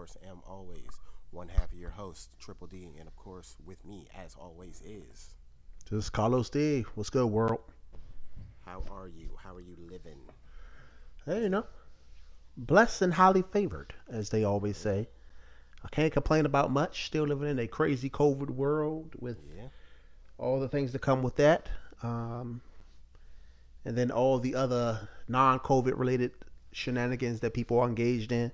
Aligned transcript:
course, 0.00 0.16
am 0.26 0.40
always 0.48 0.98
one 1.30 1.48
half 1.48 1.70
of 1.70 1.78
your 1.78 1.90
host, 1.90 2.30
Triple 2.38 2.66
D, 2.66 2.88
and 2.98 3.06
of 3.06 3.14
course, 3.16 3.56
with 3.66 3.84
me, 3.84 4.08
as 4.18 4.34
always, 4.34 4.80
is. 4.82 5.34
Just 5.90 6.14
Carlos 6.14 6.48
D. 6.48 6.86
What's 6.94 7.10
good, 7.10 7.26
world? 7.26 7.60
How 8.64 8.82
are 8.90 9.08
you? 9.08 9.28
How 9.44 9.54
are 9.54 9.60
you 9.60 9.76
living? 9.90 10.16
Hey, 11.26 11.42
you 11.42 11.48
know, 11.50 11.66
blessed 12.56 13.02
and 13.02 13.12
highly 13.12 13.42
favored, 13.42 13.92
as 14.10 14.30
they 14.30 14.42
always 14.42 14.78
say. 14.78 15.06
I 15.84 15.88
can't 15.88 16.14
complain 16.14 16.46
about 16.46 16.70
much. 16.70 17.04
Still 17.04 17.24
living 17.24 17.50
in 17.50 17.58
a 17.58 17.66
crazy 17.66 18.08
COVID 18.08 18.48
world 18.48 19.14
with 19.18 19.36
Yeah. 19.54 19.68
all 20.38 20.60
the 20.60 20.68
things 20.68 20.92
that 20.92 21.00
come 21.02 21.22
with 21.22 21.36
that. 21.36 21.68
Um, 22.02 22.62
and 23.84 23.98
then 23.98 24.10
all 24.10 24.38
the 24.38 24.54
other 24.54 25.10
non-COVID 25.28 25.92
related 25.98 26.32
shenanigans 26.72 27.40
that 27.40 27.52
people 27.52 27.78
are 27.80 27.86
engaged 27.86 28.32
in. 28.32 28.50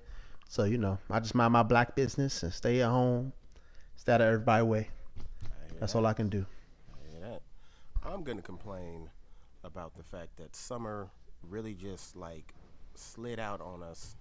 So 0.49 0.65
you 0.65 0.79
know, 0.79 0.99
I 1.11 1.21
just 1.21 1.35
mind 1.35 1.53
my 1.53 1.63
black 1.63 1.95
business 1.97 2.43
and 2.43 2.53
stay 2.53 2.81
at 2.81 2.89
home, 2.89 3.33
stay 3.97 4.13
out 4.13 4.21
of 4.21 4.27
everybody's 4.29 4.65
way. 4.67 4.89
That's 5.81 5.93
that. 5.93 5.99
all 5.99 6.07
I 6.07 6.13
can 6.15 6.29
do. 6.29 6.47
I 6.95 7.11
hear 7.11 7.21
that. 7.29 7.43
I'm 8.05 8.23
gonna 8.23 8.43
complain 8.43 9.11
about 9.65 9.97
the 9.97 10.03
fact 10.03 10.37
that 10.37 10.55
summer 10.55 11.09
really 11.43 11.75
just 11.75 12.17
like 12.17 12.55
slid 12.95 13.39
out 13.39 13.61
on 13.61 13.83
us, 13.83 14.17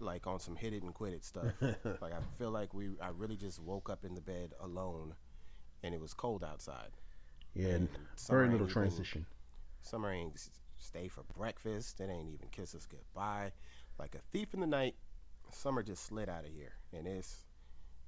like 0.00 0.26
on 0.26 0.40
some 0.40 0.56
hit 0.56 0.72
it 0.72 0.82
and 0.82 0.92
quit 0.92 1.14
it 1.14 1.24
stuff. 1.24 1.46
like 1.60 2.12
I 2.12 2.20
feel 2.38 2.50
like 2.50 2.74
we, 2.74 2.88
I 3.00 3.08
really 3.16 3.36
just 3.36 3.60
woke 3.62 3.88
up 3.88 4.04
in 4.04 4.14
the 4.14 4.20
bed 4.20 4.52
alone, 4.60 5.14
and 5.82 5.94
it 5.94 6.00
was 6.00 6.12
cold 6.12 6.44
outside. 6.44 6.90
Yeah, 7.54 7.68
And 7.68 7.88
very 8.28 8.46
little 8.50 8.66
even- 8.66 8.72
transition. 8.72 9.26
Summer 9.80 10.10
ain't 10.12 10.48
stay 10.76 11.06
for 11.08 11.22
breakfast. 11.38 12.00
It 12.00 12.10
ain't 12.10 12.28
even 12.28 12.48
kiss 12.50 12.74
us 12.74 12.86
goodbye. 12.86 13.52
Like 13.98 14.14
a 14.16 14.18
thief 14.32 14.52
in 14.52 14.60
the 14.60 14.66
night, 14.66 14.96
summer 15.56 15.82
just 15.82 16.04
slid 16.04 16.28
out 16.28 16.44
of 16.44 16.50
here, 16.50 16.72
and 16.92 17.06
it's 17.06 17.44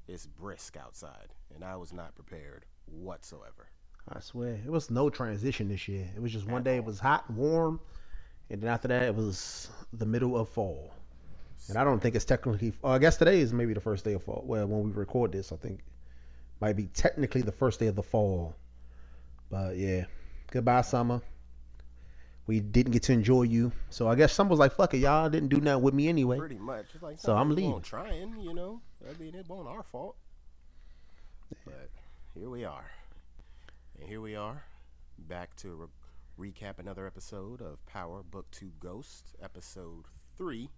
it's 0.06 0.26
brisk 0.26 0.76
outside, 0.76 1.34
and 1.54 1.64
I 1.64 1.76
was 1.76 1.92
not 1.92 2.14
prepared 2.14 2.64
whatsoever. 2.86 3.68
I 4.08 4.20
swear, 4.20 4.58
it 4.64 4.70
was 4.70 4.90
no 4.90 5.10
transition 5.10 5.68
this 5.68 5.86
year. 5.86 6.08
It 6.16 6.22
was 6.22 6.32
just 6.32 6.46
one 6.46 6.62
day 6.62 6.76
it 6.76 6.84
was 6.84 6.98
hot 6.98 7.24
and 7.28 7.36
warm, 7.36 7.80
and 8.48 8.60
then 8.60 8.70
after 8.70 8.88
that 8.88 9.02
it 9.02 9.14
was 9.14 9.68
the 9.92 10.06
middle 10.06 10.38
of 10.38 10.48
fall. 10.48 10.94
And 11.68 11.76
I 11.76 11.84
don't 11.84 12.00
think 12.00 12.14
it's 12.14 12.24
technically. 12.24 12.72
Oh, 12.82 12.90
I 12.90 12.98
guess 12.98 13.16
today 13.16 13.40
is 13.40 13.52
maybe 13.52 13.74
the 13.74 13.80
first 13.80 14.04
day 14.04 14.14
of 14.14 14.22
fall. 14.22 14.42
Well, 14.46 14.66
when 14.66 14.84
we 14.84 14.90
record 14.92 15.32
this, 15.32 15.52
I 15.52 15.56
think 15.56 15.80
might 16.60 16.76
be 16.76 16.86
technically 16.86 17.42
the 17.42 17.52
first 17.52 17.80
day 17.80 17.88
of 17.88 17.96
the 17.96 18.02
fall. 18.02 18.54
But 19.50 19.76
yeah, 19.76 20.04
goodbye 20.50 20.82
summer. 20.82 21.20
We 22.48 22.58
didn't 22.60 22.92
get 22.92 23.02
to 23.04 23.12
enjoy 23.12 23.42
you, 23.42 23.70
so 23.90 24.08
I 24.08 24.14
guess 24.16 24.32
someone 24.32 24.50
was 24.50 24.58
like, 24.58 24.72
"Fuck 24.72 24.94
it, 24.94 24.98
y'all 24.98 25.28
didn't 25.30 25.50
do 25.50 25.60
nothing 25.60 25.82
with 25.82 25.94
me 25.94 26.08
anyway." 26.08 26.38
Pretty 26.38 26.58
much. 26.58 26.86
It's 26.94 27.02
like, 27.02 27.18
So 27.20 27.36
I'm 27.36 27.50
leaving. 27.54 27.80
Trying, 27.82 28.40
you 28.40 28.54
know. 28.54 28.80
I 29.08 29.16
mean, 29.22 29.34
it 29.36 29.46
wasn't 29.48 29.68
our 29.68 29.82
fault. 29.84 30.16
But 31.64 31.90
here 32.34 32.48
we 32.50 32.64
are, 32.64 32.90
and 34.00 34.08
here 34.08 34.20
we 34.20 34.34
are, 34.34 34.64
back 35.18 35.56
to 35.56 35.88
re- 36.38 36.50
recap 36.50 36.78
another 36.78 37.06
episode 37.06 37.60
of 37.60 37.84
Power 37.86 38.22
Book 38.22 38.50
Two 38.50 38.72
Ghost, 38.80 39.34
episode 39.42 40.06
three. 40.36 40.70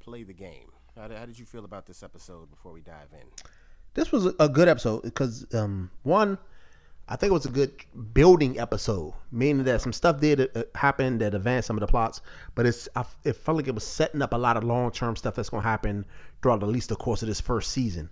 Play 0.00 0.22
the 0.22 0.32
game. 0.34 0.70
How 0.96 1.08
did, 1.08 1.18
how 1.18 1.26
did 1.26 1.38
you 1.38 1.44
feel 1.44 1.64
about 1.64 1.86
this 1.86 2.02
episode 2.02 2.50
before 2.50 2.72
we 2.72 2.80
dive 2.80 3.08
in? 3.12 3.26
this 3.94 4.12
was 4.12 4.26
a- 4.26 4.34
a 4.38 4.48
good 4.48 4.68
episode 4.68 5.02
because 5.02 5.46
um, 5.54 5.90
one, 6.02 6.36
I 7.08 7.14
think 7.14 7.30
it 7.30 7.34
was 7.34 7.46
a 7.46 7.50
good 7.50 7.72
building 8.12 8.58
episode, 8.58 9.14
meaning 9.30 9.64
that 9.64 9.80
some 9.80 9.92
stuff 9.92 10.20
did 10.20 10.40
uh, 10.56 10.64
happen 10.74 11.18
that 11.18 11.34
advanced 11.34 11.68
some 11.68 11.76
of 11.76 11.80
the 11.80 11.86
plots, 11.86 12.20
but 12.54 12.66
it's 12.66 12.88
I, 12.96 13.04
it 13.22 13.34
felt 13.34 13.56
like 13.58 13.68
it 13.68 13.74
was 13.74 13.86
setting 13.86 14.22
up 14.22 14.32
a 14.32 14.36
lot 14.36 14.56
of 14.56 14.64
long 14.64 14.90
term 14.90 15.14
stuff 15.14 15.36
that's 15.36 15.48
going 15.48 15.62
to 15.62 15.68
happen 15.68 16.04
throughout 16.42 16.62
at 16.62 16.68
least 16.68 16.88
the 16.88 16.96
course 16.96 17.22
of 17.22 17.28
this 17.28 17.40
first 17.40 17.70
season. 17.70 18.10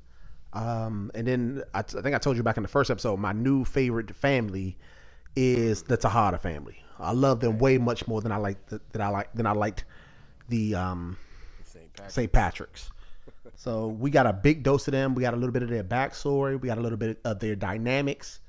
Um, 0.52 1.10
and 1.14 1.26
then 1.26 1.62
I, 1.74 1.82
t- 1.82 1.98
I 1.98 2.02
think 2.02 2.14
I 2.14 2.18
told 2.18 2.36
you 2.36 2.44
back 2.44 2.56
in 2.56 2.62
the 2.62 2.68
first 2.68 2.88
episode, 2.90 3.18
my 3.18 3.32
new 3.32 3.64
favorite 3.64 4.14
family 4.14 4.76
is 5.34 5.82
the 5.82 5.96
Tejada 5.96 6.38
family. 6.38 6.76
I 7.00 7.12
love 7.12 7.40
them 7.40 7.58
way 7.58 7.78
much 7.78 8.06
more 8.06 8.20
than 8.20 8.30
I 8.30 8.36
like 8.36 8.64
the, 8.66 8.80
than 8.92 9.02
I 9.02 9.08
like 9.08 9.32
than 9.34 9.46
I 9.46 9.52
liked 9.52 9.84
the 10.48 10.76
um, 10.76 11.16
St. 11.64 11.92
Patrick. 11.92 12.10
St. 12.10 12.32
Patrick's. 12.32 12.90
So 13.56 13.88
we 13.88 14.10
got 14.10 14.26
a 14.26 14.32
big 14.32 14.62
dose 14.62 14.86
of 14.88 14.92
them. 14.92 15.14
We 15.14 15.22
got 15.22 15.34
a 15.34 15.36
little 15.36 15.52
bit 15.52 15.62
of 15.62 15.68
their 15.68 15.84
backstory. 15.84 16.60
We 16.60 16.68
got 16.68 16.78
a 16.78 16.80
little 16.80 16.98
bit 16.98 17.18
of 17.24 17.40
their 17.40 17.56
dynamics, 17.56 18.40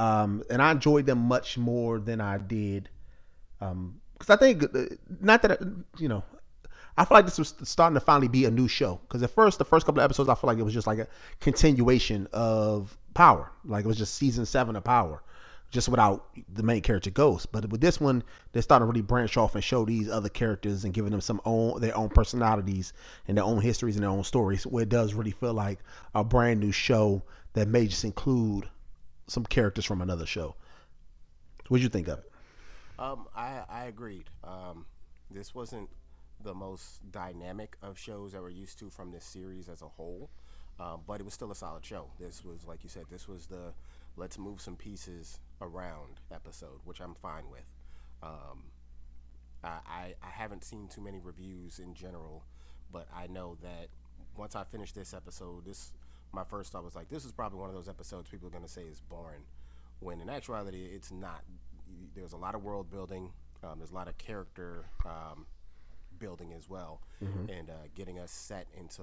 um, 0.00 0.42
and 0.48 0.62
I 0.62 0.70
enjoyed 0.70 1.04
them 1.04 1.18
much 1.18 1.58
more 1.58 1.98
than 1.98 2.22
I 2.22 2.38
did. 2.38 2.88
Because 3.58 4.30
I 4.30 4.36
think, 4.36 4.64
uh, 4.64 4.86
not 5.20 5.42
that 5.42 5.60
uh, 5.60 5.64
you 5.98 6.08
know, 6.08 6.24
I 6.96 7.04
feel 7.04 7.18
like 7.18 7.26
this 7.26 7.38
was 7.38 7.54
starting 7.64 7.94
to 7.94 8.00
finally 8.00 8.28
be 8.28 8.46
a 8.46 8.50
new 8.50 8.66
show. 8.66 8.98
Because 9.02 9.22
at 9.22 9.28
first, 9.28 9.58
the 9.58 9.64
first 9.66 9.84
couple 9.84 10.00
of 10.00 10.04
episodes, 10.04 10.30
I 10.30 10.34
feel 10.36 10.48
like 10.48 10.56
it 10.56 10.62
was 10.62 10.72
just 10.72 10.86
like 10.86 11.00
a 11.00 11.08
continuation 11.40 12.26
of 12.32 12.96
Power. 13.12 13.52
Like 13.66 13.84
it 13.84 13.88
was 13.88 13.98
just 13.98 14.14
season 14.14 14.46
seven 14.46 14.74
of 14.74 14.84
Power, 14.84 15.22
just 15.70 15.90
without 15.90 16.30
the 16.50 16.62
main 16.62 16.80
character 16.80 17.10
Ghost. 17.10 17.52
But 17.52 17.68
with 17.68 17.82
this 17.82 18.00
one, 18.00 18.22
they're 18.52 18.62
starting 18.62 18.86
to 18.86 18.90
really 18.90 19.02
branch 19.02 19.36
off 19.36 19.54
and 19.54 19.62
show 19.62 19.84
these 19.84 20.08
other 20.08 20.30
characters 20.30 20.84
and 20.84 20.94
giving 20.94 21.10
them 21.10 21.20
some 21.20 21.42
own 21.44 21.78
their 21.78 21.94
own 21.94 22.08
personalities 22.08 22.94
and 23.28 23.36
their 23.36 23.44
own 23.44 23.60
histories 23.60 23.96
and 23.96 24.02
their 24.02 24.10
own 24.10 24.24
stories. 24.24 24.66
Where 24.66 24.84
it 24.84 24.88
does 24.88 25.12
really 25.12 25.32
feel 25.32 25.52
like 25.52 25.80
a 26.14 26.24
brand 26.24 26.60
new 26.60 26.72
show 26.72 27.22
that 27.52 27.68
may 27.68 27.86
just 27.86 28.06
include 28.06 28.66
some 29.30 29.44
characters 29.44 29.84
from 29.84 30.02
another 30.02 30.26
show. 30.26 30.56
What'd 31.68 31.82
you 31.84 31.88
think 31.88 32.08
of 32.08 32.18
it? 32.18 32.30
Um, 32.98 33.28
I, 33.34 33.62
I 33.68 33.84
agreed. 33.84 34.28
Um, 34.42 34.86
this 35.30 35.54
wasn't 35.54 35.88
the 36.42 36.52
most 36.52 37.10
dynamic 37.12 37.76
of 37.80 37.96
shows 37.98 38.32
that 38.32 38.42
we're 38.42 38.50
used 38.50 38.78
to 38.80 38.90
from 38.90 39.12
this 39.12 39.24
series 39.24 39.68
as 39.68 39.82
a 39.82 39.88
whole, 39.88 40.30
um, 40.80 41.02
but 41.06 41.20
it 41.20 41.24
was 41.24 41.32
still 41.32 41.52
a 41.52 41.54
solid 41.54 41.84
show. 41.84 42.10
This 42.18 42.44
was, 42.44 42.66
like 42.66 42.82
you 42.82 42.90
said, 42.90 43.04
this 43.08 43.28
was 43.28 43.46
the 43.46 43.72
let's 44.16 44.36
move 44.36 44.60
some 44.60 44.76
pieces 44.76 45.38
around 45.60 46.20
episode, 46.32 46.80
which 46.84 47.00
I'm 47.00 47.14
fine 47.14 47.48
with. 47.50 47.64
Um, 48.22 48.64
I, 49.62 49.78
I, 49.86 50.14
I 50.22 50.30
haven't 50.30 50.64
seen 50.64 50.88
too 50.88 51.00
many 51.00 51.20
reviews 51.20 51.78
in 51.78 51.94
general, 51.94 52.44
but 52.92 53.06
I 53.14 53.28
know 53.28 53.56
that 53.62 53.88
once 54.36 54.56
I 54.56 54.64
finish 54.64 54.92
this 54.92 55.14
episode, 55.14 55.64
this 55.64 55.92
my 56.32 56.44
first 56.44 56.72
thought 56.72 56.84
was 56.84 56.94
like, 56.94 57.08
this 57.08 57.24
is 57.24 57.32
probably 57.32 57.58
one 57.58 57.68
of 57.68 57.74
those 57.74 57.88
episodes 57.88 58.28
people 58.28 58.48
are 58.48 58.52
going 58.52 58.64
to 58.64 58.70
say 58.70 58.82
is 58.82 59.00
boring, 59.00 59.42
when 60.00 60.20
in 60.20 60.30
actuality 60.30 60.86
it's 60.94 61.10
not. 61.10 61.42
There's 62.14 62.32
a 62.32 62.36
lot 62.36 62.54
of 62.54 62.62
world 62.62 62.90
building. 62.90 63.32
Um, 63.64 63.78
there's 63.78 63.90
a 63.90 63.94
lot 63.94 64.08
of 64.08 64.16
character 64.16 64.86
um, 65.04 65.46
building 66.18 66.52
as 66.56 66.68
well, 66.68 67.02
and 67.50 67.68
uh, 67.68 67.88
getting 67.94 68.18
us 68.18 68.30
set 68.30 68.68
into 68.78 69.02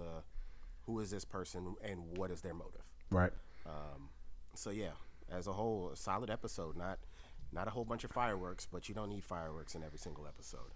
who 0.86 1.00
is 1.00 1.12
this 1.12 1.26
person 1.26 1.76
and 1.84 2.18
what 2.18 2.32
is 2.32 2.42
their 2.42 2.54
motive. 2.54 2.82
Right. 3.12 3.32
Um, 3.66 4.10
so 4.56 4.70
yeah, 4.70 4.92
as 5.30 5.48
a 5.48 5.54
whole, 5.54 5.92
a 5.94 5.98
solid 5.98 6.30
episode. 6.30 6.78
Not 6.78 7.00
not 7.52 7.68
a 7.68 7.72
whole 7.72 7.86
bunch 7.86 8.04
of 8.04 8.12
fireworks, 8.12 8.68
but 8.72 8.90
you 8.90 8.96
don't 8.96 9.10
need 9.10 9.24
fireworks 9.24 9.76
in 9.76 9.84
every 9.84 10.00
single 10.00 10.26
episode. 10.28 10.74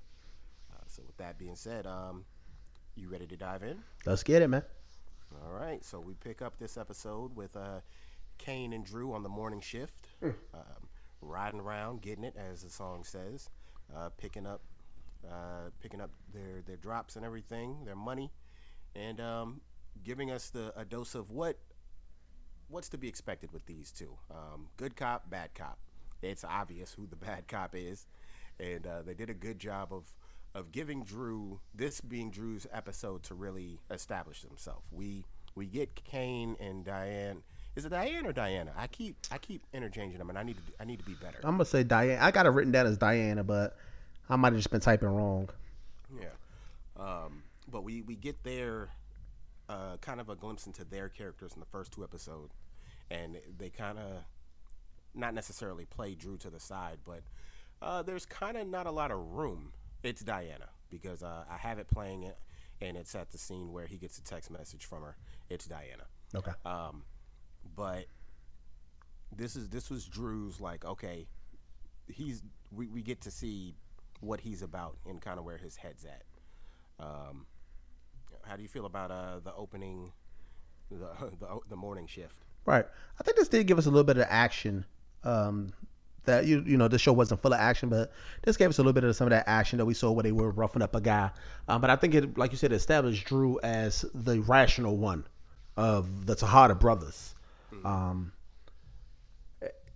Uh, 0.72 0.83
so 0.88 1.03
with 1.06 1.18
that 1.18 1.38
being 1.38 1.56
said, 1.56 1.88
um, 1.88 2.25
you 2.95 3.09
ready 3.09 3.28
to 3.28 3.38
dive 3.38 3.63
in? 3.63 3.79
Let's 4.06 4.23
get 4.23 4.41
it, 4.41 4.47
man. 4.47 4.63
All 5.36 5.52
right. 5.52 5.84
So 5.84 6.00
we 6.00 6.14
pick 6.14 6.42
up 6.42 6.57
this 6.60 6.78
episode 6.78 7.36
with 7.36 7.56
uh, 7.56 7.81
Cane 8.38 8.74
and 8.74 8.86
Dru 8.86 9.13
on 9.13 9.24
the 9.24 9.30
morning 9.30 9.62
shift, 9.62 10.07
um, 10.24 10.33
riding 11.22 11.60
around, 11.60 12.01
getting 12.01 12.24
it 12.24 12.36
as 12.36 12.63
the 12.63 12.69
song 12.69 13.04
says, 13.04 13.50
uh, 13.95 14.10
picking 14.18 14.45
up 14.45 14.62
uh, 15.28 15.69
picking 15.80 16.01
up 16.01 16.10
their 16.33 16.62
their 16.66 16.78
drops 16.78 17.16
and 17.16 17.25
everything, 17.25 17.86
their 17.86 17.95
money, 17.95 18.31
and 18.95 19.19
um, 19.22 19.62
giving 20.04 20.31
us 20.31 20.50
the 20.50 20.74
a 20.75 20.83
dose 20.83 21.16
of 21.16 21.31
what 21.31 21.57
what's 22.68 22.89
to 22.89 22.98
be 22.98 23.07
expected 23.07 23.51
with 23.51 23.66
these 23.66 23.92
two. 23.92 24.18
Um, 24.30 24.68
good 24.77 24.95
cop, 24.95 25.30
bad 25.30 25.54
cop. 25.54 25.77
It's 26.22 26.44
obvious 26.44 26.94
who 26.94 27.07
the 27.07 27.16
bad 27.27 27.48
cop 27.48 27.75
is, 27.75 28.07
and 28.60 28.86
uh, 28.86 29.01
they 29.04 29.13
did 29.13 29.30
a 29.30 29.36
good 29.36 29.60
job 29.60 29.94
of 29.94 30.12
of 30.53 30.71
giving 30.71 31.03
Dru 31.03 31.59
this 31.74 32.01
being 32.01 32.30
Dru's 32.30 32.68
episode 32.71 33.24
to 33.24 33.36
really 33.36 33.80
establish 33.89 34.42
himself. 34.42 34.83
We 34.92 35.25
we 35.56 35.65
get 35.65 35.95
Cane 36.03 36.56
and 36.59 36.83
Diane. 36.83 37.44
Is 37.75 37.86
it 37.86 37.89
Diane 37.89 38.25
or 38.25 38.33
Diana? 38.33 38.71
I 38.77 38.88
keep 38.88 39.15
I 39.31 39.38
keep 39.38 39.63
interchanging 39.74 40.18
them, 40.18 40.30
and 40.30 40.38
I 40.38 40.44
need 40.44 40.57
to 40.57 40.63
I 40.80 40.86
need 40.86 41.00
to 41.00 41.06
be 41.06 41.13
better. 41.13 41.39
I'm 41.44 41.51
gonna 41.51 41.65
say 41.65 41.83
Diane. 41.83 42.19
I 42.21 42.31
got 42.31 42.45
it 42.45 42.50
written 42.50 42.71
down 42.71 42.86
as 42.86 42.98
Diana, 42.98 43.44
but 43.44 43.77
I 44.30 44.36
might 44.36 44.53
have 44.53 44.59
just 44.59 44.71
been 44.71 44.81
typing 44.81 45.09
wrong. 45.09 45.50
Yeah. 46.19 46.27
Um, 46.98 47.44
but 47.69 47.83
we, 47.83 48.01
we 48.01 48.15
get 48.15 48.44
their 48.44 48.89
uh, 49.69 49.98
kind 50.01 50.19
of 50.19 50.30
a 50.30 50.36
glimpse 50.36 50.68
into 50.68 50.83
their 50.83 51.09
characters 51.09 51.53
in 51.53 51.59
the 51.59 51.65
first 51.65 51.92
two 51.92 52.03
episodes. 52.03 52.53
And 53.09 53.38
they 53.57 53.69
kind 53.69 53.98
of, 53.98 54.24
not 55.13 55.33
necessarily 55.33 55.86
play 55.86 56.15
Dru 56.15 56.38
to 56.38 56.50
the 56.50 56.59
side, 56.59 57.00
but 57.06 57.24
uh, 57.81 58.03
there's 58.03 58.25
kind 58.25 58.56
of 58.56 58.68
not 58.68 58.88
a 58.88 58.92
lot 58.92 59.12
of 59.12 59.19
room. 59.33 59.74
It's 60.03 60.21
Diana, 60.21 60.69
because 60.89 61.24
uh, 61.24 61.44
I 61.50 61.57
have 61.57 61.80
it 61.80 61.88
playing 61.89 62.24
it, 62.24 62.38
and 62.81 62.98
it's 62.98 63.13
at 63.15 63.31
the 63.31 63.38
scene 63.38 63.71
where 63.71 63.86
he 63.86 63.98
gets 63.98 64.18
a 64.18 64.24
text 64.24 64.50
message 64.50 64.86
from 64.86 65.03
her. 65.03 65.15
It's 65.50 65.65
Diana. 65.65 66.03
Okay. 66.36 66.51
Um, 66.65 67.03
but 67.75 68.06
this 69.36 69.56
is 69.56 69.69
this 69.69 69.89
was 69.89 70.06
Dru's 70.06 70.59
like 70.59 70.86
okay, 70.86 71.27
he's 72.07 72.44
we, 72.71 72.88
we 72.88 73.01
get 73.01 73.21
to 73.21 73.31
see 73.31 73.75
what 74.19 74.42
he's 74.42 74.62
about 74.62 74.98
and 75.07 75.21
kind 75.21 75.39
of 75.39 75.45
where 75.45 75.57
his 75.57 75.75
head's 75.75 76.06
at. 76.06 76.24
Um, 77.00 77.45
how 78.44 78.56
do 78.56 78.62
you 78.62 78.68
feel 78.68 78.86
about 78.86 79.12
uh, 79.12 79.39
the 79.44 79.53
opening, 79.53 80.12
the, 80.89 80.98
the 81.39 81.59
the 81.69 81.75
morning 81.75 82.07
shift? 82.07 82.45
Right. 82.65 82.86
I 83.19 83.24
think 83.24 83.38
this 83.38 83.48
did 83.48 83.68
give 83.68 83.77
us 83.77 83.86
a 83.86 83.89
little 83.89 84.03
bit 84.03 84.18
of 84.18 84.27
action. 84.30 84.86
Um, 85.24 85.74
that 86.25 86.45
you 86.45 86.63
you 86.65 86.77
know 86.77 86.88
the 86.88 87.00
show 87.00 87.13
wasn't 87.13 87.41
full 87.41 87.53
of 87.53 87.59
action, 87.59 87.89
but 87.89 88.12
this 88.44 88.57
gave 88.57 88.69
us 88.69 88.77
a 88.77 88.81
little 88.81 88.94
bit 88.94 89.03
of 89.03 89.15
some 89.15 89.27
of 89.27 89.31
that 89.31 89.47
action 89.47 89.77
that 89.77 89.85
we 89.85 89.94
saw 89.94 90.12
where 90.12 90.23
they 90.23 90.31
were 90.31 90.51
roughing 90.51 90.81
up 90.81 90.95
a 90.95 91.01
guy. 91.01 91.31
Um, 91.68 91.81
but 91.81 91.89
I 91.89 91.95
think 91.95 92.13
it, 92.13 92.38
like 92.38 92.51
you 92.51 92.57
said, 92.57 92.71
established 92.71 93.25
Dru 93.25 93.59
as 93.63 94.06
the 94.13 94.39
rational 94.41 94.97
one 94.97 95.25
of 95.77 96.25
the 96.25 96.35
Tejada 96.35 96.75
brothers. 96.75 97.35
Um, 97.85 98.33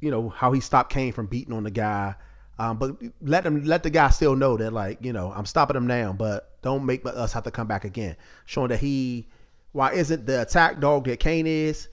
you 0.01 0.11
know 0.11 0.29
how 0.29 0.51
he 0.51 0.61
stopped 0.61 0.91
Cane 0.91 1.13
from 1.13 1.27
beating 1.27 1.53
on 1.53 1.63
the 1.63 1.71
guy, 1.71 2.15
um, 2.57 2.77
but 2.77 2.97
let 3.21 3.45
him 3.45 3.63
let 3.65 3.83
the 3.83 3.89
guy 3.89 4.09
still 4.09 4.35
know 4.35 4.57
that 4.57 4.71
like 4.71 4.99
you 5.01 5.13
know 5.13 5.31
I'm 5.35 5.45
stopping 5.45 5.75
him 5.75 5.87
now, 5.87 6.13
but 6.13 6.61
don't 6.61 6.85
make 6.85 7.05
us 7.05 7.33
have 7.33 7.43
to 7.43 7.51
come 7.51 7.67
back 7.67 7.85
again. 7.85 8.15
Showing 8.45 8.69
that 8.69 8.79
he, 8.79 9.27
why 9.73 9.93
isn't 9.93 10.25
the 10.25 10.41
attack 10.41 10.79
dog 10.79 11.05
that 11.05 11.19
Cane 11.19 11.45
is? 11.47 11.89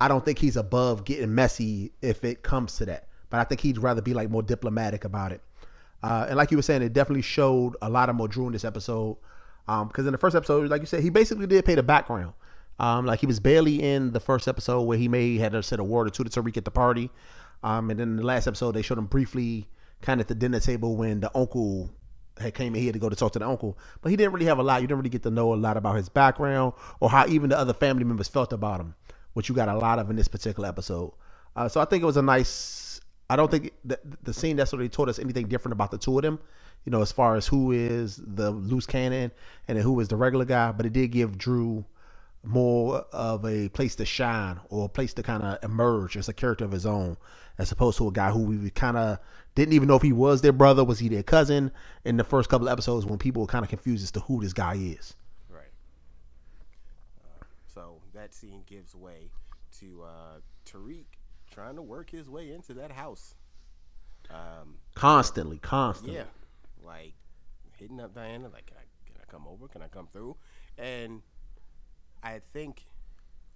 I 0.00 0.08
don't 0.08 0.24
think 0.24 0.38
he's 0.38 0.56
above 0.56 1.04
getting 1.04 1.34
messy 1.34 1.92
if 2.00 2.24
it 2.24 2.42
comes 2.42 2.76
to 2.76 2.86
that. 2.86 3.09
But 3.30 3.40
I 3.40 3.44
think 3.44 3.60
he'd 3.60 3.78
rather 3.78 4.02
be 4.02 4.14
like 4.14 4.30
more 4.30 4.42
diplomatic 4.42 5.04
about 5.04 5.32
it. 5.32 5.40
Uh, 6.02 6.26
and 6.28 6.36
like 6.36 6.50
you 6.50 6.58
were 6.58 6.62
saying, 6.62 6.82
it 6.82 6.92
definitely 6.92 7.22
showed 7.22 7.76
a 7.82 7.88
lot 7.88 8.08
of 8.08 8.16
more 8.16 8.28
Dru 8.28 8.46
in 8.46 8.52
this 8.52 8.64
episode. 8.64 9.16
Because 9.66 9.98
um, 9.98 10.06
in 10.06 10.12
the 10.12 10.18
first 10.18 10.34
episode, 10.34 10.68
like 10.70 10.80
you 10.80 10.86
said, 10.86 11.02
he 11.02 11.10
basically 11.10 11.46
did 11.46 11.64
pay 11.64 11.74
the 11.74 11.82
background. 11.82 12.32
Um, 12.78 13.06
like 13.06 13.20
he 13.20 13.26
was 13.26 13.38
barely 13.38 13.82
in 13.82 14.12
the 14.12 14.20
first 14.20 14.48
episode 14.48 14.82
where 14.82 14.96
he 14.96 15.06
may 15.06 15.36
had 15.36 15.64
said 15.64 15.78
a 15.78 15.84
word 15.84 16.06
or 16.06 16.10
two 16.10 16.24
to 16.24 16.30
Tariq 16.30 16.56
at 16.56 16.64
the 16.64 16.70
party. 16.70 17.10
Um, 17.62 17.90
and 17.90 18.00
then 18.00 18.08
in 18.08 18.16
the 18.16 18.24
last 18.24 18.46
episode, 18.46 18.72
they 18.72 18.82
showed 18.82 18.98
him 18.98 19.06
briefly 19.06 19.68
kind 20.00 20.20
of 20.20 20.24
at 20.24 20.28
the 20.28 20.34
dinner 20.34 20.60
table 20.60 20.96
when 20.96 21.20
the 21.20 21.30
uncle 21.36 21.90
had 22.38 22.54
came 22.54 22.74
in 22.74 22.82
here 22.82 22.92
to 22.92 22.98
go 22.98 23.10
to 23.10 23.16
talk 23.16 23.32
to 23.32 23.38
the 23.38 23.46
uncle. 23.46 23.78
But 24.00 24.08
he 24.08 24.16
didn't 24.16 24.32
really 24.32 24.46
have 24.46 24.58
a 24.58 24.62
lot. 24.62 24.80
You 24.80 24.88
didn't 24.88 24.98
really 25.00 25.10
get 25.10 25.22
to 25.24 25.30
know 25.30 25.52
a 25.52 25.56
lot 25.56 25.76
about 25.76 25.96
his 25.96 26.08
background 26.08 26.72
or 27.00 27.10
how 27.10 27.26
even 27.26 27.50
the 27.50 27.58
other 27.58 27.74
family 27.74 28.04
members 28.04 28.28
felt 28.28 28.54
about 28.54 28.80
him 28.80 28.94
which 29.34 29.48
you 29.48 29.54
got 29.54 29.68
a 29.68 29.76
lot 29.76 29.98
of 29.98 30.10
in 30.10 30.16
this 30.16 30.28
particular 30.28 30.68
episode. 30.68 31.12
Uh, 31.56 31.68
so 31.68 31.80
I 31.80 31.84
think 31.84 32.02
it 32.02 32.06
was 32.06 32.16
a 32.16 32.22
nice. 32.22 32.48
I 33.30 33.36
don't 33.36 33.48
think 33.48 33.72
the, 33.84 33.96
the 34.24 34.34
scene 34.34 34.56
necessarily 34.56 34.88
taught 34.88 35.08
us 35.08 35.20
anything 35.20 35.46
different 35.46 35.72
about 35.72 35.92
the 35.92 35.98
two 35.98 36.18
of 36.18 36.22
them, 36.22 36.40
you 36.84 36.90
know, 36.90 37.00
as 37.00 37.12
far 37.12 37.36
as 37.36 37.46
who 37.46 37.70
is 37.70 38.16
the 38.16 38.50
loose 38.50 38.86
cannon 38.86 39.30
and 39.68 39.78
who 39.78 40.00
is 40.00 40.08
the 40.08 40.16
regular 40.16 40.44
guy. 40.44 40.72
But 40.72 40.84
it 40.84 40.92
did 40.92 41.12
give 41.12 41.38
Dru 41.38 41.84
more 42.42 43.06
of 43.12 43.44
a 43.46 43.68
place 43.68 43.94
to 43.96 44.04
shine 44.04 44.58
or 44.68 44.86
a 44.86 44.88
place 44.88 45.14
to 45.14 45.22
kind 45.22 45.44
of 45.44 45.62
emerge 45.62 46.16
as 46.16 46.28
a 46.28 46.32
character 46.32 46.64
of 46.64 46.72
his 46.72 46.86
own, 46.86 47.16
as 47.56 47.70
opposed 47.70 47.98
to 47.98 48.08
a 48.08 48.10
guy 48.10 48.32
who 48.32 48.40
we 48.40 48.68
kind 48.70 48.96
of 48.96 49.20
didn't 49.54 49.74
even 49.74 49.86
know 49.86 49.94
if 49.94 50.02
he 50.02 50.12
was 50.12 50.42
their 50.42 50.52
brother, 50.52 50.82
was 50.82 50.98
he 50.98 51.08
their 51.08 51.22
cousin 51.22 51.70
in 52.04 52.16
the 52.16 52.24
first 52.24 52.48
couple 52.48 52.68
episodes 52.68 53.06
when 53.06 53.18
people 53.18 53.42
were 53.42 53.48
kind 53.48 53.64
of 53.64 53.68
confused 53.68 54.02
as 54.02 54.10
to 54.10 54.20
who 54.20 54.40
this 54.42 54.52
guy 54.52 54.74
is. 54.74 55.14
Right. 55.48 55.70
Uh, 57.22 57.44
so 57.72 58.00
that 58.12 58.34
scene 58.34 58.64
gives 58.66 58.92
way 58.96 59.30
to 59.78 60.02
uh, 60.02 60.38
Tariq 60.66 61.04
trying 61.60 61.76
to 61.76 61.82
work 61.82 62.10
his 62.10 62.28
way 62.28 62.52
into 62.52 62.74
that 62.74 62.90
house. 62.90 63.34
Um, 64.30 64.76
constantly, 64.94 65.58
constantly. 65.58 66.16
Yeah, 66.16 66.24
like 66.84 67.14
hitting 67.76 68.00
up 68.00 68.14
Diana, 68.14 68.48
like, 68.48 68.66
can 68.66 68.76
I 68.76 68.86
can 69.06 69.16
I 69.20 69.30
come 69.30 69.46
over? 69.46 69.68
Can 69.68 69.82
I 69.82 69.88
come 69.88 70.08
through? 70.12 70.36
And 70.78 71.22
I 72.22 72.38
think, 72.38 72.86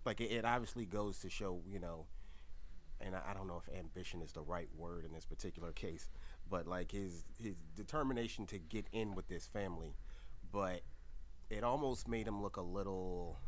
like, 0.05 0.21
it, 0.21 0.33
it 0.33 0.45
obviously 0.45 0.85
goes 0.85 1.19
to 1.21 1.31
show, 1.31 1.61
you 1.67 1.79
know, 1.79 2.07
and 3.01 3.15
I, 3.15 3.21
I, 3.31 3.35
don't 3.35 3.47
know 3.47 3.63
if 3.67 3.79
ambition 3.79 4.21
is 4.23 4.33
the 4.33 4.43
right 4.43 4.69
word 4.77 5.05
in 5.05 5.13
this 5.13 5.25
particular 5.25 5.73
case, 5.73 6.11
but 6.51 6.67
like 6.67 6.91
his 6.91 7.25
his 7.43 7.57
determination 7.77 8.47
to 8.47 8.59
get 8.59 8.87
in 8.93 9.15
with 9.15 9.29
this 9.29 9.47
family, 9.47 9.95
but 10.53 10.81
it 11.51 11.65
almost 11.65 12.09
made 12.09 12.27
him 12.27 12.43
look 12.43 12.57
a 12.57 12.63
little 12.63 13.39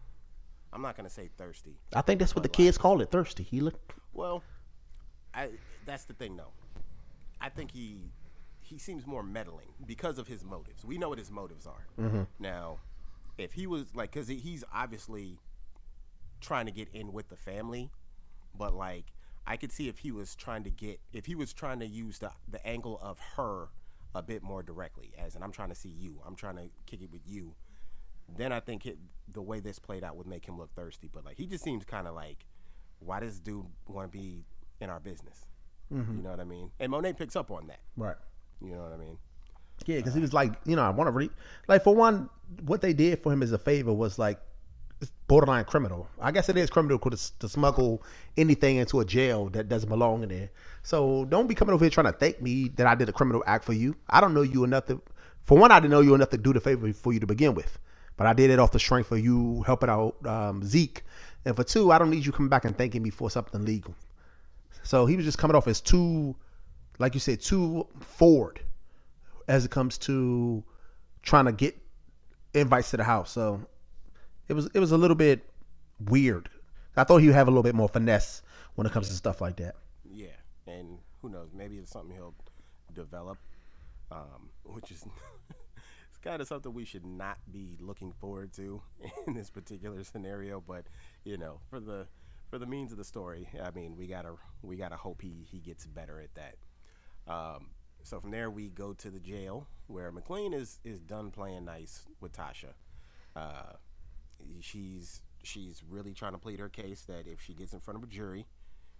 I'm 0.72 0.82
not 0.82 0.96
gonna 0.96 1.10
say 1.10 1.30
thirsty. 1.36 1.78
I 1.94 2.02
think 2.02 2.20
that's 2.20 2.34
what 2.34 2.42
the 2.42 2.48
kids 2.48 2.76
call 2.78 3.00
it, 3.00 3.10
thirsty. 3.10 3.42
He 3.42 3.60
looked. 3.60 3.92
Well, 4.12 4.42
I 5.34 5.50
that's 5.84 6.04
the 6.04 6.14
thing 6.14 6.36
though. 6.36 6.52
I 7.40 7.48
think 7.48 7.70
he 7.70 8.10
he 8.60 8.78
seems 8.78 9.06
more 9.06 9.22
meddling 9.22 9.68
because 9.86 10.18
of 10.18 10.26
his 10.26 10.44
motives. 10.44 10.84
We 10.84 10.98
know 10.98 11.08
what 11.10 11.18
his 11.18 11.30
motives 11.30 11.66
are. 11.66 11.86
Mm-hmm. 11.98 12.22
Now, 12.40 12.78
if 13.38 13.52
he 13.52 13.66
was 13.66 13.94
like, 13.94 14.12
because 14.12 14.28
he's 14.28 14.64
obviously 14.74 15.38
trying 16.40 16.66
to 16.66 16.72
get 16.72 16.88
in 16.92 17.12
with 17.12 17.28
the 17.28 17.36
family, 17.36 17.90
but 18.56 18.74
like 18.74 19.12
I 19.46 19.56
could 19.56 19.72
see 19.72 19.88
if 19.88 19.98
he 19.98 20.10
was 20.10 20.34
trying 20.34 20.64
to 20.64 20.70
get 20.70 21.00
if 21.12 21.26
he 21.26 21.34
was 21.34 21.52
trying 21.52 21.80
to 21.80 21.86
use 21.86 22.18
the 22.18 22.32
the 22.48 22.64
angle 22.66 22.98
of 23.02 23.18
her 23.36 23.68
a 24.14 24.22
bit 24.22 24.42
more 24.42 24.62
directly, 24.62 25.12
as 25.18 25.34
and 25.34 25.44
I'm 25.44 25.52
trying 25.52 25.68
to 25.68 25.74
see 25.74 25.90
you. 25.90 26.20
I'm 26.26 26.34
trying 26.34 26.56
to 26.56 26.68
kick 26.86 27.02
it 27.02 27.12
with 27.12 27.22
you 27.26 27.54
then 28.36 28.52
I 28.52 28.60
think 28.60 28.86
it, 28.86 28.98
the 29.32 29.42
way 29.42 29.60
this 29.60 29.78
played 29.78 30.04
out 30.04 30.16
would 30.16 30.26
make 30.26 30.46
him 30.46 30.58
look 30.58 30.74
thirsty. 30.74 31.08
But 31.12 31.24
like 31.24 31.36
he 31.36 31.46
just 31.46 31.64
seems 31.64 31.84
kind 31.84 32.06
of 32.06 32.14
like, 32.14 32.46
why 33.00 33.20
does 33.20 33.40
dude 33.40 33.66
want 33.86 34.10
to 34.10 34.18
be 34.18 34.44
in 34.80 34.90
our 34.90 35.00
business? 35.00 35.46
Mm-hmm. 35.92 36.16
You 36.16 36.22
know 36.22 36.30
what 36.30 36.40
I 36.40 36.44
mean? 36.44 36.70
And 36.80 36.90
Monet 36.90 37.14
picks 37.14 37.36
up 37.36 37.50
on 37.50 37.66
that. 37.68 37.80
Right. 37.96 38.16
You 38.60 38.72
know 38.72 38.82
what 38.82 38.92
I 38.92 38.96
mean? 38.96 39.18
Yeah, 39.84 39.96
because 39.96 40.12
uh, 40.12 40.16
he 40.16 40.20
was 40.20 40.32
like, 40.32 40.54
you 40.64 40.74
know, 40.74 40.82
I 40.82 40.90
want 40.90 41.08
to 41.08 41.12
read. 41.12 41.30
Like 41.68 41.84
for 41.84 41.94
one, 41.94 42.28
what 42.64 42.80
they 42.80 42.92
did 42.92 43.22
for 43.22 43.32
him 43.32 43.42
as 43.42 43.52
a 43.52 43.58
favor 43.58 43.92
was 43.92 44.18
like 44.18 44.40
borderline 45.28 45.64
criminal. 45.64 46.08
I 46.20 46.30
guess 46.30 46.48
it 46.48 46.56
is 46.56 46.70
criminal 46.70 46.98
to, 46.98 47.38
to 47.38 47.48
smuggle 47.48 48.02
anything 48.36 48.76
into 48.76 49.00
a 49.00 49.04
jail 49.04 49.48
that 49.50 49.68
doesn't 49.68 49.88
belong 49.88 50.22
in 50.22 50.28
there. 50.30 50.50
So 50.82 51.24
don't 51.26 51.46
be 51.46 51.54
coming 51.54 51.74
over 51.74 51.84
here 51.84 51.90
trying 51.90 52.06
to 52.06 52.12
thank 52.12 52.40
me 52.40 52.68
that 52.76 52.86
I 52.86 52.94
did 52.94 53.08
a 53.08 53.12
criminal 53.12 53.42
act 53.46 53.64
for 53.64 53.72
you. 53.72 53.96
I 54.08 54.20
don't 54.20 54.34
know 54.34 54.42
you 54.42 54.64
enough 54.64 54.86
to. 54.86 55.02
For 55.44 55.58
one, 55.58 55.70
I 55.70 55.78
didn't 55.78 55.92
know 55.92 56.00
you 56.00 56.14
enough 56.14 56.30
to 56.30 56.38
do 56.38 56.52
the 56.52 56.60
favor 56.60 56.92
for 56.92 57.12
you 57.12 57.20
to 57.20 57.26
begin 57.26 57.54
with. 57.54 57.78
But 58.16 58.26
I 58.26 58.32
did 58.32 58.50
it 58.50 58.58
off 58.58 58.72
the 58.72 58.78
strength 58.78 59.12
of 59.12 59.20
you 59.20 59.62
helping 59.62 59.90
out 59.90 60.14
um, 60.26 60.62
Zeke. 60.64 61.02
And 61.44 61.54
for 61.54 61.64
two, 61.64 61.92
I 61.92 61.98
don't 61.98 62.10
need 62.10 62.24
you 62.24 62.32
coming 62.32 62.48
back 62.48 62.64
and 62.64 62.76
thanking 62.76 63.02
me 63.02 63.10
for 63.10 63.30
something 63.30 63.64
legal. 63.64 63.94
So 64.82 65.06
he 65.06 65.16
was 65.16 65.24
just 65.24 65.38
coming 65.38 65.56
off 65.56 65.68
as 65.68 65.80
too, 65.80 66.34
like 66.98 67.14
you 67.14 67.20
said, 67.20 67.40
too 67.40 67.86
forward 68.00 68.60
as 69.48 69.64
it 69.64 69.70
comes 69.70 69.98
to 69.98 70.64
trying 71.22 71.44
to 71.44 71.52
get 71.52 71.76
invites 72.54 72.90
to 72.90 72.96
the 72.96 73.04
house. 73.04 73.30
So 73.30 73.60
it 74.48 74.54
was 74.54 74.70
it 74.74 74.78
was 74.78 74.92
a 74.92 74.96
little 74.96 75.16
bit 75.16 75.44
weird. 76.06 76.48
I 76.96 77.04
thought 77.04 77.18
he 77.18 77.26
would 77.26 77.36
have 77.36 77.48
a 77.48 77.50
little 77.50 77.62
bit 77.62 77.74
more 77.74 77.88
finesse 77.88 78.42
when 78.74 78.86
it 78.86 78.92
comes 78.92 79.06
yeah. 79.06 79.10
to 79.10 79.16
stuff 79.16 79.40
like 79.40 79.56
that. 79.56 79.74
Yeah, 80.10 80.28
and 80.66 80.98
who 81.20 81.28
knows? 81.28 81.50
Maybe 81.52 81.76
it's 81.76 81.90
something 81.90 82.14
he'll 82.14 82.34
develop, 82.94 83.38
um, 84.10 84.48
which 84.64 84.90
is 84.90 85.04
kind 86.26 86.42
of 86.42 86.48
something 86.48 86.72
we 86.74 86.84
should 86.84 87.06
not 87.06 87.38
be 87.50 87.76
looking 87.80 88.12
forward 88.12 88.52
to 88.54 88.82
in 89.26 89.34
this 89.34 89.50
particular 89.50 90.02
scenario. 90.04 90.62
But 90.66 90.86
you 91.24 91.36
know, 91.36 91.60
for 91.70 91.80
the 91.80 92.06
for 92.50 92.58
the 92.58 92.66
means 92.66 92.92
of 92.92 92.98
the 92.98 93.04
story, 93.04 93.48
I 93.62 93.70
mean, 93.70 93.96
we 93.96 94.06
gotta 94.06 94.34
we 94.62 94.76
gotta 94.76 94.96
hope 94.96 95.22
he 95.22 95.46
he 95.50 95.58
gets 95.58 95.86
better 95.86 96.20
at 96.20 96.34
that. 96.34 96.56
Um, 97.32 97.68
so 98.02 98.20
from 98.20 98.30
there, 98.30 98.50
we 98.50 98.68
go 98.68 98.92
to 98.92 99.10
the 99.10 99.20
jail 99.20 99.66
where 99.86 100.10
McLean 100.12 100.52
is 100.52 100.80
is 100.84 101.00
done 101.00 101.30
playing 101.30 101.64
nice 101.64 102.04
with 102.20 102.32
Tasha. 102.32 102.74
Uh, 103.34 103.74
she's 104.60 105.22
she's 105.42 105.82
really 105.88 106.12
trying 106.12 106.32
to 106.32 106.38
plead 106.38 106.58
her 106.58 106.68
case 106.68 107.02
that 107.02 107.26
if 107.26 107.40
she 107.40 107.54
gets 107.54 107.72
in 107.72 107.80
front 107.80 107.98
of 107.98 108.02
a 108.02 108.06
jury, 108.06 108.46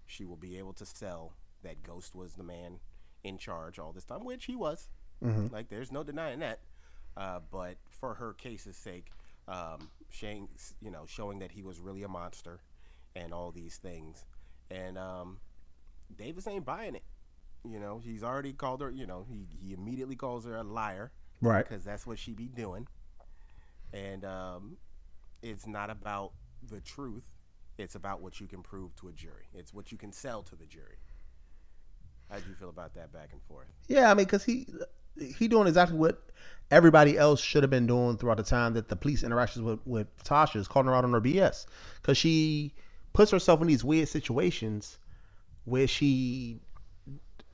she 0.06 0.24
will 0.24 0.36
be 0.36 0.58
able 0.58 0.72
to 0.74 0.86
sell 0.86 1.34
that 1.62 1.82
Ghost 1.82 2.14
was 2.14 2.34
the 2.34 2.44
man 2.44 2.78
in 3.24 3.38
charge 3.38 3.78
all 3.78 3.92
this 3.92 4.04
time, 4.04 4.24
which 4.24 4.44
he 4.44 4.54
was. 4.54 4.88
Mm-hmm. 5.24 5.52
Like, 5.52 5.68
there's 5.68 5.90
no 5.90 6.04
denying 6.04 6.40
that. 6.40 6.60
Uh, 7.16 7.40
but 7.50 7.76
for 7.88 8.14
her 8.14 8.34
case's 8.34 8.76
sake, 8.76 9.10
um, 9.48 9.90
showing, 10.10 10.48
you 10.80 10.90
know, 10.90 11.04
showing 11.06 11.38
that 11.38 11.52
he 11.52 11.62
was 11.62 11.80
really 11.80 12.02
a 12.02 12.08
monster 12.08 12.60
and 13.14 13.32
all 13.32 13.50
these 13.50 13.76
things. 13.76 14.24
And 14.70 14.98
um, 14.98 15.38
Davis 16.16 16.46
ain't 16.46 16.64
buying 16.64 16.94
it. 16.94 17.04
You 17.64 17.80
know, 17.80 17.98
he's 17.98 18.22
already 18.22 18.52
called 18.52 18.80
her, 18.82 18.90
you 18.90 19.06
know, 19.06 19.26
he, 19.28 19.46
he 19.60 19.72
immediately 19.72 20.16
calls 20.16 20.44
her 20.44 20.56
a 20.56 20.62
liar. 20.62 21.10
Right. 21.40 21.66
Because 21.68 21.84
that's 21.84 22.06
what 22.06 22.18
she 22.18 22.32
be 22.32 22.48
doing. 22.48 22.86
And 23.92 24.24
um, 24.24 24.76
it's 25.42 25.66
not 25.66 25.90
about 25.90 26.32
the 26.68 26.80
truth. 26.80 27.30
It's 27.78 27.94
about 27.94 28.20
what 28.20 28.40
you 28.40 28.46
can 28.46 28.62
prove 28.62 28.94
to 28.96 29.08
a 29.08 29.12
jury. 29.12 29.48
It's 29.54 29.72
what 29.72 29.92
you 29.92 29.98
can 29.98 30.12
sell 30.12 30.42
to 30.44 30.56
the 30.56 30.64
jury. 30.64 30.98
How 32.30 32.36
do 32.38 32.48
you 32.48 32.54
feel 32.54 32.70
about 32.70 32.94
that 32.94 33.12
back 33.12 33.30
and 33.32 33.42
forth? 33.42 33.66
Yeah, 33.88 34.10
I 34.10 34.14
mean, 34.14 34.24
because 34.24 34.44
he 34.44 34.66
he 35.36 35.46
doing 35.46 35.68
exactly 35.68 35.96
what 35.96 36.25
everybody 36.70 37.16
else 37.16 37.40
should 37.40 37.62
have 37.62 37.70
been 37.70 37.86
doing 37.86 38.16
throughout 38.16 38.38
the 38.38 38.42
time 38.42 38.74
that 38.74 38.88
the 38.88 38.96
police 38.96 39.22
interactions 39.22 39.64
with, 39.64 39.78
with 39.86 40.06
Tasha 40.24 40.56
is 40.56 40.68
calling 40.68 40.88
her 40.88 40.94
out 40.94 41.04
on 41.04 41.12
her 41.12 41.20
BS 41.20 41.66
because 42.00 42.18
she 42.18 42.72
puts 43.12 43.30
herself 43.30 43.60
in 43.60 43.66
these 43.66 43.84
weird 43.84 44.08
situations 44.08 44.98
where 45.64 45.86
she 45.86 46.60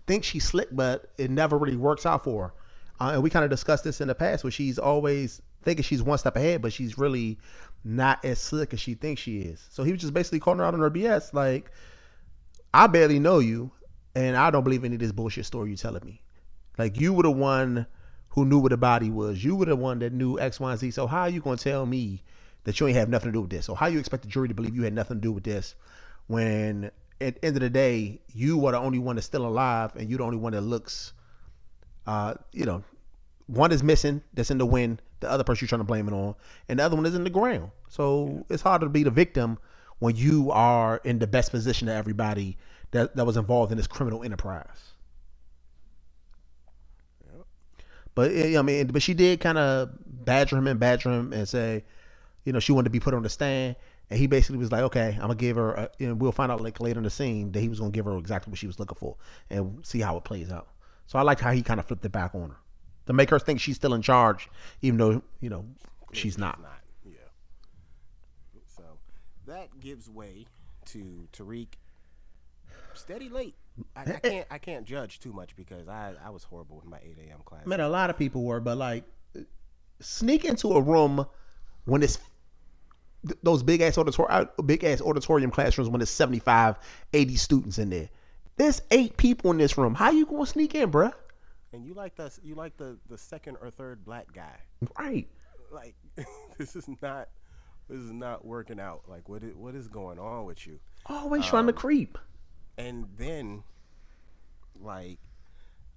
thinks 0.07 0.27
she's 0.27 0.45
slick, 0.45 0.69
but 0.73 1.11
it 1.19 1.31
never 1.31 1.59
really 1.59 1.77
works 1.77 2.07
out 2.07 2.25
for 2.25 2.49
her. 2.49 2.55
Uh, 3.01 3.13
and 3.15 3.23
we 3.23 3.31
kind 3.31 3.45
of 3.45 3.51
discussed 3.51 3.85
this 3.85 4.01
in 4.01 4.09
the 4.09 4.15
past 4.15 4.45
where 4.45 4.51
she's 4.51 4.79
always 4.79 5.43
thinking 5.63 5.83
she's 5.83 6.03
one 6.03 6.19
step 6.19 6.37
ahead, 6.37 6.63
but 6.63 6.73
she's 6.73 6.99
really 6.99 7.39
not 7.85 8.25
as 8.25 8.39
slick 8.39 8.73
as 8.73 8.81
she 8.81 8.95
thinks 8.95 9.21
she 9.21 9.41
is. 9.41 9.67
So 9.71 9.83
he 9.85 9.93
was 9.93 10.01
just 10.01 10.15
basically 10.15 10.41
calling 10.41 10.59
her 10.59 10.65
out 10.65 10.75
on 10.75 10.81
her 10.81 10.91
BS, 10.91 11.33
like, 11.33 11.71
I 12.75 12.87
barely 12.87 13.19
know 13.19 13.39
you, 13.39 13.71
and 14.15 14.37
I 14.37 14.51
don't 14.51 14.65
believe 14.65 14.85
any 14.85 14.95
of 14.95 15.01
this 15.01 15.13
bullshit 15.13 15.47
story 15.47 15.71
you're 15.71 15.77
telling 15.77 16.05
me. 16.05 16.23
Like 16.79 17.01
you 17.01 17.13
were 17.13 17.25
the 17.25 17.31
one 17.31 17.87
who 18.33 18.45
knew 18.45 18.59
what 18.59 18.71
the 18.71 18.77
body 18.77 19.11
was. 19.11 19.43
You 19.43 19.57
were 19.57 19.67
the 19.67 19.77
one 19.77 19.99
that 20.01 20.13
knew 20.13 20.39
X, 20.39 20.61
Y, 20.61 20.71
and 20.71 20.81
Z. 20.81 20.91
So 20.93 21.07
how 21.07 21.23
are 21.23 21.29
you 21.31 21.41
gonna 21.41 21.57
tell 21.57 21.87
me 21.87 22.23
that 22.65 22.81
you 22.81 22.87
ain't 22.87 22.97
have 22.97 23.09
nothing 23.09 23.29
to 23.29 23.33
do 23.33 23.43
with 23.43 23.51
this? 23.51 23.69
Or 23.69 23.77
how 23.77 23.87
you 23.87 23.99
expect 23.99 24.23
the 24.25 24.29
jury 24.29 24.49
to 24.49 24.55
believe 24.55 24.75
you 24.75 24.83
had 24.83 24.95
nothing 24.95 25.19
to 25.19 25.21
do 25.21 25.33
with 25.33 25.45
this 25.45 25.75
when 26.27 26.91
at 27.21 27.37
the 27.37 27.45
end 27.47 27.57
of 27.57 27.63
the 27.63 27.71
day 27.71 28.21
you 28.35 28.65
are 28.67 28.73
the 28.73 28.79
only 28.79 28.99
one 28.99 29.17
that's 29.17 29.27
still 29.27 29.47
alive 29.47 29.95
and 29.97 30.09
you're 30.09 30.19
the 30.19 30.25
only 30.25 30.37
one 30.37 30.53
that 30.53 30.63
looks 30.63 31.13
uh, 32.07 32.35
you 32.53 32.65
know, 32.65 32.83
one 33.47 33.73
is 33.73 33.83
missing 33.83 34.23
that's 34.35 34.51
in 34.51 34.59
the 34.59 34.67
wind, 34.67 35.03
the 35.21 35.31
other 35.31 35.45
person 35.45 35.65
you're 35.65 35.69
trying 35.69 35.81
to 35.81 35.85
blame 35.85 36.09
it 36.09 36.13
on, 36.15 36.35
and 36.69 36.79
the 36.79 36.85
other 36.85 36.97
one 36.97 37.07
is 37.07 37.15
in 37.15 37.25
the 37.25 37.31
ground. 37.31 37.71
So 37.89 38.45
it's 38.49 38.63
harder 38.63 38.87
to 38.87 38.91
be 38.91 39.03
the 39.03 39.11
victim 39.11 39.59
when 39.99 40.17
you 40.17 40.51
are 40.51 41.01
in 41.05 41.19
the 41.19 41.27
best 41.27 41.51
position 41.51 41.89
of 41.89 41.95
everybody 41.95 42.57
that, 42.91 43.15
that 43.17 43.25
was 43.25 43.37
involved 43.37 43.73
in 43.73 43.79
this 43.79 43.87
criminal 43.87 44.25
enterprise. 44.25 44.92
But 48.15 48.35
yeah, 48.35 48.59
I 48.59 48.63
mean, 48.63 48.89
but 48.89 49.03
she 49.03 49.15
did 49.15 49.41
kind 49.41 49.59
of 49.59 49.91
badger 50.07 50.57
him 50.57 50.67
and 50.67 50.79
badger 50.79 51.11
him 51.11 51.33
and 51.33 51.49
say, 51.49 51.85
you 52.45 52.53
know, 52.53 52.61
she 52.61 52.73
wanted 52.73 52.85
to 52.85 52.91
be 52.91 53.01
put 53.01 53.15
on 53.15 53.23
the 53.23 53.29
stand, 53.29 53.77
and 54.11 54.19
he 54.19 54.27
basically 54.27 54.59
was 54.59 54.71
like, 54.71 54.83
okay, 54.83 55.15
I'm 55.15 55.23
gonna 55.23 55.35
give 55.37 55.57
her, 55.57 55.79
uh, 55.79 55.89
a, 56.01 56.05
and 56.05 56.21
we'll 56.21 56.33
find 56.33 56.53
out 56.53 56.61
like 56.61 56.81
later 56.81 56.99
in 56.99 57.05
the 57.05 57.11
scene 57.11 57.53
that 57.53 57.61
he 57.61 57.69
was 57.69 57.79
gonna 57.81 57.91
give 57.93 58.05
her 58.05 58.17
exactly 58.19 58.51
what 58.51 58.59
she 58.59 58.67
was 58.67 58.79
looking 58.79 58.97
for, 58.97 59.17
and 59.51 59.85
see 59.87 60.01
how 60.01 60.17
it 60.17 60.25
plays 60.25 60.51
out. 60.51 60.69
So 61.07 61.19
I 61.19 61.23
liked 61.23 61.41
how 61.41 61.53
he 61.53 61.63
kind 61.63 61.81
of 61.81 61.87
flipped 61.87 62.05
it 62.05 62.13
back 62.13 62.35
on 62.35 62.51
her 62.51 62.57
to 63.07 63.13
make 63.13 63.31
her 63.31 63.39
think 63.39 63.61
she's 63.61 63.77
still 63.77 63.95
in 63.95 64.03
charge, 64.03 64.49
even 64.83 64.99
though 64.99 65.23
you 65.41 65.51
know 65.51 65.65
she's 66.13 66.37
not. 66.37 66.61
not. 66.61 66.81
Yeah. 67.05 67.13
So 68.77 68.83
that 69.47 69.81
gives 69.81 70.11
way 70.11 70.47
to 70.87 71.29
Tariq. 71.33 71.69
Steady 72.95 73.29
late. 73.29 73.55
I, 73.97 74.01
I 74.03 74.05
can't. 74.19 74.47
I 74.51 74.59
can't 74.59 74.85
judge 74.85 75.21
too 75.21 75.33
much 75.33 75.57
because 75.57 75.89
I, 75.89 76.15
I 76.25 76.31
was 76.31 76.45
horrible 76.45 76.81
in 76.85 76.91
my 76.91 76.99
8 76.99 77.17
a.m. 77.29 77.41
class. 77.45 77.63
I 77.65 77.69
mean, 77.69 77.81
a 77.81 77.89
lot 77.89 78.11
of 78.11 78.19
people 78.19 78.45
were, 78.45 78.61
but 78.61 78.77
like, 78.77 79.05
sneak 80.01 80.45
into 80.45 80.69
a 80.69 80.81
room 80.81 81.27
when 81.85 82.03
it's 82.03 82.19
th- 83.27 83.39
those 83.43 83.63
big 83.63 83.81
ass 83.81 83.99
auditorium, 83.99 84.49
uh, 84.59 84.63
big 84.63 84.85
ass 84.85 85.01
auditorium 85.01 85.51
classrooms 85.51 85.89
when 85.89 86.01
it's 86.01 86.11
75, 86.11 86.79
80 87.13 87.37
students 87.37 87.79
in 87.79 87.91
there. 87.91 88.09
There's 88.57 88.83
eight 88.91 89.17
people 89.17 89.51
in 89.51 89.59
this 89.59 89.79
room. 89.79 89.95
How 89.95 90.11
you 90.11 90.27
gonna 90.27 90.47
sneak 90.47 90.75
in, 90.75 90.91
bruh? 90.91 91.13
And 91.73 91.87
you 91.87 91.95
like 91.95 92.17
the 92.17 92.31
you 92.43 92.55
like 92.55 92.77
the 92.77 92.99
the 93.09 93.17
second 93.17 93.57
or 93.63 93.71
third 93.71 94.05
black 94.05 94.33
guy. 94.33 94.57
Right. 94.99 95.27
Like 95.71 95.95
this 96.59 96.77
is 96.77 96.87
not 97.01 97.29
this 97.89 97.99
is 97.99 98.13
not 98.13 98.45
working 98.45 98.79
out. 98.79 99.03
Like 99.09 99.29
what 99.29 99.43
is, 99.43 99.55
what 99.55 99.75
is 99.75 99.89
going 99.89 100.19
on 100.19 100.45
with 100.45 100.67
you? 100.67 100.79
Always 101.07 101.47
trying 101.47 101.67
to 101.67 101.73
um, 101.73 101.79
creep. 101.79 102.19
And 102.77 103.07
then 103.17 103.65
like 104.79 105.19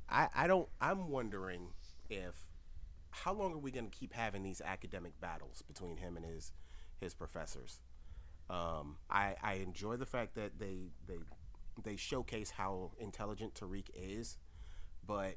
I 0.09 0.27
I 0.33 0.47
don't 0.47 0.69
I'm 0.79 1.09
wondering 1.09 1.69
if 2.09 2.35
how 3.11 3.33
long 3.33 3.53
are 3.53 3.57
we 3.57 3.71
going 3.71 3.89
to 3.89 3.97
keep 3.97 4.13
having 4.13 4.43
these 4.43 4.61
academic 4.61 5.19
battles 5.21 5.61
between 5.61 5.97
him 5.97 6.17
and 6.17 6.25
his 6.25 6.51
his 6.99 7.13
professors? 7.13 7.79
Um, 8.49 8.97
I 9.09 9.35
I 9.41 9.53
enjoy 9.55 9.97
the 9.97 10.05
fact 10.05 10.35
that 10.35 10.59
they 10.59 10.89
they 11.07 11.17
they 11.83 11.95
showcase 11.95 12.51
how 12.51 12.91
intelligent 12.99 13.53
Tariq 13.53 13.89
is, 13.95 14.37
but 15.05 15.35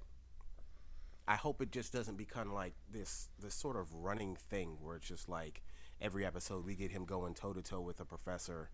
I 1.26 1.36
hope 1.36 1.60
it 1.60 1.70
just 1.70 1.92
doesn't 1.92 2.16
become 2.16 2.52
like 2.52 2.74
this 2.90 3.28
this 3.38 3.54
sort 3.54 3.76
of 3.76 3.94
running 3.94 4.36
thing 4.36 4.78
where 4.80 4.96
it's 4.96 5.08
just 5.08 5.28
like 5.28 5.62
every 6.00 6.24
episode 6.24 6.64
we 6.64 6.74
get 6.74 6.90
him 6.90 7.04
going 7.04 7.34
toe 7.34 7.52
to 7.52 7.62
toe 7.62 7.80
with 7.80 8.00
a 8.00 8.04
professor 8.04 8.70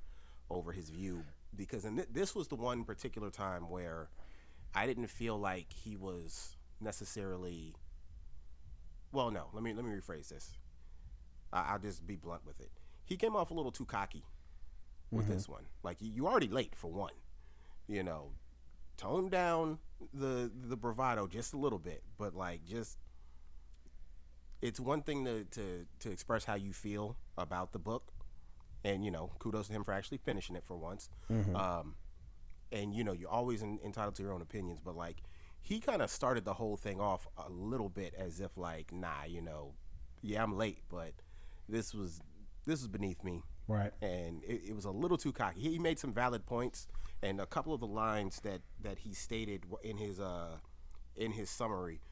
over 0.51 0.73
his 0.73 0.91
view 0.91 1.25
because 1.57 1.85
and 1.85 1.97
th- 1.97 2.09
this 2.13 2.35
was 2.35 2.49
the 2.49 2.55
one 2.55 2.85
particular 2.85 3.31
time 3.31 3.69
where 3.69 4.09
I 4.75 4.87
didn't 4.87 5.09
feel 5.09 5.39
like 5.39 5.73
he 5.73 5.97
was 5.97 6.57
necessarily 6.81 7.75
well 9.13 9.31
no 9.31 9.47
let 9.53 9.63
me 9.63 9.73
let 9.73 9.85
me 9.85 9.91
rephrase 9.93 10.29
this. 10.29 10.53
I, 11.53 11.73
I'll 11.73 11.79
just 11.79 12.07
be 12.07 12.17
blunt 12.17 12.47
with 12.47 12.61
it. 12.61 12.71
He 13.05 13.17
came 13.17 13.37
off 13.37 13.51
a 13.51 13.55
little 13.55 13.73
too 13.73 13.85
cocky 13.85 14.25
with 15.11 15.29
this 15.29 15.45
mm-hmm. 15.45 15.53
one. 15.53 15.65
Like 15.83 16.01
you, 16.01 16.11
you 16.11 16.27
already 16.27 16.49
late 16.49 16.75
for 16.75 16.91
one 16.91 17.13
you 17.87 18.03
know. 18.03 18.31
Tone 18.97 19.29
down 19.29 19.79
the 20.13 20.51
the 20.69 20.77
bravado 20.77 21.27
just 21.27 21.53
a 21.53 21.57
little 21.57 21.79
bit 21.79 22.03
but 22.19 22.35
like 22.35 22.65
just 22.65 22.99
it's 24.63 24.81
one 24.81 25.03
thing 25.03 25.25
to, 25.25 25.45
to 25.45 25.87
to 26.01 26.11
express 26.11 26.45
how 26.45 26.55
you 26.55 26.73
feel 26.73 27.17
about 27.37 27.73
the 27.73 27.79
book 27.79 28.14
and 28.85 29.05
you 29.05 29.11
know 29.11 29.31
kudos 29.39 29.67
to 29.69 29.73
him 29.73 29.83
for 29.85 29.93
actually 29.93 30.19
finishing 30.19 30.55
it 30.57 30.65
for 30.65 30.77
once 30.77 31.09
um 31.57 31.95
and 32.73 32.95
you 32.95 33.03
know 33.05 33.13
you're 33.13 33.31
always 33.31 33.63
in, 33.63 33.79
entitled 33.85 34.15
to 34.15 34.23
your 34.23 34.33
own 34.33 34.43
opinions 34.43 34.81
but 34.85 34.95
like 34.97 35.23
he 35.63 35.81
kind 35.81 36.03
of 36.03 36.11
started 36.11 36.45
the 36.45 36.55
whole 36.55 36.77
thing 36.77 37.01
off 37.01 37.27
a 37.39 37.49
little 37.51 37.89
bit 37.89 38.15
as 38.19 38.41
if 38.41 38.57
like 38.57 38.93
nah 38.93 39.25
you 39.27 39.41
know 39.41 39.73
yeah 40.23 40.43
i'm 40.43 40.57
late 40.57 40.79
but 40.91 41.13
this 41.69 41.95
was 41.95 42.21
this 42.67 42.81
was 42.81 42.89
beneath 42.89 43.23
me 43.25 43.43
Right. 43.67 43.93
and 44.03 44.43
it, 44.45 44.61
it 44.69 44.77
was 44.77 44.85
a 44.85 44.91
little 44.91 45.17
too 45.17 45.33
cocky. 45.33 45.59
He 45.61 45.79
made 45.79 45.99
some 45.99 46.13
valid 46.13 46.45
points, 46.45 46.87
and 47.23 47.41
a 47.41 47.47
couple 47.47 47.73
of 47.73 47.81
the 47.81 47.87
lines 47.87 48.41
that 48.41 48.61
that 48.83 48.99
he 48.99 49.15
stated 49.15 49.65
in 49.83 49.97
his 49.97 50.21
uh 50.21 50.59
in 51.17 51.33
his 51.33 51.49
summary 51.49 52.03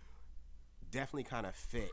definitely 0.91 1.25
kind 1.25 1.45
of 1.45 1.55
fit 1.55 1.91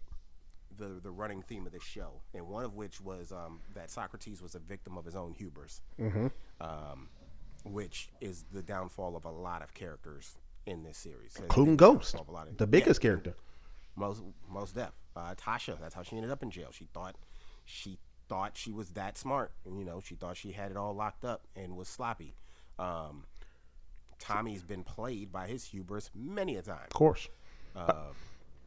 the 0.77 0.99
the 1.01 1.11
running 1.11 1.41
theme 1.41 1.65
of 1.65 1.71
this 1.71 1.83
show. 1.83 2.21
And 2.33 2.47
one 2.47 2.63
of 2.65 2.75
which 2.75 3.01
was 3.01 3.31
um, 3.31 3.61
that 3.73 3.89
Socrates 3.89 4.41
was 4.41 4.55
a 4.55 4.59
victim 4.59 4.97
of 4.97 5.05
his 5.05 5.15
own 5.15 5.33
hubris, 5.33 5.81
um, 6.61 7.09
which 7.65 8.09
is 8.21 8.45
the 8.51 8.61
downfall 8.61 9.15
of 9.15 9.25
a 9.25 9.31
lot 9.31 9.61
of 9.61 9.73
characters 9.73 10.35
in 10.65 10.83
this 10.83 10.97
series, 10.97 11.33
Has 11.35 11.43
Including 11.43 11.77
the 11.77 11.85
Ghost, 11.85 12.15
of 12.15 12.27
a 12.27 12.31
lot 12.31 12.47
of- 12.47 12.57
the 12.57 12.65
Yeah, 12.65 12.69
biggest 12.69 13.01
character. 13.01 13.33
most 13.95 14.21
most 14.47 14.75
deaf. 14.75 14.93
Uh, 15.15 15.35
Tasha, 15.35 15.79
that's 15.79 15.95
how 15.95 16.03
she 16.03 16.15
ended 16.15 16.31
up 16.31 16.43
in 16.43 16.51
jail. 16.51 16.69
She 16.71 16.85
thought 16.93 17.15
she 17.65 17.97
thought 18.29 18.55
she 18.55 18.71
was 18.71 18.91
that 18.91 19.17
smart, 19.17 19.51
and 19.65 19.77
you 19.79 19.83
know 19.85 19.99
she 19.99 20.15
thought 20.15 20.37
she 20.37 20.51
had 20.51 20.71
it 20.71 20.77
all 20.77 20.93
locked 20.93 21.25
up 21.25 21.47
and 21.55 21.75
was 21.75 21.87
sloppy. 21.87 22.35
Um, 22.77 23.25
Tommy's 24.19 24.63
been 24.63 24.83
played 24.83 25.31
by 25.31 25.47
his 25.47 25.65
hubris 25.65 26.09
many 26.13 26.55
a 26.57 26.61
time. 26.61 26.83
Of 26.83 26.89
course. 26.93 27.27
Uh, 27.75 28.05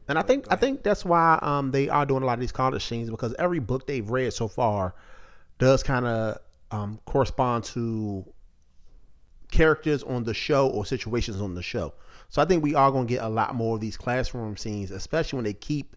And 0.07 0.19
I 0.19 0.21
think 0.21 0.45
I 0.49 0.55
think 0.55 0.83
that's 0.83 1.05
why 1.05 1.39
um, 1.41 1.71
they 1.71 1.89
are 1.89 2.05
doing 2.05 2.23
a 2.23 2.25
lot 2.25 2.33
of 2.33 2.39
these 2.39 2.51
college 2.51 2.85
scenes 2.85 3.09
because 3.09 3.33
every 3.39 3.59
book 3.59 3.87
they've 3.87 4.09
read 4.09 4.33
so 4.33 4.47
far 4.47 4.95
does 5.59 5.83
kind 5.83 6.05
of 6.05 6.39
um, 6.71 6.99
correspond 7.05 7.63
to 7.65 8.25
characters 9.51 10.03
on 10.03 10.23
the 10.23 10.33
show 10.33 10.67
or 10.69 10.85
situations 10.85 11.39
on 11.39 11.53
the 11.53 11.61
show. 11.61 11.93
So 12.29 12.41
I 12.41 12.45
think 12.45 12.63
we 12.63 12.75
are 12.75 12.91
going 12.91 13.07
to 13.07 13.13
get 13.13 13.23
a 13.23 13.29
lot 13.29 13.55
more 13.55 13.75
of 13.75 13.81
these 13.81 13.95
classroom 13.95 14.57
scenes, 14.57 14.91
especially 14.91 15.37
when 15.37 15.45
they 15.45 15.53
keep 15.53 15.95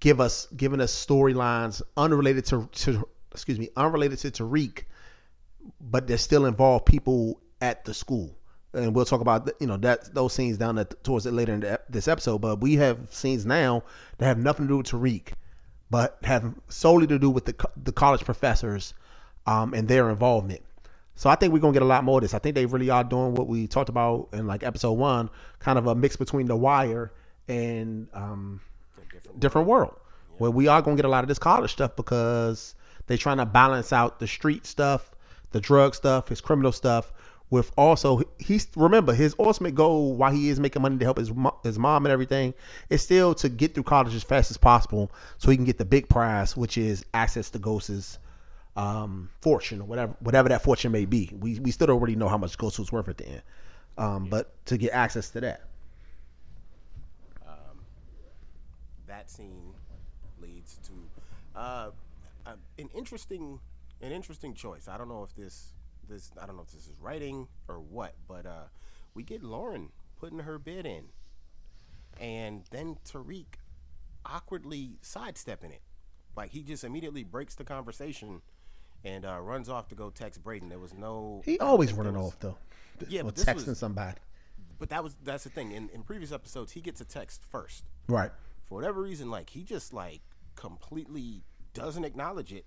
give 0.00 0.20
us 0.20 0.48
giving 0.56 0.80
us 0.80 0.92
storylines 0.92 1.80
unrelated 1.96 2.44
to, 2.46 2.68
to 2.72 3.08
excuse 3.32 3.58
me 3.58 3.70
unrelated 3.76 4.18
to 4.18 4.30
Tariq, 4.30 4.84
but 5.80 6.06
they 6.06 6.16
still 6.16 6.44
involve 6.44 6.84
people 6.84 7.40
at 7.60 7.84
the 7.84 7.94
school. 7.94 8.36
And 8.74 8.94
we'll 8.94 9.04
talk 9.04 9.20
about 9.20 9.50
you 9.60 9.66
know 9.66 9.76
that 9.78 10.14
those 10.14 10.32
scenes 10.32 10.58
down 10.58 10.78
at, 10.78 11.02
towards 11.04 11.26
it 11.26 11.32
later 11.32 11.54
in 11.54 11.60
the, 11.60 11.80
this 11.88 12.08
episode. 12.08 12.38
But 12.38 12.60
we 12.60 12.74
have 12.76 12.98
scenes 13.10 13.46
now 13.46 13.84
that 14.18 14.26
have 14.26 14.38
nothing 14.38 14.66
to 14.66 14.68
do 14.68 14.76
with 14.78 14.86
Tariq, 14.86 15.28
but 15.90 16.18
have 16.24 16.54
solely 16.68 17.06
to 17.06 17.18
do 17.18 17.30
with 17.30 17.44
the 17.44 17.54
the 17.82 17.92
college 17.92 18.24
professors 18.24 18.94
um, 19.46 19.74
and 19.74 19.86
their 19.88 20.10
involvement. 20.10 20.62
So 21.16 21.30
I 21.30 21.36
think 21.36 21.52
we're 21.52 21.60
gonna 21.60 21.72
get 21.72 21.82
a 21.82 21.86
lot 21.86 22.04
more 22.04 22.18
of 22.18 22.22
this. 22.22 22.34
I 22.34 22.38
think 22.38 22.54
they 22.56 22.66
really 22.66 22.90
are 22.90 23.04
doing 23.04 23.34
what 23.34 23.46
we 23.46 23.66
talked 23.66 23.88
about 23.88 24.28
in 24.32 24.46
like 24.46 24.64
episode 24.64 24.92
one, 24.92 25.30
kind 25.60 25.78
of 25.78 25.86
a 25.86 25.94
mix 25.94 26.16
between 26.16 26.46
The 26.46 26.56
Wire 26.56 27.12
and 27.46 28.08
um, 28.12 28.60
different 29.12 29.40
different 29.40 29.68
world, 29.68 29.96
where 30.38 30.50
we 30.50 30.66
are 30.66 30.82
gonna 30.82 30.96
get 30.96 31.04
a 31.04 31.08
lot 31.08 31.22
of 31.22 31.28
this 31.28 31.38
college 31.38 31.72
stuff 31.72 31.94
because 31.94 32.74
they're 33.06 33.16
trying 33.16 33.36
to 33.36 33.46
balance 33.46 33.92
out 33.92 34.18
the 34.18 34.26
street 34.26 34.66
stuff, 34.66 35.14
the 35.52 35.60
drug 35.60 35.94
stuff, 35.94 36.28
his 36.28 36.40
criminal 36.40 36.72
stuff, 36.72 37.12
with 37.54 37.72
also 37.78 38.20
he's 38.38 38.66
remember 38.76 39.14
his 39.14 39.34
ultimate 39.38 39.74
goal 39.74 40.14
while 40.16 40.32
he 40.32 40.48
is 40.48 40.58
making 40.58 40.82
money 40.82 40.98
to 40.98 41.04
help 41.04 41.16
his 41.16 41.32
mo- 41.32 41.56
his 41.62 41.78
mom 41.78 42.04
and 42.04 42.12
everything 42.12 42.52
is 42.90 43.00
still 43.00 43.34
to 43.34 43.48
get 43.48 43.74
through 43.74 43.84
college 43.84 44.14
as 44.14 44.24
fast 44.24 44.50
as 44.50 44.56
possible 44.56 45.10
so 45.38 45.50
he 45.50 45.56
can 45.56 45.64
get 45.64 45.78
the 45.78 45.84
big 45.84 46.08
prize, 46.08 46.56
which 46.56 46.76
is 46.76 47.04
access 47.14 47.50
to 47.50 47.58
Ghost's 47.58 48.18
um, 48.76 49.30
fortune 49.40 49.80
or 49.80 49.84
whatever 49.84 50.14
whatever 50.18 50.48
that 50.48 50.62
fortune 50.62 50.90
may 50.90 51.04
be. 51.04 51.30
We 51.38 51.60
we 51.60 51.70
still 51.70 51.86
don't 51.86 52.00
really 52.00 52.16
know 52.16 52.28
how 52.28 52.38
much 52.38 52.58
Ghost 52.58 52.78
was 52.78 52.90
worth 52.90 53.08
at 53.08 53.18
the 53.18 53.26
end, 53.26 53.42
um, 53.96 54.26
but 54.28 54.52
to 54.66 54.76
get 54.76 54.92
access 54.92 55.30
to 55.30 55.40
that. 55.40 55.62
that 59.06 59.30
scene 59.30 59.72
leads 60.42 60.78
to 60.82 60.92
uh, 61.54 61.90
uh, 62.46 62.54
an 62.78 62.88
interesting 62.96 63.60
an 64.02 64.10
interesting 64.10 64.54
choice. 64.54 64.88
I 64.88 64.98
don't 64.98 65.08
know 65.08 65.22
if 65.22 65.34
this 65.36 65.73
this 66.08 66.30
I 66.40 66.46
don't 66.46 66.56
know 66.56 66.62
if 66.62 66.70
this 66.72 66.86
is 66.86 66.94
writing 67.00 67.48
or 67.68 67.80
what, 67.80 68.14
but 68.28 68.46
uh, 68.46 68.64
we 69.14 69.22
get 69.22 69.42
Lauren 69.42 69.90
putting 70.18 70.40
her 70.40 70.58
bid 70.58 70.86
in, 70.86 71.04
and 72.20 72.64
then 72.70 72.96
Tariq 73.04 73.46
awkwardly 74.26 74.98
sidestepping 75.02 75.70
it, 75.72 75.82
like 76.36 76.50
he 76.52 76.62
just 76.62 76.84
immediately 76.84 77.24
breaks 77.24 77.54
the 77.54 77.64
conversation 77.64 78.40
and 79.04 79.26
uh, 79.26 79.38
runs 79.40 79.68
off 79.68 79.88
to 79.88 79.94
go 79.94 80.10
text 80.10 80.42
Brayden. 80.42 80.68
There 80.70 80.78
was 80.78 80.94
no 80.94 81.42
He 81.44 81.58
always 81.58 81.92
running 81.92 82.14
was- 82.14 82.32
off 82.32 82.40
though. 82.40 82.56
Yeah, 83.08 83.22
but 83.22 83.34
texting 83.34 83.66
was- 83.66 83.78
somebody. 83.78 84.18
but 84.78 84.88
that 84.90 85.02
was 85.02 85.16
that's 85.24 85.44
the 85.44 85.50
thing. 85.50 85.72
In, 85.72 85.88
in 85.90 86.02
previous 86.02 86.32
episodes, 86.32 86.72
he 86.72 86.80
gets 86.80 87.00
a 87.00 87.04
text 87.04 87.42
first, 87.50 87.84
Right. 88.08 88.30
For 88.64 88.76
whatever 88.76 89.02
reason, 89.02 89.30
like 89.30 89.50
he 89.50 89.62
just 89.62 89.92
like 89.92 90.22
completely 90.54 91.42
doesn't 91.74 92.04
acknowledge 92.04 92.52
it 92.52 92.64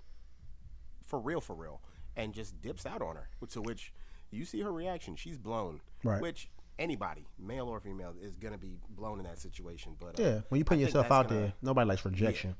for 1.07 1.17
real, 1.19 1.39
for 1.41 1.55
real, 1.55 1.81
and 2.17 2.33
just 2.33 2.61
dips 2.61 2.85
out 2.85 3.01
on 3.01 3.15
her. 3.15 3.29
To 3.51 3.61
which 3.61 3.93
you 4.31 4.43
see 4.43 4.59
her 4.61 4.71
reaction. 4.73 5.15
She's 5.15 5.37
blown. 5.37 5.79
Right. 6.03 6.21
Which 6.21 6.49
anybody, 6.77 7.25
male 7.39 7.67
or 7.69 7.79
female, 7.79 8.13
is 8.21 8.35
gonna 8.35 8.57
be 8.57 8.77
blown 8.89 9.19
in 9.19 9.23
that 9.25 9.39
situation. 9.39 9.95
But 9.97 10.19
uh, 10.19 10.23
Yeah. 10.23 10.41
When 10.49 10.59
you 10.59 10.65
put 10.65 10.77
yourself 10.79 11.09
out 11.11 11.29
gonna- 11.29 11.39
there, 11.39 11.53
nobody 11.61 11.87
likes 11.87 12.03
rejection. 12.03 12.55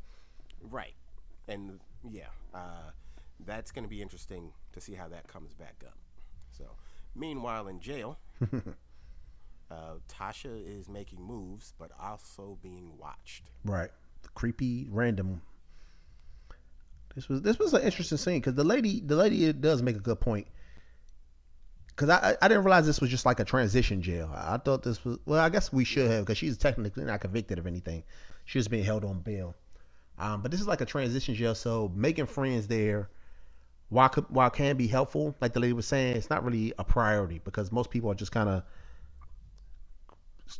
Right. 0.61 0.93
And 1.49 1.79
yeah, 2.09 2.27
uh, 2.53 2.91
that's 3.45 3.71
going 3.71 3.83
to 3.83 3.89
be 3.89 4.01
interesting 4.01 4.51
to 4.73 4.81
see 4.81 4.93
how 4.93 5.07
that 5.07 5.27
comes 5.27 5.53
back 5.53 5.81
up. 5.85 5.95
So, 6.51 6.65
meanwhile, 7.15 7.67
in 7.67 7.79
jail, 7.79 8.17
uh, 9.71 9.95
Tasha 10.09 10.61
is 10.79 10.89
making 10.89 11.21
moves, 11.21 11.73
but 11.77 11.91
also 12.01 12.57
being 12.61 12.97
watched. 12.97 13.51
Right. 13.63 13.89
Creepy, 14.33 14.87
random. 14.89 15.41
This 17.17 17.27
was 17.27 17.41
this 17.41 17.57
was 17.57 17.73
an 17.73 17.81
interesting 17.81 18.19
scene 18.19 18.35
because 18.35 18.53
the 18.53 18.63
lady 18.63 18.99
the 18.99 19.15
lady 19.15 19.51
does 19.51 19.81
make 19.81 19.95
a 19.95 19.99
good 19.99 20.19
point. 20.19 20.45
Because 21.87 22.09
I 22.09 22.37
I 22.39 22.47
didn't 22.47 22.63
realize 22.63 22.85
this 22.85 23.01
was 23.01 23.09
just 23.09 23.25
like 23.25 23.39
a 23.39 23.43
transition 23.43 24.03
jail. 24.03 24.31
I 24.31 24.57
thought 24.57 24.83
this 24.83 25.03
was 25.03 25.17
well 25.25 25.43
I 25.43 25.49
guess 25.49 25.73
we 25.73 25.83
should 25.83 26.11
have 26.11 26.25
because 26.25 26.37
she's 26.37 26.59
technically 26.59 27.05
not 27.05 27.19
convicted 27.21 27.57
of 27.57 27.65
anything. 27.65 28.03
She 28.45 28.59
was 28.59 28.67
being 28.67 28.83
held 28.83 29.03
on 29.03 29.21
bail. 29.21 29.55
Um, 30.19 30.43
but 30.43 30.51
this 30.51 30.61
is 30.61 30.67
like 30.67 30.81
a 30.81 30.85
transition 30.85 31.33
jail, 31.33 31.55
so 31.55 31.91
making 31.95 32.27
friends 32.27 32.67
there, 32.67 33.09
while 33.89 34.09
while 34.29 34.51
can 34.51 34.77
be 34.77 34.85
helpful, 34.85 35.33
like 35.41 35.53
the 35.53 35.59
lady 35.59 35.73
was 35.73 35.87
saying, 35.87 36.17
it's 36.17 36.29
not 36.29 36.45
really 36.45 36.71
a 36.77 36.83
priority 36.83 37.41
because 37.43 37.71
most 37.71 37.89
people 37.89 38.11
are 38.11 38.15
just 38.15 38.31
kind 38.31 38.47
of 38.47 38.61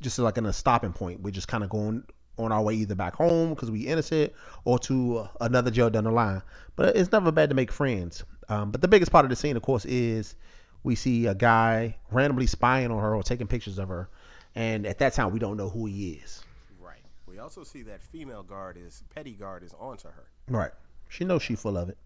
just 0.02 0.18
like 0.18 0.40
in 0.40 0.48
a 0.48 0.54
stopping 0.54 0.94
point. 0.94 1.22
We're 1.22 1.30
just 1.30 1.48
kind 1.48 1.64
of 1.64 1.70
going 1.70 2.04
on 2.38 2.52
our 2.52 2.62
way 2.62 2.76
either 2.76 2.96
back 2.96 3.16
home 3.16 3.50
because 3.50 3.72
we 3.72 3.82
innocent 3.82 4.32
or 4.66 4.80
to 4.80 5.20
uh, 5.20 5.28
another 5.42 5.72
jail 5.72 5.90
down 5.90 6.04
the 6.04 6.12
line. 6.12 6.42
But 6.76 6.96
it's 6.96 7.12
never 7.12 7.32
bad 7.32 7.50
to 7.50 7.56
make 7.56 7.72
friends. 7.72 8.24
Um, 8.50 8.72
but 8.72 8.82
the 8.82 8.88
biggest 8.88 9.12
part 9.12 9.26
of 9.26 9.30
the 9.30 9.36
scene, 9.36 9.58
of 9.58 9.64
course, 9.64 9.86
is 9.86 10.36
we 10.84 10.96
see 10.96 11.26
a 11.26 11.36
guy 11.36 11.98
randomly 12.12 12.48
spying 12.48 12.92
on 12.92 13.02
her 13.02 13.16
or 13.16 13.24
taking 13.24 13.48
pictures 13.48 13.78
of 13.78 13.90
her, 13.90 14.10
and 14.56 14.86
at 14.86 15.00
that 15.00 15.14
time 15.14 15.32
we 15.32 15.40
don't 15.40 15.58
know 15.58 15.70
who 15.70 15.86
he 15.86 16.12
is. 16.24 16.44
Right. 16.80 17.04
We 17.26 17.40
also 17.40 17.64
see 17.64 17.82
that 17.84 18.02
female 18.04 18.44
guard 18.44 18.78
is, 18.78 19.04
petty 19.14 19.34
guard 19.34 19.64
is 19.64 19.74
onto 19.80 20.08
her. 20.08 20.26
Right. 20.48 20.72
She 21.10 21.26
knows 21.26 21.42
she's 21.42 21.62
full 21.62 21.78
of 21.78 21.90
it. 21.90 21.98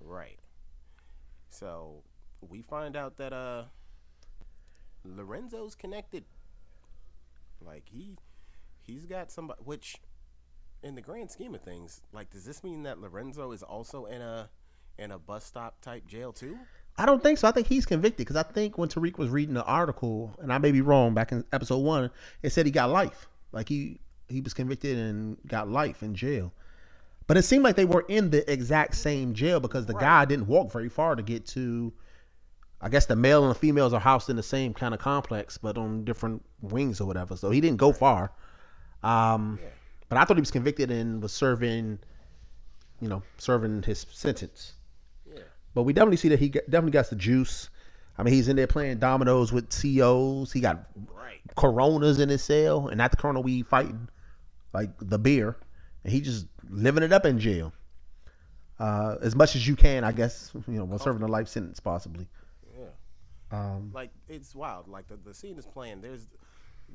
Right. 0.00 0.38
So, 1.50 2.02
we 2.48 2.62
find 2.62 2.96
out 2.96 3.16
that 3.16 3.32
uh 3.32 3.64
Lorenzo's 5.04 5.74
connected. 5.74 6.24
Like 7.60 7.84
he 7.90 8.16
he's 8.88 9.06
got 9.06 9.30
somebody 9.30 9.60
which 9.64 9.96
in 10.82 10.94
the 10.94 11.00
grand 11.00 11.30
scheme 11.30 11.54
of 11.54 11.60
things, 11.60 12.00
like 12.12 12.30
does 12.30 12.44
this 12.44 12.64
mean 12.64 12.82
that 12.84 13.00
Lorenzo 13.00 13.52
is 13.52 13.62
also 13.62 14.06
in 14.06 14.20
a 14.20 14.48
in 14.98 15.12
a 15.12 15.18
bus 15.18 15.44
stop 15.44 15.80
type 15.80 16.06
jail 16.06 16.32
too? 16.32 16.58
I 16.96 17.06
don't 17.06 17.22
think 17.22 17.38
so. 17.38 17.46
I 17.46 17.52
think 17.52 17.68
he's 17.68 17.86
convicted 17.86 18.26
because 18.26 18.36
I 18.36 18.42
think 18.42 18.76
when 18.76 18.88
Tariq 18.88 19.18
was 19.18 19.28
reading 19.28 19.54
the 19.54 19.64
article, 19.64 20.34
and 20.40 20.52
I 20.52 20.58
may 20.58 20.72
be 20.72 20.80
wrong, 20.80 21.14
back 21.14 21.30
in 21.30 21.44
episode 21.52 21.78
one, 21.78 22.10
it 22.42 22.50
said 22.50 22.66
he 22.66 22.72
got 22.72 22.90
life. 22.90 23.28
Like 23.52 23.68
he 23.68 24.00
he 24.28 24.40
was 24.40 24.54
convicted 24.54 24.98
and 24.98 25.36
got 25.46 25.68
life 25.68 26.02
in 26.02 26.14
jail. 26.14 26.52
But 27.26 27.36
it 27.36 27.42
seemed 27.42 27.62
like 27.62 27.76
they 27.76 27.84
were 27.84 28.06
in 28.08 28.30
the 28.30 28.50
exact 28.50 28.94
same 28.94 29.34
jail 29.34 29.60
because 29.60 29.84
the 29.84 29.94
guy 29.94 30.24
didn't 30.24 30.46
walk 30.46 30.72
very 30.72 30.88
far 30.88 31.14
to 31.14 31.22
get 31.22 31.46
to. 31.48 31.92
I 32.80 32.88
guess 32.88 33.06
the 33.06 33.16
male 33.16 33.42
and 33.42 33.50
the 33.50 33.58
females 33.58 33.92
are 33.92 34.00
housed 34.00 34.30
in 34.30 34.36
the 34.36 34.42
same 34.42 34.72
kind 34.72 34.94
of 34.94 35.00
complex, 35.00 35.58
but 35.58 35.76
on 35.76 36.04
different 36.04 36.42
wings 36.62 37.00
or 37.00 37.06
whatever. 37.06 37.36
So 37.36 37.50
he 37.50 37.60
didn't 37.60 37.78
go 37.78 37.92
far. 37.92 38.32
Um, 39.02 39.58
Yeah. 39.62 39.68
But 40.08 40.16
I 40.18 40.24
thought 40.24 40.36
he 40.38 40.40
was 40.40 40.50
convicted 40.50 40.90
and 40.90 41.22
was 41.22 41.32
serving, 41.32 41.98
you 43.00 43.08
know, 43.08 43.22
serving 43.36 43.82
his 43.82 44.06
sentence. 44.10 44.72
Yeah. 45.30 45.40
But 45.74 45.82
we 45.82 45.92
definitely 45.92 46.16
see 46.16 46.28
that 46.30 46.38
he 46.38 46.48
definitely 46.48 46.92
got 46.92 47.10
the 47.10 47.16
juice. 47.16 47.68
I 48.16 48.22
mean, 48.22 48.32
he's 48.32 48.48
in 48.48 48.56
there 48.56 48.66
playing 48.66 48.98
dominoes 48.98 49.52
with 49.52 49.68
COs. 49.70 50.50
He 50.52 50.60
got 50.60 50.86
Right. 51.14 51.40
Coronas 51.56 52.18
in 52.20 52.30
his 52.30 52.42
cell, 52.42 52.88
and 52.88 52.96
not 52.98 53.10
the 53.10 53.18
Corona 53.18 53.40
we 53.40 53.62
fighting, 53.62 54.08
like 54.72 54.90
the 54.98 55.18
beer. 55.18 55.56
And 56.04 56.12
he 56.12 56.20
just 56.22 56.46
living 56.70 57.02
it 57.02 57.12
up 57.12 57.26
in 57.26 57.38
jail. 57.38 57.72
Uh, 58.78 59.16
as 59.20 59.34
much 59.36 59.56
as 59.56 59.66
you 59.68 59.76
can, 59.76 60.04
I 60.04 60.12
guess, 60.12 60.52
you 60.66 60.74
know, 60.78 60.84
while 60.84 60.98
serving 60.98 61.22
a 61.22 61.26
life 61.26 61.48
sentence, 61.48 61.80
possibly. 61.80 62.26
Yeah. 62.78 62.86
Um, 63.50 63.90
Like 63.92 64.10
it's 64.28 64.54
wild. 64.54 64.88
Like 64.88 65.06
the, 65.08 65.16
the 65.16 65.34
scene 65.34 65.58
is 65.58 65.66
playing. 65.66 66.00
There's 66.00 66.26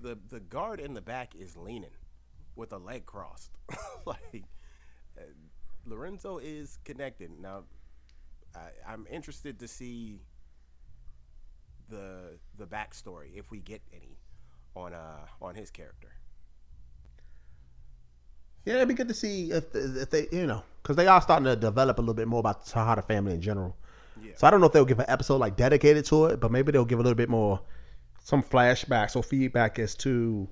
the 0.01 0.17
the 0.29 0.39
guard 0.39 0.79
in 0.79 0.93
the 0.93 1.01
back 1.01 1.35
is 1.35 1.55
leaning 1.57 1.89
with 2.55 2.73
a 2.73 2.77
leg 2.77 3.05
crossed. 3.05 3.51
like 4.05 4.43
uh, 5.17 5.21
Lorenzo 5.85 6.37
is 6.37 6.77
connected. 6.83 7.31
Now 7.39 7.63
I, 8.55 8.69
I'm 8.87 9.07
interested 9.09 9.59
to 9.59 9.67
see 9.67 10.19
the 11.89 12.37
the 12.57 12.65
backstory 12.65 13.35
if 13.35 13.51
we 13.51 13.59
get 13.59 13.81
any 13.93 14.17
on 14.75 14.93
uh 14.93 15.25
on 15.41 15.55
his 15.55 15.69
character. 15.69 16.09
yeah, 18.65 18.75
it'd 18.75 18.87
be 18.87 18.93
good 18.93 19.07
to 19.09 19.13
see 19.13 19.51
if, 19.51 19.65
if 19.75 20.09
they, 20.09 20.27
you 20.31 20.47
know, 20.47 20.63
because 20.81 20.95
they 20.95 21.07
are 21.07 21.21
starting 21.21 21.45
to 21.45 21.55
develop 21.55 21.97
a 21.97 22.01
little 22.01 22.13
bit 22.13 22.27
more 22.27 22.39
about 22.39 22.65
the 22.65 22.71
Tejada 22.71 23.01
family 23.01 23.33
in 23.33 23.41
general. 23.41 23.75
Yeah. 24.21 24.33
So 24.35 24.47
I 24.47 24.51
don't 24.51 24.61
know 24.61 24.67
if 24.67 24.73
they'll 24.73 24.85
give 24.85 24.99
an 24.99 25.05
episode 25.09 25.37
like 25.37 25.57
dedicated 25.57 26.05
to 26.05 26.25
it, 26.25 26.39
but 26.39 26.51
maybe 26.51 26.71
they'll 26.71 26.85
give 26.85 26.99
a 26.99 27.01
little 27.01 27.15
bit 27.15 27.29
more, 27.29 27.59
some 28.23 28.41
flashbacks 28.41 29.15
or 29.15 29.21
feedback 29.21 29.77
as 29.77 29.95
to, 29.95 30.47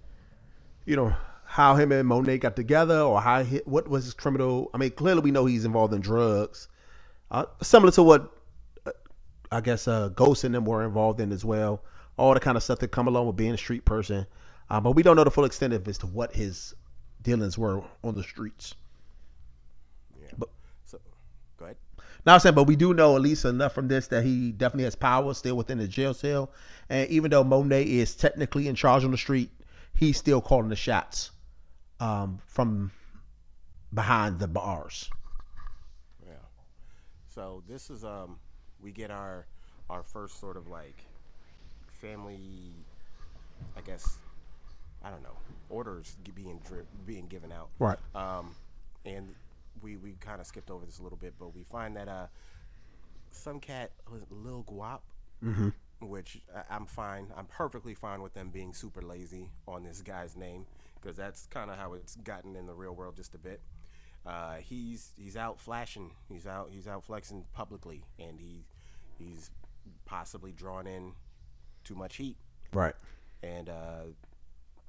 you 0.86 0.96
know, 0.96 1.16
how 1.46 1.76
him 1.76 1.92
and 1.92 2.08
Monet 2.08 2.38
got 2.40 2.56
together 2.56 3.00
or 3.00 3.20
how 3.20 3.44
he, 3.44 3.58
what 3.66 3.88
was 3.88 4.06
his 4.06 4.14
criminal. 4.14 4.70
I 4.74 4.78
mean, 4.78 4.92
clearly 4.92 5.22
we 5.22 5.32
know 5.32 5.46
he's 5.46 5.66
involved 5.66 5.94
in 5.94 6.02
drugs, 6.02 6.68
uh, 7.32 7.46
similar 7.62 7.92
to 7.94 8.04
what 8.04 8.32
uh, 8.86 8.92
I 9.52 9.62
guess 9.62 9.88
uh, 9.88 10.10
Ghost 10.10 10.44
and 10.44 10.54
them 10.54 10.66
were 10.66 10.84
involved 10.84 11.20
in 11.20 11.32
as 11.32 11.44
well. 11.44 11.84
All 12.18 12.34
the 12.34 12.40
kind 12.40 12.58
of 12.58 12.64
stuff 12.64 12.80
that 12.80 12.90
come 12.90 13.08
along 13.08 13.28
with 13.28 13.38
being 13.38 13.54
a 13.54 13.58
street 13.58 13.86
person, 13.86 14.28
uh, 14.70 14.80
but 14.80 14.92
we 14.92 15.02
don't 15.02 15.16
know 15.16 15.24
the 15.24 15.32
full 15.32 15.46
extent 15.46 15.74
of 15.74 15.88
as 15.88 15.98
to 16.00 16.08
what 16.08 16.36
his 16.36 16.74
dealings 17.22 17.58
were 17.58 17.84
on 18.04 18.16
the 18.16 18.24
streets. 18.24 18.76
Yeah. 20.22 20.28
But- 20.38 20.50
so 20.86 21.00
go 21.58 21.66
ahead. 21.66 21.78
Now 22.26 22.36
I'm 22.36 22.40
saying, 22.40 22.56
but 22.56 22.66
we 22.66 22.76
do 22.76 22.94
know 22.94 23.16
at 23.16 23.22
least 23.22 23.46
enough 23.46 23.74
from 23.74 23.88
this 23.88 24.08
that 24.08 24.24
he 24.24 24.52
definitely 24.52 24.84
has 24.84 24.96
power 24.96 25.34
still 25.34 25.58
within 25.58 25.80
the 25.80 25.88
jail 25.88 26.14
cell. 26.14 26.52
And 26.90 27.10
even 27.10 27.32
though 27.32 27.44
Monet 27.44 27.84
is 27.84 28.16
technically 28.16 28.68
in 28.68 28.76
charge 28.76 29.04
on 29.04 29.12
the 29.12 29.18
street, 29.18 29.50
he's 29.96 30.18
still 30.18 30.42
calling 30.42 30.70
the 30.70 30.76
shots 30.76 31.32
um, 32.00 32.40
from 32.46 32.92
behind 33.94 34.40
the 34.40 34.48
bars. 34.48 35.10
Yeah. 36.26 36.34
So 37.28 37.64
this 37.68 37.90
is 37.90 38.04
um 38.04 38.40
we 38.82 38.92
get 38.92 39.12
our 39.12 39.46
our 39.90 40.04
first 40.04 40.40
sort 40.40 40.58
of 40.58 40.68
like 40.68 41.04
family 41.88 42.74
I 43.78 43.82
guess 43.82 44.18
I 45.04 45.10
don't 45.10 45.24
know 45.24 45.38
orders 45.70 46.16
being 46.36 46.60
dri- 46.68 46.86
being 47.06 47.28
given 47.28 47.52
out. 47.52 47.70
Right. 47.80 47.98
Um 48.16 48.56
and 49.06 49.34
we 49.82 49.98
we 49.98 50.14
kind 50.20 50.40
of 50.42 50.48
skipped 50.48 50.70
over 50.72 50.86
this 50.86 51.00
a 51.00 51.04
little 51.04 51.18
bit, 51.18 51.34
but 51.40 51.54
we 51.56 51.64
find 51.64 51.96
that 51.98 52.08
uh 52.08 52.28
some 53.32 53.60
cat 53.60 53.92
was 54.12 54.22
Lil 54.30 54.64
Guap, 54.70 55.00
which 56.00 56.42
I- 56.56 56.76
I'm 56.76 56.86
fine. 56.86 57.28
I'm 57.36 57.46
perfectly 57.46 57.94
fine 57.94 58.22
with 58.22 58.34
them 58.34 58.50
being 58.50 58.74
super 58.74 59.02
lazy 59.02 59.50
on 59.68 59.84
this 59.84 60.02
guy's 60.02 60.36
name 60.36 60.66
because 61.02 61.16
that's 61.18 61.46
kind 61.48 61.72
of 61.72 61.78
how 61.78 61.94
it's 61.94 62.16
gotten 62.18 62.56
in 62.56 62.66
the 62.68 62.74
real 62.74 62.94
world 62.94 63.16
just 63.16 63.34
a 63.36 63.38
bit. 63.40 63.62
Uh, 64.26 64.56
he's 64.58 65.12
he's 65.18 65.36
out 65.38 65.60
flashing. 65.60 66.12
He's 66.30 66.46
out 66.46 66.70
he's 66.72 66.88
out 66.88 67.04
flexing 67.04 67.46
publicly, 67.54 68.04
and 68.20 68.40
he 68.40 68.66
he's 69.18 69.50
possibly 70.06 70.52
drawn 70.52 70.86
in 70.88 71.14
too 71.84 71.96
much 71.96 72.18
heat. 72.18 72.38
Right. 72.74 72.94
And 73.42 73.70
uh, 73.70 74.04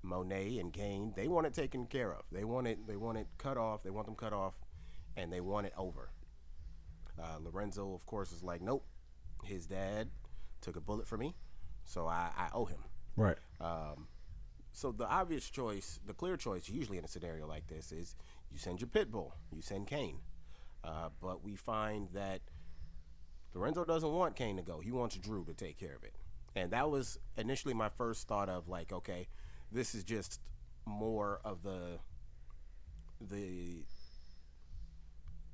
Monet 0.03 0.59
and 0.59 0.73
Cane, 0.73 1.15
they 1.17 1.29
want 1.29 1.47
it 1.47 1.55
taken 1.55 1.87
care 1.87 2.13
of. 2.13 2.25
They 2.31 2.45
want 2.45 2.67
it 2.67 2.87
they 2.87 2.97
want 2.97 3.17
it 3.19 3.27
cut 3.39 3.57
off. 3.57 3.83
They 3.83 3.91
want 3.91 4.07
them 4.07 4.17
cut 4.17 4.33
off, 4.35 4.55
and 5.17 5.33
they 5.33 5.41
want 5.41 5.67
it 5.67 5.73
over. 5.77 6.11
Uh, 7.21 7.39
Lorenzo, 7.41 7.95
of 7.95 8.07
course, 8.07 8.33
is 8.33 8.43
like, 8.43 8.61
nope. 8.63 8.85
His 9.45 9.67
dad 9.67 10.09
took 10.61 10.77
a 10.77 10.81
bullet 10.81 11.07
for 11.07 11.19
me, 11.19 11.35
so 11.85 12.07
I, 12.07 12.31
I 12.37 12.49
owe 12.55 12.65
him. 12.65 12.79
Right. 13.17 13.37
So 14.73 14.91
the 14.91 15.07
obvious 15.07 15.49
choice, 15.51 16.01
the 16.07 16.15
clear 16.15 16.37
choice, 16.37 16.69
usually 16.69 16.99
in 16.99 17.05
a 17.05 17.09
scenario 17.09 17.47
like 17.47 17.67
this, 17.69 17.93
is 17.93 18.17
you 18.51 18.59
send 18.59 18.81
your 18.81 18.89
pit 18.89 19.11
bull, 19.11 19.35
you 19.55 19.63
send 19.63 19.87
Cane. 19.87 20.19
Uh, 20.83 21.11
but 21.21 21.45
we 21.45 21.55
find 21.55 22.09
that 22.15 22.41
Lorenzo 23.55 23.85
doesn't 23.85 24.11
want 24.11 24.35
Cane 24.35 24.57
to 24.57 24.63
go. 24.63 24.81
He 24.81 24.91
wants 24.91 25.17
Dru 25.17 25.45
to 25.45 25.55
take 25.55 25.79
care 25.79 25.95
of 25.95 26.03
it. 26.03 26.15
And 26.57 26.71
that 26.73 26.91
was 26.91 27.19
initially 27.37 27.75
my 27.75 27.89
first 27.89 28.27
thought 28.27 28.49
of 28.49 28.69
like, 28.69 28.93
okay, 28.93 29.29
this 29.71 29.95
is 29.95 30.05
just 30.05 30.41
more 30.87 31.41
of 31.45 31.63
the 31.63 31.99
the 33.21 33.85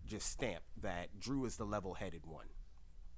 just 0.08 0.28
stamp 0.30 0.62
that 0.80 1.20
Dru 1.20 1.44
is 1.44 1.56
the 1.56 1.64
level-headed 1.64 2.26
one. 2.26 2.46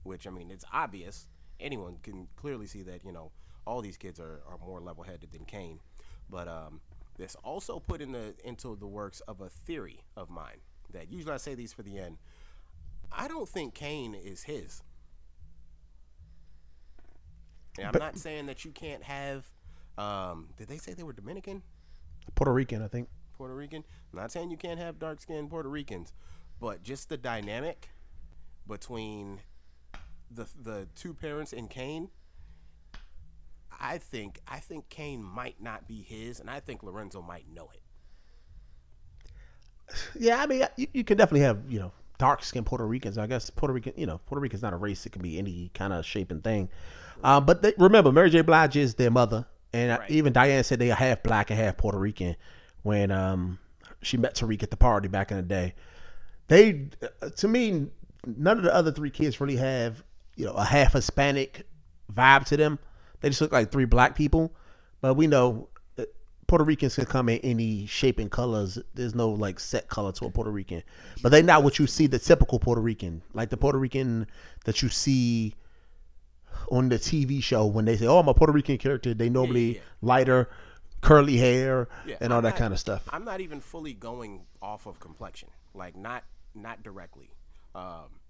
Which 0.03 0.27
I 0.27 0.31
mean, 0.31 0.51
it's 0.51 0.65
obvious. 0.73 1.29
Anyone 1.59 1.99
can 2.03 2.29
clearly 2.37 2.67
see 2.67 2.83
that 2.83 3.05
you 3.05 3.13
know 3.13 3.33
all 3.67 3.81
these 3.83 3.97
kids 3.97 4.19
are, 4.19 4.41
are 4.49 4.59
more 4.65 4.81
level-headed 4.81 5.33
than 5.33 5.45
Cane. 5.45 5.81
But 6.29 6.49
um, 6.49 6.81
This 7.17 7.37
also 7.45 7.79
put 7.81 8.01
in 8.01 8.13
the 8.13 8.35
into 8.45 8.77
the 8.77 8.87
works 8.87 9.21
of 9.21 9.41
a 9.41 9.49
theory 9.49 10.01
of 10.17 10.31
mine 10.31 10.61
that 10.93 11.11
usually 11.13 11.35
I 11.35 11.37
say 11.37 11.55
these 11.55 11.73
for 11.73 11.83
the 11.83 11.99
end. 11.99 12.19
I 13.13 13.29
don't 13.29 13.49
think 13.49 13.75
Cane 13.75 14.15
is 14.15 14.45
his. 14.45 14.83
And 17.79 17.87
I'm 17.87 17.93
But- 17.93 18.01
not 18.01 18.19
saying 18.19 18.47
that 18.47 18.65
you 18.65 18.71
can't 18.73 19.03
have. 19.05 19.47
Um, 19.99 20.49
did 20.57 20.69
they 20.69 20.79
say 20.79 20.95
they 20.95 21.03
were 21.03 21.13
Dominican, 21.13 21.63
Puerto 22.35 22.53
Rican, 22.53 22.81
I 22.83 22.89
think. 22.89 23.09
Puerto 23.35 23.55
Rican? 23.55 23.85
I'm 24.13 24.19
not 24.19 24.33
saying 24.33 24.51
you 24.51 24.57
can't 24.57 24.79
have 24.79 24.99
dark 24.99 25.21
skinned 25.21 25.51
Puerto 25.51 25.69
Ricans, 25.69 26.15
but 26.61 26.83
just 26.83 27.09
the 27.09 27.17
dynamic 27.17 27.91
between 28.69 29.41
the 30.31 30.47
the 30.63 30.87
two 30.95 31.15
parents 31.15 31.53
and 31.53 31.71
Cane. 31.71 32.11
I 33.81 33.99
think 33.99 34.41
I 34.47 34.59
think 34.61 34.89
Cane 34.91 35.23
might 35.23 35.61
not 35.63 35.89
be 35.89 36.03
his, 36.03 36.39
and 36.41 36.51
I 36.51 36.61
think 36.61 36.83
Lorenzo 36.83 37.23
might 37.23 37.49
know 37.53 37.71
it. 37.75 37.83
Yeah, 40.19 40.43
I 40.43 40.47
mean, 40.47 40.65
you, 40.77 40.87
you 40.93 41.05
can 41.05 41.17
definitely 41.17 41.41
have 41.41 41.59
you 41.69 41.81
know 41.81 41.93
dark 42.19 42.45
skinned 42.45 42.67
Puerto 42.67 42.87
Ricans. 42.87 43.19
I 43.19 43.27
guess 43.27 43.51
Puerto 43.51 43.73
Rican, 43.73 43.93
you 43.97 44.07
know, 44.07 44.19
Puerto 44.27 44.41
Rican's 44.41 44.63
not 44.63 44.73
a 44.73 44.77
race; 44.77 45.05
it 45.07 45.11
can 45.13 45.23
be 45.23 45.39
any 45.39 45.71
kind 45.75 45.93
of 45.93 46.05
shape 46.05 46.31
and 46.31 46.43
thing. 46.43 46.69
Uh, 47.23 47.41
but 47.41 47.63
they, 47.63 47.75
remember, 47.79 48.13
Mary 48.13 48.31
J. 48.31 48.43
Blige 48.43 48.77
is 48.77 48.95
their 48.95 49.11
mother, 49.11 49.47
and 49.73 49.99
Right. 49.99 50.11
even 50.11 50.33
Diane 50.33 50.65
said 50.65 50.79
they 50.79 50.91
are 50.91 50.97
half 50.97 51.23
black 51.23 51.51
and 51.51 51.59
half 51.59 51.77
Puerto 51.77 51.99
Rican 51.99 52.37
when 52.83 53.11
um 53.11 53.59
she 54.03 54.17
met 54.17 54.35
Tariq 54.35 54.63
at 54.63 54.71
the 54.71 54.77
party 54.77 55.09
back 55.09 55.31
in 55.31 55.37
the 55.37 55.43
day. 55.43 55.75
They, 56.51 56.89
to 57.37 57.49
me, 57.49 57.87
none 58.27 58.59
of 58.59 58.65
the 58.65 58.75
other 58.75 58.91
three 58.91 59.11
kids 59.11 59.41
really 59.41 59.55
have 59.57 60.03
you 60.37 60.47
know 60.47 60.53
a 60.53 60.65
half 60.65 60.95
Hispanic 60.95 61.65
vibe 62.13 62.45
to 62.47 62.57
them. 62.57 62.79
They 63.21 63.29
just 63.29 63.41
look 63.41 63.53
like 63.53 63.71
three 63.71 63.85
black 63.85 64.17
people. 64.17 64.53
But 65.01 65.15
we 65.15 65.29
know 65.29 65.69
uh, 65.97 66.05
Puerto 66.49 66.65
Ricans 66.65 66.97
can 66.97 67.05
come 67.07 67.29
in 67.29 67.39
any 67.39 67.87
shape 67.87 68.19
and 68.19 68.31
colors. 68.31 68.79
There's 68.95 69.15
no 69.15 69.31
like 69.31 69.61
set 69.61 69.87
color 69.89 70.11
to 70.13 70.25
a 70.27 70.31
Puerto 70.31 70.51
Rican. 70.51 70.83
But 71.23 71.29
they're 71.31 71.43
not 71.45 71.63
what 71.63 71.79
you 71.79 71.87
see 71.87 72.09
the 72.09 72.19
typical 72.19 72.59
Puerto 72.59 72.81
Rican, 72.81 73.23
like 73.33 73.51
the 73.51 73.57
Puerto 73.57 73.79
Rican 73.79 74.27
that 74.65 74.83
you 74.83 74.89
see 74.89 75.55
on 76.73 76.89
the 76.89 76.99
TV 76.99 77.41
show 77.41 77.65
when 77.67 77.85
they 77.85 77.97
say, 77.97 78.07
"Oh, 78.09 78.19
I'm 78.19 78.27
a 78.29 78.35
Puerto 78.35 78.53
Rican 78.53 78.77
character." 78.77 79.15
They 79.15 79.29
normally 79.29 79.77
yeah. 79.77 79.81
lighter, 80.03 80.51
curly 81.01 81.37
hair, 81.37 81.89
Yeah, 82.05 82.17
and 82.21 82.33
all 82.33 82.39
I'm 82.39 82.43
that 82.45 82.51
not- 82.51 82.59
kind 82.59 82.73
of 82.73 82.81
stuff. 82.81 83.05
I'm 83.13 83.25
not 83.25 83.41
even 83.41 83.61
fully 83.61 83.95
going 83.95 84.41
off 84.61 84.87
of 84.87 84.99
complexion, 84.99 85.49
like 85.75 85.97
not 85.97 86.25
not 86.55 86.83
directly. 86.83 87.31
Um, 87.75 88.21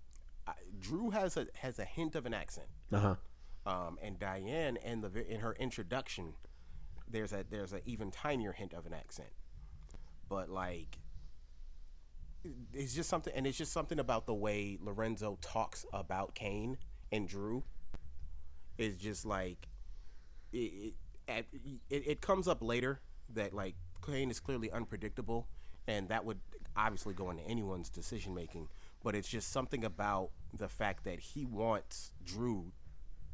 I, 0.46 0.52
Dru 0.78 1.10
has 1.10 1.36
a 1.36 1.46
has 1.56 1.78
a 1.78 1.84
hint 1.84 2.14
of 2.14 2.26
an 2.26 2.34
accent, 2.34 2.68
Uh 2.92 2.98
huh. 3.00 3.14
um, 3.66 3.98
and 4.02 4.18
Diane 4.18 4.76
in 4.76 5.00
the 5.00 5.26
in 5.32 5.40
her 5.40 5.52
introduction, 5.58 6.34
there's 7.08 7.32
a 7.32 7.44
there's 7.48 7.72
an 7.72 7.80
even 7.84 8.10
tinier 8.10 8.52
hint 8.52 8.72
of 8.74 8.86
an 8.86 8.92
accent, 8.94 9.30
but 10.28 10.48
like. 10.48 10.98
It's 12.72 12.94
just 12.94 13.10
something, 13.10 13.34
and 13.36 13.46
it's 13.46 13.58
just 13.58 13.70
something 13.70 13.98
about 13.98 14.24
the 14.24 14.32
way 14.32 14.78
Lorenzo 14.80 15.36
talks 15.42 15.84
about 15.92 16.34
Cane 16.34 16.78
and 17.12 17.28
Dru. 17.28 17.64
Is 18.78 18.96
just 18.96 19.26
like 19.26 19.68
it, 20.50 20.94
it, 21.28 21.46
it, 21.90 22.02
it 22.06 22.20
comes 22.22 22.48
up 22.48 22.62
later 22.62 23.02
that 23.34 23.52
like 23.52 23.74
Cane 24.06 24.30
is 24.30 24.40
clearly 24.40 24.70
unpredictable, 24.70 25.48
and 25.86 26.08
that 26.08 26.24
would 26.24 26.38
obviously 26.76 27.14
go 27.14 27.30
into 27.30 27.42
anyone's 27.44 27.88
decision 27.88 28.34
making. 28.34 28.68
But 29.02 29.14
it's 29.14 29.28
just 29.28 29.50
something 29.50 29.84
about 29.84 30.30
the 30.52 30.68
fact 30.68 31.04
that 31.04 31.20
he 31.20 31.46
wants 31.46 32.12
Dru 32.24 32.72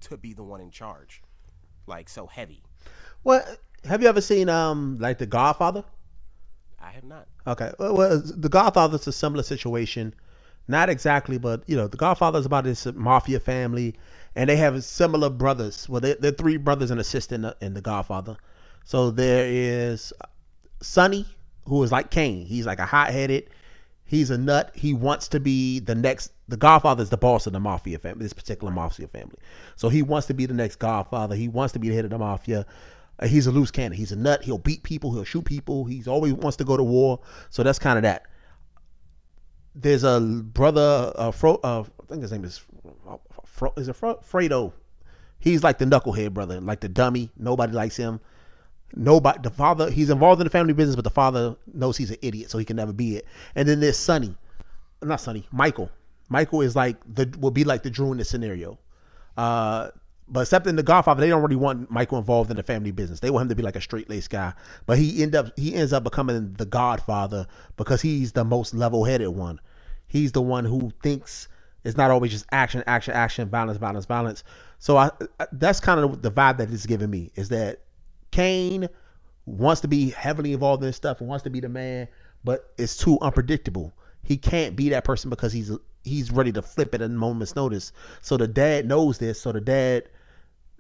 to 0.03 0.17
be 0.17 0.33
the 0.33 0.45
one 0.45 0.61
in 0.61 0.71
charge, 0.71 1.23
like 1.87 2.09
so 2.09 2.27
heavy. 2.27 2.63
Well, 3.25 3.45
have 3.85 4.03
you 4.03 4.09
ever 4.09 4.21
seen 4.21 4.49
um 4.49 4.99
like 5.01 5.19
The 5.19 5.27
Godfather? 5.27 5.85
I 6.81 6.91
have 6.91 7.05
not. 7.05 7.27
Okay. 7.47 7.73
Well, 7.79 7.97
well, 7.97 8.23
The 8.25 8.49
Godfather's 8.49 9.07
a 9.07 9.13
similar 9.13 9.43
situation. 9.43 10.15
Not 10.69 10.89
exactly, 10.89 11.39
but 11.39 11.63
you 11.67 11.77
know, 11.77 11.89
The 11.89 11.97
Godfather's 11.97 12.47
about 12.47 12.65
this 12.65 12.87
mafia 12.87 13.41
family, 13.41 13.95
and 14.35 14.49
they 14.49 14.57
have 14.57 14.83
similar 14.85 15.31
brothers. 15.31 15.89
Well, 15.89 16.01
they, 16.01 16.15
they're 16.15 16.33
three 16.33 16.57
brothers 16.57 16.91
and 16.91 17.01
a 17.01 17.05
sister 17.05 17.35
in 17.35 17.43
the, 17.43 17.57
in 17.61 17.75
the 17.75 17.81
Godfather. 17.81 18.37
So 18.85 19.11
there 19.11 19.47
is 19.49 20.13
Sonny, 20.81 21.27
who 21.67 21.83
is 21.83 21.93
like 21.93 22.11
Cane. 22.11 22.47
He's 22.47 22.67
like 22.67 22.79
a 22.79 22.87
hot 22.87 23.11
headed. 23.11 23.51
He's 24.05 24.31
a 24.31 24.39
nut. 24.39 24.71
He 24.75 24.95
wants 24.95 25.29
to 25.29 25.41
be 25.41 25.81
the 25.81 25.95
next. 25.95 26.33
The 26.49 26.57
Godfather 26.57 27.03
is 27.03 27.11
the 27.11 27.17
boss 27.17 27.47
of 27.47 27.53
the 27.53 27.61
mafia 27.61 27.99
family. 27.99 28.23
This 28.23 28.33
particular 28.33 28.73
mafia 28.73 29.09
family. 29.09 29.37
So 29.75 29.89
he 29.89 30.03
wants 30.03 30.29
to 30.29 30.35
be 30.35 30.47
the 30.47 30.55
next 30.55 30.77
Godfather. 30.77 31.35
He 31.35 31.49
wants 31.49 31.73
to 31.73 31.81
be 31.81 31.89
the 31.89 31.97
head 31.97 32.05
of 32.05 32.13
the 32.13 32.19
mafia. 32.19 32.67
Uh, 33.19 33.27
he's 33.27 33.47
a 33.47 33.51
loose 33.51 33.73
cannon. 33.73 33.97
He's 33.97 34.13
a 34.13 34.17
nut. 34.17 34.45
He'll 34.45 34.59
beat 34.59 34.85
people. 34.85 35.13
He'll 35.13 35.25
shoot 35.25 35.45
people. 35.45 35.85
He's 35.85 36.07
always 36.07 36.33
wants 36.35 36.57
to 36.59 36.65
go 36.65 36.77
to 36.77 36.85
war. 36.85 37.21
So 37.51 37.65
that's 37.65 37.81
kind 37.81 37.99
of 37.99 38.03
that. 38.03 38.27
There's 39.75 40.05
a 40.05 40.21
brother, 40.21 41.13
uh, 41.17 41.33
Fro, 41.33 41.57
uh, 41.63 41.83
I 41.83 42.07
think 42.07 42.23
his 42.23 42.33
name 42.33 42.45
is, 42.45 42.63
Fro, 43.45 43.73
is 43.77 43.89
it 43.89 43.97
Fro, 43.97 44.17
Fredo? 44.17 44.73
He's 45.39 45.63
like 45.63 45.79
the 45.79 45.85
knucklehead 45.85 46.33
brother, 46.33 46.61
like 46.61 46.81
the 46.81 46.89
dummy. 46.89 47.31
Nobody 47.37 47.73
likes 47.73 47.97
him. 47.97 48.21
Nobody. 48.95 49.39
The 49.43 49.51
father, 49.51 49.91
he's 49.91 50.11
involved 50.11 50.41
in 50.41 50.47
the 50.47 50.51
family 50.51 50.73
business, 50.73 50.97
but 50.97 51.05
the 51.05 51.11
father 51.11 51.57
knows 51.75 51.97
he's 51.97 52.11
an 52.11 52.19
idiot, 52.23 52.51
so 52.51 52.59
he 52.59 52.65
can 52.65 52.77
never 52.77 52.93
be 52.93 53.17
it. 53.17 53.27
And 53.55 53.69
then 53.69 53.81
there's 53.81 53.97
Sonny, 53.97 54.35
not 55.03 55.21
Sonny, 55.21 55.47
Michael. 55.53 55.91
Michael 56.29 56.63
is 56.63 56.75
like 56.75 56.97
the 57.15 57.33
will 57.41 57.51
be 57.51 57.65
like 57.65 57.83
the 57.83 57.91
Dru 57.91 58.13
in 58.13 58.19
this 58.19 58.29
scenario. 58.29 58.79
Uh, 59.37 59.91
but 60.29 60.41
except 60.41 60.67
in 60.67 60.77
the 60.77 60.83
Godfather, 60.83 61.21
they 61.21 61.29
don't 61.29 61.43
really 61.43 61.57
want 61.57 61.91
Michael 61.91 62.19
involved 62.19 62.51
in 62.51 62.57
the 62.57 62.63
family 62.63 62.91
business. 62.91 63.21
They 63.21 63.31
want 63.31 63.43
him 63.43 63.49
to 63.51 63.55
be 63.55 63.63
like 63.63 63.77
a 63.77 63.81
straight 63.81 64.11
laced 64.11 64.31
guy. 64.31 64.53
But 64.87 64.99
he 64.99 65.23
end 65.23 65.35
up 65.37 65.57
he 65.57 65.75
ends 65.75 65.93
up 65.93 66.05
becoming 66.05 66.55
the 66.55 66.67
Godfather 66.67 67.47
because 67.77 68.03
he's 68.03 68.33
the 68.33 68.45
most 68.45 68.75
level 68.75 69.05
headed 69.05 69.29
one. 69.29 69.61
He's 70.09 70.33
the 70.33 70.43
one 70.43 70.65
who 70.65 70.91
thinks 71.03 71.49
it's 71.85 71.97
not 71.97 72.11
always 72.11 72.33
just 72.33 72.47
action, 72.51 72.83
action, 72.87 73.15
action, 73.15 73.49
violence, 73.49 73.79
violence, 73.79 74.07
violence. 74.07 74.45
So 74.79 74.97
I, 74.97 75.11
I 75.39 75.47
that's 75.53 75.79
kind 75.79 76.01
of 76.01 76.23
the 76.23 76.33
vibe 76.33 76.59
that 76.59 76.71
it's 76.73 76.87
giving 76.87 77.11
me 77.11 77.31
is 77.37 77.49
that 77.51 77.83
Cane 78.31 78.89
wants 79.47 79.81
to 79.83 79.89
be 79.89 80.11
heavily 80.11 80.53
involved 80.53 80.83
in 80.83 80.89
this 80.89 80.97
stuff 80.97 81.21
and 81.21 81.29
wants 81.29 81.45
to 81.45 81.51
be 81.51 81.61
the 81.61 81.69
man, 81.69 82.09
but 82.45 82.73
it's 82.79 82.97
too 82.97 83.19
unpredictable. 83.21 83.93
He 84.23 84.37
can't 84.37 84.75
be 84.75 84.89
that 84.91 85.05
person 85.05 85.31
because 85.31 85.53
he's 85.53 85.71
he's 86.05 86.31
ready 86.31 86.53
to 86.53 86.63
flip 86.63 86.95
at 86.95 87.03
a 87.03 87.09
moment's 87.09 87.57
notice. 87.57 87.93
So 88.23 88.37
the 88.37 88.49
dad 88.49 88.87
knows 88.87 89.19
this. 89.19 89.41
So 89.41 89.53
the 89.53 89.61
dad 89.61 90.09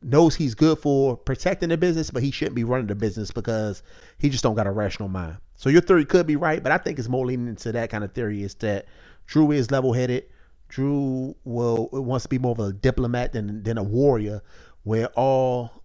knows 0.03 0.35
he's 0.35 0.55
good 0.55 0.79
for 0.79 1.17
protecting 1.17 1.69
the 1.69 1.77
business, 1.77 2.11
but 2.11 2.23
he 2.23 2.31
shouldn't 2.31 2.55
be 2.55 2.65
running 2.65 2.87
the 2.87 2.95
business 2.95 3.31
because 3.31 3.83
he 4.19 4.29
just 4.29 4.43
don't 4.43 4.55
got 4.55 4.67
a 4.67 4.73
rational 4.73 5.09
mind. 5.09 5.37
So 5.57 5.69
your 5.69 5.81
theory 5.81 6.05
could 6.05 6.27
be 6.27 6.37
right, 6.37 6.63
but 6.63 6.73
I 6.73 6.79
think 6.79 6.99
it's 6.99 7.09
more 7.09 7.27
leaning 7.27 7.49
into 7.49 7.73
that 7.73 7.91
kind 7.91 8.05
of 8.05 8.13
theory 8.13 8.43
is 8.43 8.55
that 8.57 8.87
Dru 9.27 9.51
is 9.53 9.71
level 9.71 9.93
headed. 9.93 10.25
Dru 10.69 11.35
will 11.45 11.89
wants 11.93 12.25
to 12.25 12.29
be 12.29 12.39
more 12.39 12.53
of 12.53 12.61
a 12.61 12.73
diplomat 12.73 13.33
than 13.33 13.63
than 13.63 13.79
a 13.79 13.83
warrior, 13.83 14.43
where 14.83 15.07
all 15.15 15.83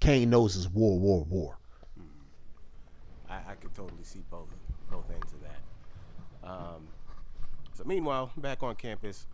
Cane 0.00 0.30
knows 0.30 0.56
is 0.56 0.68
war, 0.68 0.98
war, 0.98 1.24
war. 1.24 1.58
I, 3.28 3.40
I 3.50 3.54
could 3.54 3.74
totally 3.74 4.04
see 4.04 4.22
both 4.30 4.48
both 4.90 5.10
ends 5.10 5.32
of 5.32 5.40
that. 5.42 6.48
Um, 6.48 6.88
so 7.72 7.84
meanwhile, 7.84 8.30
back 8.36 8.62
on 8.62 8.74
campus, 8.76 9.26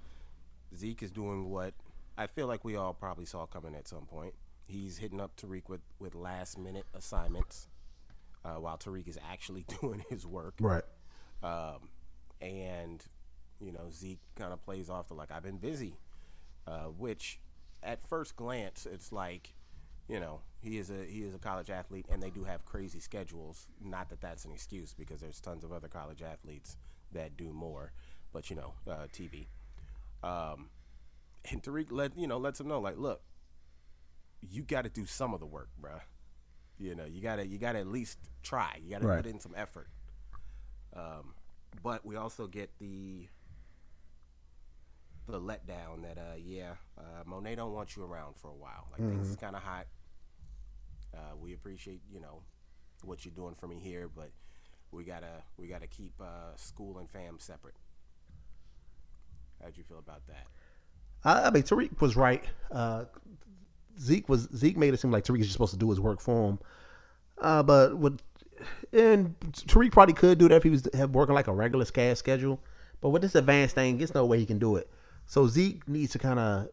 Zeke 0.74 1.02
is 1.02 1.10
doing 1.10 1.50
what 1.50 1.74
I 2.16 2.26
feel 2.26 2.46
like 2.46 2.64
we 2.64 2.76
all 2.76 2.94
probably 2.94 3.24
saw 3.24 3.46
coming 3.46 3.74
at 3.74 3.88
some 3.88 4.06
point. 4.06 4.34
He's 4.66 4.98
hitting 4.98 5.20
up 5.20 5.36
Tariq 5.36 5.68
with, 5.68 5.80
with 5.98 6.14
last 6.14 6.58
minute 6.58 6.86
assignments, 6.94 7.68
uh, 8.44 8.54
while 8.54 8.78
Tariq 8.78 9.08
is 9.08 9.18
actually 9.30 9.64
doing 9.80 10.04
his 10.08 10.26
work. 10.26 10.54
Right. 10.60 10.84
Um, 11.42 11.88
and 12.40 13.04
you 13.60 13.72
know 13.72 13.90
Zeke 13.92 14.20
kind 14.36 14.52
of 14.52 14.62
plays 14.64 14.90
off 14.90 15.08
the 15.08 15.14
like 15.14 15.30
I've 15.30 15.42
been 15.42 15.58
busy, 15.58 15.96
uh, 16.66 16.86
which 16.86 17.38
at 17.82 18.02
first 18.08 18.36
glance 18.36 18.86
it's 18.90 19.12
like, 19.12 19.54
you 20.08 20.20
know, 20.20 20.40
he 20.60 20.78
is 20.78 20.90
a 20.90 21.04
he 21.04 21.22
is 21.22 21.34
a 21.34 21.38
college 21.38 21.70
athlete 21.70 22.06
and 22.10 22.22
they 22.22 22.30
do 22.30 22.44
have 22.44 22.64
crazy 22.64 23.00
schedules. 23.00 23.66
Not 23.82 24.08
that 24.10 24.20
that's 24.20 24.44
an 24.44 24.52
excuse 24.52 24.94
because 24.94 25.20
there's 25.20 25.40
tons 25.40 25.64
of 25.64 25.72
other 25.72 25.88
college 25.88 26.22
athletes 26.22 26.76
that 27.12 27.36
do 27.36 27.52
more, 27.52 27.92
but 28.32 28.50
you 28.50 28.56
know, 28.56 28.74
uh, 28.88 29.06
TV. 29.12 29.46
Um, 30.22 30.70
and 31.50 31.62
Tariq 31.62 31.86
let 31.90 32.16
you 32.16 32.26
know 32.26 32.38
lets 32.38 32.60
him 32.60 32.68
know 32.68 32.80
like, 32.80 32.96
look, 32.98 33.22
you 34.40 34.62
got 34.62 34.82
to 34.82 34.90
do 34.90 35.06
some 35.06 35.34
of 35.34 35.40
the 35.40 35.46
work, 35.46 35.68
bruh. 35.80 36.00
You 36.78 36.94
know, 36.94 37.04
you 37.04 37.20
gotta 37.22 37.46
you 37.46 37.58
gotta 37.58 37.78
at 37.78 37.86
least 37.86 38.18
try. 38.42 38.78
You 38.82 38.90
gotta 38.90 39.06
Right. 39.06 39.22
put 39.22 39.26
in 39.26 39.38
some 39.40 39.54
effort. 39.56 39.88
Um, 40.94 41.34
but 41.82 42.04
we 42.04 42.16
also 42.16 42.46
get 42.46 42.70
the 42.78 43.28
the 45.28 45.40
letdown 45.40 46.02
that 46.02 46.18
uh 46.18 46.36
yeah 46.36 46.72
uh, 46.98 47.22
Monet 47.24 47.54
don't 47.54 47.72
want 47.72 47.96
you 47.96 48.04
around 48.04 48.36
for 48.36 48.48
a 48.48 48.54
while. 48.54 48.88
Like 48.90 49.08
things 49.08 49.30
is 49.30 49.36
kind 49.36 49.56
of 49.56 49.62
hot. 49.62 49.86
Uh, 51.14 51.36
we 51.40 51.52
appreciate 51.52 52.00
you 52.12 52.20
know 52.20 52.42
what 53.04 53.24
you're 53.24 53.34
doing 53.34 53.54
for 53.54 53.66
me 53.66 53.78
here, 53.78 54.08
but 54.14 54.30
we 54.90 55.04
gotta 55.04 55.42
we 55.56 55.66
gotta 55.66 55.86
keep 55.86 56.12
uh, 56.20 56.56
school 56.56 56.98
and 56.98 57.08
fam 57.10 57.38
separate. 57.38 57.74
How'd 59.62 59.76
you 59.76 59.84
feel 59.84 59.98
about 59.98 60.26
that? 60.26 60.46
I, 61.24 61.48
I 61.48 61.50
mean, 61.50 61.62
Tariq 61.62 62.00
was 62.00 62.16
right. 62.16 62.44
Uh, 62.70 63.04
Zeke 64.00 64.28
was 64.28 64.48
Zeke 64.54 64.76
made 64.76 64.94
it 64.94 65.00
seem 65.00 65.10
like 65.10 65.24
Tariq 65.24 65.40
is 65.40 65.46
just 65.46 65.52
supposed 65.52 65.72
to 65.72 65.78
do 65.78 65.88
his 65.90 66.00
work 66.00 66.20
for 66.20 66.50
him. 66.50 66.58
Uh, 67.38 67.62
but 67.62 67.96
with 67.96 68.20
and 68.92 69.34
Tariq 69.40 69.92
probably 69.92 70.14
could 70.14 70.38
do 70.38 70.48
that 70.48 70.56
if 70.56 70.62
he 70.62 70.70
was 70.70 70.88
have 70.94 71.10
working 71.10 71.34
like 71.34 71.48
a 71.48 71.52
regular 71.52 71.84
cast 71.84 72.20
schedule. 72.20 72.60
But 73.00 73.10
with 73.10 73.22
this 73.22 73.34
advanced 73.34 73.74
thing, 73.74 73.98
there's 73.98 74.14
no 74.14 74.26
way 74.26 74.38
he 74.38 74.46
can 74.46 74.58
do 74.58 74.76
it. 74.76 74.88
So 75.26 75.46
Zeke 75.46 75.86
needs 75.88 76.12
to 76.12 76.18
kind 76.18 76.38
of, 76.38 76.68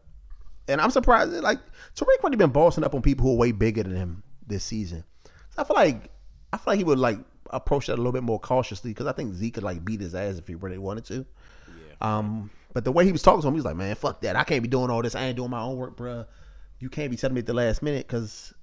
and 0.68 0.80
I'm 0.80 0.90
surprised. 0.90 1.32
Like 1.32 1.58
Tariq 1.94 2.20
probably 2.20 2.36
been 2.36 2.50
bossing 2.50 2.84
up 2.84 2.94
on 2.94 3.02
people 3.02 3.26
who 3.26 3.34
are 3.34 3.38
way 3.38 3.52
bigger 3.52 3.82
than 3.82 3.96
him 3.96 4.22
this 4.46 4.64
season. 4.64 5.04
So 5.24 5.62
I 5.62 5.64
feel 5.64 5.76
like 5.76 6.10
I 6.52 6.56
feel 6.56 6.64
like 6.66 6.78
he 6.78 6.84
would 6.84 6.98
like 6.98 7.18
approach 7.50 7.86
that 7.86 7.94
a 7.94 7.96
little 7.96 8.12
bit 8.12 8.22
more 8.22 8.38
cautiously 8.38 8.90
because 8.90 9.06
I 9.06 9.12
think 9.12 9.34
Zeke 9.34 9.54
could 9.54 9.62
like 9.62 9.84
beat 9.84 10.00
his 10.00 10.14
ass 10.14 10.36
if 10.36 10.46
he 10.46 10.54
really 10.54 10.78
wanted 10.78 11.04
to. 11.06 11.26
Yeah. 11.68 11.94
Um, 12.00 12.50
but 12.72 12.84
the 12.84 12.92
way 12.92 13.04
he 13.04 13.12
was 13.12 13.22
talking 13.22 13.42
to 13.42 13.48
him, 13.48 13.54
he 13.54 13.58
was 13.58 13.64
like, 13.64 13.76
"Man, 13.76 13.94
fuck 13.94 14.20
that! 14.22 14.36
I 14.36 14.44
can't 14.44 14.62
be 14.62 14.68
doing 14.68 14.90
all 14.90 15.02
this. 15.02 15.14
I 15.14 15.24
ain't 15.24 15.36
doing 15.36 15.50
my 15.50 15.60
own 15.60 15.76
work, 15.76 15.96
bruh. 15.96 16.26
You 16.78 16.88
can't 16.88 17.10
be 17.10 17.16
telling 17.16 17.34
me 17.34 17.40
at 17.40 17.46
the 17.46 17.54
last 17.54 17.82
minute 17.82 18.06
because 18.06 18.54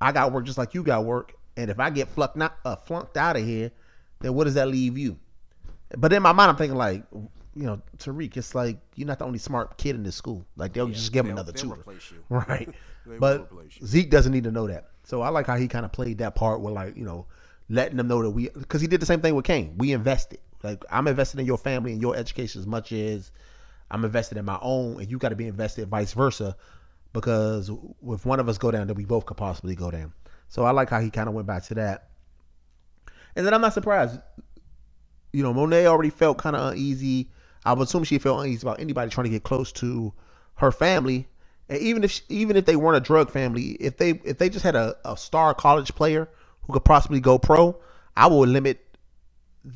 I 0.00 0.12
got 0.12 0.32
work 0.32 0.44
just 0.44 0.58
like 0.58 0.74
you 0.74 0.82
got 0.82 1.04
work. 1.04 1.34
And 1.56 1.70
if 1.70 1.78
I 1.78 1.90
get 1.90 2.08
flunked 2.08 2.36
not, 2.36 2.56
uh, 2.64 2.76
flunked 2.76 3.16
out 3.16 3.36
of 3.36 3.44
here, 3.44 3.70
then 4.20 4.34
what 4.34 4.44
does 4.44 4.54
that 4.54 4.68
leave 4.68 4.98
you? 4.98 5.18
But 5.96 6.12
in 6.12 6.22
my 6.22 6.32
mind, 6.32 6.50
I'm 6.50 6.56
thinking 6.56 6.76
like, 6.76 7.04
you 7.56 7.64
know, 7.64 7.80
Tariq, 7.98 8.36
it's 8.36 8.54
like 8.54 8.78
you're 8.96 9.06
not 9.06 9.18
the 9.18 9.24
only 9.24 9.38
smart 9.38 9.76
kid 9.78 9.94
in 9.94 10.02
this 10.02 10.16
school. 10.16 10.44
Like 10.56 10.72
they'll 10.72 10.88
yeah, 10.88 10.94
just 10.94 11.12
give 11.12 11.24
him 11.24 11.32
another 11.32 11.52
tutor, 11.52 11.84
right? 12.28 12.68
but 13.18 13.50
Zeke 13.84 14.10
doesn't 14.10 14.32
need 14.32 14.44
to 14.44 14.50
know 14.50 14.66
that. 14.66 14.90
So 15.04 15.22
I 15.22 15.28
like 15.28 15.46
how 15.46 15.56
he 15.56 15.68
kind 15.68 15.84
of 15.84 15.92
played 15.92 16.18
that 16.18 16.34
part 16.34 16.60
where 16.60 16.72
like 16.72 16.96
you 16.96 17.04
know, 17.04 17.26
letting 17.68 17.96
them 17.96 18.08
know 18.08 18.22
that 18.22 18.30
we 18.30 18.48
because 18.48 18.80
he 18.80 18.86
did 18.86 19.00
the 19.00 19.06
same 19.06 19.20
thing 19.20 19.34
with 19.34 19.44
Cane. 19.44 19.74
We 19.78 19.92
invested. 19.92 20.40
Like 20.62 20.84
I'm 20.90 21.06
invested 21.06 21.40
in 21.40 21.46
your 21.46 21.58
family 21.58 21.92
and 21.92 22.00
your 22.00 22.16
education 22.16 22.60
as 22.60 22.66
much 22.66 22.92
as 22.92 23.30
I'm 23.90 24.04
invested 24.04 24.38
in 24.38 24.44
my 24.44 24.58
own, 24.60 25.00
and 25.00 25.10
you 25.10 25.18
got 25.18 25.28
to 25.28 25.36
be 25.36 25.46
invested, 25.46 25.88
vice 25.88 26.12
versa, 26.12 26.56
because 27.12 27.70
if 28.08 28.26
one 28.26 28.40
of 28.40 28.48
us 28.48 28.58
go 28.58 28.70
down, 28.70 28.86
then 28.86 28.96
we 28.96 29.04
both 29.04 29.26
could 29.26 29.36
possibly 29.36 29.74
go 29.74 29.90
down. 29.90 30.12
So 30.48 30.64
I 30.64 30.70
like 30.70 30.90
how 30.90 31.00
he 31.00 31.10
kind 31.10 31.28
of 31.28 31.34
went 31.34 31.46
back 31.46 31.64
to 31.64 31.74
that. 31.74 32.08
And 33.36 33.44
then 33.46 33.54
I'm 33.54 33.60
not 33.60 33.74
surprised. 33.74 34.20
You 35.32 35.42
know, 35.42 35.52
Monet 35.52 35.86
already 35.86 36.10
felt 36.10 36.38
kind 36.38 36.56
of 36.56 36.72
uneasy. 36.72 37.30
I 37.64 37.72
would 37.72 37.86
assume 37.86 38.04
she 38.04 38.18
felt 38.18 38.44
uneasy 38.44 38.66
about 38.66 38.80
anybody 38.80 39.10
trying 39.10 39.24
to 39.24 39.30
get 39.30 39.42
close 39.42 39.72
to 39.72 40.12
her 40.56 40.70
family. 40.70 41.28
And 41.68 41.78
even 41.78 42.04
if 42.04 42.10
she, 42.10 42.22
even 42.28 42.56
if 42.56 42.66
they 42.66 42.76
weren't 42.76 42.96
a 42.96 43.00
drug 43.00 43.30
family, 43.30 43.72
if 43.80 43.96
they 43.96 44.10
if 44.24 44.38
they 44.38 44.48
just 44.48 44.64
had 44.64 44.76
a, 44.76 44.96
a 45.04 45.16
star 45.16 45.54
college 45.54 45.94
player 45.94 46.28
who 46.62 46.72
could 46.72 46.84
possibly 46.84 47.20
go 47.20 47.38
pro, 47.38 47.76
I 48.16 48.26
would 48.26 48.48
limit 48.48 48.80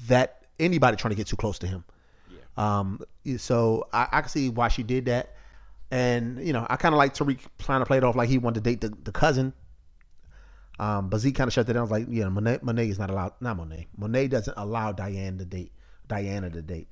that 0.06 0.44
anybody 0.58 0.96
trying 0.96 1.10
to 1.10 1.16
get 1.16 1.26
too 1.26 1.36
close 1.36 1.58
to 1.60 1.66
him. 1.66 1.84
Yeah. 2.30 2.78
Um. 2.80 3.00
So 3.38 3.88
I, 3.92 4.08
I 4.12 4.20
can 4.20 4.28
see 4.28 4.50
why 4.50 4.68
she 4.68 4.82
did 4.82 5.06
that. 5.06 5.34
And 5.90 6.46
you 6.46 6.52
know, 6.52 6.66
I 6.68 6.76
kind 6.76 6.94
of 6.94 6.98
like 6.98 7.14
Tariq 7.14 7.40
trying 7.58 7.80
to 7.80 7.86
play 7.86 7.96
it 7.96 8.04
off 8.04 8.16
like 8.16 8.28
he 8.28 8.36
wanted 8.36 8.62
to 8.62 8.70
date 8.70 8.80
the, 8.82 8.90
the 9.04 9.12
cousin. 9.12 9.54
Um, 10.78 11.08
but 11.08 11.18
Z 11.18 11.32
kind 11.32 11.48
of 11.48 11.54
shut 11.54 11.66
that 11.66 11.72
down. 11.72 11.80
I 11.80 11.82
was 11.82 11.90
like, 11.90 12.06
yeah, 12.08 12.28
Monet, 12.28 12.60
Monet 12.62 12.88
is 12.88 12.98
not 12.98 13.10
allowed. 13.10 13.32
Not 13.40 13.56
Monet. 13.56 13.88
Monet 13.96 14.28
doesn't 14.28 14.56
allow 14.56 14.92
Diane 14.92 15.38
to 15.38 15.44
date. 15.44 15.72
Diana 16.06 16.50
to 16.50 16.62
date. 16.62 16.88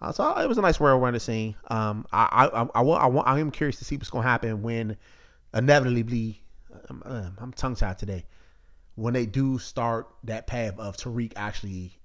Uh, 0.00 0.12
so 0.12 0.36
it 0.38 0.48
was 0.48 0.58
a 0.58 0.62
nice 0.62 0.78
world 0.78 1.02
around 1.02 1.14
the 1.14 1.20
scene. 1.20 1.54
Um, 1.68 2.06
I, 2.12 2.24
I, 2.52 2.62
I, 2.62 2.68
I, 2.74 2.80
want, 2.82 3.02
I, 3.02 3.06
want, 3.06 3.28
I 3.28 3.38
am 3.38 3.50
curious 3.50 3.78
to 3.78 3.84
see 3.84 3.96
what's 3.96 4.10
going 4.10 4.24
to 4.24 4.28
happen 4.28 4.62
when 4.62 4.96
inevitably, 5.54 6.42
um, 6.90 7.02
uh, 7.04 7.30
I'm 7.38 7.52
tongue 7.52 7.76
tied 7.76 7.98
today, 7.98 8.24
when 8.94 9.14
they 9.14 9.26
do 9.26 9.58
start 9.58 10.08
that 10.24 10.46
path 10.46 10.78
of 10.78 10.96
Tariq 10.96 11.32
actually, 11.36 11.98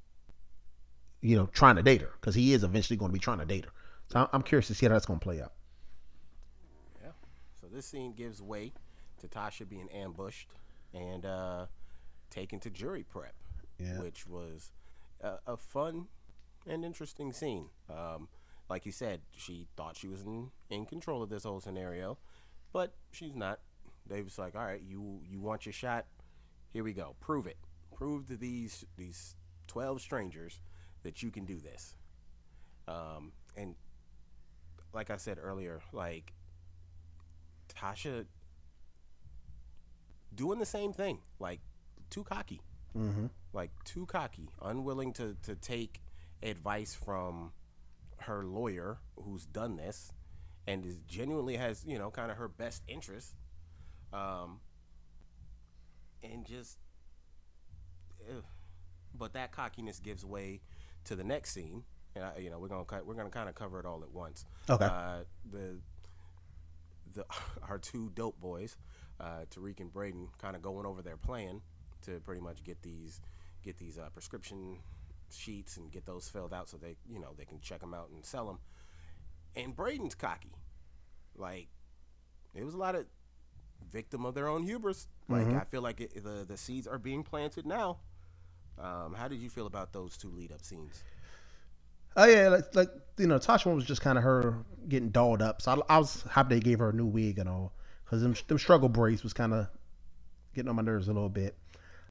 you 1.22 1.36
know, 1.36 1.48
trying 1.48 1.76
to 1.76 1.84
date 1.84 2.02
her 2.02 2.12
because 2.20 2.36
he 2.36 2.54
is 2.54 2.64
eventually 2.64 2.98
going 2.98 3.10
to 3.10 3.14
be 3.14 3.20
trying 3.20 3.40
to 3.40 3.46
date 3.46 3.66
her. 3.66 3.72
So 4.10 4.30
I'm 4.32 4.42
curious 4.42 4.68
to 4.68 4.74
see 4.74 4.86
how 4.86 4.94
that's 4.94 5.06
going 5.06 5.20
to 5.20 5.24
play 5.24 5.42
out. 5.42 5.54
Yeah. 7.02 7.12
So 7.60 7.68
this 7.72 7.86
scene 7.86 8.14
gives 8.14 8.42
way 8.42 8.74
to 9.20 9.28
Tasha 9.28 9.68
being 9.68 9.90
ambushed 9.90 10.50
and 10.94 11.26
uh, 11.26 11.66
taken 12.30 12.60
to 12.60 12.70
jury 12.70 13.04
prep, 13.04 13.34
yeah. 13.80 14.00
which 14.00 14.28
was 14.28 14.72
a, 15.22 15.36
a, 15.48 15.58
fun 15.58 16.08
and 16.68 16.86
interesting 16.86 17.32
scene. 17.34 17.70
Um, 17.90 18.28
like 18.70 18.86
you 18.86 18.92
said, 18.92 19.22
she 19.36 19.68
thought 19.76 19.98
she 19.98 20.08
was 20.08 20.22
in, 20.22 20.52
in 20.70 20.86
control 20.86 21.22
of 21.22 21.30
this 21.30 21.44
whole 21.44 21.60
scenario, 21.60 22.18
but 22.72 22.94
she's 23.12 23.36
not. 23.36 23.60
They 24.08 24.22
was 24.22 24.38
like, 24.38 24.56
"All 24.56 24.66
right, 24.66 24.82
you 24.82 25.22
you 25.30 25.42
want 25.42 25.66
your 25.66 25.74
shot? 25.74 26.06
Here 26.72 26.84
we 26.84 26.94
go. 26.94 27.16
Prove 27.20 27.48
it. 27.48 27.58
Prove 27.94 28.28
to 28.28 28.38
these 28.38 28.86
these 28.98 29.36
twelve 29.68 30.02
strangers 30.02 30.62
that 31.04 31.22
you 31.22 31.32
can 31.32 31.46
do 31.46 31.60
this." 31.60 31.96
Um, 32.88 33.34
and 33.56 33.76
like 34.94 35.10
I 35.10 35.18
said 35.18 35.38
earlier, 35.42 35.82
like 35.94 36.34
Tasha 37.70 38.26
doing 40.34 40.60
the 40.60 40.66
same 40.66 40.94
thing, 40.94 41.20
like 41.40 41.60
too 42.10 42.24
cocky, 42.24 42.62
mm-hmm. 42.98 43.28
like 43.54 43.72
too 43.84 44.06
cocky, 44.06 44.50
unwilling 44.62 45.14
to 45.14 45.36
to 45.44 45.56
take 45.56 46.02
advice 46.44 46.94
from 46.94 47.52
her 48.18 48.44
lawyer 48.44 49.00
who's 49.16 49.46
done 49.46 49.78
this 49.78 50.14
and 50.68 50.86
is 50.86 50.98
genuinely 51.08 51.58
has 51.58 51.84
you 51.88 51.98
know 51.98 52.12
kind 52.12 52.32
of 52.32 52.38
her 52.38 52.48
best 52.48 52.84
interest, 52.88 53.36
um, 54.14 54.60
and 56.24 56.46
just, 56.46 56.78
ugh. 58.30 58.44
but 59.14 59.34
that 59.34 59.52
cockiness 59.52 60.00
gives 60.00 60.24
way 60.24 60.62
to 61.06 61.16
the 61.16 61.24
next 61.24 61.52
scene. 61.52 61.84
And 62.16 62.26
I, 62.26 62.38
you 62.40 62.50
know 62.50 62.60
we're 62.60 62.68
gonna 62.68 62.86
we're 63.04 63.16
gonna 63.16 63.30
kind 63.30 63.50
of 63.50 63.56
cover 63.56 63.80
it 63.80 63.86
all 63.86 64.04
at 64.04 64.12
once. 64.12 64.46
Okay. 64.70 64.86
Uh, 64.86 65.20
the 65.50 65.78
the 67.14 67.26
our 67.68 67.78
two 67.78 68.12
dope 68.14 68.40
boys 68.40 68.78
uh, 69.22 69.46
Tariq 69.54 69.80
and 69.80 69.94
Brayden 69.94 70.28
kind 70.40 70.56
of 70.56 70.62
going 70.62 70.86
over 70.86 71.02
their 71.02 71.18
plan 71.18 71.62
to 72.04 72.20
pretty 72.22 72.42
much 72.42 72.64
get 72.64 72.82
these 72.82 73.22
get 73.64 73.78
these 73.78 73.98
uh, 73.98 74.10
prescription 74.14 74.80
sheets 75.36 75.78
and 75.78 75.92
get 75.92 76.06
those 76.06 76.30
filled 76.30 76.54
out 76.54 76.70
so 76.70 76.78
they 76.78 76.96
you 77.10 77.20
know 77.20 77.34
they 77.38 77.46
can 77.46 77.60
check 77.62 77.80
them 77.80 77.94
out 77.94 78.10
and 78.14 78.26
sell 78.26 78.46
them. 78.46 78.60
And 79.56 79.76
Brayden's 79.76 80.16
cocky, 80.16 80.54
like 81.36 81.68
it 82.54 82.64
was 82.64 82.74
a 82.74 82.78
lot 82.78 82.96
of 82.96 83.06
victim 83.92 84.26
of 84.26 84.34
their 84.34 84.48
own 84.48 84.64
hubris. 84.64 85.08
Like 85.28 85.46
mm-hmm. 85.46 85.58
I 85.58 85.64
feel 85.66 85.82
like 85.82 86.02
it, 86.02 86.24
the 86.24 86.46
the 86.48 86.58
seeds 86.58 86.88
are 86.88 87.00
being 87.00 87.24
planted 87.24 87.66
now. 87.66 87.98
Um, 88.80 89.14
how 89.14 89.28
did 89.28 89.40
you 89.40 89.50
feel 89.50 89.68
about 89.68 89.94
those 89.94 90.18
two 90.18 90.30
lead 90.30 90.52
up 90.52 90.62
scenes? 90.62 91.04
Oh 92.16 92.26
yeah, 92.26 92.50
like, 92.50 92.76
like 92.76 92.90
you 93.18 93.28
know, 93.28 93.40
Tasha 93.40 93.74
was 93.74 93.86
just 93.86 94.02
kind 94.02 94.18
of 94.18 94.24
her 94.24 94.58
getting 94.88 95.10
dolled 95.10 95.42
up. 95.42 95.62
So 95.62 95.84
I, 95.90 95.96
I, 95.96 95.98
was 95.98 96.24
happy 96.30 96.56
they 96.56 96.60
gave 96.60 96.80
her 96.80 96.90
a 96.90 96.94
new 96.94 97.06
wig 97.06 97.40
and 97.40 97.48
all 97.48 97.74
because 98.04 98.22
them, 98.22 98.36
them 98.48 98.58
struggle 98.58 98.90
braids 98.90 99.24
was 99.24 99.34
kind 99.34 99.54
of 99.54 99.68
getting 100.54 100.70
on 100.70 100.76
my 100.76 100.82
nerves 100.82 101.08
a 101.08 101.14
little 101.14 101.30
bit. 101.30 101.56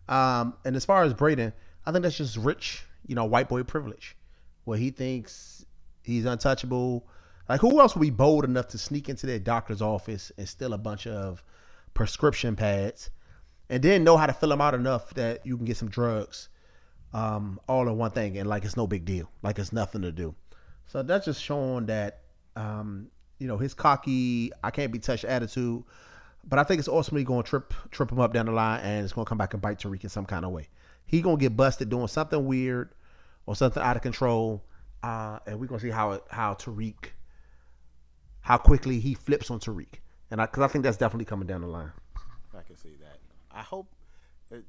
Um, 0.08 0.54
and 0.64 0.74
as 0.74 0.84
far 0.84 1.02
as 1.02 1.12
Brayden, 1.12 1.52
I 1.84 1.92
think 1.92 2.02
that's 2.02 2.16
just 2.16 2.36
rich, 2.36 2.84
you 3.10 3.16
know, 3.16 3.24
white 3.24 3.48
boy 3.48 3.64
privilege, 3.64 4.16
where 4.62 4.78
he 4.78 4.90
thinks 4.90 5.66
he's 6.04 6.24
untouchable. 6.24 7.04
Like 7.48 7.60
who 7.60 7.80
else 7.80 7.96
would 7.96 8.02
be 8.02 8.10
bold 8.10 8.44
enough 8.44 8.68
to 8.68 8.78
sneak 8.78 9.08
into 9.08 9.26
their 9.26 9.40
doctor's 9.40 9.82
office 9.82 10.30
and 10.38 10.48
steal 10.48 10.72
a 10.74 10.78
bunch 10.78 11.08
of 11.08 11.42
prescription 11.92 12.54
pads, 12.54 13.10
and 13.68 13.82
then 13.82 14.04
know 14.04 14.16
how 14.16 14.26
to 14.26 14.32
fill 14.32 14.50
them 14.50 14.60
out 14.60 14.74
enough 14.74 15.12
that 15.14 15.44
you 15.44 15.56
can 15.56 15.66
get 15.66 15.76
some 15.76 15.88
drugs, 15.88 16.50
um, 17.12 17.58
all 17.68 17.88
in 17.88 17.98
one 17.98 18.12
thing, 18.12 18.38
and 18.38 18.48
like 18.48 18.64
it's 18.64 18.76
no 18.76 18.86
big 18.86 19.04
deal, 19.04 19.28
like 19.42 19.58
it's 19.58 19.72
nothing 19.72 20.02
to 20.02 20.12
do. 20.12 20.32
So 20.86 21.02
that's 21.02 21.24
just 21.24 21.42
showing 21.42 21.86
that 21.86 22.20
um, 22.54 23.08
you 23.40 23.48
know 23.48 23.58
his 23.58 23.74
cocky, 23.74 24.52
I 24.62 24.70
can't 24.70 24.92
be 24.92 25.00
touched 25.00 25.24
attitude. 25.24 25.82
But 26.48 26.60
I 26.60 26.62
think 26.62 26.78
it's 26.78 26.88
ultimately 26.88 27.24
going 27.24 27.42
to 27.42 27.48
trip 27.48 27.74
trip 27.90 28.12
him 28.12 28.20
up 28.20 28.32
down 28.32 28.46
the 28.46 28.52
line, 28.52 28.80
and 28.84 29.02
it's 29.02 29.12
going 29.12 29.24
to 29.24 29.28
come 29.28 29.36
back 29.38 29.52
and 29.52 29.60
bite 29.60 29.80
Tariq 29.80 30.04
in 30.04 30.10
some 30.10 30.26
kind 30.26 30.44
of 30.44 30.52
way. 30.52 30.68
He 31.06 31.22
going 31.22 31.38
to 31.38 31.40
get 31.40 31.56
busted 31.56 31.90
doing 31.90 32.06
something 32.06 32.46
weird 32.46 32.90
or 33.50 33.56
something 33.56 33.82
out 33.82 33.96
of 33.96 34.02
control, 34.02 34.62
uh, 35.02 35.40
and 35.44 35.58
we're 35.58 35.66
to 35.66 35.80
see 35.80 35.90
how 35.90 36.22
how 36.30 36.54
Tariq, 36.54 36.94
how 38.42 38.56
quickly 38.56 39.00
he 39.00 39.14
flips 39.14 39.50
on 39.50 39.58
Tariq, 39.58 39.98
and 40.30 40.40
because 40.40 40.62
I, 40.62 40.66
I, 40.66 40.68
think 40.68 40.84
that's 40.84 40.96
definitely 40.96 41.24
coming 41.24 41.48
down 41.48 41.62
the 41.62 41.66
line. 41.66 41.90
I 42.56 42.62
can 42.62 42.76
see 42.76 42.96
that. 43.00 43.18
I 43.50 43.62
hope 43.62 43.88
it, 44.52 44.62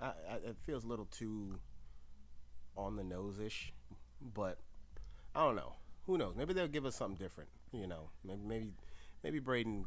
I, 0.00 0.06
I, 0.06 0.34
it 0.46 0.56
feels 0.66 0.84
a 0.84 0.86
little 0.86 1.06
too 1.06 1.58
on 2.76 2.94
the 2.94 3.02
nose 3.02 3.40
ish, 3.40 3.72
but 4.22 4.58
I 5.34 5.44
don't 5.44 5.56
know 5.56 5.72
who 6.06 6.16
knows? 6.16 6.34
Maybe 6.36 6.52
they'll 6.54 6.68
give 6.68 6.86
us 6.86 6.94
something 6.94 7.18
different. 7.18 7.50
You 7.72 7.88
know, 7.88 8.10
maybe 8.24 8.40
maybe 8.46 8.70
maybe 9.24 9.40
Brayden 9.40 9.84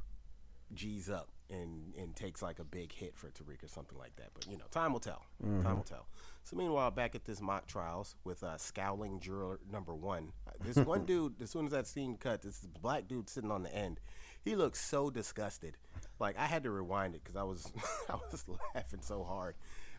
G's 0.73 1.09
up 1.09 1.29
and 1.51 1.93
and 1.97 2.15
takes 2.15 2.41
like 2.41 2.59
a 2.59 2.63
big 2.63 2.91
hit 2.93 3.15
for 3.15 3.27
Tariq 3.27 3.63
or 3.63 3.67
something 3.67 3.97
like 3.97 4.15
that. 4.15 4.29
But 4.33 4.47
you 4.49 4.57
know, 4.57 4.65
time 4.71 4.93
will 4.93 4.99
tell. 4.99 5.25
Mm-hmm. 5.43 5.63
Time 5.63 5.75
will 5.77 5.83
tell. 5.83 6.07
So 6.43 6.55
meanwhile, 6.55 6.89
back 6.91 7.13
at 7.15 7.25
this 7.25 7.41
mock 7.41 7.67
trials 7.67 8.15
with 8.23 8.43
uh, 8.43 8.57
scowling 8.57 9.19
juror 9.19 9.59
number 9.71 9.93
one, 9.93 10.31
uh, 10.47 10.51
this 10.63 10.77
one 10.77 11.05
dude. 11.05 11.41
As 11.41 11.51
soon 11.51 11.65
as 11.65 11.71
that 11.71 11.87
scene 11.87 12.17
cut, 12.17 12.41
this 12.41 12.67
black 12.81 13.07
dude 13.07 13.29
sitting 13.29 13.51
on 13.51 13.63
the 13.63 13.75
end, 13.75 13.99
he 14.43 14.55
looks 14.55 14.79
so 14.79 15.09
disgusted. 15.09 15.77
Like 16.19 16.37
I 16.37 16.45
had 16.45 16.63
to 16.63 16.71
rewind 16.71 17.15
it 17.15 17.23
because 17.23 17.35
I 17.35 17.43
was 17.43 17.71
I 18.09 18.15
was 18.31 18.45
laughing 18.75 19.01
so 19.01 19.23
hard, 19.23 19.55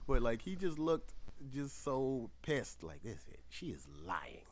but 0.06 0.22
like 0.22 0.42
he 0.42 0.56
just 0.56 0.78
looked 0.78 1.12
just 1.52 1.84
so 1.84 2.30
pissed. 2.42 2.82
Like 2.82 3.02
this, 3.02 3.20
she 3.48 3.66
is 3.66 3.86
lying. 4.06 4.46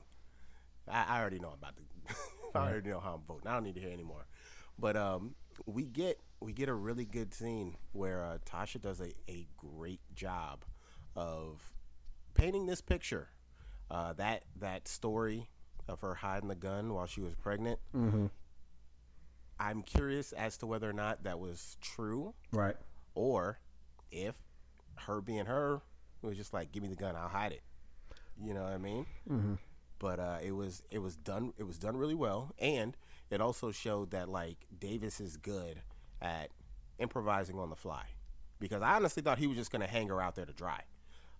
I, 0.88 1.16
I 1.16 1.20
already 1.20 1.38
know 1.38 1.52
about 1.52 1.74
the. 1.76 1.82
I 2.54 2.70
already 2.70 2.90
know 2.90 3.00
how 3.00 3.14
I'm 3.14 3.22
voting. 3.26 3.46
I 3.46 3.54
don't 3.54 3.64
need 3.64 3.76
to 3.76 3.80
hear 3.80 3.92
anymore. 3.92 4.26
But 4.80 4.96
um, 4.96 5.34
we 5.66 5.84
get 5.84 6.18
we 6.40 6.52
get 6.52 6.68
a 6.68 6.74
really 6.74 7.04
good 7.04 7.34
scene 7.34 7.76
where 7.92 8.24
uh, 8.24 8.38
Tasha 8.46 8.80
does 8.80 9.00
a, 9.00 9.12
a 9.30 9.46
great 9.58 10.00
job 10.14 10.64
of 11.14 11.72
painting 12.34 12.66
this 12.66 12.80
picture. 12.80 13.28
Uh, 13.90 14.12
that 14.14 14.44
that 14.56 14.88
story 14.88 15.48
of 15.88 16.00
her 16.00 16.14
hiding 16.14 16.48
the 16.48 16.54
gun 16.54 16.94
while 16.94 17.06
she 17.06 17.20
was 17.20 17.34
pregnant. 17.34 17.78
Mm-hmm. 17.94 18.26
I'm 19.58 19.82
curious 19.82 20.32
as 20.32 20.56
to 20.58 20.66
whether 20.66 20.88
or 20.88 20.92
not 20.94 21.24
that 21.24 21.38
was 21.38 21.76
true, 21.82 22.32
Right. 22.52 22.76
or 23.14 23.58
if 24.10 24.34
her 25.06 25.20
being 25.20 25.46
her 25.46 25.82
was 26.22 26.36
just 26.36 26.54
like, 26.54 26.72
"Give 26.72 26.82
me 26.82 26.88
the 26.88 26.96
gun, 26.96 27.14
I'll 27.16 27.28
hide 27.28 27.52
it." 27.52 27.62
You 28.42 28.54
know 28.54 28.62
what 28.62 28.72
I 28.72 28.78
mean? 28.78 29.06
Mm-hmm. 29.28 29.54
But 29.98 30.18
uh, 30.18 30.38
it 30.42 30.52
was 30.52 30.82
it 30.90 31.00
was 31.00 31.16
done 31.16 31.52
it 31.58 31.64
was 31.64 31.76
done 31.78 31.96
really 31.96 32.14
well, 32.14 32.54
and 32.58 32.96
it 33.30 33.40
also 33.40 33.70
showed 33.70 34.10
that 34.10 34.28
like 34.28 34.58
Davis 34.78 35.20
is 35.20 35.36
good 35.36 35.80
at 36.20 36.50
improvising 36.98 37.58
on 37.58 37.70
the 37.70 37.76
fly, 37.76 38.04
because 38.58 38.82
I 38.82 38.94
honestly 38.94 39.22
thought 39.22 39.38
he 39.38 39.46
was 39.46 39.56
just 39.56 39.70
going 39.70 39.82
to 39.82 39.88
hang 39.88 40.08
her 40.08 40.20
out 40.20 40.34
there 40.34 40.46
to 40.46 40.52
dry. 40.52 40.82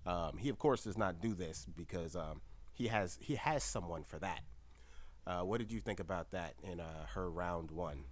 Um, 0.07 0.38
he 0.38 0.48
of 0.48 0.59
course 0.59 0.85
does 0.85 0.96
not 0.96 1.20
do 1.20 1.35
this 1.35 1.66
because 1.76 2.16
um, 2.16 2.40
he 2.72 2.87
has 2.88 3.18
he 3.20 3.35
has 3.35 3.62
someone 3.62 4.05
for 4.05 4.18
that. 4.18 4.40
Uh, 5.26 5.40
what 5.42 5.59
did 5.59 5.70
you 5.70 5.81
think 5.81 6.00
about 6.00 6.31
that 6.31 6.55
in 6.62 6.81
uh, 6.81 7.07
her 7.14 7.31
round 7.31 7.70
one? 7.70 8.05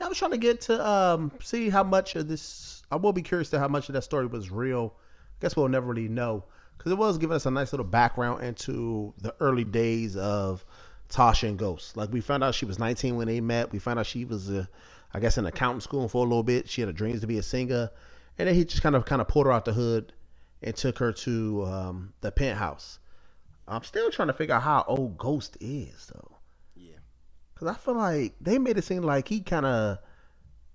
I 0.00 0.08
was 0.08 0.16
trying 0.16 0.30
to 0.30 0.38
get 0.38 0.60
to 0.62 0.88
um, 0.88 1.32
see 1.42 1.68
how 1.68 1.82
much 1.82 2.14
of 2.14 2.28
this. 2.28 2.82
I 2.90 2.96
will 2.96 3.12
be 3.12 3.22
curious 3.22 3.50
to 3.50 3.58
how 3.58 3.68
much 3.68 3.88
of 3.88 3.94
that 3.94 4.02
story 4.02 4.26
was 4.26 4.50
real. 4.50 4.94
I 4.96 5.36
guess 5.40 5.56
we'll 5.56 5.68
never 5.68 5.88
really 5.88 6.08
know 6.08 6.44
because 6.76 6.92
it 6.92 6.98
was 6.98 7.18
giving 7.18 7.34
us 7.34 7.46
a 7.46 7.50
nice 7.50 7.72
little 7.72 7.86
background 7.86 8.44
into 8.44 9.12
the 9.18 9.34
early 9.40 9.64
days 9.64 10.16
of 10.16 10.64
Tasha 11.08 11.48
and 11.48 11.58
Ghost. 11.58 11.96
Like 11.96 12.12
we 12.12 12.20
found 12.20 12.44
out 12.44 12.54
she 12.54 12.64
was 12.64 12.78
19 12.78 13.16
when 13.16 13.26
they 13.26 13.40
met. 13.40 13.72
We 13.72 13.78
found 13.78 13.98
out 13.98 14.06
she 14.06 14.24
was, 14.24 14.50
I 14.50 15.20
guess, 15.20 15.38
in 15.38 15.46
accounting 15.46 15.80
school 15.80 16.08
for 16.08 16.24
a 16.24 16.28
little 16.28 16.42
bit. 16.42 16.68
She 16.68 16.82
had 16.82 16.88
a 16.88 16.92
dreams 16.92 17.20
to 17.22 17.26
be 17.26 17.38
a 17.38 17.42
singer, 17.42 17.90
and 18.38 18.48
then 18.48 18.54
he 18.54 18.64
just 18.64 18.82
kind 18.82 18.94
of 18.94 19.04
kind 19.04 19.20
of 19.20 19.28
pulled 19.28 19.46
her 19.46 19.52
out 19.52 19.64
the 19.64 19.72
hood 19.72 20.12
and 20.62 20.74
took 20.76 20.98
her 20.98 21.12
to 21.12 21.64
um, 21.64 22.12
the 22.20 22.30
penthouse. 22.30 22.98
I'm 23.66 23.84
still 23.84 24.10
trying 24.10 24.28
to 24.28 24.34
figure 24.34 24.54
out 24.54 24.62
how 24.62 24.84
old 24.86 25.18
Ghost 25.18 25.56
is 25.60 26.10
though. 26.12 26.36
Yeah, 26.74 26.96
Cause 27.54 27.68
I 27.68 27.74
feel 27.74 27.94
like 27.94 28.34
they 28.40 28.58
made 28.58 28.78
it 28.78 28.84
seem 28.84 29.02
like 29.02 29.28
he 29.28 29.40
kind 29.40 29.66
of 29.66 29.98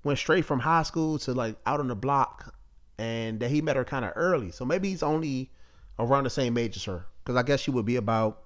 went 0.04 0.20
straight 0.20 0.46
from 0.46 0.60
high 0.60 0.84
school 0.84 1.18
to 1.20 1.34
like 1.34 1.58
out 1.66 1.80
on 1.80 1.88
the 1.88 1.96
block, 1.96 2.56
and 2.98 3.40
that 3.40 3.50
he 3.50 3.62
met 3.62 3.76
her 3.76 3.86
kind 3.86 4.06
of 4.06 4.14
early. 4.16 4.52
So 4.52 4.66
maybe 4.66 4.90
he's 4.90 5.04
only 5.04 5.52
around 6.00 6.24
the 6.24 6.30
same 6.30 6.58
age 6.58 6.76
as 6.76 6.84
her. 6.86 7.06
Cause 7.26 7.36
I 7.36 7.44
guess 7.44 7.62
she 7.62 7.72
would 7.72 7.86
be 7.86 7.96
about 7.96 8.43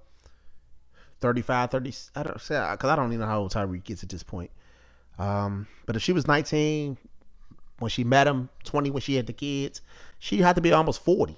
35, 1.22 1.72
30. 1.72 1.94
I 2.16 2.24
don't 2.24 2.42
say 2.42 2.68
because 2.72 2.90
I 2.90 2.96
don't 2.96 3.08
even 3.08 3.22
know 3.22 3.26
how 3.26 3.40
old 3.40 3.54
Tariq 3.54 3.84
gets 3.84 4.04
at 4.04 4.10
this 4.10 4.24
point. 4.24 4.52
Um, 5.18 5.68
but 5.86 5.96
if 5.96 6.02
she 6.04 6.14
was 6.14 6.28
19 6.28 6.98
when 7.80 7.90
she 7.90 8.04
met 8.04 8.28
him, 8.28 8.50
20 8.64 8.92
when 8.92 9.02
she 9.02 9.16
had 9.16 9.28
the 9.28 9.34
kids, 9.34 9.82
she 10.20 10.38
had 10.38 10.56
to 10.56 10.62
be 10.62 10.72
almost 10.72 11.04
40. 11.04 11.36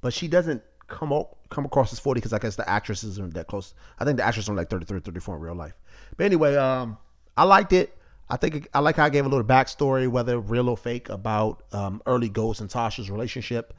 But 0.00 0.12
she 0.12 0.28
doesn't 0.28 0.62
come 0.86 1.12
o- 1.12 1.36
come 1.50 1.64
across 1.64 1.92
as 1.92 1.98
40 1.98 2.18
because 2.18 2.32
I 2.32 2.38
guess 2.38 2.56
the 2.56 2.68
actresses 2.68 3.18
aren't 3.18 3.34
that 3.34 3.46
close. 3.46 3.74
I 3.98 4.04
think 4.04 4.16
the 4.16 4.24
actresses 4.24 4.48
are 4.48 4.54
like 4.54 4.70
33, 4.70 5.00
34 5.00 5.36
in 5.36 5.40
real 5.40 5.54
life. 5.54 5.74
But 6.16 6.24
anyway, 6.24 6.56
um, 6.56 6.98
I 7.36 7.44
liked 7.44 7.72
it. 7.72 7.94
I 8.30 8.36
think 8.36 8.68
I 8.74 8.80
like 8.80 8.96
how 8.96 9.04
I 9.04 9.08
gave 9.08 9.24
a 9.24 9.28
little 9.28 9.44
backstory, 9.44 10.08
whether 10.08 10.38
real 10.38 10.68
or 10.68 10.76
fake, 10.76 11.08
about 11.08 11.62
um, 11.72 12.02
early 12.04 12.28
Ghost 12.28 12.60
and 12.60 12.68
Tasha's 12.68 13.10
relationship. 13.10 13.74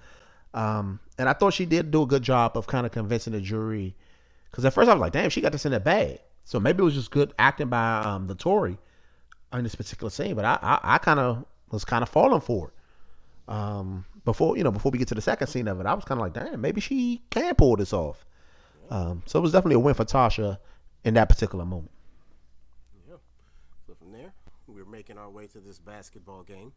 Um, 0.53 0.99
and 1.19 1.29
I 1.29 1.33
thought 1.33 1.53
she 1.53 1.65
did 1.65 1.91
do 1.91 2.01
a 2.01 2.07
good 2.07 2.23
job 2.23 2.57
of 2.57 2.65
kind 2.65 2.85
of 2.85 2.91
convincing 2.91 3.33
the 3.33 3.41
jury. 3.41 3.95
Because 4.49 4.65
at 4.65 4.73
first 4.73 4.89
I 4.89 4.93
was 4.93 5.01
like, 5.01 5.13
damn, 5.13 5.29
she 5.29 5.41
got 5.41 5.51
this 5.51 5.65
in 5.65 5.71
the 5.71 5.79
bag. 5.79 6.19
So 6.43 6.59
maybe 6.59 6.81
it 6.81 6.83
was 6.83 6.95
just 6.95 7.11
good 7.11 7.33
acting 7.37 7.69
by 7.69 7.99
um, 8.01 8.27
Naturi 8.27 8.77
in 9.53 9.63
this 9.63 9.75
particular 9.75 10.09
scene. 10.09 10.35
But 10.35 10.45
I, 10.45 10.57
I, 10.61 10.79
I 10.95 10.97
kind 10.97 11.19
of 11.19 11.45
was 11.71 11.85
kind 11.85 12.01
of 12.01 12.09
falling 12.09 12.41
for 12.41 12.69
it. 12.69 13.53
Um, 13.53 14.05
before 14.25 14.57
you 14.57 14.63
know, 14.63 14.71
before 14.71 14.91
we 14.91 14.99
get 14.99 15.07
to 15.09 15.15
the 15.15 15.21
second 15.21 15.47
scene 15.47 15.67
of 15.67 15.79
it, 15.79 15.85
I 15.85 15.93
was 15.93 16.05
kind 16.05 16.19
of 16.19 16.25
like, 16.25 16.33
damn, 16.33 16.61
maybe 16.61 16.81
she 16.81 17.21
can 17.29 17.55
pull 17.55 17.75
this 17.75 17.93
off. 17.93 18.25
Um, 18.89 19.23
so 19.25 19.39
it 19.39 19.41
was 19.41 19.51
definitely 19.51 19.75
a 19.75 19.79
win 19.79 19.93
for 19.93 20.05
Tasha 20.05 20.57
in 21.03 21.13
that 21.15 21.29
particular 21.29 21.65
moment. 21.65 21.91
yeah. 23.07 23.15
So 23.87 23.93
from 23.95 24.11
there, 24.11 24.33
we're 24.67 24.85
making 24.85 25.17
our 25.17 25.29
way 25.29 25.47
to 25.47 25.59
this 25.59 25.79
basketball 25.79 26.43
game 26.43 26.71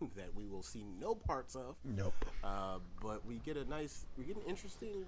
that 0.16 0.34
we 0.34 0.46
will 0.46 0.62
see 0.62 0.84
no 1.00 1.14
parts 1.14 1.54
of. 1.54 1.76
Nope. 1.84 2.14
Uh, 2.44 2.78
but 3.02 3.24
we 3.26 3.36
get 3.36 3.56
a 3.56 3.64
nice, 3.64 4.06
we 4.18 4.24
get 4.24 4.36
an 4.36 4.42
interesting 4.46 5.04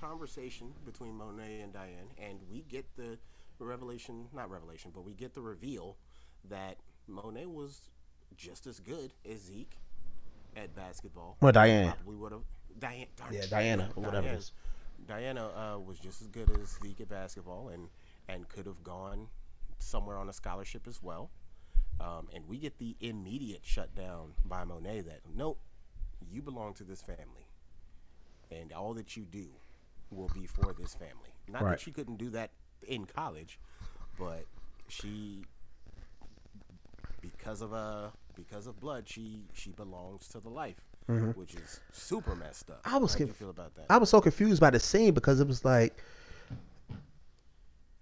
conversation 0.00 0.72
between 0.84 1.14
Monet 1.16 1.60
and 1.60 1.72
Diane, 1.72 2.08
and 2.18 2.38
we 2.50 2.62
get 2.62 2.84
the 2.96 3.18
revelation, 3.58 4.26
not 4.34 4.50
revelation, 4.50 4.90
but 4.94 5.04
we 5.04 5.12
get 5.14 5.34
the 5.34 5.40
reveal 5.40 5.96
that 6.48 6.76
Monet 7.06 7.46
was 7.46 7.90
just 8.36 8.66
as 8.66 8.80
good 8.80 9.12
as 9.30 9.40
Zeke 9.42 9.76
at 10.56 10.74
basketball. 10.74 11.36
Well, 11.40 11.52
Diane. 11.52 11.92
We 12.04 12.14
would 12.16 12.32
have. 12.32 12.42
Diane, 12.78 13.06
Yeah. 13.30 13.46
Diana, 13.50 13.90
or 13.96 14.02
whatever 14.04 14.28
it 14.28 14.50
Diane- 15.06 15.34
Diana 15.34 15.46
uh, 15.48 15.78
was 15.78 15.98
just 15.98 16.20
as 16.20 16.28
good 16.28 16.50
as 16.60 16.78
Zeke 16.82 17.00
at 17.00 17.08
basketball, 17.08 17.68
and 17.68 17.88
and 18.28 18.48
could 18.48 18.66
have 18.66 18.82
gone 18.84 19.28
somewhere 19.78 20.16
on 20.18 20.28
a 20.28 20.32
scholarship 20.32 20.86
as 20.86 21.02
well. 21.02 21.30
Um, 22.00 22.28
and 22.32 22.46
we 22.46 22.58
get 22.58 22.78
the 22.78 22.94
immediate 23.00 23.62
shutdown 23.64 24.34
by 24.44 24.62
Monet 24.64 25.00
that 25.02 25.20
nope, 25.34 25.58
you 26.30 26.42
belong 26.42 26.74
to 26.74 26.84
this 26.84 27.00
family, 27.02 27.48
and 28.50 28.72
all 28.72 28.94
that 28.94 29.16
you 29.16 29.24
do 29.24 29.48
will 30.10 30.30
be 30.34 30.46
for 30.46 30.72
this 30.78 30.94
family. 30.94 31.32
Not 31.48 31.62
Right. 31.62 31.70
that 31.72 31.80
she 31.80 31.90
couldn't 31.92 32.16
do 32.16 32.30
that 32.30 32.50
in 32.86 33.04
college, 33.06 33.58
but 34.18 34.44
she 34.88 35.44
because 37.20 37.60
of 37.62 37.72
uh 37.72 38.08
because 38.36 38.66
of 38.66 38.78
blood 38.80 39.08
she 39.08 39.42
she 39.52 39.70
belongs 39.72 40.28
to 40.28 40.40
the 40.40 40.48
life, 40.48 40.76
which 41.34 41.54
is 41.54 41.80
super 41.92 42.34
messed 42.36 42.70
up. 42.70 42.82
Mm-hmm. 42.84 42.94
I 42.94 42.98
was 42.98 43.12
How 43.14 43.18
conf- 43.18 43.36
feel 43.36 43.50
about 43.50 43.74
that? 43.74 43.86
I 43.90 43.98
was 43.98 44.10
so 44.10 44.20
confused 44.20 44.60
by 44.60 44.70
the 44.70 44.80
scene 44.80 45.14
because 45.14 45.40
it 45.40 45.46
was 45.48 45.64
like, 45.64 45.96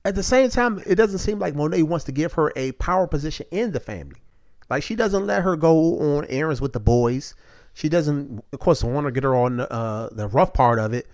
at 0.05 0.14
the 0.14 0.23
same 0.23 0.51
time, 0.51 0.83
it 0.87 0.95
doesn't 0.97 1.19
seem 1.19 1.38
like 1.38 1.55
Monet 1.55 1.83
wants 1.83 2.05
to 2.07 2.12
give 2.12 2.33
her 2.35 2.53
a 2.57 2.73
power 2.73 3.07
position 3.07 3.47
in 3.51 3.73
the 3.73 3.81
family. 3.81 4.21
Like 4.69 4.83
she 4.83 4.95
doesn't 4.97 5.27
let 5.27 5.42
her 5.42 5.57
go 5.57 5.99
on 6.16 6.27
errands 6.29 6.61
with 6.61 6.73
the 6.73 6.81
boys. 6.81 7.35
She 7.75 7.88
doesn't, 7.88 8.42
of 8.53 8.59
course, 8.59 8.83
want 8.83 9.07
to 9.07 9.11
get 9.12 9.23
her 9.23 9.35
on 9.35 9.61
uh, 9.61 10.09
the 10.12 10.29
rough 10.29 10.53
part 10.55 10.79
of 10.79 10.92
it. 10.95 11.07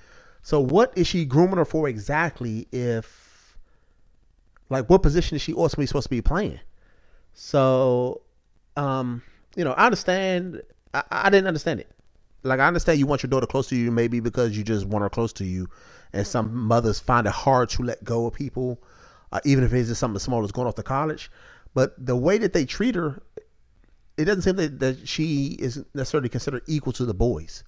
So 0.43 0.61
what 0.61 0.93
is 0.97 1.07
she 1.07 1.25
grooming 1.25 1.57
her 1.57 1.65
for 1.65 1.89
exactly? 1.89 2.67
If, 2.73 3.57
like, 4.69 4.91
what 4.91 5.03
position 5.03 5.37
is 5.37 5.43
she 5.43 5.53
ultimately 5.53 5.87
supposed 5.87 6.07
to 6.07 6.11
be 6.11 6.21
playing? 6.21 6.59
So, 7.33 8.23
um, 8.77 9.23
you 9.57 9.65
know, 9.65 9.73
I 9.73 9.87
understand. 9.87 10.63
I, 10.93 11.05
I 11.11 11.31
didn't 11.31 11.47
understand 11.47 11.81
it. 11.81 11.91
Like, 12.43 12.59
I 12.59 12.67
understand 12.67 12.99
you 12.99 13.07
want 13.07 13.23
your 13.23 13.31
daughter 13.31 13.47
close 13.47 13.69
to 13.69 13.77
you, 13.77 13.93
maybe 13.93 14.19
because 14.19 14.57
you 14.57 14.65
just 14.65 14.85
want 14.85 15.03
her 15.03 15.09
close 15.09 15.33
to 15.35 15.45
you, 15.45 15.69
and 16.13 16.27
some 16.27 16.53
mothers 16.53 16.99
find 16.99 17.27
it 17.27 17.33
hard 17.33 17.69
to 17.71 17.85
let 17.85 18.03
go 18.03 18.27
of 18.27 18.35
people, 18.35 18.83
uh, 19.31 19.41
even 19.45 19.63
if 19.63 19.73
it's 19.73 19.89
just 19.89 20.01
something 20.01 20.19
small 20.19 20.43
as 20.43 20.51
going 20.51 20.67
off 20.67 20.75
to 20.75 20.83
college. 20.83 21.31
But 21.73 21.95
the 22.05 22.17
way 22.17 22.39
that 22.39 22.53
they 22.53 22.65
treat 22.65 22.97
her, 22.97 23.23
it 24.17 24.25
doesn't 24.25 24.43
seem 24.43 24.57
that, 24.57 24.81
that 24.81 25.09
she 25.09 25.57
is 25.61 25.85
necessarily 25.95 26.29
considered 26.29 26.63
equal 26.67 26.93
to 26.95 27.05
the 27.05 27.15
boys. 27.15 27.63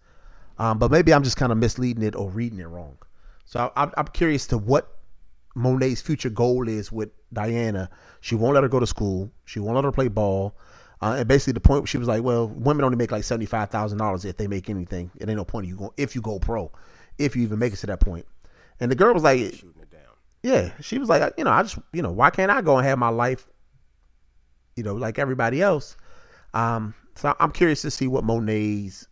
Um, 0.59 0.79
but 0.79 0.91
maybe 0.91 1.13
I'm 1.13 1.23
just 1.23 1.37
kind 1.37 1.53
of 1.53 1.59
misleading 1.59 2.03
it 2.03 2.15
or 2.15 2.31
reading 2.31 2.61
it 2.61 2.67
wrong. 2.67 2.97
So 3.45 3.73
I, 3.77 3.83
I'm, 3.83 3.93
I'm 3.97 4.07
curious 4.09 4.47
to 4.49 4.59
what 4.59 4.99
Monet's 5.55 6.01
future 6.01 6.31
goal 6.31 6.69
is 6.69 6.91
with 6.93 7.11
Diana. 7.33 7.91
She 8.21 8.35
won't 8.35 8.55
let 8.55 8.63
her 8.63 8.69
go 8.69 8.81
to 8.81 8.87
school. 8.87 9.31
She 9.45 9.61
won't 9.61 9.75
let 9.75 9.85
her 9.85 9.93
play 9.93 10.09
ball. 10.09 10.55
Uh, 11.01 11.17
and 11.19 11.29
basically, 11.29 11.53
the 11.53 11.61
point 11.61 11.83
where 11.83 11.87
she 11.87 11.99
was 11.99 12.09
like, 12.09 12.23
"Well, 12.23 12.49
women 12.49 12.85
only 12.85 12.97
make 12.97 13.11
like 13.11 13.25
seventy 13.25 13.47
five 13.47 13.71
thousand 13.71 13.99
dollars 13.99 14.25
if 14.25 14.37
they 14.37 14.47
make 14.47 14.71
anything. 14.71 15.11
It 15.17 15.29
ain't 15.29 15.37
no 15.37 15.45
point 15.45 15.65
in 15.65 15.71
you 15.71 15.77
go 15.77 15.93
if 15.97 16.15
you 16.15 16.23
go 16.23 16.39
pro, 16.39 16.71
if 17.19 17.37
you 17.37 17.43
even 17.43 17.59
make 17.59 17.73
it 17.73 17.77
to 17.77 17.87
that 17.89 18.01
point." 18.01 18.27
And 18.81 18.91
the 18.91 18.95
girl 18.95 19.13
was 19.13 19.23
like, 19.23 19.39
Shooting 19.39 19.83
it 19.83 19.91
down. 19.91 20.01
"Yeah." 20.43 20.73
She 20.81 20.99
was 20.99 21.09
like, 21.09 21.35
"You 21.37 21.45
know, 21.45 21.51
I 21.51 21.63
just, 21.63 21.79
you 21.93 22.01
know, 22.01 22.13
why 22.13 22.31
can't 22.31 22.51
I 22.51 22.63
go 22.63 22.79
and 22.79 22.87
have 22.87 22.99
my 22.99 23.11
life, 23.11 23.47
you 24.77 24.83
know, 24.83 24.95
like 24.95 25.19
everybody 25.19 25.61
else?" 25.61 25.97
Um, 26.55 26.95
so 27.17 27.35
I'm 27.39 27.51
curious 27.51 27.83
to 27.83 27.91
see 27.91 28.07
what 28.07 28.25
Monet's 28.25 29.07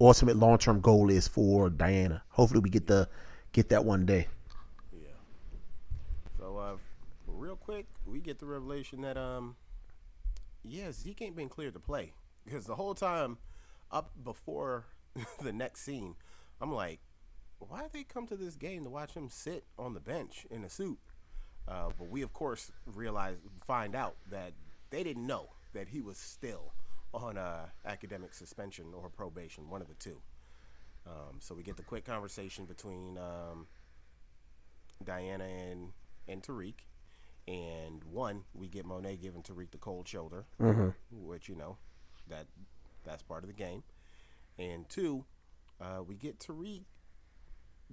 ultimate 0.00 0.36
long 0.36 0.58
term 0.58 0.80
goal 0.80 1.10
is 1.10 1.28
for 1.28 1.70
Diana. 1.70 2.22
Hopefully, 2.30 2.60
we 2.60 2.70
get 2.70 2.86
the 2.86 3.08
get 3.52 3.68
that 3.70 3.84
one 3.84 4.06
day. 4.06 4.28
Yeah. 4.92 5.08
So, 6.38 6.58
uh, 6.58 6.76
real 7.26 7.56
quick, 7.56 7.86
we 8.06 8.20
get 8.20 8.38
the 8.38 8.46
revelation 8.46 9.02
that 9.02 9.16
um, 9.16 9.56
yeah, 10.62 10.92
Zeke 10.92 11.22
ain't 11.22 11.36
been 11.36 11.48
cleared 11.48 11.74
to 11.74 11.80
play 11.80 12.12
because 12.44 12.66
the 12.66 12.74
whole 12.74 12.94
time 12.94 13.38
up 13.90 14.10
before 14.22 14.86
the 15.42 15.52
next 15.52 15.82
scene, 15.82 16.14
I'm 16.60 16.72
like, 16.72 17.00
why 17.58 17.82
did 17.82 17.92
they 17.92 18.04
come 18.04 18.26
to 18.28 18.36
this 18.36 18.56
game 18.56 18.84
to 18.84 18.90
watch 18.90 19.14
him 19.14 19.28
sit 19.28 19.64
on 19.78 19.94
the 19.94 20.00
bench 20.00 20.46
in 20.50 20.64
a 20.64 20.70
suit? 20.70 20.98
Uh, 21.68 21.88
but 21.98 22.08
we 22.08 22.22
of 22.22 22.32
course 22.32 22.70
realize, 22.86 23.36
find 23.66 23.94
out 23.94 24.16
that 24.30 24.52
they 24.90 25.02
didn't 25.02 25.26
know 25.26 25.50
that 25.72 25.88
he 25.88 26.00
was 26.00 26.16
still 26.16 26.72
on 27.14 27.38
uh, 27.38 27.66
academic 27.84 28.34
suspension 28.34 28.86
or 28.94 29.08
probation, 29.08 29.68
one 29.70 29.80
of 29.80 29.88
the 29.88 29.94
two. 29.94 30.20
Um, 31.06 31.38
so 31.40 31.54
we 31.54 31.62
get 31.62 31.76
the 31.76 31.82
quick 31.82 32.04
conversation 32.04 32.64
between 32.64 33.16
um, 33.18 33.66
Diana 35.04 35.44
and 35.44 35.92
and 36.28 36.42
Tariq, 36.42 36.74
and 37.46 38.02
one 38.04 38.42
we 38.54 38.68
get 38.68 38.84
Monet 38.84 39.16
giving 39.18 39.42
Tariq 39.42 39.70
the 39.70 39.78
cold 39.78 40.08
shoulder, 40.08 40.46
which 41.10 41.48
you 41.48 41.54
know 41.54 41.76
that 42.28 42.46
that's 43.04 43.22
part 43.22 43.44
of 43.44 43.48
the 43.48 43.54
game, 43.54 43.84
and 44.58 44.88
two 44.88 45.24
uh, 45.80 46.02
we 46.06 46.16
get 46.16 46.38
Tariq. 46.40 46.82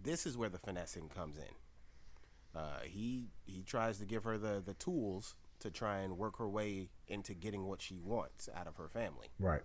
This 0.01 0.25
is 0.25 0.35
where 0.35 0.49
the 0.49 0.57
finessing 0.57 1.07
comes 1.09 1.37
in. 1.37 2.59
Uh, 2.59 2.79
he 2.83 3.27
he 3.45 3.61
tries 3.61 3.99
to 3.99 4.05
give 4.05 4.23
her 4.23 4.39
the 4.39 4.61
the 4.65 4.73
tools 4.73 5.35
to 5.63 5.71
try 5.71 5.99
and 5.99 6.17
work 6.17 6.37
her 6.37 6.47
way 6.47 6.89
into 7.07 7.33
getting 7.33 7.65
what 7.65 7.81
she 7.81 7.97
wants 7.97 8.47
out 8.55 8.67
of 8.67 8.75
her 8.75 8.87
family. 8.87 9.27
Right. 9.39 9.61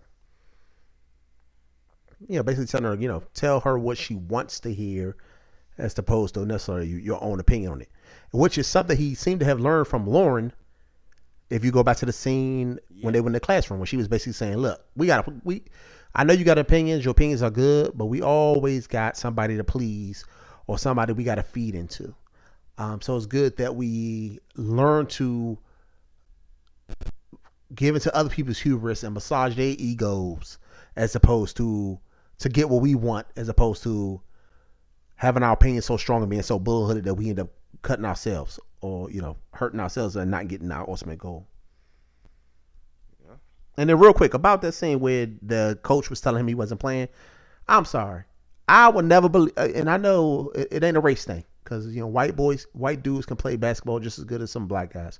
Yeah, 2.27 2.41
basically 2.41 2.65
telling 2.65 2.85
her, 2.85 2.95
you 2.95 3.07
know, 3.07 3.23
tell 3.33 3.59
her 3.61 3.77
what 3.77 3.97
she 3.97 4.15
wants 4.15 4.59
to 4.61 4.73
hear, 4.73 5.15
as 5.77 5.97
opposed 5.97 6.33
to 6.33 6.45
necessarily 6.45 6.87
your 6.87 7.23
own 7.23 7.39
opinion 7.39 7.71
on 7.71 7.81
it, 7.81 7.89
which 8.31 8.57
is 8.57 8.67
something 8.67 8.97
he 8.97 9.15
seemed 9.15 9.39
to 9.39 9.45
have 9.45 9.59
learned 9.59 9.87
from 9.87 10.05
Lauren. 10.07 10.51
If 11.49 11.63
you 11.63 11.71
go 11.71 11.83
back 11.83 11.97
to 11.97 12.05
the 12.05 12.13
scene 12.13 12.79
yeah. 12.89 13.05
when 13.05 13.13
they 13.13 13.21
were 13.21 13.27
in 13.27 13.33
the 13.33 13.39
classroom, 13.39 13.79
when 13.79 13.87
she 13.87 13.97
was 13.97 14.07
basically 14.07 14.33
saying, 14.33 14.57
"Look, 14.57 14.83
we 14.95 15.07
got 15.07 15.27
we, 15.45 15.63
I 16.13 16.23
know 16.23 16.33
you 16.33 16.43
got 16.43 16.57
opinions. 16.57 17.05
Your 17.05 17.11
opinions 17.11 17.41
are 17.41 17.49
good, 17.49 17.91
but 17.95 18.05
we 18.05 18.21
always 18.21 18.85
got 18.85 19.17
somebody 19.17 19.57
to 19.57 19.63
please 19.63 20.25
or 20.67 20.77
somebody 20.77 21.13
we 21.13 21.23
got 21.23 21.35
to 21.35 21.43
feed 21.43 21.73
into. 21.73 22.13
Um, 22.77 23.01
so 23.01 23.17
it's 23.17 23.25
good 23.25 23.57
that 23.57 23.75
we 23.75 24.39
learn 24.55 25.07
to 25.07 25.57
give 27.75 27.95
into 27.95 28.13
other 28.15 28.29
people's 28.29 28.59
hubris 28.59 29.03
and 29.03 29.13
massage 29.13 29.55
their 29.55 29.75
egos 29.77 30.57
as 30.95 31.15
opposed 31.15 31.57
to 31.57 31.99
to 32.39 32.49
get 32.49 32.69
what 32.69 32.81
we 32.81 32.95
want 32.95 33.27
as 33.35 33.49
opposed 33.49 33.83
to 33.83 34.21
having 35.15 35.43
our 35.43 35.53
opinion 35.53 35.81
so 35.81 35.97
strong 35.97 36.21
and 36.21 36.29
being 36.29 36.41
so 36.41 36.57
bullheaded 36.57 37.03
that 37.03 37.13
we 37.13 37.29
end 37.29 37.39
up 37.39 37.49
cutting 37.81 38.05
ourselves 38.05 38.59
or 38.81 39.11
you 39.11 39.21
know 39.21 39.35
hurting 39.53 39.79
ourselves 39.79 40.15
and 40.15 40.31
not 40.31 40.47
getting 40.47 40.71
our 40.71 40.89
ultimate 40.89 41.19
goal. 41.19 41.47
Yeah. 43.23 43.35
And 43.77 43.89
then 43.89 43.99
real 43.99 44.13
quick 44.13 44.33
about 44.33 44.61
that 44.61 44.71
scene 44.73 44.99
where 44.99 45.27
the 45.41 45.77
coach 45.83 46.09
was 46.09 46.21
telling 46.21 46.39
him 46.41 46.47
he 46.47 46.55
wasn't 46.55 46.79
playing. 46.79 47.09
I'm 47.67 47.85
sorry. 47.85 48.23
I 48.67 48.87
would 48.87 49.05
never 49.05 49.29
believe, 49.29 49.53
uh, 49.57 49.67
and 49.73 49.89
I 49.89 49.97
know 49.97 50.51
it, 50.55 50.67
it 50.71 50.83
ain't 50.83 50.97
a 50.97 51.01
race 51.01 51.25
thing 51.25 51.43
because 51.63 51.87
you 51.87 51.99
know 51.99 52.07
white 52.07 52.35
boys, 52.35 52.67
white 52.73 53.03
dudes 53.03 53.25
can 53.25 53.37
play 53.37 53.55
basketball 53.55 53.99
just 53.99 54.19
as 54.19 54.25
good 54.25 54.41
as 54.41 54.51
some 54.51 54.67
black 54.67 54.93
guys. 54.93 55.19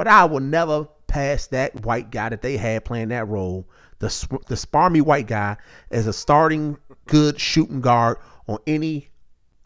But 0.00 0.08
I 0.08 0.24
will 0.24 0.40
never 0.40 0.88
pass 1.08 1.48
that 1.48 1.84
white 1.84 2.10
guy 2.10 2.30
that 2.30 2.40
they 2.40 2.56
had 2.56 2.86
playing 2.86 3.08
that 3.08 3.28
role, 3.28 3.68
the 3.98 4.06
the 4.46 4.54
sparmy 4.54 5.02
white 5.02 5.26
guy, 5.26 5.58
as 5.90 6.06
a 6.06 6.12
starting 6.14 6.78
good 7.04 7.38
shooting 7.38 7.82
guard 7.82 8.16
on 8.46 8.60
any. 8.66 9.10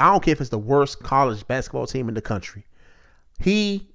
I 0.00 0.10
don't 0.10 0.24
care 0.24 0.32
if 0.32 0.40
it's 0.40 0.50
the 0.50 0.58
worst 0.58 0.98
college 1.04 1.46
basketball 1.46 1.86
team 1.86 2.08
in 2.08 2.16
the 2.16 2.20
country. 2.20 2.66
He 3.38 3.88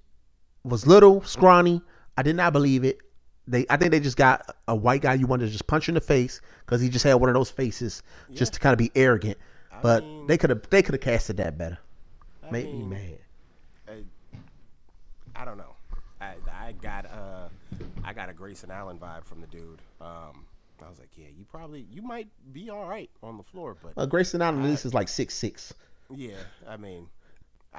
was 0.63 0.87
little, 0.87 1.21
scrawny. 1.23 1.81
I 2.17 2.23
did 2.23 2.37
not 2.37 2.53
believe 2.53 2.85
it. 2.85 2.99
They, 3.45 3.65
I 3.69 3.75
think 3.75 3.91
they 3.91 3.99
just 3.99 4.15
got 4.15 4.55
a 4.69 4.75
white 4.77 5.01
guy 5.01 5.15
you 5.15 5.27
wanted 5.27 5.47
to 5.47 5.51
just 5.51 5.67
punch 5.67 5.89
in 5.89 5.95
the 5.95 5.99
face 5.99 6.39
because 6.65 6.79
he 6.79 6.87
just 6.87 7.03
had 7.03 7.15
one 7.15 7.29
of 7.29 7.35
those 7.35 7.51
faces, 7.51 8.01
yeah. 8.29 8.37
just 8.37 8.53
to 8.53 8.61
kind 8.61 8.71
of 8.71 8.77
be 8.77 8.91
arrogant. 8.95 9.37
I 9.73 9.81
but 9.81 10.03
mean, 10.05 10.27
they 10.27 10.37
could 10.37 10.51
have, 10.51 10.69
they 10.69 10.83
could 10.83 10.93
have 10.93 11.01
casted 11.01 11.35
that 11.35 11.57
better. 11.57 11.79
I 12.47 12.49
Made 12.49 12.67
mean, 12.67 12.89
me 12.89 12.95
mad. 12.95 14.05
I, 15.35 15.41
I 15.41 15.43
don't 15.43 15.57
know. 15.57 15.68
I, 16.69 16.71
got 16.73 17.05
uh 17.07 17.49
I 18.03 18.13
got 18.13 18.29
a 18.29 18.33
Grayson 18.33 18.69
Allen 18.69 18.99
vibe 18.99 19.25
from 19.25 19.41
the 19.41 19.47
dude. 19.47 19.81
Um, 19.99 20.45
I 20.85 20.89
was 20.89 20.99
like, 20.99 21.09
yeah, 21.15 21.27
you 21.35 21.43
probably 21.45 21.87
you 21.91 22.03
might 22.03 22.27
be 22.53 22.69
all 22.69 22.85
right 22.85 23.09
on 23.23 23.37
the 23.37 23.43
floor, 23.43 23.75
but 23.81 23.93
uh, 23.97 24.05
Grayson 24.05 24.41
Allen 24.41 24.63
at 24.63 24.69
least 24.69 24.85
is 24.85 24.93
like 24.93 25.07
six 25.07 25.33
six. 25.33 25.73
Yeah, 26.13 26.35
I 26.67 26.77
mean, 26.77 27.07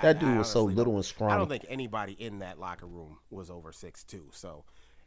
that 0.03 0.17
I, 0.17 0.19
dude 0.19 0.29
I 0.31 0.39
was 0.39 0.51
so 0.51 0.65
little 0.65 0.97
and 0.97 1.05
strong. 1.05 1.31
I 1.31 1.37
don't 1.37 1.49
think 1.49 1.67
anybody 1.69 2.13
in 2.13 2.41
that 2.41 2.59
locker 2.59 2.87
room 2.87 3.19
was 3.31 3.49
over 3.49 3.71
six 3.73 4.03
two. 4.03 4.29
So, 4.33 4.65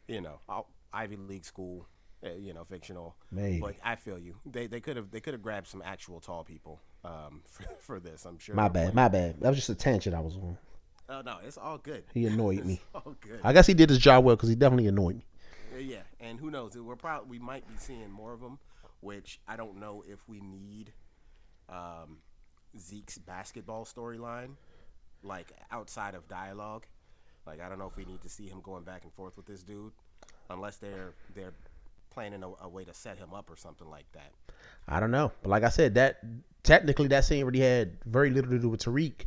you 0.08 0.22
know, 0.22 0.40
I'll, 0.48 0.66
Ivy 0.92 1.16
League 1.16 1.44
school, 1.44 1.86
uh, 2.24 2.30
you 2.38 2.54
know, 2.54 2.64
fictional. 2.64 3.16
Maybe. 3.30 3.60
But 3.60 3.76
I 3.84 3.96
feel 3.96 4.18
you. 4.18 4.36
They 4.46 4.66
they 4.66 4.80
could 4.80 4.96
have 4.96 5.10
they 5.10 5.20
could 5.20 5.34
have 5.34 5.42
grabbed 5.42 5.68
some 5.68 5.82
actual 5.84 6.20
tall 6.20 6.42
people 6.42 6.80
um, 7.04 7.42
for, 7.50 7.64
for 7.80 8.00
this. 8.00 8.24
I'm 8.24 8.38
sure. 8.38 8.54
My 8.54 8.68
bad. 8.68 8.94
My 8.94 9.08
bad. 9.08 9.40
That 9.40 9.50
was 9.50 9.58
just 9.58 9.68
a 9.68 9.74
tangent 9.74 10.14
I 10.14 10.20
was 10.20 10.36
on. 10.36 10.56
Oh 11.08 11.20
no, 11.20 11.38
it's 11.46 11.58
all 11.58 11.78
good. 11.78 12.04
He 12.12 12.26
annoyed 12.26 12.64
me. 12.64 12.80
all 12.94 13.16
good. 13.20 13.40
I 13.42 13.52
guess 13.52 13.66
he 13.66 13.74
did 13.74 13.90
his 13.90 13.98
job 13.98 14.24
well 14.24 14.36
because 14.36 14.48
he 14.48 14.54
definitely 14.54 14.86
annoyed 14.88 15.16
me. 15.16 15.26
Yeah, 15.78 16.02
and 16.20 16.38
who 16.38 16.50
knows? 16.50 16.76
We're 16.76 16.96
probably 16.96 17.38
we 17.38 17.44
might 17.44 17.66
be 17.68 17.74
seeing 17.76 18.10
more 18.10 18.32
of 18.32 18.40
them, 18.40 18.58
which 19.00 19.40
I 19.48 19.56
don't 19.56 19.78
know 19.80 20.04
if 20.06 20.20
we 20.28 20.40
need 20.40 20.92
um, 21.68 22.18
Zeke's 22.78 23.18
basketball 23.18 23.84
storyline, 23.84 24.50
like 25.22 25.52
outside 25.70 26.14
of 26.14 26.28
dialogue. 26.28 26.84
Like 27.46 27.60
I 27.60 27.68
don't 27.68 27.78
know 27.78 27.88
if 27.88 27.96
we 27.96 28.04
need 28.04 28.22
to 28.22 28.28
see 28.28 28.46
him 28.46 28.60
going 28.62 28.84
back 28.84 29.02
and 29.02 29.12
forth 29.12 29.36
with 29.36 29.46
this 29.46 29.62
dude, 29.62 29.92
unless 30.48 30.76
they're 30.76 31.12
they're 31.34 31.52
planning 32.10 32.42
a, 32.44 32.64
a 32.64 32.68
way 32.68 32.84
to 32.84 32.94
set 32.94 33.18
him 33.18 33.34
up 33.34 33.50
or 33.50 33.56
something 33.56 33.90
like 33.90 34.06
that. 34.12 34.30
I 34.86 35.00
don't 35.00 35.10
know, 35.10 35.32
but 35.42 35.50
like 35.50 35.64
I 35.64 35.68
said, 35.68 35.94
that 35.96 36.20
technically 36.62 37.08
that 37.08 37.24
scene 37.24 37.44
really 37.44 37.60
had 37.60 37.98
very 38.06 38.30
little 38.30 38.50
to 38.52 38.58
do 38.58 38.68
with 38.68 38.84
Tariq 38.84 39.26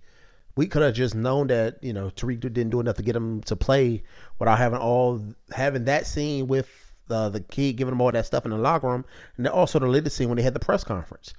we 0.57 0.67
could 0.67 0.81
have 0.81 0.95
just 0.95 1.15
known 1.15 1.47
that 1.47 1.81
you 1.81 1.93
know 1.93 2.09
Tariq 2.09 2.41
didn't 2.41 2.71
do 2.71 2.79
enough 2.79 2.97
to 2.97 3.03
get 3.03 3.15
him 3.15 3.41
to 3.43 3.55
play 3.55 4.03
without 4.39 4.57
having 4.57 4.79
all 4.79 5.23
having 5.51 5.85
that 5.85 6.05
scene 6.07 6.47
with 6.47 6.67
uh, 7.09 7.29
the 7.29 7.39
kid 7.39 7.77
giving 7.77 7.93
him 7.93 8.01
all 8.01 8.11
that 8.11 8.25
stuff 8.25 8.43
in 8.43 8.51
the 8.51 8.57
locker 8.57 8.87
room, 8.87 9.05
and 9.37 9.45
then 9.45 9.53
also 9.53 9.79
the 9.79 9.87
later 9.87 10.09
scene 10.09 10.27
when 10.27 10.35
they 10.35 10.43
had 10.43 10.55
the 10.55 10.59
press 10.59 10.83
conference. 10.83 11.33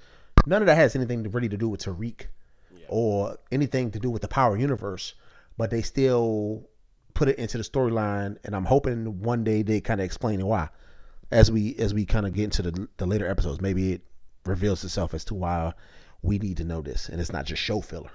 None 0.45 0.61
of 0.61 0.65
that 0.65 0.75
has 0.75 0.95
anything 0.95 1.23
to, 1.25 1.29
really 1.29 1.49
to 1.49 1.57
do 1.57 1.67
with 1.67 1.81
Tariq 1.81 2.25
yeah. 2.73 2.85
or 2.87 3.37
anything 3.51 3.91
to 3.91 3.99
do 3.99 4.09
with 4.09 4.21
the 4.21 4.27
Power 4.27 4.57
Universe, 4.57 5.13
but 5.57 5.69
they 5.69 5.81
still 5.81 6.67
put 7.13 7.27
it 7.27 7.37
into 7.37 7.57
the 7.57 7.63
storyline, 7.63 8.37
and 8.45 8.55
I'm 8.55 8.65
hoping 8.65 9.21
one 9.21 9.43
day 9.43 9.61
they 9.61 9.81
kind 9.81 9.99
of 9.99 10.05
explain 10.05 10.43
why. 10.45 10.69
As 11.29 11.51
we 11.51 11.75
as 11.75 11.93
we 11.93 12.05
kind 12.05 12.25
of 12.25 12.33
get 12.33 12.45
into 12.45 12.61
the 12.63 12.87
the 12.97 13.05
later 13.05 13.29
episodes, 13.29 13.61
maybe 13.61 13.93
it 13.93 14.01
reveals 14.45 14.83
itself 14.83 15.13
as 15.13 15.25
to 15.25 15.35
why 15.35 15.73
we 16.21 16.39
need 16.39 16.57
to 16.57 16.63
know 16.63 16.81
this, 16.81 17.09
and 17.09 17.19
it's 17.19 17.33
not 17.33 17.45
just 17.45 17.61
show 17.61 17.81
filler. 17.81 18.09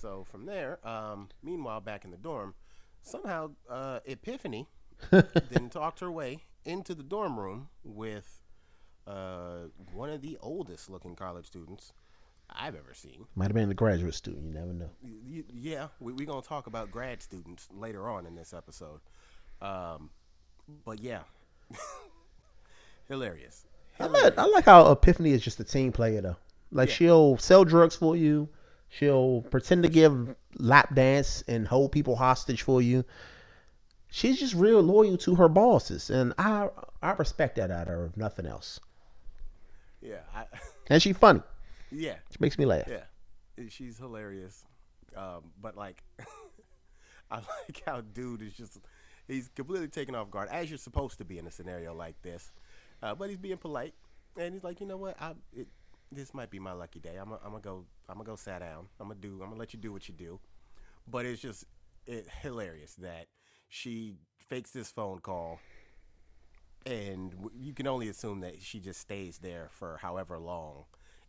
So 0.00 0.24
from 0.30 0.46
there, 0.46 0.78
um, 0.86 1.28
meanwhile, 1.42 1.80
back 1.80 2.04
in 2.04 2.12
the 2.12 2.16
dorm, 2.16 2.54
somehow 3.02 3.50
uh, 3.68 4.00
Epiphany 4.04 4.68
then 5.10 5.70
talked 5.70 6.00
her 6.00 6.10
way 6.10 6.44
into 6.64 6.94
the 6.94 7.02
dorm 7.02 7.38
room 7.38 7.68
with 7.82 8.42
uh, 9.06 9.68
one 9.92 10.10
of 10.10 10.22
the 10.22 10.38
oldest 10.40 10.88
looking 10.88 11.16
college 11.16 11.46
students 11.46 11.92
I've 12.48 12.76
ever 12.76 12.94
seen. 12.94 13.26
Might 13.34 13.46
have 13.46 13.54
been 13.54 13.70
a 13.70 13.74
graduate 13.74 14.14
student. 14.14 14.44
You 14.44 14.52
never 14.52 14.72
know. 14.72 14.90
Y- 15.02 15.44
yeah, 15.52 15.88
we're 15.98 16.14
we 16.14 16.24
going 16.24 16.42
to 16.42 16.48
talk 16.48 16.66
about 16.66 16.90
grad 16.90 17.20
students 17.20 17.68
later 17.72 18.08
on 18.08 18.24
in 18.24 18.36
this 18.36 18.54
episode. 18.54 19.00
Um, 19.60 20.10
but 20.84 21.00
yeah, 21.00 21.22
hilarious. 23.08 23.66
hilarious. 23.98 23.98
I 23.98 24.06
like, 24.06 24.38
I 24.38 24.44
like 24.44 24.64
how 24.64 24.92
Epiphany 24.92 25.32
is 25.32 25.42
just 25.42 25.58
a 25.58 25.64
team 25.64 25.90
player, 25.90 26.20
though. 26.20 26.36
Like, 26.70 26.88
yeah. 26.88 26.94
she'll 26.94 27.38
sell 27.38 27.64
drugs 27.64 27.96
for 27.96 28.14
you 28.14 28.48
She'll 28.90 29.42
pretend 29.42 29.82
to 29.82 29.88
give 29.88 30.34
lap 30.56 30.94
dance 30.94 31.42
and 31.46 31.68
hold 31.68 31.92
people 31.92 32.16
hostage 32.16 32.62
for 32.62 32.80
you. 32.80 33.04
She's 34.10 34.38
just 34.38 34.54
real 34.54 34.80
loyal 34.80 35.18
to 35.18 35.34
her 35.34 35.48
bosses, 35.48 36.08
and 36.08 36.32
I 36.38 36.68
I 37.02 37.10
respect 37.12 37.56
that 37.56 37.70
out 37.70 37.82
of 37.82 37.88
her, 37.88 38.06
if 38.06 38.16
nothing 38.16 38.46
else. 38.46 38.80
Yeah, 40.00 40.20
I, 40.34 40.44
and 40.88 41.02
she's 41.02 41.16
funny. 41.16 41.42
Yeah, 41.90 42.14
she 42.30 42.36
makes 42.40 42.58
me 42.58 42.64
laugh. 42.64 42.88
Yeah, 42.88 43.04
she's 43.68 43.98
hilarious. 43.98 44.64
Um, 45.16 45.52
but 45.60 45.76
like, 45.76 46.02
I 47.30 47.36
like 47.36 47.82
how 47.84 48.00
dude 48.00 48.42
is 48.42 48.54
just 48.54 48.78
he's 49.26 49.48
completely 49.48 49.88
taken 49.88 50.14
off 50.14 50.30
guard, 50.30 50.48
as 50.50 50.70
you're 50.70 50.78
supposed 50.78 51.18
to 51.18 51.24
be 51.24 51.38
in 51.38 51.46
a 51.46 51.50
scenario 51.50 51.94
like 51.94 52.20
this. 52.22 52.50
Uh, 53.02 53.14
but 53.14 53.28
he's 53.28 53.38
being 53.38 53.58
polite, 53.58 53.94
and 54.38 54.54
he's 54.54 54.64
like, 54.64 54.80
you 54.80 54.86
know 54.86 54.96
what, 54.96 55.20
I 55.20 55.34
it, 55.54 55.68
this 56.10 56.34
might 56.34 56.50
be 56.50 56.58
my 56.58 56.72
lucky 56.72 57.00
day. 57.00 57.16
I'm 57.20 57.30
gonna 57.30 57.60
go. 57.60 57.84
I'm 58.08 58.16
gonna 58.16 58.24
go 58.24 58.36
sat 58.36 58.60
down. 58.60 58.86
I'm 59.00 59.08
gonna 59.08 59.20
do. 59.20 59.40
I'm 59.42 59.50
gonna 59.50 59.56
let 59.56 59.72
you 59.72 59.78
do 59.78 59.92
what 59.92 60.08
you 60.08 60.14
do. 60.14 60.40
But 61.06 61.26
it's 61.26 61.40
just 61.40 61.64
it, 62.06 62.26
hilarious 62.42 62.94
that 62.96 63.26
she 63.68 64.16
fakes 64.48 64.70
this 64.70 64.90
phone 64.90 65.18
call, 65.20 65.60
and 66.86 67.34
you 67.58 67.74
can 67.74 67.86
only 67.86 68.08
assume 68.08 68.40
that 68.40 68.62
she 68.62 68.80
just 68.80 69.00
stays 69.00 69.38
there 69.38 69.68
for 69.72 69.98
however 70.00 70.38
long, 70.38 70.84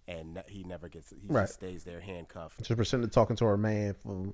and 0.07 0.41
he 0.47 0.63
never 0.63 0.87
gets. 0.87 1.09
He 1.09 1.27
right. 1.27 1.43
just 1.43 1.55
stays 1.55 1.83
there 1.83 1.99
handcuffed. 1.99 2.63
Just 2.63 2.75
pretending 2.75 3.09
talking 3.09 3.35
to 3.37 3.45
her 3.45 3.57
man 3.57 3.93
for 3.93 4.33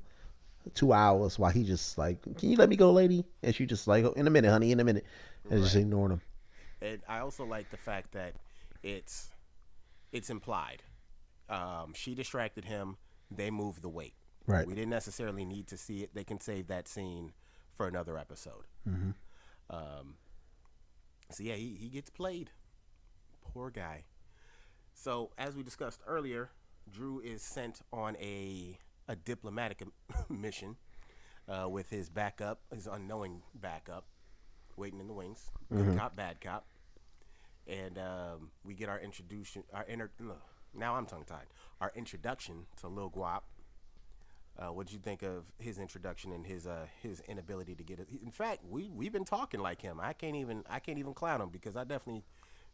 two 0.74 0.93
hours 0.93 1.38
while 1.39 1.52
he 1.52 1.64
just 1.64 1.98
like, 1.98 2.22
"Can 2.22 2.52
you 2.52 2.58
let 2.58 2.70
me 2.70 2.76
go, 2.76 2.91
lady?" 2.91 3.26
And 3.41 3.54
she 3.56 3.66
just 3.66 3.88
like, 3.88 4.06
"In 4.16 4.28
a 4.28 4.30
minute, 4.30 4.50
honey, 4.50 4.72
in 4.72 4.80
a 4.80 4.84
minute," 4.84 5.06
and 5.50 5.64
just 5.64 5.76
ignoring 5.76 6.14
him. 6.14 6.22
And 6.82 7.02
I 7.08 7.20
also 7.20 7.46
like 7.46 7.72
the 7.72 7.78
fact 7.78 8.12
that 8.12 8.34
it's 8.84 9.32
it's 10.16 10.30
implied. 10.30 10.82
Um, 11.49 11.93
she 11.93 12.16
distracted 12.16 12.66
him. 12.66 12.97
They 13.30 13.51
moved 13.51 13.82
the 13.82 13.89
weight. 13.89 14.13
Right. 14.47 14.66
We 14.66 14.74
didn't 14.74 14.91
necessarily 14.91 15.43
need 15.43 15.68
to 15.68 15.78
see 15.78 16.03
it. 16.03 16.13
They 16.13 16.24
can 16.24 16.39
save 16.39 16.68
that 16.68 16.88
scene 16.88 17.34
for 17.74 17.88
another 17.88 18.18
episode. 18.18 18.63
Mm-hmm. 18.88 19.11
Um, 19.70 20.16
so 21.32 21.43
yeah, 21.43 21.55
he, 21.55 21.78
he 21.80 21.89
gets 21.89 22.09
played. 22.09 22.51
Poor 23.41 23.70
guy. 23.70 24.05
So 24.93 25.32
as 25.38 25.55
we 25.55 25.63
discussed 25.63 26.01
earlier, 26.07 26.49
Dru 26.89 27.20
is 27.20 27.41
sent 27.41 27.82
on 27.91 28.16
a 28.18 28.80
a 29.07 29.16
diplomatic 29.16 29.84
mission 30.30 30.78
uh, 31.47 31.68
with 31.70 31.89
his 31.89 32.09
backup, 32.09 32.61
his 32.74 32.88
unknowing 32.88 33.41
backup, 33.53 34.05
waiting 34.78 34.99
in 34.99 35.07
the 35.07 35.13
wings. 35.13 35.51
Good 35.72 35.80
mm-hmm. 35.80 35.97
cop, 35.97 36.16
bad 36.16 36.39
cop. 36.39 36.66
And 37.68 37.97
um, 37.97 38.49
we 38.63 38.74
get 38.74 38.89
our 38.89 38.99
introduction. 38.99 39.63
Our 39.74 39.84
inter- 39.84 40.09
now 40.74 40.95
I'm 40.95 41.05
tongue 41.05 41.26
tied. 41.26 41.47
Our 41.82 41.91
introduction 41.95 42.66
to 42.82 42.88
Lil 42.88 43.09
Guap. 43.09 43.41
Uh, 44.57 44.72
what 44.72 44.88
did 44.88 44.93
you 44.93 44.99
think 44.99 45.22
of 45.22 45.43
his 45.59 45.80
introduction 45.80 46.32
and 46.32 46.45
his 46.45 46.66
uh, 46.66 46.86
his 47.01 47.22
inability 47.28 47.76
to 47.76 47.84
get 47.84 47.99
it? 47.99 48.07
In 48.24 48.32
fact, 48.32 48.63
we 48.70 48.89
we've 48.89 49.11
been 49.11 49.26
talking 49.26 49.59
like 49.59 49.82
him. 49.82 49.99
I 50.01 50.13
can't 50.13 50.36
even 50.36 50.63
I 50.70 50.80
can't 50.80 50.97
even 50.97 51.13
clown 51.13 51.41
him 51.41 51.49
because 51.49 51.76
I 51.76 51.84
definitely 51.84 52.24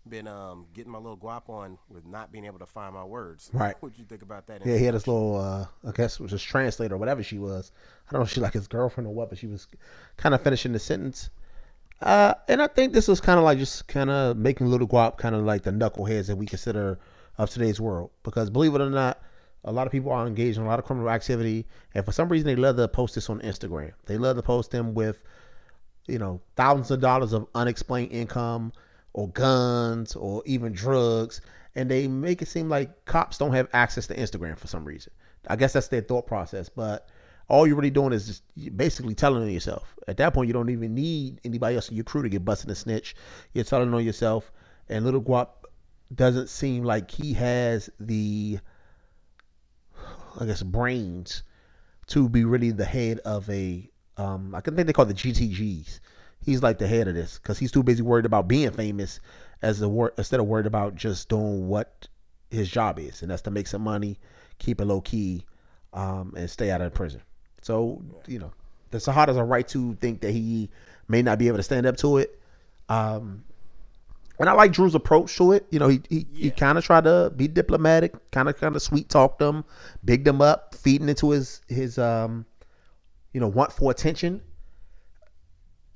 been 0.07 0.27
um, 0.27 0.65
getting 0.73 0.91
my 0.91 0.97
little 0.97 1.17
guap 1.17 1.49
on 1.49 1.77
with 1.89 2.05
not 2.05 2.31
being 2.31 2.45
able 2.45 2.59
to 2.59 2.65
find 2.65 2.93
my 2.93 3.03
words. 3.03 3.49
Right. 3.53 3.75
What'd 3.79 3.97
you 3.97 4.05
think 4.05 4.21
about 4.21 4.47
that? 4.47 4.65
Yeah, 4.65 4.77
he 4.77 4.85
had 4.85 4.95
this 4.95 5.07
little, 5.07 5.37
uh, 5.37 5.65
I 5.87 5.91
guess 5.91 6.15
it 6.15 6.19
was 6.21 6.31
his 6.31 6.41
translator 6.41 6.95
or 6.95 6.97
whatever 6.97 7.23
she 7.23 7.37
was. 7.37 7.71
I 8.07 8.11
don't 8.11 8.21
know 8.21 8.25
if 8.25 8.31
she 8.31 8.41
like 8.41 8.53
his 8.53 8.67
girlfriend 8.67 9.07
or 9.07 9.13
what, 9.13 9.29
but 9.29 9.37
she 9.37 9.47
was 9.47 9.67
kind 10.17 10.33
of 10.33 10.41
finishing 10.41 10.71
the 10.71 10.79
sentence. 10.79 11.29
Uh, 12.01 12.33
and 12.47 12.61
I 12.61 12.67
think 12.67 12.93
this 12.93 13.07
was 13.07 13.21
kind 13.21 13.37
of 13.37 13.45
like 13.45 13.59
just 13.59 13.87
kind 13.87 14.09
of 14.09 14.37
making 14.37 14.67
Little 14.67 14.87
Guap 14.87 15.17
kind 15.17 15.35
of 15.35 15.43
like 15.43 15.63
the 15.63 15.71
knuckleheads 15.71 16.27
that 16.27 16.35
we 16.35 16.45
consider 16.45 16.99
of 17.37 17.49
today's 17.49 17.79
world. 17.79 18.09
Because 18.23 18.49
believe 18.49 18.73
it 18.73 18.81
or 18.81 18.89
not, 18.89 19.21
a 19.63 19.71
lot 19.71 19.85
of 19.85 19.91
people 19.91 20.11
are 20.11 20.25
engaged 20.25 20.57
in 20.57 20.63
a 20.63 20.67
lot 20.67 20.79
of 20.79 20.85
criminal 20.85 21.09
activity, 21.09 21.67
and 21.93 22.03
for 22.03 22.11
some 22.11 22.29
reason 22.29 22.47
they 22.47 22.55
love 22.55 22.77
to 22.77 22.87
post 22.87 23.15
this 23.15 23.29
on 23.29 23.39
Instagram. 23.41 23.91
They 24.05 24.17
love 24.17 24.35
to 24.37 24.41
post 24.41 24.71
them 24.71 24.95
with, 24.95 25.21
you 26.07 26.17
know, 26.17 26.41
thousands 26.55 26.89
of 26.89 26.99
dollars 27.01 27.33
of 27.33 27.47
unexplained 27.53 28.11
income, 28.11 28.73
or 29.13 29.29
guns, 29.29 30.15
or 30.15 30.41
even 30.45 30.71
drugs, 30.71 31.41
and 31.75 31.91
they 31.91 32.07
make 32.07 32.41
it 32.41 32.47
seem 32.47 32.69
like 32.69 33.05
cops 33.05 33.37
don't 33.37 33.53
have 33.53 33.67
access 33.73 34.07
to 34.07 34.15
Instagram 34.15 34.57
for 34.57 34.67
some 34.67 34.85
reason. 34.85 35.11
I 35.47 35.55
guess 35.55 35.73
that's 35.73 35.89
their 35.89 36.01
thought 36.01 36.25
process, 36.25 36.69
but 36.69 37.07
all 37.51 37.67
you're 37.67 37.75
really 37.75 37.89
doing 37.89 38.13
is 38.13 38.27
just 38.27 38.77
basically 38.77 39.13
telling 39.13 39.43
on 39.43 39.51
yourself. 39.51 39.93
At 40.07 40.15
that 40.17 40.33
point, 40.33 40.47
you 40.47 40.53
don't 40.53 40.69
even 40.69 40.95
need 40.95 41.41
anybody 41.43 41.75
else 41.75 41.89
in 41.89 41.97
your 41.97 42.05
crew 42.05 42.23
to 42.23 42.29
get 42.29 42.45
busted 42.45 42.69
and 42.69 42.77
snitch. 42.77 43.13
You're 43.53 43.65
telling 43.65 43.93
on 43.93 44.05
yourself, 44.05 44.53
and 44.87 45.03
Little 45.03 45.21
Guap 45.21 45.49
doesn't 46.15 46.47
seem 46.47 46.85
like 46.85 47.11
he 47.11 47.33
has 47.33 47.89
the, 47.99 48.59
I 50.39 50.45
guess, 50.45 50.63
brains 50.63 51.43
to 52.07 52.29
be 52.29 52.45
really 52.45 52.71
the 52.71 52.85
head 52.85 53.19
of 53.19 53.49
a. 53.49 53.89
Um, 54.15 54.55
I 54.55 54.61
can 54.61 54.77
think 54.77 54.87
they 54.87 54.93
call 54.93 55.09
it 55.09 55.09
the 55.09 55.13
GTGs. 55.13 55.99
He's 56.39 56.63
like 56.63 56.77
the 56.77 56.87
head 56.87 57.09
of 57.09 57.15
this 57.15 57.37
because 57.37 57.59
he's 57.59 57.71
too 57.71 57.83
busy 57.83 58.01
worried 58.01 58.25
about 58.25 58.47
being 58.47 58.71
famous 58.71 59.19
as 59.61 59.81
a 59.81 59.89
wor- 59.89 60.13
instead 60.17 60.39
of 60.39 60.47
worried 60.47 60.67
about 60.67 60.95
just 60.95 61.27
doing 61.27 61.67
what 61.67 62.07
his 62.49 62.69
job 62.69 62.97
is, 62.97 63.21
and 63.21 63.29
that's 63.29 63.41
to 63.41 63.51
make 63.51 63.67
some 63.67 63.81
money, 63.81 64.19
keep 64.57 64.79
it 64.79 64.85
low 64.85 65.01
key, 65.01 65.45
um, 65.91 66.33
and 66.37 66.49
stay 66.49 66.71
out 66.71 66.79
of 66.79 66.93
prison. 66.93 67.21
So 67.61 68.01
you 68.27 68.39
know, 68.39 68.51
the 68.91 68.97
Sahad 68.97 69.27
has 69.27 69.37
a 69.37 69.43
right 69.43 69.67
to 69.69 69.95
think 69.95 70.21
that 70.21 70.31
he 70.31 70.69
may 71.07 71.21
not 71.21 71.39
be 71.39 71.47
able 71.47 71.57
to 71.57 71.63
stand 71.63 71.85
up 71.85 71.97
to 71.97 72.17
it. 72.17 72.39
Um, 72.89 73.43
and 74.39 74.49
I 74.49 74.53
like 74.53 74.71
Dru's 74.71 74.95
approach 74.95 75.37
to 75.37 75.51
it. 75.51 75.65
You 75.69 75.79
know, 75.79 75.87
he 75.87 76.01
he, 76.09 76.25
he 76.33 76.51
kind 76.51 76.77
of 76.77 76.83
tried 76.83 77.03
to 77.03 77.31
be 77.35 77.47
diplomatic, 77.47 78.13
kind 78.31 78.49
of 78.49 78.59
kind 78.59 78.75
of 78.75 78.81
sweet 78.81 79.07
talk 79.07 79.37
them, 79.37 79.63
big 80.03 80.23
them 80.23 80.41
up, 80.41 80.75
feeding 80.75 81.09
into 81.09 81.31
his 81.31 81.61
his 81.67 81.97
um, 81.97 82.45
you 83.33 83.39
know, 83.39 83.47
want 83.47 83.71
for 83.71 83.91
attention. 83.91 84.41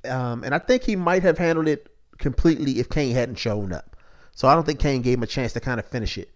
Um, 0.07 0.43
and 0.43 0.53
I 0.53 0.59
think 0.59 0.83
he 0.83 0.95
might 0.95 1.23
have 1.23 1.37
handled 1.37 1.67
it 1.67 1.89
completely 2.19 2.79
if 2.79 2.89
Cane 2.89 3.15
hadn't 3.15 3.35
shown 3.35 3.73
up. 3.73 3.95
So 4.33 4.47
I 4.47 4.53
don't 4.53 4.65
think 4.65 4.79
Cane 4.79 5.01
gave 5.01 5.17
him 5.17 5.23
a 5.23 5.27
chance 5.27 5.53
to 5.53 5.59
kind 5.59 5.79
of 5.79 5.85
finish 5.87 6.17
it, 6.17 6.29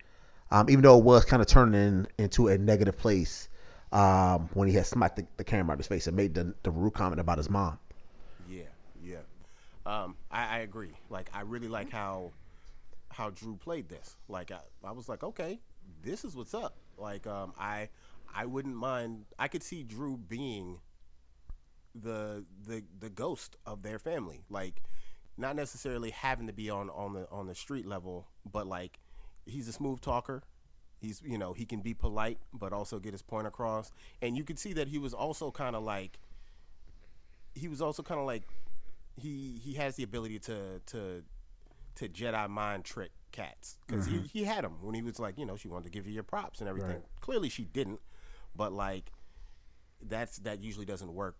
um, 0.50 0.70
even 0.70 0.82
though 0.82 0.98
it 0.98 1.04
was 1.04 1.26
kind 1.26 1.42
of 1.42 1.48
turning 1.48 2.08
into 2.18 2.48
a 2.48 2.58
negative 2.58 2.98
place 2.98 3.50
um, 3.92 4.50
when 4.54 4.68
he 4.68 4.74
had 4.76 4.86
smacked 4.86 5.16
the, 5.16 5.28
the 5.38 5.44
camera 5.44 5.72
out 5.72 5.74
of 5.74 5.80
his 5.80 5.88
face 5.88 6.08
and 6.08 6.16
made 6.16 6.34
the, 6.34 6.54
the 6.64 6.72
rude 6.72 6.94
comment 6.94 7.20
about 7.20 7.38
his 7.38 7.50
mom. 7.50 7.80
Yeah, 8.50 8.64
yeah. 9.04 9.18
Um, 9.86 10.16
I, 10.30 10.58
I 10.58 10.60
agree. 10.60 10.94
Like, 11.10 11.30
I 11.34 11.42
really 11.42 11.68
like 11.68 11.92
how 11.92 12.32
how 13.12 13.32
Dru 13.32 13.56
played 13.56 13.90
this. 13.90 14.16
Like, 14.28 14.52
I, 14.52 14.60
I 14.84 14.92
was 14.92 15.10
like, 15.10 15.24
okay, 15.24 15.60
this 16.04 16.24
is 16.24 16.36
what's 16.36 16.54
up. 16.54 16.76
Like, 16.98 17.26
um, 17.26 17.54
I 17.60 17.90
I 18.34 18.46
wouldn't 18.46 18.76
mind. 18.76 19.26
I 19.40 19.48
could 19.48 19.64
see 19.64 19.84
Dru 19.84 20.18
being 20.18 20.80
the 21.96 22.46
the 22.68 22.84
the 23.00 23.10
ghost 23.10 23.56
of 23.66 23.82
their 23.82 23.98
family. 23.98 24.44
Like, 24.50 24.84
not 25.38 25.56
necessarily 25.56 26.12
having 26.12 26.48
to 26.48 26.54
be 26.54 26.70
on 26.70 26.90
on 26.92 27.14
the 27.14 27.28
on 27.32 27.48
the 27.48 27.56
street 27.56 27.88
level, 27.88 28.28
but 28.50 28.68
like, 28.68 29.00
he's 29.46 29.68
a 29.68 29.74
smooth 29.74 30.02
talker. 30.02 30.44
He's 31.00 31.22
you 31.26 31.38
know 31.38 31.54
he 31.54 31.66
can 31.66 31.80
be 31.80 31.93
polite, 31.93 32.39
but 32.54 32.74
also 32.74 33.00
get 33.00 33.14
his 33.14 33.22
point 33.22 33.47
across. 33.47 33.91
And 34.22 34.36
you 34.36 34.43
could 34.43 34.60
see 34.60 34.74
that 34.74 34.89
he 34.89 34.97
was 34.97 35.14
also 35.14 35.52
kind 35.52 35.76
of 35.76 35.84
like 35.84 36.20
he 37.56 37.68
was 37.68 37.82
also 37.82 38.04
kind 38.04 38.20
of 38.20 38.26
like 38.26 38.43
he 39.16 39.60
he 39.64 39.74
has 39.74 39.95
the 39.95 40.04
ability 40.04 40.39
to 40.39 40.82
to 40.88 41.24
to 41.95 42.10
Jedi 42.10 42.50
mind 42.50 42.84
trick 42.86 43.12
cats. 43.32 43.78
Because 43.88 44.06
he, 44.06 44.16
mm-hmm. 44.16 44.26
he 44.26 44.43
had 44.43 44.64
him 44.64 44.74
when 44.82 44.95
he 44.95 45.02
was 45.02 45.20
like 45.20 45.38
you 45.38 45.45
know 45.45 45.56
she 45.56 45.68
wanted 45.68 45.86
to 45.86 45.91
give 45.91 46.06
you 46.06 46.14
your 46.14 46.24
props 46.24 46.60
and 46.60 46.70
everything. 46.70 47.02
Clearly 47.22 47.50
she 47.50 47.64
didn't, 47.64 48.02
but 48.56 48.74
like 48.74 49.12
that's 50.02 50.38
that 50.39 50.62
usually 50.62 50.86
doesn't 50.86 51.14
work 51.14 51.36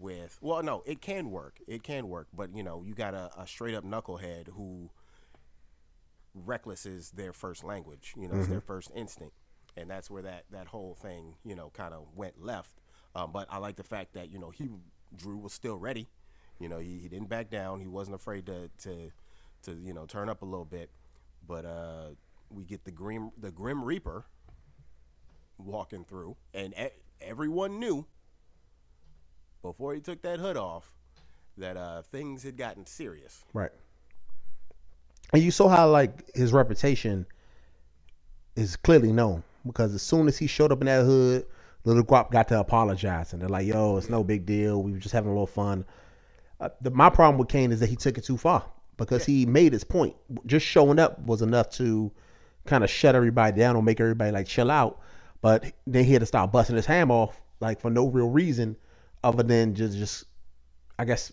with 0.00 0.38
well 0.40 0.62
no 0.62 0.82
it 0.86 1.00
can 1.00 1.30
work. 1.30 1.58
It 1.68 1.82
can 1.82 2.08
work. 2.08 2.28
But 2.34 2.56
you 2.56 2.62
know 2.62 2.82
you 2.84 2.94
got 2.94 3.14
a, 3.14 3.30
a 3.38 3.46
straight 3.46 3.74
up 3.74 3.84
knucklehead 3.84 4.48
who 4.48 4.90
reckless 6.34 6.86
is 6.86 7.10
their 7.10 7.32
first 7.32 7.62
language 7.62 8.14
you 8.16 8.26
know 8.26 8.34
it's 8.38 8.48
their 8.48 8.60
first 8.60 8.90
instinct. 8.94 9.36
And 9.76 9.88
that's 9.88 10.10
where 10.10 10.22
that 10.22 10.44
that 10.50 10.66
whole 10.68 10.94
thing 10.94 11.34
you 11.44 11.54
know 11.54 11.70
kind 11.74 11.94
of 11.94 12.06
went 12.14 12.42
left. 12.42 12.74
Um, 13.14 13.32
but 13.32 13.46
i 13.50 13.58
like 13.58 13.76
the 13.76 13.84
fact 13.84 14.14
that 14.14 14.30
you 14.30 14.38
know 14.38 14.50
he 14.50 14.68
drew 15.16 15.36
was 15.38 15.52
still 15.52 15.76
ready. 15.76 16.08
You 16.58 16.68
know 16.68 16.78
he, 16.78 16.98
he 16.98 17.08
didn't 17.08 17.28
back 17.28 17.50
down. 17.50 17.80
He 17.80 17.86
wasn't 17.86 18.14
afraid 18.16 18.46
to 18.46 18.70
to 18.84 19.10
to 19.62 19.72
you 19.72 19.92
know 19.94 20.06
turn 20.06 20.28
up 20.28 20.42
a 20.42 20.44
little 20.44 20.64
bit. 20.66 20.90
But 21.46 21.64
uh 21.64 22.08
we 22.50 22.64
get 22.64 22.84
the 22.84 22.90
grim 22.90 23.30
the 23.38 23.50
grim 23.50 23.82
reaper 23.84 24.26
walking 25.58 26.04
through. 26.04 26.36
And 26.52 26.74
e- 26.78 26.88
everyone 27.20 27.78
knew 27.78 28.06
before 29.62 29.94
he 29.94 30.00
took 30.00 30.22
that 30.22 30.38
hood 30.40 30.56
off 30.56 30.92
that 31.56 31.76
uh 31.76 32.02
things 32.02 32.42
had 32.42 32.56
gotten 32.56 32.86
serious. 32.86 33.44
Right. 33.52 33.70
And 35.32 35.42
you 35.42 35.50
saw 35.50 35.68
how 35.68 35.88
like 35.90 36.34
his 36.34 36.52
reputation 36.52 37.26
is 38.54 38.76
clearly 38.76 39.12
known 39.12 39.42
because 39.66 39.94
as 39.94 40.02
soon 40.02 40.28
as 40.28 40.36
he 40.36 40.46
showed 40.46 40.72
up 40.72 40.80
in 40.80 40.86
that 40.86 41.04
hood, 41.04 41.46
Little 41.84 42.04
Guap 42.04 42.30
got 42.30 42.48
to 42.48 42.60
apologize 42.60 43.32
and 43.32 43.40
they're 43.40 43.48
like, 43.48 43.66
"Yo, 43.66 43.96
it's 43.96 44.10
no 44.10 44.22
big 44.22 44.46
deal. 44.46 44.82
We 44.82 44.92
were 44.92 44.98
just 44.98 45.12
having 45.12 45.30
a 45.30 45.32
little 45.32 45.46
fun." 45.46 45.84
Uh, 46.60 46.68
the, 46.80 46.90
my 46.90 47.10
problem 47.10 47.38
with 47.38 47.48
Cane 47.48 47.72
is 47.72 47.80
that 47.80 47.88
he 47.88 47.96
took 47.96 48.18
it 48.18 48.24
too 48.24 48.36
far 48.36 48.64
because 48.96 49.24
he 49.24 49.46
made 49.46 49.72
his 49.72 49.84
point. 49.84 50.14
Just 50.46 50.66
showing 50.66 50.98
up 50.98 51.18
was 51.20 51.42
enough 51.42 51.70
to 51.70 52.12
kind 52.66 52.84
of 52.84 52.90
shut 52.90 53.14
everybody 53.14 53.58
down 53.58 53.74
or 53.74 53.82
make 53.82 54.00
everybody 54.00 54.30
like 54.30 54.46
chill 54.46 54.70
out. 54.70 55.00
But 55.40 55.72
then 55.86 56.04
he 56.04 56.12
had 56.12 56.20
to 56.20 56.26
start 56.26 56.52
busting 56.52 56.76
his 56.76 56.86
ham 56.86 57.10
off 57.10 57.40
like 57.58 57.80
for 57.80 57.90
no 57.90 58.06
real 58.06 58.28
reason 58.28 58.76
other 59.24 59.42
than 59.42 59.74
just 59.74 59.96
just 59.96 60.24
I 60.98 61.04
guess 61.04 61.32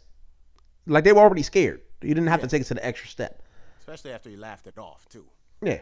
like 0.88 1.04
they 1.04 1.14
were 1.14 1.22
already 1.22 1.43
scared. 1.43 1.82
You 2.02 2.14
didn't 2.14 2.28
have 2.28 2.41
to 2.41 2.47
take 2.47 2.62
it 2.62 2.66
to 2.66 2.74
the 2.76 2.86
extra 2.86 3.10
step. 3.10 3.43
Especially 3.90 4.14
after 4.14 4.30
he 4.30 4.36
laughed 4.36 4.68
it 4.68 4.78
off 4.78 5.08
too 5.10 5.26
Yeah. 5.64 5.80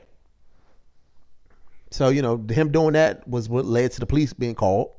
So 1.92 2.10
you 2.10 2.22
know 2.22 2.38
him 2.50 2.72
doing 2.72 2.94
that 2.94 3.28
was 3.28 3.50
what 3.50 3.66
led 3.66 3.92
to 3.94 4.00
the 4.00 4.06
police 4.06 4.34
being 4.34 4.56
called, 4.56 4.92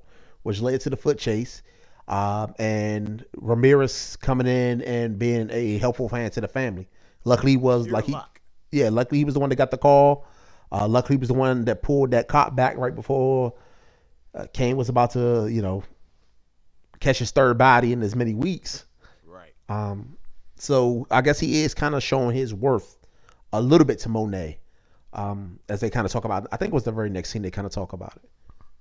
which 0.43 0.61
led 0.61 0.81
to 0.83 0.91
the 0.91 0.97
foot 0.97 1.19
chase, 1.19 1.63
um, 2.07 2.55
and 2.59 3.25
Ramirez 3.37 4.17
coming 4.17 4.47
in 4.47 4.83
and 4.83 5.19
being 5.19 5.51
a 5.51 5.79
helpful 5.79 6.09
hand 6.09 6.33
to 6.35 6.41
the 6.41 6.49
family. 6.49 6.89
Luckily, 7.25 7.53
he 7.53 7.57
was 7.57 7.87
Pure 7.87 7.95
like 7.95 8.05
he, 8.05 8.13
luck. 8.13 8.41
yeah, 8.73 8.89
luckily 8.89 9.19
he 9.19 9.25
was 9.25 9.35
the 9.35 9.41
one 9.41 9.51
that 9.51 9.57
got 9.57 9.71
the 9.71 9.79
call. 9.79 10.27
Uh, 10.73 10.89
luckily, 10.89 11.17
he 11.17 11.21
was 11.21 11.29
the 11.29 11.35
one 11.35 11.65
that 11.67 11.83
pulled 11.83 12.11
that 12.13 12.29
cop 12.29 12.57
back 12.57 12.77
right 12.79 12.95
before 12.95 13.55
uh, 14.35 14.47
Cane 14.53 14.77
was 14.77 14.89
about 14.89 15.11
to, 15.13 15.49
you 15.49 15.63
know, 15.63 15.83
catch 17.01 17.19
his 17.19 17.31
third 17.31 17.59
body 17.59 17.93
in 17.93 18.03
as 18.03 18.15
many 18.15 18.35
weeks. 18.35 18.85
right 19.27 19.53
Um, 19.69 20.17
so 20.57 21.07
I 21.11 21.21
guess 21.23 21.39
he 21.39 21.63
is 21.63 21.75
kind 21.75 21.95
of 21.95 22.03
showing 22.03 22.35
his 22.35 22.53
worth 22.53 22.98
a 23.53 23.61
little 23.61 23.87
bit 23.87 23.99
to 24.01 24.09
Monet, 24.09 24.59
um, 25.13 25.59
as 25.69 25.81
they 25.81 25.91
kind 25.91 26.05
of 26.07 26.13
talk 26.13 26.25
about. 26.25 26.47
I 26.53 26.57
think 26.57 26.73
it 26.73 26.75
was 26.75 26.85
the 26.85 26.93
very 26.93 27.11
next 27.11 27.31
scene 27.31 27.43
they 27.43 27.51
kind 27.51 27.67
of 27.67 27.73
talk 27.73 27.93
about 27.93 28.17
it, 28.17 28.31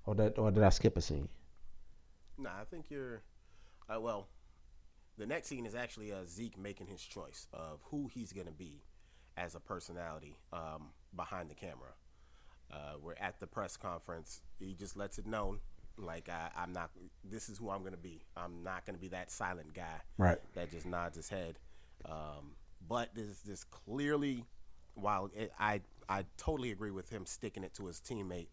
or 0.05 0.15
that, 0.15 0.38
or 0.38 0.51
did 0.51 0.63
I 0.63 0.70
skip 0.70 0.97
a 0.97 1.01
scene? 1.01 1.30
Nah, 2.38 2.49
I 2.61 2.65
think 2.65 2.86
you're. 2.89 3.22
Uh, 3.89 3.99
well, 4.01 4.28
the 5.18 5.26
next 5.26 5.47
scene 5.47 5.65
is 5.65 5.76
actually 5.76 6.11
uh, 6.11 6.26
Zeke 6.28 6.57
making 6.57 6.88
his 6.88 7.01
choice 7.01 7.47
of 7.53 7.80
who 7.86 8.09
he's 8.13 8.34
going 8.34 8.47
to 8.47 8.53
be 8.53 8.84
as 9.38 9.55
a 9.55 9.59
personality 9.59 10.38
um, 10.51 10.89
behind 11.15 11.49
the 11.49 11.55
camera. 11.55 11.93
Uh, 12.72 12.93
we're 13.01 13.15
at 13.20 13.39
the 13.39 13.47
press 13.47 13.78
conference. 13.78 14.41
He 14.59 14.74
just 14.74 14.97
lets 14.97 15.18
it 15.18 15.26
known, 15.26 15.59
like 15.97 16.28
I, 16.30 16.49
I'm 16.61 16.74
not. 16.74 16.91
This 17.24 17.47
is 17.47 17.57
who 17.57 17.70
I'm 17.70 17.80
going 17.80 17.93
to 17.93 17.97
be. 17.97 18.22
I'm 18.36 18.61
not 18.63 18.86
going 18.86 18.95
to 18.95 19.01
be 19.01 19.07
that 19.09 19.32
silent 19.32 19.74
guy 19.74 20.01
Right. 20.18 20.38
that 20.55 20.70
just 20.72 20.86
nods 20.86 21.15
his 21.15 21.30
head. 21.30 21.57
Um, 22.05 22.51
but 22.88 23.15
this 23.15 23.39
this 23.41 23.63
clearly, 23.63 24.43
while 24.97 25.29
it, 25.35 25.51
I 25.59 25.81
I 26.09 26.25
totally 26.37 26.71
agree 26.71 26.91
with 26.91 27.09
him 27.09 27.25
sticking 27.25 27.63
it 27.63 27.73
to 27.75 27.85
his 27.87 27.99
teammate. 27.99 28.47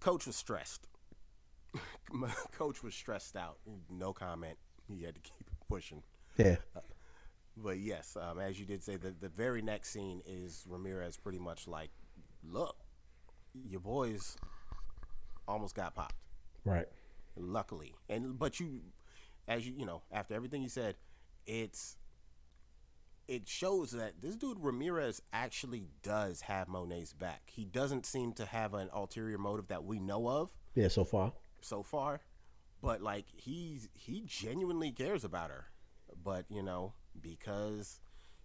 Coach 0.00 0.26
was 0.26 0.36
stressed. 0.36 0.88
Coach 2.52 2.82
was 2.82 2.94
stressed 2.94 3.36
out. 3.36 3.58
No 3.90 4.12
comment. 4.12 4.58
He 4.88 5.04
had 5.04 5.14
to 5.14 5.20
keep 5.20 5.50
pushing. 5.68 6.02
Yeah. 6.36 6.56
But 7.56 7.78
yes, 7.78 8.16
um, 8.20 8.38
as 8.38 8.58
you 8.58 8.64
did 8.66 8.82
say, 8.82 8.96
the, 8.96 9.10
the 9.10 9.28
very 9.28 9.60
next 9.62 9.90
scene 9.90 10.22
is 10.26 10.64
Ramirez 10.66 11.16
pretty 11.18 11.38
much 11.38 11.68
like, 11.68 11.90
look, 12.42 12.76
your 13.68 13.80
boys 13.80 14.36
almost 15.46 15.74
got 15.74 15.94
popped. 15.94 16.14
Right. 16.64 16.88
Luckily, 17.36 17.94
and 18.08 18.38
but 18.38 18.60
you, 18.60 18.80
as 19.48 19.66
you 19.66 19.74
you 19.76 19.86
know, 19.86 20.02
after 20.10 20.34
everything 20.34 20.62
you 20.62 20.68
said, 20.68 20.96
it's 21.46 21.96
it 23.32 23.48
shows 23.48 23.92
that 23.92 24.20
this 24.20 24.36
dude 24.36 24.58
Ramirez 24.60 25.22
actually 25.32 25.86
does 26.02 26.42
have 26.42 26.68
Monet's 26.68 27.14
back. 27.14 27.42
He 27.46 27.64
doesn't 27.64 28.04
seem 28.04 28.32
to 28.34 28.44
have 28.44 28.74
an 28.74 28.90
ulterior 28.92 29.38
motive 29.38 29.68
that 29.68 29.84
we 29.84 29.98
know 29.98 30.28
of 30.28 30.50
Yeah, 30.74 30.88
so 30.88 31.04
far. 31.04 31.32
so 31.62 31.82
far, 31.82 32.20
but 32.82 33.00
like 33.00 33.24
he's 33.34 33.88
he 33.94 34.22
genuinely 34.26 34.90
cares 34.92 35.24
about 35.24 35.48
her. 35.50 35.66
But 36.22 36.44
you 36.50 36.62
know, 36.62 36.92
because 37.18 38.00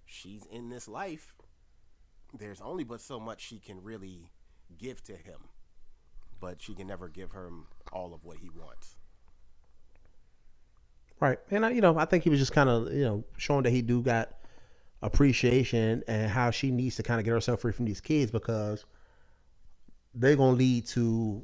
she's 0.05 0.45
in 0.45 0.69
this 0.69 0.87
life, 0.87 1.35
there's 2.33 2.61
only 2.61 2.85
but 2.85 3.01
so 3.01 3.19
much 3.19 3.41
she 3.41 3.59
can 3.59 3.83
really 3.83 4.31
give 4.77 5.03
to 5.03 5.13
him. 5.17 5.49
But 6.39 6.61
she 6.61 6.75
can 6.75 6.87
never 6.87 7.09
give 7.09 7.33
him 7.33 7.65
all 7.91 8.13
of 8.13 8.23
what 8.23 8.37
he 8.37 8.49
wants. 8.49 8.95
Right. 11.19 11.39
And 11.49 11.65
I, 11.65 11.71
you 11.71 11.81
know, 11.81 11.97
I 11.97 12.05
think 12.05 12.23
he 12.23 12.29
was 12.29 12.39
just 12.39 12.51
kind 12.51 12.69
of, 12.69 12.93
you 12.93 13.03
know, 13.03 13.23
showing 13.37 13.63
that 13.63 13.71
he 13.71 13.81
do 13.81 14.01
got 14.03 14.29
appreciation 15.01 16.03
and 16.07 16.29
how 16.29 16.51
she 16.51 16.71
needs 16.71 16.95
to 16.95 17.03
kind 17.03 17.19
of 17.19 17.25
get 17.25 17.31
herself 17.31 17.61
free 17.61 17.71
from 17.71 17.85
these 17.85 18.01
kids 18.01 18.31
because 18.31 18.85
they're 20.13 20.35
going 20.35 20.53
to 20.53 20.57
lead 20.57 20.85
to 20.87 21.43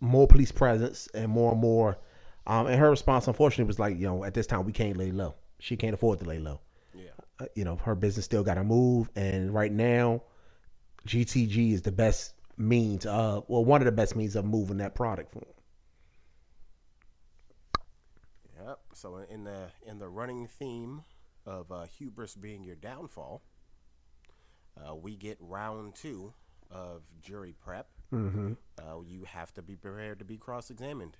more 0.00 0.26
police 0.26 0.52
presence 0.52 1.08
and 1.14 1.30
more 1.30 1.52
and 1.52 1.60
more. 1.60 1.98
Um, 2.46 2.66
and 2.66 2.78
her 2.78 2.90
response, 2.90 3.26
unfortunately, 3.26 3.64
was 3.64 3.78
like, 3.78 3.98
you 3.98 4.06
know, 4.06 4.24
at 4.24 4.34
this 4.34 4.46
time 4.46 4.64
we 4.64 4.72
can't 4.72 4.96
lay 4.96 5.10
low. 5.10 5.34
She 5.58 5.76
can't 5.76 5.94
afford 5.94 6.20
to 6.20 6.26
lay 6.26 6.38
low. 6.38 6.60
Yeah. 6.94 7.10
Uh, 7.40 7.46
you 7.54 7.64
know, 7.64 7.76
her 7.76 7.94
business 7.94 8.26
still 8.26 8.44
got 8.44 8.54
to 8.54 8.64
move, 8.64 9.08
and 9.16 9.52
right 9.52 9.72
now, 9.72 10.22
GTG 11.06 11.72
is 11.72 11.82
the 11.82 11.92
best 11.92 12.34
means 12.56 13.06
of, 13.06 13.44
well, 13.48 13.64
one 13.64 13.80
of 13.80 13.86
the 13.86 13.92
best 13.92 14.14
means 14.14 14.36
of 14.36 14.44
moving 14.44 14.76
that 14.78 14.94
product 14.94 15.32
for 15.32 15.40
'em. 15.40 15.46
Yep. 18.66 18.80
So 18.92 19.16
in 19.28 19.44
the 19.44 19.70
in 19.86 19.98
the 19.98 20.08
running 20.08 20.46
theme 20.46 21.02
of 21.46 21.70
uh, 21.70 21.84
hubris 21.86 22.34
being 22.34 22.64
your 22.64 22.76
downfall, 22.76 23.42
uh, 24.76 24.94
we 24.94 25.16
get 25.16 25.36
round 25.40 25.94
two 25.94 26.32
of 26.70 27.02
jury 27.20 27.54
prep. 27.64 27.88
Mm-hmm. 28.12 28.52
Uh, 28.78 29.00
you 29.02 29.24
have 29.24 29.52
to 29.54 29.62
be 29.62 29.76
prepared 29.76 30.18
to 30.20 30.24
be 30.24 30.36
cross-examined, 30.36 31.16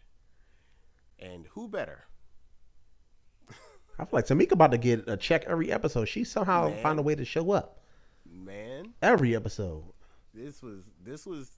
and 1.19 1.47
who 1.53 1.69
better? 1.69 2.05
I 3.99 4.05
feel 4.05 4.09
like 4.13 4.27
Tamika 4.27 4.53
about 4.53 4.71
to 4.73 4.79
get 4.79 5.09
a 5.09 5.17
check 5.17 5.45
every 5.47 5.73
episode. 5.73 6.07
She 6.07 6.25
somehow 6.25 6.69
Man. 6.69 6.83
find 6.83 6.99
a 6.99 7.03
way 7.03 7.15
to 7.15 7.25
show 7.25 7.51
up 7.53 7.81
Man, 8.29 8.95
every 9.03 9.35
episode. 9.35 9.85
this 10.33 10.63
was 10.63 10.85
this 11.03 11.27
was 11.27 11.53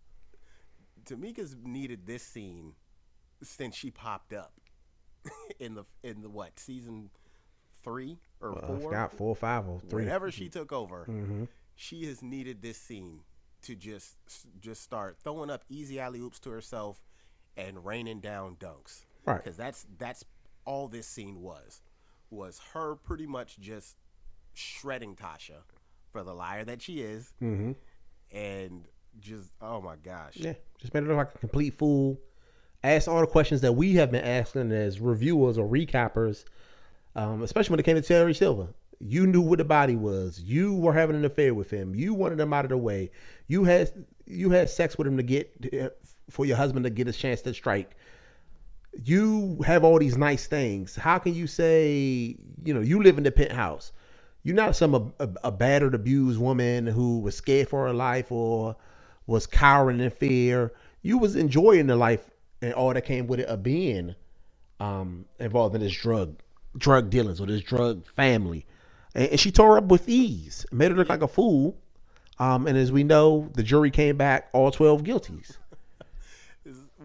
Tamika's 1.05 1.57
needed 1.63 2.07
this 2.07 2.23
scene 2.23 2.73
since 3.43 3.75
she 3.77 3.91
popped 3.91 4.33
up 4.33 4.53
in 5.61 5.75
the 5.75 5.85
in 6.03 6.23
the 6.23 6.29
what 6.31 6.59
season 6.59 7.11
three 7.87 8.19
or 8.43 8.53
Uh, 8.53 8.57
I 8.57 8.67
four. 8.67 8.81
forgot 8.81 9.13
four, 9.13 9.35
five, 9.37 9.67
or 9.67 9.81
three. 9.81 10.05
Whenever 10.05 10.31
she 10.31 10.49
took 10.51 10.73
over, 10.73 11.05
hmm 11.05 11.45
she 11.75 12.05
has 12.07 12.23
needed 12.23 12.63
this 12.63 12.79
scene 12.79 13.21
to 13.63 13.75
just 13.75 14.17
just 14.61 14.83
start 14.83 15.19
throwing 15.23 15.51
up 15.51 15.65
easy 15.69 16.01
alley 16.01 16.21
oops 16.21 16.39
to 16.41 16.51
herself 16.51 17.03
and 17.57 17.85
raining 17.85 18.21
down 18.21 18.57
dunks. 18.57 19.05
Right. 19.27 19.43
Because 19.43 19.57
that's 19.57 19.87
that's 19.99 20.25
all 20.65 20.89
this 20.89 21.07
scene 21.07 21.41
was 21.41 21.83
was 22.31 22.61
her 22.75 22.97
pretty 22.97 23.27
much 23.27 23.59
just 23.61 23.97
shredding 24.55 25.15
Tasha 25.17 25.63
for 26.11 26.23
the 26.25 26.35
liar 26.35 26.65
that 26.65 26.83
she 26.83 27.01
is, 27.01 27.33
hmm 27.39 27.73
and 28.33 28.87
just 29.21 29.53
oh 29.63 29.81
my 29.81 29.97
gosh, 29.97 30.37
Yeah, 30.37 30.55
just 30.79 30.93
made 30.95 31.03
her 31.05 31.09
look 31.09 31.17
like 31.19 31.35
a 31.35 31.39
complete 31.39 31.75
fool. 31.79 32.21
Asked 32.85 33.09
all 33.09 33.21
the 33.21 33.27
questions 33.27 33.63
that 33.63 33.73
we 33.73 33.95
have 33.95 34.13
been 34.13 34.25
asking 34.25 34.71
as 34.73 35.01
reviewers 35.01 35.59
or 35.59 35.67
recappers, 35.69 36.45
um, 37.17 37.43
especially 37.43 37.73
when 37.73 37.81
it 37.81 37.85
came 37.85 37.97
to 37.97 38.03
Terry 38.03 38.35
Silver. 38.35 38.69
You 39.01 39.27
knew 39.27 39.41
what 39.41 39.59
the 39.59 39.65
body 39.65 39.97
was. 39.97 40.41
You 40.41 40.75
were 40.75 40.93
having 40.93 41.17
an 41.17 41.25
affair 41.25 41.55
with 41.55 41.71
him. 41.71 41.95
You 41.95 42.15
wanted 42.15 42.39
him 42.39 42.53
out 42.53 42.65
of 42.65 42.69
the 42.69 42.79
way. 42.79 43.11
You 43.49 43.65
had 43.65 43.91
you 44.27 44.51
had 44.51 44.71
sex 44.71 44.97
with 44.97 45.07
him 45.07 45.17
to 45.17 45.23
get 45.23 45.99
for 46.31 46.47
your 46.47 46.57
husband 46.57 46.85
to 46.85 46.91
get 46.91 47.09
a 47.09 47.13
chance 47.13 47.43
to 47.43 47.55
strike. 47.55 47.97
You 49.05 49.61
have 49.67 49.85
all 49.85 49.99
these 49.99 50.17
nice 50.17 50.47
things. 50.47 50.95
How 50.95 51.19
can 51.19 51.35
you 51.35 51.47
say 51.47 52.37
you 52.65 52.75
know 52.75 52.81
you 52.81 53.03
live 53.03 53.19
in 53.19 53.25
the 53.25 53.33
penthouse? 53.33 53.93
You're 54.43 54.57
not 54.57 54.77
some 54.77 54.95
a, 54.95 55.13
a, 55.19 55.29
a 55.45 55.53
battered, 55.53 55.95
abused 55.95 56.39
woman 56.39 56.87
who 56.87 57.19
was 57.21 57.35
scared 57.35 57.69
for 57.69 57.87
her 57.87 57.93
life 57.93 58.31
or 58.31 58.77
was 59.27 59.47
cowering 59.47 60.01
in 60.01 60.11
fear. 60.11 60.73
You 61.03 61.19
was 61.19 61.35
enjoying 61.35 61.87
the 61.87 61.97
life 61.97 62.31
and 62.63 62.73
all 62.75 62.95
that 62.95 63.05
came 63.05 63.27
with 63.27 63.41
it 63.41 63.47
of 63.47 63.63
being 63.63 64.15
um, 64.81 65.25
involved 65.39 65.75
in 65.75 65.81
this 65.81 65.95
drug 65.95 66.37
drug 66.79 67.11
dealings 67.11 67.41
or 67.41 67.47
this 67.47 67.63
drug 67.63 68.07
family. 68.15 68.67
And, 69.15 69.31
and 69.31 69.41
she 69.41 69.51
tore 69.51 69.79
up 69.79 69.85
with 69.87 70.09
ease, 70.09 70.67
made 70.73 70.91
her 70.91 70.97
look 70.97 71.09
like 71.09 71.23
a 71.23 71.29
fool. 71.29 71.77
Um, 72.39 72.67
and 72.67 72.77
as 72.77 72.93
we 72.93 73.03
know, 73.03 73.49
the 73.55 73.63
jury 73.63 73.91
came 73.91 74.17
back 74.17 74.49
all 74.53 74.71
twelve 74.71 75.03
guilties. 75.03 75.57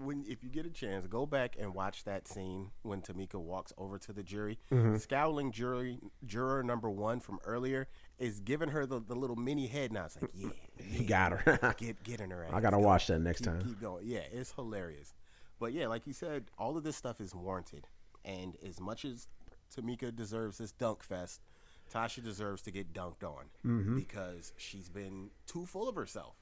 When 0.03 0.25
if 0.27 0.43
you 0.43 0.49
get 0.49 0.65
a 0.65 0.69
chance, 0.71 1.05
go 1.05 1.27
back 1.27 1.55
and 1.59 1.75
watch 1.75 2.05
that 2.05 2.27
scene 2.27 2.71
when 2.81 3.01
Tamika 3.01 3.35
walks 3.35 3.71
over 3.77 3.99
to 3.99 4.13
the 4.13 4.23
jury. 4.23 4.57
Mm-hmm. 4.71 4.95
Scowling 4.95 5.51
jury 5.51 5.99
juror 6.25 6.63
number 6.63 6.89
one 6.89 7.19
from 7.19 7.39
earlier 7.45 7.87
is 8.17 8.39
giving 8.39 8.69
her 8.69 8.87
the, 8.87 8.99
the 8.99 9.13
little 9.13 9.35
mini 9.35 9.67
head 9.67 9.91
nod. 9.93 10.05
It's 10.05 10.19
like, 10.19 10.31
yeah, 10.33 10.49
He 10.83 11.03
got 11.03 11.33
her. 11.33 11.75
get 11.77 12.01
get 12.03 12.19
in 12.21 12.31
her 12.31 12.45
ass. 12.45 12.51
I 12.51 12.61
gotta 12.61 12.77
Go. 12.77 12.83
watch 12.83 13.05
that 13.07 13.19
next 13.19 13.41
keep, 13.41 13.47
time. 13.49 13.61
Keep 13.61 13.81
going. 13.81 14.03
Yeah, 14.07 14.21
it's 14.31 14.51
hilarious. 14.53 15.13
But 15.59 15.73
yeah, 15.73 15.85
like 15.85 16.07
you 16.07 16.13
said, 16.13 16.45
all 16.57 16.75
of 16.77 16.83
this 16.83 16.95
stuff 16.95 17.21
is 17.21 17.35
warranted. 17.35 17.85
And 18.25 18.55
as 18.67 18.79
much 18.79 19.05
as 19.05 19.27
Tamika 19.75 20.15
deserves 20.15 20.57
this 20.57 20.71
dunk 20.71 21.03
fest, 21.03 21.41
Tasha 21.93 22.23
deserves 22.23 22.61
to 22.63 22.71
get 22.71 22.93
dunked 22.93 23.23
on 23.23 23.45
Mm-hmm. 23.65 23.95
because 23.97 24.53
she's 24.57 24.89
been 24.89 25.29
too 25.47 25.65
full 25.65 25.87
of 25.89 25.95
herself. 25.95 26.35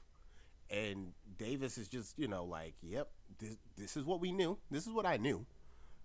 And 0.70 1.12
Davis 1.38 1.76
is 1.78 1.88
just, 1.88 2.16
you 2.18 2.28
know, 2.28 2.44
like, 2.44 2.74
yep, 2.82 3.08
this, 3.38 3.56
this 3.76 3.96
is 3.96 4.04
what 4.04 4.20
we 4.20 4.30
knew. 4.30 4.58
This 4.70 4.86
is 4.86 4.92
what 4.92 5.04
I 5.06 5.16
knew. 5.16 5.44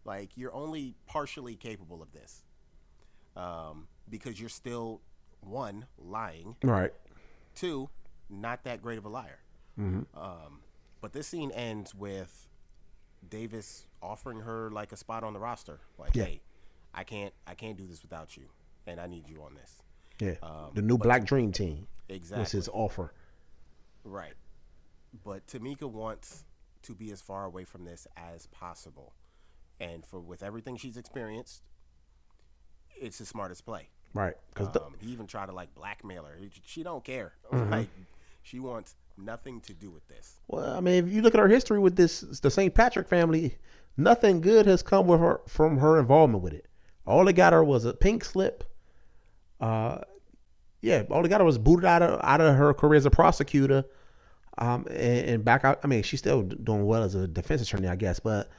Like, 0.06 0.32
you're 0.36 0.54
only 0.54 0.96
partially 1.06 1.56
capable 1.56 2.02
of 2.02 2.12
this 2.12 2.44
um, 3.36 3.88
because 4.10 4.40
you're 4.40 4.50
still, 4.50 5.02
one, 5.42 5.86
lying, 6.00 6.56
Right. 6.64 6.92
two, 7.54 7.90
not 8.30 8.64
that 8.64 8.82
great 8.82 8.98
of 8.98 9.06
a 9.06 9.10
liar. 9.10 9.40
Um, 9.78 10.62
but 11.02 11.12
this 11.14 11.28
scene 11.28 11.52
ends 11.52 11.94
with 11.94 12.48
Davis 13.28 13.86
offering 14.02 14.40
her 14.40 14.72
like 14.72 14.92
a 14.92 14.98
spot 14.98 15.24
on 15.24 15.34
the 15.34 15.40
roster. 15.40 15.80
Like, 15.98 16.16
Yeah. 16.16 16.24
hey, 16.26 16.42
I 16.96 17.04
can't, 17.04 17.34
I 17.46 17.54
can't 17.54 17.78
do 17.78 17.86
this 17.86 18.02
without 18.02 18.36
you, 18.38 18.46
and 18.88 19.00
I 19.00 19.06
need 19.08 19.30
you 19.30 19.42
on 19.44 19.54
this. 19.56 19.82
Yeah. 20.20 20.36
Um, 20.42 20.72
the 20.74 20.82
new 20.82 20.98
Black 20.98 21.26
Dream 21.26 21.52
Team 21.52 21.88
Exactly. 22.10 22.42
was 22.42 22.52
his 22.52 22.70
offer. 22.70 23.12
Right. 24.04 24.34
But 25.24 25.46
Tamika 25.48 25.84
wants 25.90 26.46
to 26.84 26.94
be 26.96 27.12
as 27.12 27.22
far 27.22 27.46
away 27.46 27.66
from 27.66 27.84
this 27.86 28.08
as 28.16 28.48
possible. 28.48 29.14
And 29.80 30.06
for 30.06 30.20
with 30.20 30.42
everything 30.42 30.78
she's 30.78 30.96
experienced, 30.98 31.64
it's 33.00 33.18
the 33.18 33.26
smartest 33.26 33.66
play. 33.66 33.90
Right. 34.14 34.36
Because 34.54 34.76
Um, 34.78 34.96
he 35.02 35.12
even 35.12 35.28
tried 35.28 35.48
to 35.48 35.52
like 35.52 35.74
blackmail 35.76 36.24
her. 36.24 36.38
She 36.66 36.84
don't 36.84 37.04
care. 37.04 37.34
Like 37.52 37.90
she 38.44 38.60
wants 38.60 38.96
nothing 39.18 39.60
to 39.62 39.74
do 39.74 39.90
with 39.90 40.08
this. 40.08 40.36
Well, 40.48 40.78
I 40.78 40.80
mean, 40.80 41.06
if 41.08 41.12
you 41.12 41.22
look 41.22 41.34
at 41.34 41.40
her 41.42 41.48
history 41.48 41.80
with 41.80 41.96
this, 41.96 42.22
the 42.22 42.52
St. 42.52 42.74
Patrick 42.74 43.08
family, 43.10 43.58
nothing 43.98 44.40
good 44.40 44.66
has 44.68 44.82
come 44.84 45.08
with 45.08 45.20
her 45.20 45.42
from 45.48 45.78
her 45.80 46.00
involvement 46.00 46.44
with 46.44 46.54
it. 46.54 46.68
All 47.06 47.26
they 47.26 47.34
got 47.34 47.54
her 47.54 47.64
was 47.64 47.86
a 47.86 47.94
pink 47.94 48.24
slip. 48.26 48.64
Uh, 49.60 50.00
yeah, 50.82 51.04
all 51.10 51.22
they 51.22 51.30
got 51.30 51.42
her 51.42 51.46
was 51.46 51.58
booted 51.58 51.86
out 51.86 52.02
of 52.02 52.20
out 52.24 52.42
of 52.42 52.56
her 52.56 52.74
career 52.74 52.98
as 52.98 53.06
a 53.06 53.12
prosecutor, 53.12 53.86
um, 54.58 54.86
and, 54.90 55.30
and 55.30 55.46
back 55.46 55.64
out. 55.66 55.80
I 55.84 55.88
mean, 55.88 56.04
she's 56.04 56.20
still 56.20 56.44
doing 56.44 56.86
well 56.86 57.04
as 57.04 57.16
a 57.16 57.28
defense 57.28 57.62
attorney, 57.62 57.88
I 57.88 57.96
guess, 57.96 58.20
but 58.20 58.50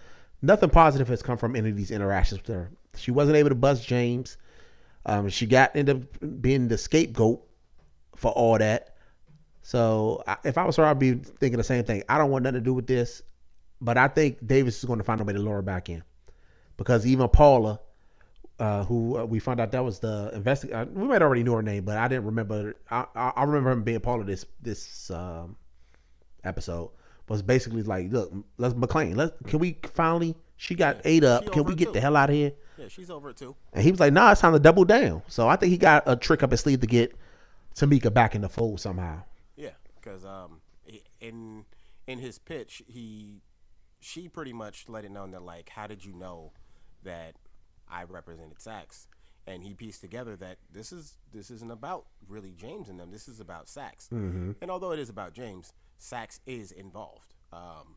nothing 0.42 0.70
positive 0.70 1.08
has 1.08 1.22
come 1.22 1.38
from 1.38 1.56
any 1.56 1.70
of 1.70 1.76
these 1.76 1.90
interactions 1.90 2.40
with 2.42 2.54
her. 2.54 2.70
She 2.96 3.10
wasn't 3.10 3.36
able 3.36 3.50
to 3.50 3.54
bust 3.54 3.86
James. 3.86 4.38
Um, 5.04 5.28
she 5.28 5.46
got 5.46 5.76
ended 5.76 5.96
up 5.96 6.42
being 6.42 6.68
the 6.68 6.78
scapegoat 6.78 7.46
for 8.16 8.32
all 8.32 8.58
that. 8.58 8.96
So 9.62 10.22
I- 10.26 10.38
if 10.44 10.58
I 10.58 10.64
was 10.64 10.76
her, 10.76 10.84
I'd 10.84 10.98
be 10.98 11.14
thinking 11.14 11.58
the 11.58 11.64
same 11.64 11.84
thing. 11.84 12.02
I 12.08 12.18
don't 12.18 12.30
want 12.30 12.44
nothing 12.44 12.60
to 12.60 12.64
do 12.64 12.74
with 12.74 12.86
this, 12.86 13.22
but 13.80 13.98
I 13.98 14.08
think 14.08 14.44
Davis 14.46 14.78
is 14.78 14.84
going 14.84 14.98
to 14.98 15.04
find 15.04 15.20
a 15.20 15.24
way 15.24 15.32
to 15.32 15.38
lure 15.38 15.56
her 15.56 15.62
back 15.62 15.88
in, 15.88 16.02
because 16.76 17.06
even 17.06 17.28
Paula, 17.28 17.80
uh, 18.58 18.84
who 18.84 19.18
uh, 19.18 19.24
we 19.24 19.38
found 19.38 19.60
out 19.60 19.72
that 19.72 19.84
was 19.84 19.98
the 19.98 20.30
investigator, 20.32 20.80
uh, 20.80 20.84
we 20.86 21.06
might 21.06 21.22
already 21.22 21.42
knew 21.42 21.52
her 21.52 21.62
name, 21.62 21.84
but 21.84 21.98
I 21.98 22.08
didn't 22.08 22.24
remember. 22.24 22.76
I, 22.90 23.06
I, 23.14 23.32
I 23.36 23.44
remember 23.44 23.70
him 23.70 23.82
being 23.82 24.00
of 24.04 24.26
this 24.26 24.46
this 24.62 25.10
um, 25.10 25.56
episode 26.44 26.90
was 27.28 27.42
basically 27.42 27.82
like, 27.82 28.10
look, 28.12 28.32
let's 28.56 28.74
McLean, 28.74 29.16
let 29.16 29.34
can 29.46 29.58
we 29.58 29.78
finally? 29.92 30.34
She 30.56 30.74
got 30.74 30.96
Yeah, 30.96 31.02
ate 31.04 31.24
up. 31.24 31.52
Can 31.52 31.64
we 31.64 31.74
get 31.74 31.86
too. 31.86 31.92
the 31.92 32.00
hell 32.00 32.16
out 32.16 32.30
of 32.30 32.36
here? 32.36 32.52
Yeah, 32.78 32.88
she's 32.88 33.10
over 33.10 33.30
it 33.30 33.36
too. 33.36 33.54
And 33.74 33.84
he 33.84 33.90
was 33.90 34.00
like, 34.00 34.12
nah, 34.12 34.32
it's 34.32 34.40
time 34.40 34.54
to 34.54 34.58
double 34.58 34.84
down. 34.84 35.22
So 35.28 35.48
I 35.48 35.56
think 35.56 35.70
he 35.70 35.76
got 35.76 36.04
a 36.06 36.16
trick 36.16 36.42
up 36.42 36.50
his 36.50 36.60
sleeve 36.60 36.80
to 36.80 36.86
get 36.86 37.14
Tamika 37.74 38.12
back 38.12 38.34
in 38.34 38.40
the 38.40 38.48
fold 38.48 38.80
somehow. 38.80 39.22
Yeah, 39.54 39.70
because 40.00 40.24
um, 40.24 40.60
in 41.20 41.64
in 42.06 42.18
his 42.18 42.38
pitch, 42.38 42.82
he 42.86 43.42
she 44.00 44.28
pretty 44.28 44.52
much 44.52 44.88
let 44.88 45.04
it 45.04 45.10
known 45.10 45.32
that 45.32 45.42
like, 45.42 45.68
how 45.70 45.86
did 45.86 46.04
you 46.04 46.14
know 46.14 46.52
that 47.02 47.34
I 47.90 48.04
represented 48.04 48.60
Saxe? 48.60 49.08
And 49.46 49.62
he 49.62 49.74
pieced 49.74 50.00
together 50.00 50.34
that 50.36 50.58
this 50.72 50.90
is 50.92 51.18
this 51.32 51.50
isn't 51.50 51.70
about 51.70 52.06
really 52.28 52.52
James 52.56 52.88
and 52.88 52.98
them. 52.98 53.12
This 53.12 53.28
is 53.28 53.38
about 53.38 53.68
Saxe. 53.68 54.08
Mm-hmm. 54.12 54.52
And 54.60 54.70
although 54.70 54.90
it 54.92 54.98
is 54.98 55.08
about 55.08 55.34
James, 55.34 55.72
Saxe 55.98 56.40
is 56.46 56.72
involved 56.72 57.34
um, 57.52 57.96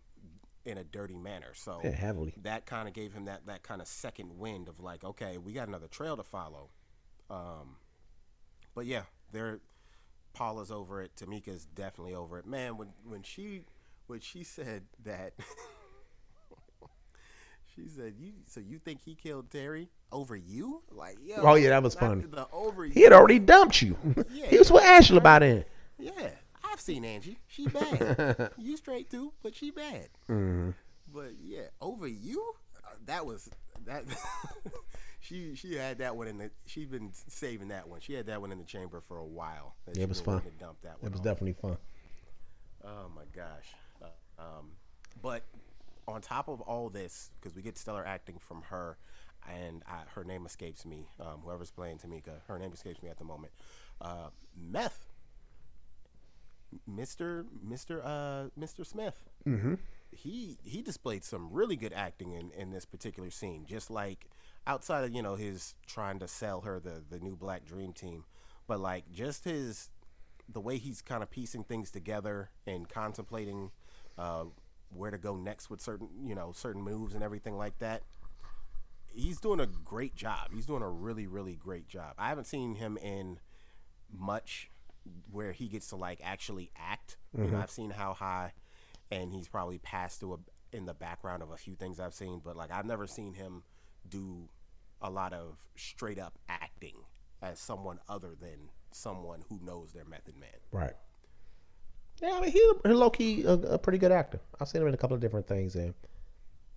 in 0.64 0.78
a 0.78 0.84
dirty 0.84 1.18
manner. 1.18 1.54
So 1.56 1.82
Yeah, 1.84 1.90
heavily. 1.92 2.36
that 2.44 2.68
kind 2.68 2.88
of 2.88 2.94
gave 2.94 3.14
him 3.14 3.26
that 3.26 3.48
that 3.48 3.64
kind 3.64 3.82
of 3.82 3.88
second 3.88 4.38
wind 4.38 4.68
of 4.68 4.80
like, 4.80 5.04
okay, 5.04 5.38
we 5.40 5.54
got 5.54 5.68
another 5.68 5.88
trail 5.88 6.16
to 6.18 6.24
follow. 6.24 6.70
Um, 7.32 7.78
but 8.76 8.86
yeah, 8.86 9.04
they're 9.32 9.60
Paula's 10.34 10.70
over 10.72 11.02
it. 11.02 11.16
Tamika's 11.16 11.66
definitely 11.66 12.14
over 12.14 12.38
it. 12.38 12.46
Man, 12.46 12.78
when 12.78 12.90
when 13.04 13.24
she 13.24 13.64
when 14.08 14.20
she 14.20 14.44
said 14.44 14.84
that, 15.04 15.34
she 17.84 17.90
said, 17.90 18.14
"You 18.18 18.32
so 18.48 18.60
you 18.60 18.80
think 18.80 19.02
he 19.04 19.16
killed 19.16 19.50
Terry 19.50 19.90
over 20.12 20.36
you? 20.36 20.82
Like, 20.92 21.18
yo, 21.24 21.36
Oh, 21.38 21.56
yeah, 21.56 21.70
that 21.70 21.84
was 21.84 21.96
funny. 21.96 22.24
The 22.24 22.48
over 22.52 22.86
He 22.86 23.02
had 23.02 23.14
already 23.14 23.40
dumped 23.40 23.82
you. 23.82 23.98
Yeah, 24.32 24.48
he 24.48 24.58
was 24.58 24.72
with 24.72 24.84
Angela 24.84 25.22
by 25.22 25.40
then. 25.40 25.66
Yeah, 25.98 26.30
I've 26.64 26.80
seen 26.80 27.04
Angie. 27.04 27.40
She 27.48 27.68
bad. 27.68 28.52
you 28.58 28.78
straight 28.78 29.10
too, 29.10 29.34
but 29.44 29.56
she 29.56 29.72
bad. 29.72 30.10
Mm-hmm. 30.30 30.72
But 31.14 31.32
yeah, 31.42 31.68
over 31.82 32.08
you, 32.08 32.54
uh, 32.86 32.96
that 33.06 33.26
was 33.26 33.50
that. 33.86 34.06
she 35.20 35.56
she 35.56 35.76
had 35.76 35.98
that 36.00 36.16
one 36.16 36.28
in 36.28 36.38
the. 36.38 36.52
She's 36.66 36.88
been 36.88 37.12
saving 37.28 37.70
that 37.70 37.88
one. 37.88 38.00
She 38.02 38.14
had 38.14 38.28
that 38.28 38.42
one 38.42 38.52
in 38.52 38.60
the 38.60 38.66
chamber 38.66 39.02
for 39.02 39.18
a 39.18 39.26
while. 39.26 39.76
Yeah, 39.94 40.04
it 40.04 40.10
was 40.10 40.22
fun. 40.22 40.42
dump 40.60 40.78
that 40.84 41.02
one. 41.02 41.08
It 41.08 41.12
was 41.12 41.22
definitely 41.22 41.54
fun. 41.54 41.78
Oh 42.84 43.10
my 43.16 43.24
gosh. 43.36 43.74
Uh, 44.02 44.42
um, 44.42 44.72
but 45.22 45.44
on 46.10 46.22
top 46.22 46.48
of 46.48 46.62
all 46.62 46.90
this, 46.90 47.32
because 47.40 47.56
we 47.56 47.62
get 47.62 47.78
stellar 47.78 48.06
acting 48.06 48.38
from 48.40 48.64
her, 48.64 48.98
and 49.48 49.84
I, 49.88 50.02
her 50.16 50.24
name 50.24 50.46
escapes 50.46 50.86
me. 50.86 51.08
Um, 51.20 51.42
whoever's 51.44 51.72
playing 51.72 52.00
Tamika, 52.00 52.42
her 52.48 52.60
name 52.60 52.72
escapes 52.74 53.02
me 53.02 53.10
at 53.10 53.18
the 53.18 53.24
moment. 53.24 53.54
Uh, 54.02 54.30
Meth, 54.56 55.06
Mister 56.86 57.46
Mister 57.64 58.04
uh, 58.04 58.50
Mister 58.56 58.84
Smith. 58.84 59.30
Mm-hmm. 59.48 59.76
He 60.12 60.58
he 60.64 60.82
displayed 60.82 61.24
some 61.24 61.50
really 61.52 61.76
good 61.76 61.94
acting 61.94 62.32
in, 62.34 62.52
in 62.52 62.72
this 62.72 62.86
particular 62.86 63.30
scene. 63.30 63.66
Just 63.68 63.90
like 63.90 64.28
outside 64.68 65.04
of 65.04 65.14
you 65.14 65.22
know 65.22 65.36
his 65.36 65.76
trying 65.88 66.20
to 66.20 66.28
sell 66.28 66.62
her 66.62 66.80
the 66.80 67.04
the 67.10 67.20
new 67.20 67.36
Black 67.36 67.66
Dream 67.66 67.94
Team, 67.94 68.26
but 68.68 68.80
like 68.80 69.12
just 69.12 69.46
his 69.46 69.90
the 70.52 70.60
way 70.60 70.78
he's 70.78 71.02
kind 71.02 71.22
of 71.22 71.30
piecing 71.30 71.64
things 71.64 71.92
together 71.92 72.50
and 72.66 72.90
contemplating 72.90 73.70
uh, 74.18 74.46
where 74.92 75.12
to 75.12 75.18
go 75.18 75.36
next 75.36 75.70
with 75.70 75.82
certain 75.82 76.10
you 76.24 76.36
know 76.36 76.52
certain 76.52 76.82
moves 76.82 77.14
and 77.14 77.24
everything 77.24 77.58
like 77.58 77.80
that. 77.80 78.04
He's 79.12 79.40
doing 79.40 79.60
a 79.60 79.66
great 79.66 80.16
job. 80.16 80.50
He's 80.54 80.66
doing 80.66 80.84
a 80.84 80.90
really 80.90 81.28
really 81.28 81.56
great 81.56 81.88
job. 81.88 82.14
I 82.18 82.30
haven't 82.30 82.48
seen 82.48 82.76
him 82.76 82.98
in 82.98 83.40
much 84.12 84.70
where 85.32 85.52
he 85.52 85.68
gets 85.68 85.88
to 85.90 85.96
like 85.96 86.20
actually 86.24 86.72
act. 86.78 87.18
You 87.34 87.44
know 87.44 87.48
mm-hmm. 87.48 87.62
i've 87.62 87.70
seen 87.70 87.92
how 87.92 88.14
high 88.14 88.54
and 89.12 89.32
he's 89.32 89.48
probably 89.48 89.78
passed 89.78 90.20
through 90.20 90.34
a, 90.34 90.76
in 90.76 90.86
the 90.86 90.96
background 90.96 91.44
of 91.44 91.52
a 91.52 91.58
few 91.58 91.76
things 91.76 92.00
i've 92.00 92.14
seen 92.16 92.42
but 92.44 92.56
like 92.56 92.72
i've 92.72 92.86
never 92.86 93.06
seen 93.06 93.36
him 93.36 93.62
do 94.10 94.50
a 95.02 95.10
lot 95.10 95.34
of 95.34 95.58
straight 95.76 96.20
up 96.20 96.38
acting 96.48 96.96
as 97.42 97.60
someone 97.60 98.00
other 98.08 98.36
than 98.40 98.70
someone 98.92 99.44
who 99.50 99.60
knows 99.64 99.94
their 99.94 100.06
method 100.06 100.36
man. 100.38 100.50
Right. 100.72 100.94
Yeah, 102.22 102.34
I 102.34 102.42
mean, 102.42 102.52
he, 102.52 102.72
he 102.86 102.90
low 102.94 103.10
key 103.10 103.44
a, 103.44 103.54
a 103.54 103.78
pretty 103.78 103.98
good 103.98 104.12
actor. 104.12 104.40
I've 104.60 104.68
seen 104.68 104.82
him 104.82 104.88
in 104.90 104.94
a 104.94 104.98
couple 104.98 105.16
of 105.16 105.22
different 105.22 105.48
things, 105.48 105.76
and 105.76 105.94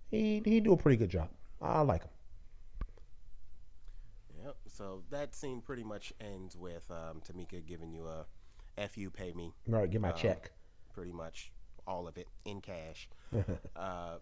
he 0.09 0.41
he 0.45 0.59
do 0.59 0.73
a 0.73 0.77
pretty 0.77 0.97
good 0.97 1.09
job. 1.09 1.29
I 1.61 1.81
like 1.81 2.03
him. 2.03 2.09
Yep. 4.45 4.55
So 4.67 5.03
that 5.09 5.33
scene 5.35 5.61
pretty 5.61 5.83
much 5.83 6.13
ends 6.19 6.55
with 6.57 6.89
um, 6.91 7.21
Tamika 7.21 7.65
giving 7.65 7.91
you 7.91 8.07
a 8.07 8.25
"F 8.77 8.97
you, 8.97 9.09
pay 9.09 9.33
me," 9.33 9.53
Right, 9.67 9.89
get 9.89 10.01
my 10.01 10.11
Um, 10.11 10.17
check. 10.17 10.51
pretty 10.93 11.11
much 11.11 11.51
all 11.87 12.07
of 12.07 12.17
it 12.17 12.27
in 12.45 12.61
cash, 12.61 13.09
uh, 13.75 14.17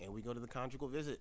and 0.00 0.12
we 0.12 0.22
go 0.22 0.34
to 0.34 0.40
the 0.40 0.48
conjugal 0.48 0.88
visit. 0.88 1.20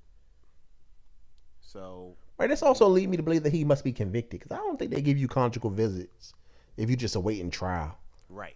So 1.62 2.16
Right. 2.38 2.48
This 2.50 2.64
also 2.64 2.88
lead 2.88 3.10
me 3.10 3.18
to 3.18 3.24
believe 3.24 3.44
that 3.44 3.54
he 3.54 3.64
must 3.66 3.84
be 3.84 3.92
convicted 3.92 4.40
because 4.40 4.52
I 4.58 4.62
don't 4.62 4.80
think 4.80 4.92
they 4.92 5.02
give 5.02 5.18
you 5.18 5.28
conjugal 5.28 5.70
visits 5.70 6.34
if 6.78 6.90
you 6.90 6.96
just 6.96 7.16
awaiting 7.16 7.52
trial. 7.52 7.98
right, 8.30 8.56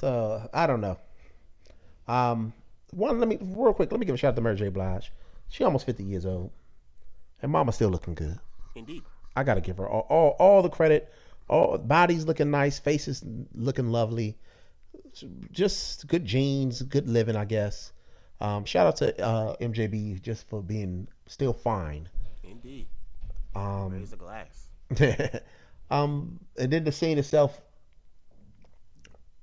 So 0.00 0.48
I 0.52 0.66
don't 0.66 0.80
know. 0.80 0.98
Um, 2.06 2.52
one, 2.90 3.18
let 3.18 3.28
me 3.28 3.38
real 3.40 3.74
quick. 3.74 3.90
Let 3.90 4.00
me 4.00 4.06
give 4.06 4.14
a 4.14 4.18
shout 4.18 4.30
out 4.30 4.36
to 4.36 4.42
Mary 4.42 4.56
J. 4.56 4.68
Blige. 4.68 5.12
She 5.48 5.64
almost 5.64 5.86
fifty 5.86 6.04
years 6.04 6.26
old, 6.26 6.50
and 7.42 7.50
Mama's 7.52 7.74
still 7.74 7.90
looking 7.90 8.14
good. 8.14 8.38
indeed, 8.74 9.02
I 9.36 9.44
gotta 9.44 9.60
give 9.60 9.76
her 9.78 9.88
all, 9.88 10.06
all, 10.08 10.36
all 10.38 10.62
the 10.62 10.68
credit. 10.70 11.12
All 11.48 11.78
bodies 11.78 12.26
looking 12.26 12.50
nice, 12.50 12.78
faces 12.78 13.24
looking 13.54 13.90
lovely, 13.90 14.36
just 15.50 16.06
good 16.06 16.24
genes, 16.24 16.82
good 16.82 17.08
living, 17.08 17.36
I 17.36 17.46
guess. 17.46 17.92
Um, 18.40 18.64
shout 18.64 18.86
out 18.86 18.96
to 18.96 19.24
uh, 19.24 19.56
MJB 19.56 20.20
just 20.22 20.48
for 20.48 20.62
being 20.62 21.08
still 21.26 21.52
fine. 21.52 22.08
indeed. 22.44 22.86
Um, 23.54 23.90
Raise 23.90 24.10
the 24.10 24.16
glass. 24.16 24.68
um, 25.90 26.38
and 26.58 26.72
then 26.72 26.84
the 26.84 26.92
scene 26.92 27.18
itself, 27.18 27.60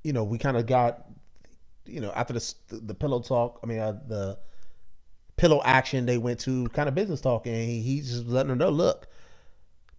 you 0.05 0.13
know, 0.13 0.23
we 0.23 0.37
kind 0.37 0.55
of 0.55 0.67
got, 0.67 1.05
you 1.87 1.99
know, 1.99 2.11
after 2.11 2.31
the 2.31 2.53
the 2.69 2.93
pillow 2.93 3.19
talk. 3.21 3.59
I 3.63 3.65
mean, 3.65 3.79
uh, 3.79 3.99
the 4.07 4.37
pillow 5.35 5.61
action 5.65 6.05
they 6.05 6.19
went 6.19 6.39
to 6.41 6.67
kind 6.69 6.87
of 6.87 6.93
business 6.93 7.21
talk, 7.21 7.47
and 7.47 7.55
he, 7.55 7.81
he's 7.81 8.11
just 8.11 8.27
letting 8.27 8.51
her 8.51 8.55
know, 8.55 8.69
look, 8.69 9.07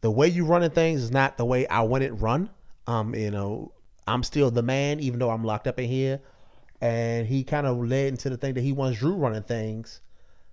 the 0.03 0.11
way 0.11 0.29
you 0.29 0.45
running 0.45 0.71
things 0.71 1.03
is 1.03 1.11
not 1.11 1.37
the 1.37 1.45
way 1.45 1.67
I 1.67 1.83
want 1.83 2.05
it 2.05 2.13
run. 2.13 2.51
Um, 2.87 3.17
you 3.17 3.33
know, 3.33 3.73
I'm 4.07 4.23
still 4.23 4.49
the 4.53 4.63
man, 4.63 5.01
even 5.01 5.19
though 5.19 5.31
I'm 5.31 5.43
locked 5.43 5.67
up 5.67 5.81
in 5.81 5.89
here. 5.89 6.21
And 6.81 7.27
he 7.27 7.43
kind 7.43 7.67
of 7.67 7.77
led 7.79 8.09
into 8.09 8.31
the 8.31 8.37
thing 8.37 8.55
that 8.55 8.61
he 8.61 8.71
wants 8.71 9.01
Dru 9.01 9.15
running 9.15 9.43
things. 9.43 10.03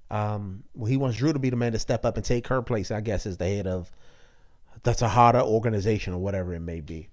Um, 0.10 0.64
well, 0.74 0.89
he 0.89 0.97
wants 0.97 1.18
Dru 1.18 1.32
to 1.32 1.38
be 1.38 1.51
the 1.51 1.58
man 1.58 1.74
to 1.74 1.80
step 1.80 2.06
up 2.06 2.18
and 2.18 2.26
take 2.26 2.47
her 2.47 2.64
place. 2.64 2.89
I 2.89 3.01
guess 3.01 3.28
as 3.28 3.38
the 3.38 3.45
head 3.45 3.68
of 3.68 3.91
that's 4.82 5.04
a 5.04 5.43
organization 5.43 6.14
or 6.14 6.18
whatever 6.18 6.56
it 6.56 6.62
may 6.62 6.82
be. 6.82 7.10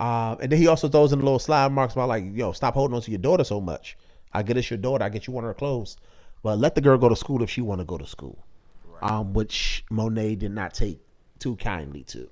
Um, 0.00 0.38
and 0.40 0.50
then 0.50 0.58
he 0.58 0.66
also 0.66 0.88
throws 0.88 1.12
in 1.12 1.20
a 1.20 1.22
little 1.22 1.38
slide 1.38 1.70
marks 1.72 1.92
about 1.92 2.08
like, 2.08 2.24
yo, 2.32 2.52
stop 2.52 2.72
holding 2.74 2.94
on 2.96 3.02
to 3.02 3.10
your 3.10 3.18
daughter 3.20 3.44
so 3.44 3.60
much. 3.60 3.98
I 4.32 4.42
get 4.42 4.56
it's 4.56 4.70
your 4.70 4.78
daughter. 4.78 5.04
I 5.04 5.10
get 5.10 5.26
you 5.26 5.32
one 5.34 5.44
of 5.44 5.48
her 5.48 5.54
clothes, 5.54 5.98
but 6.42 6.58
let 6.58 6.74
the 6.74 6.80
girl 6.80 6.96
go 6.96 7.08
to 7.10 7.16
school 7.16 7.42
if 7.42 7.50
she 7.50 7.60
want 7.60 7.80
to 7.80 7.84
go 7.84 7.98
to 7.98 8.06
school. 8.06 8.38
Right, 8.86 9.10
Um, 9.10 9.34
which 9.34 9.84
Monet 9.90 10.36
did 10.36 10.52
not 10.52 10.72
take 10.72 11.00
too 11.38 11.56
kindly 11.56 12.02
to. 12.04 12.30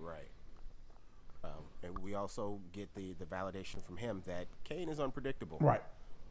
right. 0.00 0.28
Um, 1.44 1.50
and 1.84 1.98
we 2.00 2.14
also 2.14 2.58
get 2.72 2.92
the 2.94 3.12
the 3.20 3.26
validation 3.26 3.80
from 3.84 3.96
him 3.96 4.22
that 4.26 4.46
Cane 4.64 4.88
is 4.88 4.98
unpredictable. 4.98 5.58
Right. 5.60 5.82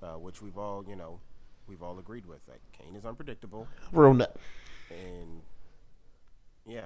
Uh, 0.01 0.17
which 0.19 0.41
we've 0.41 0.57
all 0.57 0.83
you 0.87 0.95
know 0.97 1.19
we've 1.67 1.81
all 1.83 1.97
agreed 1.99 2.25
with 2.25 2.45
that 2.47 2.59
Cane 2.73 2.95
is 2.95 3.05
unpredictable. 3.05 3.67
Real 3.93 4.13
nut. 4.13 4.35
and 4.89 5.41
yeah 6.67 6.85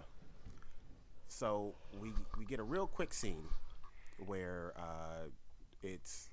so 1.27 1.73
we 1.99 2.11
we 2.37 2.45
get 2.45 2.59
a 2.59 2.63
real 2.63 2.87
quick 2.87 3.13
scene 3.13 3.43
where 4.17 4.73
uh, 4.77 5.27
it's 5.81 6.29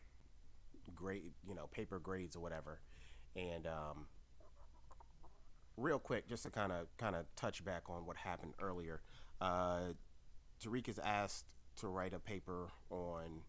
grade 0.94 1.32
you 1.46 1.54
know 1.54 1.66
paper 1.68 1.98
grades 1.98 2.36
or 2.36 2.40
whatever 2.40 2.80
and 3.36 3.66
um, 3.66 4.06
real 5.76 5.98
quick 5.98 6.28
just 6.28 6.44
to 6.44 6.50
kind 6.50 6.72
of 6.72 6.86
kind 6.98 7.16
of 7.16 7.24
touch 7.36 7.64
back 7.64 7.82
on 7.88 8.06
what 8.06 8.16
happened 8.16 8.52
earlier 8.60 9.00
uh, 9.40 9.92
Tariq 10.62 10.88
is 10.88 10.98
asked 10.98 11.46
to 11.76 11.88
write 11.88 12.14
a 12.14 12.18
paper 12.18 12.68
on 12.90 13.40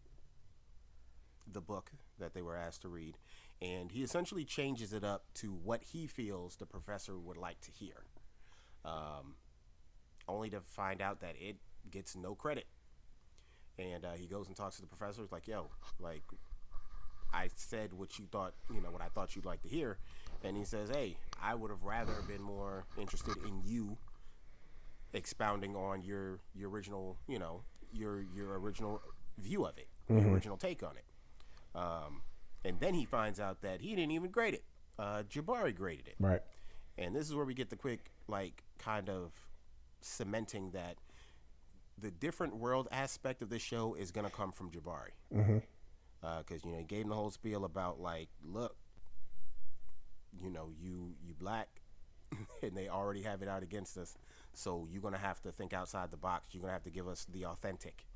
the 1.50 1.60
book 1.60 1.92
that 2.18 2.34
they 2.34 2.42
were 2.42 2.56
asked 2.56 2.82
to 2.82 2.88
read 2.88 3.16
and 3.62 3.92
he 3.92 4.02
essentially 4.02 4.44
changes 4.44 4.92
it 4.92 5.04
up 5.04 5.24
to 5.34 5.52
what 5.52 5.82
he 5.82 6.06
feels 6.06 6.56
the 6.56 6.66
professor 6.66 7.18
would 7.18 7.36
like 7.36 7.60
to 7.60 7.70
hear 7.70 8.04
um, 8.86 9.34
only 10.28 10.50
to 10.50 10.60
find 10.60 11.02
out 11.02 11.20
that 11.20 11.34
it 11.38 11.56
gets 11.90 12.16
no 12.16 12.34
credit. 12.34 12.66
And 13.78 14.04
uh, 14.04 14.12
he 14.12 14.26
goes 14.26 14.46
and 14.48 14.56
talks 14.56 14.76
to 14.76 14.80
the 14.82 14.86
professor. 14.86 15.22
He's 15.22 15.32
like, 15.32 15.46
"Yo, 15.46 15.68
like, 16.00 16.22
I 17.32 17.48
said 17.54 17.92
what 17.92 18.18
you 18.18 18.26
thought, 18.30 18.54
you 18.72 18.80
know, 18.80 18.90
what 18.90 19.02
I 19.02 19.08
thought 19.08 19.36
you'd 19.36 19.44
like 19.44 19.62
to 19.62 19.68
hear." 19.68 19.98
And 20.42 20.56
he 20.56 20.64
says, 20.64 20.88
"Hey, 20.90 21.16
I 21.42 21.54
would 21.54 21.70
have 21.70 21.82
rather 21.82 22.14
been 22.26 22.42
more 22.42 22.86
interested 22.98 23.36
in 23.46 23.60
you 23.64 23.98
expounding 25.12 25.76
on 25.76 26.02
your 26.02 26.40
your 26.54 26.70
original, 26.70 27.18
you 27.28 27.38
know, 27.38 27.62
your 27.92 28.22
your 28.34 28.58
original 28.58 29.02
view 29.38 29.66
of 29.66 29.76
it, 29.76 29.88
your 30.08 30.32
original 30.32 30.56
take 30.56 30.82
on 30.82 30.96
it." 30.96 31.04
Um, 31.74 32.22
and 32.64 32.80
then 32.80 32.94
he 32.94 33.04
finds 33.04 33.38
out 33.38 33.60
that 33.62 33.80
he 33.80 33.94
didn't 33.94 34.12
even 34.12 34.30
grade 34.30 34.54
it. 34.54 34.64
Uh, 34.98 35.22
Jabari 35.28 35.74
graded 35.74 36.08
it. 36.08 36.16
Right. 36.18 36.40
And 36.98 37.14
this 37.14 37.28
is 37.28 37.34
where 37.34 37.44
we 37.44 37.54
get 37.54 37.70
the 37.70 37.76
quick 37.76 38.10
like 38.28 38.64
kind 38.78 39.10
of 39.10 39.32
cementing 40.00 40.70
that 40.70 40.96
the 42.00 42.10
different 42.10 42.56
world 42.56 42.88
aspect 42.92 43.42
of 43.42 43.48
this 43.48 43.62
show 43.62 43.94
is 43.94 44.10
gonna 44.10 44.30
come 44.30 44.52
from 44.52 44.70
Jabari. 44.70 45.14
Mm-hmm. 45.34 45.58
Because 46.38 46.64
you 46.64 46.72
know 46.72 46.78
he 46.78 46.84
gave 46.84 47.04
him 47.04 47.10
the 47.10 47.14
whole 47.14 47.30
spiel 47.30 47.64
about 47.64 48.00
like, 48.00 48.28
look, 48.44 48.76
you 50.42 50.50
know, 50.50 50.70
you 50.80 51.14
you 51.24 51.34
black, 51.34 51.68
and 52.62 52.76
they 52.76 52.88
already 52.88 53.22
have 53.22 53.42
it 53.42 53.48
out 53.48 53.62
against 53.62 53.96
us. 53.96 54.16
So 54.52 54.88
you're 54.90 55.02
gonna 55.02 55.18
have 55.18 55.40
to 55.42 55.52
think 55.52 55.72
outside 55.72 56.10
the 56.10 56.16
box. 56.16 56.48
You're 56.52 56.62
gonna 56.62 56.72
have 56.72 56.84
to 56.84 56.90
give 56.90 57.08
us 57.08 57.26
the 57.32 57.46
authentic. 57.46 58.06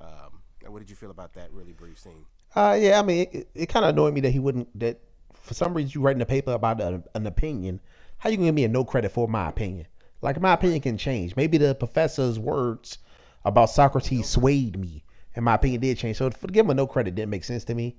Um, 0.00 0.42
and 0.62 0.72
what 0.72 0.80
did 0.80 0.90
you 0.90 0.96
feel 0.96 1.10
about 1.10 1.34
that 1.34 1.52
really 1.52 1.72
brief 1.72 1.98
scene? 1.98 2.26
Uh, 2.54 2.76
yeah, 2.78 2.98
I 2.98 3.02
mean, 3.02 3.26
it, 3.32 3.48
it 3.54 3.66
kind 3.68 3.84
of 3.84 3.90
annoyed 3.90 4.14
me 4.14 4.20
that 4.22 4.30
he 4.30 4.38
wouldn't. 4.38 4.78
That 4.78 5.00
for 5.32 5.54
some 5.54 5.74
reason 5.74 5.92
you 5.94 6.00
writing 6.00 6.22
a 6.22 6.26
paper 6.26 6.52
about 6.52 6.80
a, 6.80 7.02
an 7.14 7.26
opinion. 7.26 7.80
How 8.18 8.30
you 8.30 8.36
gonna 8.36 8.48
give 8.48 8.54
me 8.54 8.64
a 8.64 8.68
no 8.68 8.84
credit 8.84 9.12
for 9.12 9.28
my 9.28 9.48
opinion? 9.48 9.86
Like 10.24 10.40
my 10.40 10.54
opinion 10.54 10.80
can 10.80 10.96
change. 10.96 11.36
Maybe 11.36 11.58
the 11.58 11.74
professor's 11.74 12.38
words 12.38 12.96
about 13.44 13.68
Socrates 13.68 14.26
swayed 14.26 14.78
me, 14.78 15.04
and 15.36 15.44
my 15.44 15.54
opinion 15.54 15.82
did 15.82 15.98
change. 15.98 16.16
So 16.16 16.30
to 16.30 16.46
give 16.46 16.66
him 16.66 16.74
no 16.74 16.86
credit 16.86 17.14
didn't 17.14 17.28
make 17.28 17.44
sense 17.44 17.62
to 17.64 17.74
me. 17.74 17.96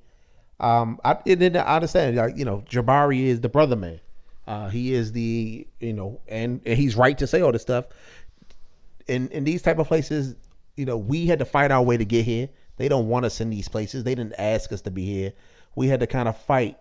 Um, 0.59 0.99
I 1.05 1.19
it 1.25 1.37
didn't. 1.37 1.57
I 1.57 1.75
understand. 1.75 2.15
Like 2.15 2.35
you 2.35 2.43
know, 2.43 2.63
Jabari 2.67 3.25
is 3.25 3.41
the 3.41 3.49
brother 3.49 3.75
man. 3.75 3.99
Uh, 4.47 4.69
he 4.69 4.93
is 4.95 5.11
the 5.11 5.67
you 5.79 5.93
know, 5.93 6.19
and, 6.27 6.61
and 6.65 6.77
he's 6.79 6.95
right 6.95 7.15
to 7.19 7.27
say 7.27 7.41
all 7.41 7.51
this 7.51 7.61
stuff. 7.61 7.85
In 9.07 9.27
in 9.29 9.43
these 9.43 9.61
type 9.61 9.77
of 9.77 9.87
places, 9.87 10.35
you 10.75 10.85
know, 10.85 10.97
we 10.97 11.27
had 11.27 11.37
to 11.39 11.45
fight 11.45 11.69
our 11.69 11.83
way 11.83 11.95
to 11.95 12.05
get 12.05 12.25
here. 12.25 12.49
They 12.77 12.89
don't 12.89 13.07
want 13.07 13.25
us 13.25 13.39
in 13.39 13.51
these 13.51 13.67
places. 13.67 14.03
They 14.03 14.15
didn't 14.15 14.33
ask 14.39 14.71
us 14.71 14.81
to 14.81 14.91
be 14.91 15.05
here. 15.05 15.33
We 15.75 15.89
had 15.89 15.99
to 15.99 16.07
kind 16.07 16.27
of 16.27 16.35
fight, 16.35 16.79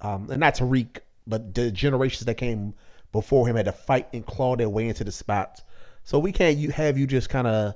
um, 0.00 0.28
and 0.30 0.40
not 0.40 0.56
Tariq, 0.56 0.98
but 1.28 1.54
the 1.54 1.70
generations 1.70 2.24
that 2.24 2.34
came 2.34 2.74
before 3.12 3.46
him 3.46 3.56
had 3.56 3.66
to 3.66 3.72
fight 3.72 4.08
and 4.12 4.24
claw 4.24 4.56
their 4.56 4.68
way 4.68 4.88
into 4.88 5.04
the 5.04 5.12
spots. 5.12 5.62
So 6.04 6.18
we 6.18 6.32
can't 6.32 6.56
you 6.56 6.70
have 6.70 6.98
you 6.98 7.06
just 7.06 7.28
kind 7.28 7.46
of 7.46 7.74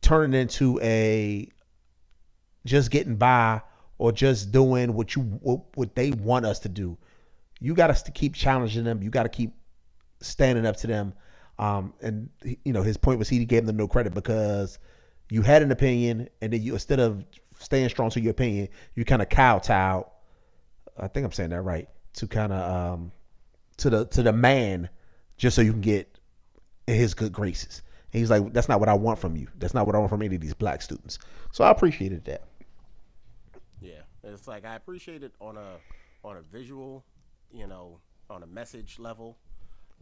turn 0.00 0.34
into 0.34 0.78
a 0.80 1.48
just 2.66 2.90
getting 2.90 3.16
by 3.16 3.62
or 3.98 4.12
just 4.12 4.52
doing 4.52 4.94
what 4.94 5.14
you 5.14 5.22
what, 5.22 5.76
what 5.76 5.94
they 5.94 6.10
want 6.10 6.46
us 6.46 6.60
to 6.60 6.68
do. 6.68 6.96
You 7.60 7.74
got 7.74 7.90
us 7.90 8.02
to 8.02 8.10
keep 8.10 8.34
challenging 8.34 8.84
them. 8.84 9.02
You 9.02 9.10
got 9.10 9.24
to 9.24 9.28
keep 9.28 9.52
standing 10.20 10.66
up 10.66 10.76
to 10.76 10.86
them. 10.86 11.14
Um, 11.58 11.92
and 12.00 12.30
you 12.64 12.72
know 12.72 12.82
his 12.82 12.96
point 12.96 13.18
was 13.18 13.28
he 13.28 13.44
gave 13.44 13.66
them 13.66 13.76
no 13.76 13.86
credit 13.86 14.14
because 14.14 14.78
you 15.30 15.42
had 15.42 15.62
an 15.62 15.70
opinion 15.70 16.28
and 16.40 16.52
then 16.52 16.62
you 16.62 16.72
instead 16.72 17.00
of 17.00 17.24
staying 17.58 17.88
strong 17.90 18.10
to 18.10 18.20
your 18.20 18.30
opinion, 18.30 18.68
you 18.94 19.04
kind 19.04 19.20
of 19.20 19.28
kowtowed. 19.28 20.06
I 20.98 21.08
think 21.08 21.24
I'm 21.24 21.32
saying 21.32 21.50
that 21.50 21.62
right 21.62 21.88
to 22.14 22.26
kind 22.26 22.52
of 22.52 22.94
um, 22.94 23.12
to 23.80 23.90
the 23.90 24.06
to 24.06 24.22
the 24.22 24.32
man 24.32 24.88
just 25.36 25.56
so 25.56 25.62
you 25.62 25.72
can 25.72 25.80
get 25.80 26.18
in 26.86 26.94
his 26.94 27.14
good 27.14 27.32
graces. 27.32 27.82
And 28.12 28.20
he's 28.20 28.30
like, 28.30 28.52
that's 28.52 28.68
not 28.68 28.80
what 28.80 28.88
I 28.88 28.94
want 28.94 29.18
from 29.18 29.36
you. 29.36 29.48
That's 29.58 29.74
not 29.74 29.86
what 29.86 29.94
I 29.94 29.98
want 29.98 30.10
from 30.10 30.22
any 30.22 30.34
of 30.34 30.40
these 30.40 30.54
black 30.54 30.82
students. 30.82 31.18
So 31.52 31.64
I 31.64 31.70
appreciated 31.70 32.24
that. 32.24 32.42
Yeah, 33.80 34.02
it's 34.22 34.48
like 34.48 34.64
I 34.64 34.74
appreciate 34.74 35.22
it 35.22 35.32
on 35.40 35.56
a 35.56 35.76
on 36.24 36.36
a 36.36 36.42
visual, 36.42 37.04
you 37.52 37.66
know, 37.66 38.00
on 38.28 38.42
a 38.42 38.46
message 38.46 38.98
level, 38.98 39.38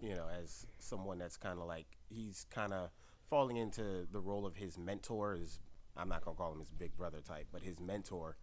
you 0.00 0.14
know, 0.14 0.26
as 0.42 0.66
someone 0.78 1.18
that's 1.18 1.36
kind 1.36 1.58
of 1.58 1.66
like 1.66 1.86
he's 2.08 2.46
kind 2.50 2.72
of 2.72 2.90
falling 3.30 3.56
into 3.56 4.06
the 4.10 4.20
role 4.20 4.46
of 4.46 4.56
his 4.56 4.76
mentor. 4.78 5.34
Is 5.34 5.60
I'm 5.96 6.08
not 6.08 6.24
gonna 6.24 6.36
call 6.36 6.52
him 6.52 6.60
his 6.60 6.70
big 6.70 6.96
brother 6.96 7.20
type, 7.20 7.46
but 7.52 7.62
his 7.62 7.78
mentor, 7.78 8.36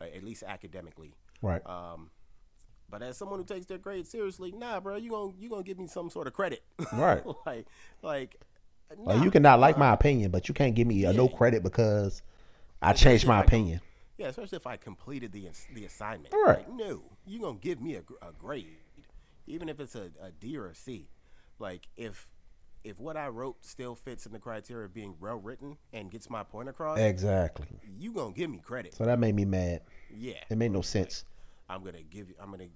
uh, 0.00 0.04
at 0.04 0.22
least 0.22 0.42
academically. 0.42 1.14
Right. 1.40 1.64
Um, 1.66 2.10
but 2.92 3.02
as 3.02 3.16
someone 3.16 3.38
who 3.38 3.44
takes 3.44 3.64
their 3.64 3.78
grades 3.78 4.10
seriously, 4.10 4.52
nah, 4.52 4.78
bro, 4.78 4.96
you 4.96 5.10
gonna 5.10 5.32
you 5.40 5.48
gonna 5.48 5.62
give 5.62 5.78
me 5.78 5.86
some 5.86 6.10
sort 6.10 6.26
of 6.26 6.34
credit, 6.34 6.62
Right. 6.92 7.24
like, 7.46 7.66
like, 8.02 8.38
Like, 8.98 9.24
you 9.24 9.30
cannot 9.30 9.60
like 9.60 9.76
uh, 9.76 9.80
my 9.80 9.92
opinion, 9.94 10.30
but 10.30 10.46
you 10.46 10.54
can't 10.54 10.74
give 10.74 10.86
me 10.86 11.04
a 11.04 11.12
no 11.12 11.26
credit 11.26 11.62
because 11.62 12.20
I 12.82 12.92
changed 12.92 13.26
my 13.26 13.38
I 13.38 13.44
opinion. 13.44 13.80
Yeah, 14.18 14.26
especially 14.26 14.56
if 14.56 14.66
I 14.66 14.76
completed 14.76 15.32
the 15.32 15.48
the 15.74 15.86
assignment. 15.86 16.34
Right. 16.34 16.58
Like, 16.58 16.72
no, 16.72 17.02
you 17.26 17.40
gonna 17.40 17.58
give 17.58 17.80
me 17.80 17.94
a, 17.96 18.00
a 18.20 18.32
grade, 18.38 18.76
even 19.46 19.70
if 19.70 19.80
it's 19.80 19.94
a, 19.94 20.10
a 20.22 20.30
D 20.38 20.58
or 20.58 20.68
a 20.68 20.74
C. 20.74 21.08
Like 21.58 21.88
if 21.96 22.28
if 22.84 23.00
what 23.00 23.16
I 23.16 23.28
wrote 23.28 23.64
still 23.64 23.94
fits 23.94 24.26
in 24.26 24.32
the 24.32 24.38
criteria 24.38 24.84
of 24.84 24.92
being 24.92 25.14
well 25.18 25.36
written 25.36 25.78
and 25.94 26.10
gets 26.10 26.28
my 26.28 26.42
point 26.42 26.68
across, 26.68 26.98
Exactly. 26.98 27.68
you 27.98 28.12
gonna 28.12 28.34
give 28.34 28.50
me 28.50 28.58
credit. 28.58 28.92
So 28.94 29.06
that 29.06 29.18
made 29.18 29.34
me 29.34 29.46
mad. 29.46 29.80
Yeah, 30.14 30.34
It 30.50 30.58
made 30.58 30.72
no 30.72 30.82
sense. 30.82 31.24
I'm 31.70 31.82
gonna 31.82 32.02
give 32.02 32.28
you. 32.28 32.34
I'm 32.38 32.50
gonna 32.50 32.68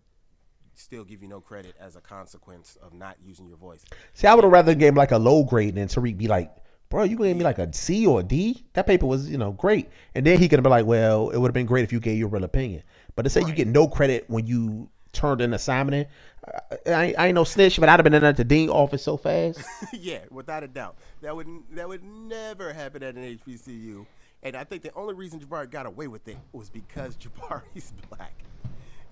still 0.77 1.05
give 1.05 1.23
you 1.23 1.29
no 1.29 1.41
credit 1.41 1.75
as 1.81 1.97
a 1.97 2.01
consequence 2.01 2.77
of 2.83 2.93
not 2.93 3.17
using 3.25 3.49
your 3.49 3.57
voice. 3.57 3.85
See, 4.15 4.27
I 4.27 4.35
would 4.35 4.45
have 4.45 4.53
rather 4.53 4.75
gave 4.75 4.91
him 4.91 4.95
like 4.95 5.13
a 5.13 5.19
low 5.19 5.45
grade 5.45 5.75
than 5.75 5.89
Tariq 5.89 6.17
be 6.17 6.29
like, 6.29 6.55
bro, 6.89 7.05
you 7.05 7.17
gave 7.17 7.37
me 7.37 7.45
like 7.45 7.59
a 7.59 7.73
C 7.73 8.07
or 8.07 8.21
a 8.21 8.23
D? 8.23 8.65
That 8.75 8.87
paper 8.87 9.07
was, 9.07 9.29
you 9.29 9.39
know, 9.39 9.53
great. 9.53 9.89
And 10.15 10.25
then 10.25 10.39
he 10.39 10.49
could 10.49 10.59
have 10.59 10.63
been 10.63 10.71
like, 10.71 10.87
well, 10.87 11.31
it 11.31 11.39
would 11.39 11.49
have 11.49 11.55
been 11.55 11.67
great 11.67 11.85
if 11.85 11.93
you 11.93 12.01
gave 12.01 12.19
your 12.19 12.29
real 12.29 12.45
opinion. 12.45 12.83
But 13.15 13.23
to 13.23 13.31
say 13.31 13.41
you 13.41 13.53
get 13.53 13.67
no 13.67 13.89
credit 13.89 14.25
when 14.29 14.47
you 14.47 14.89
turned 15.13 15.41
an 15.41 15.55
assignment 15.55 16.09
eh, 16.47 16.77
in, 16.85 16.93
I, 16.93 17.15
I 17.19 17.27
ain't 17.29 17.35
no 17.35 17.45
snitch, 17.45 17.81
but 17.81 17.89
I'd 17.89 17.99
have 17.99 18.05
been 18.05 18.15
in 18.15 18.25
at 18.25 18.37
the 18.37 18.45
dean 18.45 18.69
office 18.69 19.03
so 19.03 19.17
fast. 19.17 19.61
yeah, 19.93 20.21
without 20.31 20.63
a 20.63 20.69
doubt, 20.69 20.97
that 21.23 21.35
would 21.35 21.49
that 21.73 21.89
would 21.89 22.05
never 22.05 22.73
happen 22.73 23.03
at 23.03 23.15
an 23.15 23.39
HBCU. 23.39 24.07
And 24.43 24.55
I 24.55 24.65
think 24.65 24.83
the 24.83 24.93
only 24.95 25.15
reason 25.15 25.41
Jabari 25.41 25.69
got 25.69 25.87
away 25.87 26.07
with 26.07 26.29
it 26.29 26.37
was 26.53 26.69
because 26.69 27.17
Jabari's 27.17 27.93
black. 28.09 28.35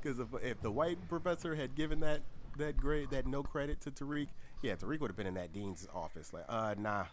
Because 0.04 0.18
if, 0.18 0.28
if 0.42 0.60
the 0.60 0.70
white 0.70 0.98
professor 1.08 1.54
had 1.54 1.74
given 1.74 2.00
that 2.00 2.20
that 2.58 2.76
grade 2.76 3.10
that 3.10 3.26
no 3.26 3.42
credit 3.42 3.80
to 3.80 3.90
Tariq, 3.90 4.28
yeah, 4.62 4.74
Tariq 4.76 5.00
would 5.00 5.10
have 5.10 5.16
been 5.16 5.26
in 5.26 5.34
that 5.34 5.52
dean's 5.52 5.88
office 5.94 6.32
like, 6.32 6.44
uh, 6.48 6.74
nah, 6.78 7.06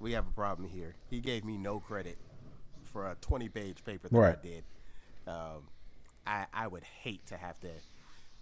we 0.00 0.12
have 0.12 0.26
a 0.26 0.32
problem 0.32 0.68
here. 0.68 0.96
He 1.08 1.20
gave 1.20 1.44
me 1.44 1.56
no 1.56 1.78
credit 1.80 2.18
for 2.92 3.06
a 3.06 3.16
20 3.20 3.48
page 3.48 3.84
paper 3.84 4.08
that 4.08 4.18
Right. 4.18 4.36
I 4.38 4.42
did. 4.46 4.64
Um, 5.26 5.68
I 6.26 6.46
I 6.52 6.66
would 6.66 6.82
hate 6.82 7.24
to 7.26 7.36
have 7.36 7.60
to 7.60 7.70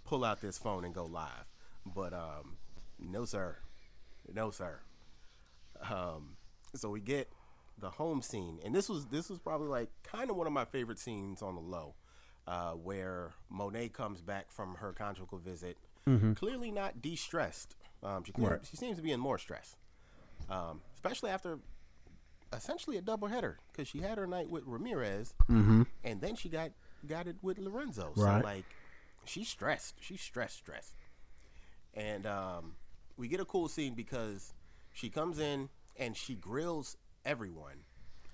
pull 0.03 0.25
out 0.25 0.41
this 0.41 0.57
phone 0.57 0.83
and 0.83 0.93
go 0.93 1.05
live, 1.05 1.45
but 1.85 2.13
um, 2.13 2.57
no 2.99 3.25
sir, 3.25 3.57
no 4.33 4.49
sir. 4.51 4.79
Um, 5.89 6.37
so 6.73 6.89
we 6.89 7.01
get 7.01 7.29
the 7.77 7.91
home 7.91 8.21
scene, 8.21 8.59
and 8.65 8.73
this 8.73 8.89
was 8.89 9.05
this 9.07 9.29
was 9.29 9.39
probably 9.39 9.67
like 9.67 9.89
kind 10.03 10.29
of 10.31 10.35
one 10.35 10.47
of 10.47 10.53
my 10.53 10.65
favorite 10.65 10.99
scenes 10.99 11.41
on 11.41 11.55
the 11.55 11.61
low, 11.61 11.95
uh, 12.47 12.71
where 12.71 13.31
Monet 13.49 13.89
comes 13.89 14.21
back 14.21 14.51
from 14.51 14.75
her 14.75 14.93
conjugal 14.93 15.37
visit, 15.39 15.77
clearly 16.35 16.71
not 16.71 17.01
de-stressed. 17.01 17.75
Um, 18.03 18.23
she, 18.23 18.31
Right. 18.37 18.59
she 18.69 18.77
seems 18.77 18.97
to 18.97 19.01
be 19.03 19.11
in 19.11 19.19
more 19.19 19.39
stress, 19.39 19.75
um, 20.49 20.81
especially 20.93 21.31
after 21.31 21.59
essentially 22.53 22.97
a 22.97 23.01
double 23.01 23.27
header 23.27 23.57
because 23.71 23.87
she 23.87 23.99
had 23.99 24.17
her 24.17 24.27
night 24.27 24.49
with 24.49 24.63
Ramirez, 24.65 25.33
and 25.49 25.85
then 26.21 26.35
she 26.35 26.49
got 26.49 26.71
got 27.07 27.27
it 27.27 27.37
with 27.41 27.57
Lorenzo. 27.57 28.13
Right. 28.15 28.41
So 28.41 28.47
like, 28.47 28.65
she's 29.25 29.47
stressed. 29.49 29.95
She's 30.01 30.21
stressed, 30.21 30.57
stressed. 30.57 30.93
And 31.93 32.25
um, 32.27 32.73
we 33.17 33.27
get 33.27 33.39
a 33.39 33.45
cool 33.45 33.67
scene 33.67 33.93
because 33.93 34.53
she 34.91 35.09
comes 35.09 35.39
in 35.39 35.69
and 35.97 36.15
she 36.17 36.35
grills 36.35 36.97
everyone. 37.25 37.85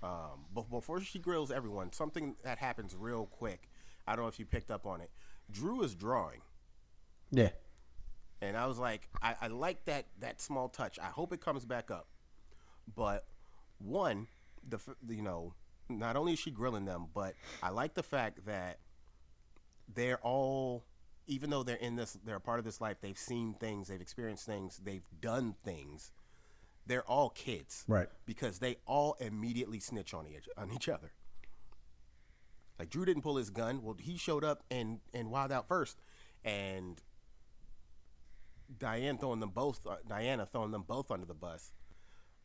Um, 0.03 0.45
but 0.53 0.69
before 0.69 0.99
she 1.01 1.19
grills 1.19 1.51
everyone, 1.51 1.91
something 1.93 2.35
that 2.43 2.57
happens 2.57 2.95
real 2.97 3.25
quick. 3.27 3.69
I 4.07 4.15
don't 4.15 4.25
know 4.25 4.29
if 4.29 4.39
you 4.39 4.45
picked 4.45 4.71
up 4.71 4.85
on 4.85 5.01
it. 5.01 5.09
Dru 5.51 5.81
is 5.83 5.95
drawing. 5.95 6.41
yeah. 7.31 7.49
And 8.43 8.57
I 8.57 8.65
was 8.65 8.79
like, 8.79 9.07
I, 9.21 9.35
I 9.39 9.47
like 9.47 9.85
that 9.85 10.07
that 10.19 10.41
small 10.41 10.67
touch. 10.67 10.97
I 10.97 11.05
hope 11.07 11.31
it 11.31 11.41
comes 11.41 11.63
back 11.63 11.91
up. 11.91 12.07
But 12.95 13.25
one, 13.77 14.27
the 14.67 14.79
you 15.07 15.21
know, 15.21 15.53
not 15.89 16.15
only 16.15 16.33
is 16.33 16.39
she 16.39 16.49
grilling 16.49 16.85
them, 16.85 17.05
but 17.13 17.35
I 17.61 17.69
like 17.69 17.93
the 17.93 18.01
fact 18.01 18.45
that 18.47 18.79
they're 19.93 20.17
all, 20.23 20.85
even 21.27 21.51
though 21.51 21.61
they're 21.61 21.75
in 21.75 21.97
this, 21.97 22.17
they're 22.25 22.37
a 22.37 22.41
part 22.41 22.57
of 22.57 22.65
this 22.65 22.81
life. 22.81 22.97
They've 22.99 23.17
seen 23.17 23.53
things, 23.59 23.89
they've 23.89 24.01
experienced 24.01 24.45
things, 24.47 24.81
they've 24.83 25.07
done 25.19 25.53
things. 25.63 26.11
They're 26.87 27.03
all 27.07 27.29
kids, 27.29 27.83
Right. 27.87 28.07
Because 28.25 28.57
they 28.57 28.77
all 28.87 29.15
immediately 29.19 29.79
snitch 29.79 30.15
on 30.15 30.25
each 30.25 30.49
on 30.57 30.71
each 30.71 30.89
other. 30.89 31.11
Like 32.79 32.89
Dru 32.89 33.05
didn't 33.05 33.21
pull 33.21 33.37
his 33.37 33.49
gun. 33.49 33.81
Well, 33.83 33.95
he 33.99 34.17
showed 34.17 34.43
up 34.43 34.63
and 34.71 34.99
and 35.13 35.29
wild 35.29 35.51
out 35.51 35.67
first, 35.67 36.01
and 36.43 37.01
Diane 38.79 39.17
throwing 39.17 39.39
them 39.39 39.51
both, 39.51 39.85
uh, 39.85 39.97
Diana 40.07 40.45
throwing 40.45 40.71
them 40.71 40.83
both 40.87 41.11
under 41.11 41.25
the 41.25 41.33
bus. 41.33 41.71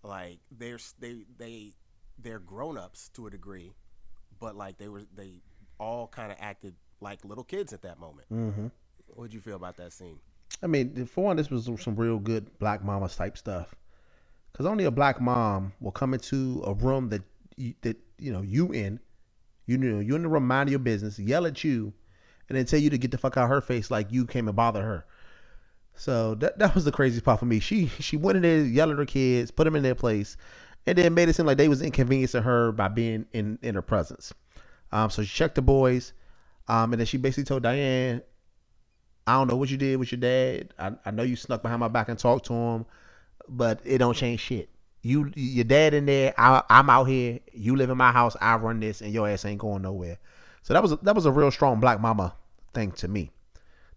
Like 0.03 0.41
they're 0.51 0.79
they 0.99 1.25
they 1.39 1.73
they're 2.19 2.39
grown 2.39 2.79
ups 2.79 3.09
to 3.15 3.27
a 3.27 3.31
degree, 3.31 3.73
but 4.39 4.57
like 4.57 4.79
they 4.79 4.89
were 4.89 5.05
they 5.15 5.43
all 5.79 6.07
kind 6.09 6.31
of 6.31 6.39
acted 6.41 6.75
like 7.01 7.25
little 7.25 7.45
kids 7.45 7.73
at 7.73 7.83
that 7.83 7.99
moment. 7.99 8.27
Mm-hmm. 8.33 8.67
What'd 9.09 9.35
you 9.35 9.41
feel 9.41 9.57
about 9.57 9.77
that 9.77 9.93
scene? 9.93 10.19
I 10.63 10.67
mean, 10.67 11.07
for 11.07 11.25
one, 11.25 11.37
this 11.37 11.51
was 11.51 11.69
some 11.81 11.97
real 11.97 12.19
good 12.19 12.59
black 12.59 12.83
mamas 12.85 13.17
type 13.17 13.37
stuff. 13.37 13.75
Because 14.53 14.67
only 14.67 14.85
a 14.85 14.91
black 14.91 15.21
mom 15.21 15.73
will 15.81 15.93
come 15.93 16.15
into 16.15 16.63
a 16.67 16.73
room 16.73 17.11
that 17.11 17.23
you, 17.57 17.75
that 17.83 17.97
you 18.19 18.33
know 18.33 18.41
you 18.41 18.73
in, 18.73 18.99
you 19.67 19.77
know 19.79 20.01
you 20.01 20.15
in 20.15 20.23
the 20.23 20.29
room 20.29 20.47
minding 20.47 20.73
your 20.73 20.79
business, 20.79 21.19
yell 21.19 21.47
at 21.47 21.63
you, 21.65 21.93
and 22.49 22.57
then 22.57 22.65
tell 22.65 22.81
you 22.81 22.91
to 22.91 22.99
get 22.99 23.11
the 23.11 23.19
fuck 23.19 23.37
out 23.37 23.45
of 23.45 23.51
her 23.51 23.61
face 23.61 23.91
like 23.91 24.13
you 24.13 24.27
came 24.27 24.49
and 24.49 24.57
bother 24.57 24.83
her. 24.83 25.05
So 25.95 26.35
that 26.37 26.59
that 26.59 26.75
was 26.75 26.85
the 26.85 26.93
craziest 26.93 27.25
part 27.25 27.41
for 27.41 27.47
me. 27.47 27.59
She 27.61 27.87
she 28.01 28.17
went 28.17 28.37
in 28.37 28.43
there, 28.43 28.65
yelled 28.65 28.93
at 28.93 28.99
her 28.99 29.07
kids, 29.07 29.51
put 29.51 29.65
them 29.65 29.77
in 29.77 29.83
their 29.83 29.95
place, 29.95 30.37
and 30.87 30.97
then 30.97 31.15
made 31.15 31.29
it 31.29 31.35
seem 31.35 31.47
like 31.47 31.59
they 31.59 31.69
was 31.69 31.83
inconveniencing 31.83 32.43
her 32.43 32.73
by 32.73 32.89
being 32.89 33.27
in 33.33 33.59
in 33.63 33.75
her 33.75 33.83
presence. 33.83 34.33
Um, 34.93 35.11
so 35.11 35.23
she 35.23 35.35
checked 35.35 35.57
the 35.57 35.63
boys, 35.63 36.13
um, 36.69 36.93
and 36.93 37.01
then 37.01 37.07
she 37.07 37.17
basically 37.17 37.45
told 37.45 37.63
Diane, 37.63 38.23
"I 39.27 39.35
don't 39.35 39.49
know 39.49 39.57
what 39.57 39.71
you 39.71 39.77
did 39.77 39.97
with 39.97 40.13
your 40.13 40.21
dad. 40.21 40.75
I, 40.79 40.93
I 41.05 41.11
know 41.11 41.23
you 41.23 41.35
snuck 41.35 41.63
behind 41.63 41.81
my 41.81 41.89
back 41.89 42.09
and 42.09 42.19
talked 42.19 42.47
to 42.47 42.53
him, 42.53 42.87
but 43.49 43.81
it 43.85 43.99
don't 43.99 44.15
change 44.15 44.41
shit. 44.41 44.69
You 45.07 45.33
your 45.37 45.65
dad 45.65 45.95
in 45.95 46.07
there. 46.07 46.35
I, 46.39 46.63
I'm 46.71 46.91
out 46.91 47.05
here. 47.05 47.41
You 47.53 47.77
live 47.77 47.91
in 47.91 47.99
my 47.99 48.13
house. 48.13 48.37
I 48.41 48.57
run 48.57 48.81
this, 48.81 49.03
and 49.03 49.13
your 49.13 49.29
ass 49.29 49.45
ain't 49.45 49.61
going 49.61 49.83
nowhere." 49.83 50.19
So 50.63 50.75
that 50.75 50.83
was 50.83 50.93
a, 50.93 50.97
that 50.99 51.15
was 51.15 51.27
a 51.27 51.33
real 51.33 51.51
strong 51.53 51.81
black 51.81 52.01
mama 52.01 52.35
thing 52.75 52.93
to 52.93 53.09
me. 53.09 53.31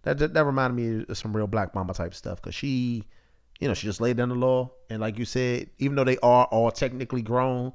That 0.03 0.19
that, 0.19 0.33
that 0.35 0.45
reminded 0.45 0.75
me 0.75 1.05
of 1.09 1.17
some 1.17 1.35
real 1.35 1.47
black 1.47 1.75
mama 1.75 1.93
type 1.93 2.13
stuff 2.15 2.41
because 2.41 2.55
she, 2.55 3.05
you 3.59 3.67
know, 3.67 3.73
she 3.73 3.87
just 3.87 4.01
laid 4.01 4.17
down 4.17 4.29
the 4.29 4.35
law, 4.35 4.71
and 4.89 5.01
like 5.01 5.17
you 5.19 5.25
said, 5.25 5.69
even 5.79 5.95
though 5.95 6.05
they 6.05 6.17
are 6.19 6.45
all 6.45 6.71
technically 6.71 7.23
grown, 7.23 7.73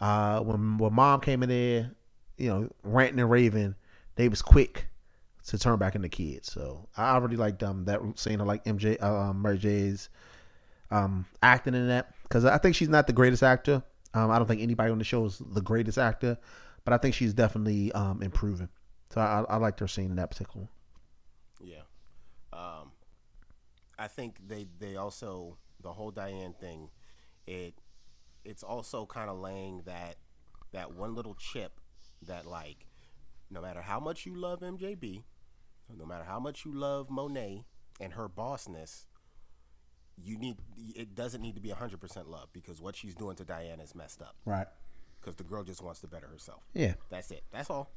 uh, 0.00 0.40
when 0.40 0.78
when 0.78 0.94
mom 0.94 1.20
came 1.20 1.42
in 1.42 1.50
there, 1.50 1.92
you 2.38 2.48
know, 2.50 2.70
ranting 2.84 3.20
and 3.20 3.30
raving, 3.30 3.74
they 4.16 4.28
was 4.28 4.42
quick 4.42 4.86
to 5.46 5.58
turn 5.58 5.78
back 5.78 5.94
into 5.94 6.08
kids. 6.08 6.52
So 6.52 6.88
I 6.96 7.18
really 7.18 7.36
liked 7.36 7.62
um 7.62 7.84
that 7.86 8.00
scene. 8.16 8.40
I 8.40 8.44
like 8.44 8.64
MJ, 8.64 9.02
uh, 9.02 9.14
um, 9.30 9.42
Mary 9.42 9.58
J's 9.58 10.08
um 10.90 11.26
acting 11.42 11.74
in 11.74 11.88
that 11.88 12.14
because 12.32 12.46
I 12.46 12.56
think 12.56 12.74
she's 12.74 12.88
not 12.88 13.06
the 13.06 13.12
greatest 13.12 13.42
actor. 13.42 13.82
Um, 14.14 14.30
I 14.30 14.38
don't 14.38 14.48
think 14.48 14.62
anybody 14.62 14.90
on 14.90 14.96
the 14.96 15.04
show 15.04 15.26
is 15.26 15.38
the 15.38 15.60
greatest 15.60 15.98
actor, 15.98 16.38
but 16.82 16.94
I 16.94 16.96
think 16.96 17.14
she's 17.14 17.34
definitely 17.34 17.92
um 17.92 18.22
improving. 18.22 18.70
So 19.10 19.20
I, 19.20 19.44
I 19.50 19.56
liked 19.58 19.80
her 19.80 19.88
scene 19.88 20.06
in 20.06 20.16
that 20.16 20.30
particular. 20.30 20.66
one. 20.66 21.68
Yeah. 21.68 21.82
Um, 22.54 22.92
I 23.98 24.08
think 24.08 24.36
they 24.48 24.66
they 24.78 24.96
also 24.96 25.58
the 25.82 25.92
whole 25.92 26.10
Diane 26.10 26.54
thing, 26.58 26.88
it 27.46 27.74
it's 28.46 28.62
also 28.62 29.04
kind 29.04 29.28
of 29.28 29.38
laying 29.38 29.82
that 29.84 30.16
that 30.72 30.94
one 30.94 31.14
little 31.14 31.34
chip 31.34 31.80
that 32.22 32.46
like 32.46 32.86
no 33.50 33.60
matter 33.60 33.82
how 33.82 34.00
much 34.00 34.24
you 34.24 34.34
love 34.34 34.60
MJB, 34.60 35.24
no 35.94 36.06
matter 36.06 36.24
how 36.24 36.40
much 36.40 36.64
you 36.64 36.72
love 36.72 37.10
Monet 37.10 37.66
and 38.00 38.14
her 38.14 38.26
bossness, 38.26 39.04
you 40.16 40.38
need 40.38 40.56
it 40.94 41.14
doesn't 41.14 41.40
need 41.40 41.54
to 41.54 41.60
be 41.60 41.70
100% 41.70 42.28
love 42.28 42.48
because 42.52 42.80
what 42.80 42.96
she's 42.96 43.14
doing 43.14 43.36
to 43.36 43.44
Diana 43.44 43.82
is 43.82 43.94
messed 43.94 44.20
up 44.22 44.34
Right. 44.44 44.66
because 45.20 45.36
the 45.36 45.44
girl 45.44 45.64
just 45.64 45.82
wants 45.82 46.00
to 46.00 46.06
better 46.06 46.26
herself. 46.26 46.62
Yeah. 46.74 46.94
That's 47.10 47.30
it. 47.30 47.44
That's 47.52 47.70
all. 47.70 47.90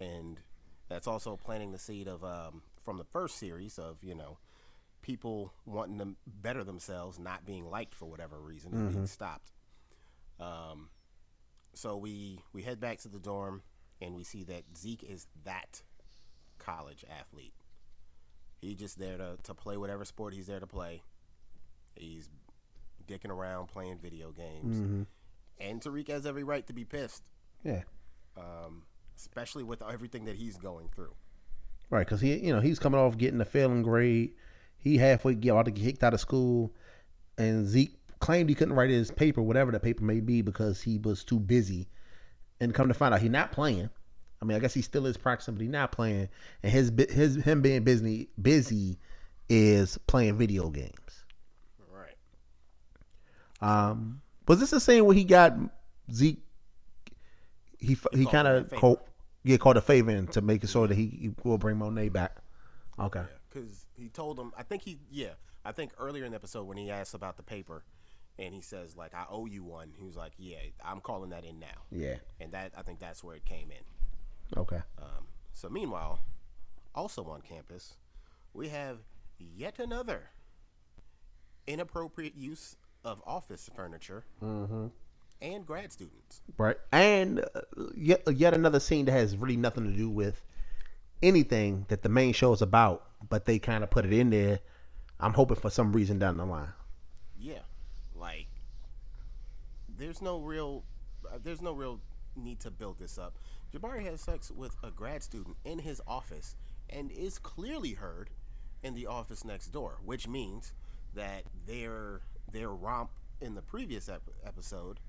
And 0.00 0.40
that's 0.88 1.06
also 1.06 1.36
planting 1.36 1.72
the 1.72 1.78
seed 1.78 2.08
of 2.08 2.24
um, 2.24 2.62
from 2.84 2.96
the 2.98 3.04
first 3.04 3.36
series 3.38 3.78
of 3.78 4.02
you 4.02 4.14
know 4.14 4.38
people 5.02 5.52
wanting 5.64 5.98
to 5.98 6.14
better 6.26 6.62
themselves, 6.64 7.18
not 7.18 7.46
being 7.46 7.70
liked 7.70 7.94
for 7.94 8.06
whatever 8.06 8.38
reason, 8.40 8.72
and 8.74 8.92
being 8.92 9.06
stopped. 9.06 9.52
Um, 10.40 10.88
so 11.74 11.96
we 11.96 12.40
we 12.52 12.62
head 12.62 12.80
back 12.80 12.98
to 13.00 13.08
the 13.08 13.18
dorm, 13.20 13.62
and 14.00 14.14
we 14.14 14.24
see 14.24 14.42
that 14.44 14.64
Zeke 14.76 15.02
is 15.04 15.26
that 15.44 15.82
college 16.58 17.04
athlete. 17.08 17.54
He's 18.60 18.76
just 18.76 18.98
there 18.98 19.16
to, 19.16 19.36
to 19.44 19.54
play 19.54 19.76
whatever 19.78 20.04
sport 20.04 20.34
he's 20.34 20.46
there 20.46 20.60
to 20.60 20.66
play. 20.66 21.02
He's 21.94 22.28
dicking 23.06 23.30
around 23.30 23.68
playing 23.68 23.98
video 23.98 24.30
games. 24.32 25.06
And 25.60 25.80
Tariq 25.80 26.08
has 26.08 26.26
every 26.26 26.44
right 26.44 26.66
to 26.68 26.72
be 26.72 26.84
pissed 26.84 27.22
Yeah. 27.64 27.82
um, 28.36 28.84
especially 29.16 29.62
with 29.62 29.82
everything 29.82 30.24
that 30.24 30.36
he's 30.36 30.56
going 30.56 30.88
through. 30.94 31.14
Right, 31.90 32.06
because 32.06 32.20
he, 32.20 32.36
you 32.38 32.54
know, 32.54 32.60
he's 32.60 32.78
coming 32.78 33.00
off 33.00 33.18
getting 33.18 33.40
a 33.40 33.44
failing 33.44 33.82
grade. 33.82 34.32
He 34.78 34.96
halfway 34.96 35.34
get 35.34 35.50
about 35.50 35.66
to 35.66 35.70
get 35.72 35.84
kicked 35.84 36.04
out 36.04 36.14
of 36.14 36.20
school, 36.20 36.72
and 37.36 37.66
Zeke 37.66 37.94
claimed 38.20 38.48
he 38.48 38.54
couldn't 38.54 38.74
write 38.74 38.90
his 38.90 39.10
paper, 39.10 39.42
whatever 39.42 39.72
the 39.72 39.80
paper 39.80 40.04
may 40.04 40.20
be, 40.20 40.40
because 40.40 40.80
he 40.80 40.98
was 40.98 41.24
too 41.24 41.38
busy. 41.38 41.88
And 42.60 42.72
come 42.72 42.88
to 42.88 42.94
find 42.94 43.12
out, 43.12 43.20
he's 43.20 43.30
not 43.30 43.52
playing. 43.52 43.90
I 44.40 44.44
mean, 44.46 44.56
I 44.56 44.60
guess 44.60 44.72
he 44.72 44.82
still 44.82 45.04
is 45.06 45.16
practicing, 45.18 45.54
but 45.54 45.60
he's 45.62 45.70
not 45.70 45.92
playing. 45.92 46.28
And 46.62 46.72
his 46.72 46.90
his 47.10 47.36
him 47.36 47.60
being 47.60 47.82
busy 47.82 48.30
busy 48.40 48.98
is 49.50 49.98
playing 50.06 50.38
video 50.38 50.70
games. 50.70 51.19
Um, 53.60 54.22
was 54.48 54.60
this 54.60 54.70
the 54.70 54.80
same 54.80 55.04
where 55.04 55.14
he 55.14 55.24
got 55.24 55.54
Zeke? 56.12 56.42
He 57.78 57.96
he 58.12 58.26
kind 58.26 58.46
of 58.48 58.68
favor. 58.68 58.80
called 58.80 59.00
yeah 59.42 59.56
called 59.56 59.76
a 59.76 59.80
favor 59.80 60.10
in 60.10 60.26
to 60.28 60.40
make 60.40 60.62
it 60.64 60.68
so 60.68 60.86
that 60.86 60.94
he, 60.94 61.06
he 61.06 61.30
will 61.44 61.58
bring 61.58 61.78
Monet 61.78 62.10
back. 62.10 62.36
Okay. 62.98 63.22
Because 63.48 63.86
he 63.96 64.08
told 64.08 64.38
him, 64.38 64.52
I 64.56 64.62
think 64.62 64.82
he, 64.82 64.98
yeah, 65.10 65.30
I 65.64 65.72
think 65.72 65.92
earlier 65.98 66.24
in 66.24 66.32
the 66.32 66.36
episode 66.36 66.64
when 66.64 66.76
he 66.76 66.90
asked 66.90 67.14
about 67.14 67.36
the 67.36 67.42
paper, 67.42 67.84
and 68.38 68.54
he 68.54 68.60
says 68.60 68.96
like, 68.96 69.14
"I 69.14 69.24
owe 69.28 69.46
you 69.46 69.64
one." 69.64 69.92
He 69.96 70.04
was 70.04 70.16
like, 70.16 70.32
"Yeah, 70.38 70.58
I'm 70.84 71.00
calling 71.00 71.30
that 71.30 71.44
in 71.44 71.58
now," 71.58 71.66
Yeah. 71.90 72.16
and 72.40 72.52
that 72.52 72.72
I 72.76 72.82
think 72.82 72.98
that's 72.98 73.24
where 73.24 73.36
it 73.36 73.44
came 73.44 73.70
in. 73.70 74.58
Okay. 74.58 74.80
Um, 74.98 75.26
so 75.52 75.68
meanwhile, 75.68 76.20
also 76.94 77.24
on 77.24 77.40
campus, 77.42 77.96
we 78.52 78.68
have 78.68 78.98
yet 79.38 79.78
another 79.78 80.30
inappropriate 81.66 82.34
use 82.36 82.76
of 83.04 83.22
office 83.26 83.70
furniture 83.74 84.24
and 85.42 85.66
grad 85.66 85.92
students. 85.92 86.42
Right. 86.58 86.76
And 86.92 87.40
uh, 87.40 87.60
yet 87.96 88.22
yet 88.34 88.54
another 88.54 88.80
scene 88.80 89.06
that 89.06 89.12
has 89.12 89.36
really 89.36 89.56
nothing 89.56 89.84
to 89.84 89.96
do 89.96 90.08
with 90.08 90.42
anything 91.22 91.86
that 91.88 92.02
the 92.02 92.08
main 92.08 92.32
show 92.32 92.52
is 92.52 92.62
about, 92.62 93.04
but 93.28 93.44
they 93.44 93.58
kind 93.58 93.84
of 93.84 93.90
put 93.90 94.04
it 94.04 94.12
in 94.12 94.30
there. 94.30 94.60
I'm 95.18 95.34
hoping 95.34 95.56
for 95.56 95.70
some 95.70 95.92
reason 95.92 96.18
down 96.18 96.36
the 96.36 96.46
line. 96.46 96.72
Yeah, 97.38 97.60
like 98.14 98.46
there's 99.98 100.22
no 100.22 100.40
real, 100.40 100.84
uh, 101.30 101.38
there's 101.42 101.60
no 101.60 101.72
real 101.72 102.00
need 102.36 102.60
to 102.60 102.70
build 102.70 102.98
this 102.98 103.18
up. 103.18 103.34
Jabari 103.72 104.04
has 104.04 104.20
sex 104.20 104.50
with 104.50 104.76
a 104.82 104.90
grad 104.90 105.22
student 105.22 105.56
in 105.64 105.78
his 105.78 106.00
office 106.06 106.56
and 106.88 107.10
is 107.12 107.38
clearly 107.38 107.92
heard 107.92 108.30
in 108.82 108.94
the 108.94 109.06
office 109.06 109.44
next 109.44 109.68
door, 109.68 109.98
which 110.04 110.26
means 110.26 110.72
that 111.14 111.44
their 111.66 112.22
their 112.52 112.70
romp 112.70 113.10
in 113.40 113.54
the 113.54 113.62
previous 113.62 114.08
ep- 114.08 114.30
episode 114.44 115.00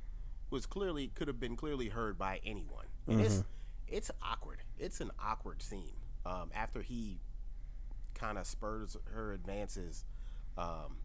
was 0.50 0.66
clearly 0.66 1.08
could 1.08 1.28
have 1.28 1.40
been 1.40 1.56
clearly 1.56 1.90
heard 1.90 2.18
by 2.18 2.40
anyone. 2.46 2.86
And 3.08 3.22
it's 3.22 3.44
it's 3.88 4.12
awkward. 4.22 4.60
It's 4.80 5.02
an 5.02 5.12
awkward 5.20 5.62
scene. 5.62 5.96
Um, 6.26 6.52
after 6.54 6.82
he 6.82 7.20
kind 8.14 8.38
of 8.38 8.46
spurs 8.46 8.96
her 9.14 9.34
advances, 9.34 10.06
um, 10.58 10.98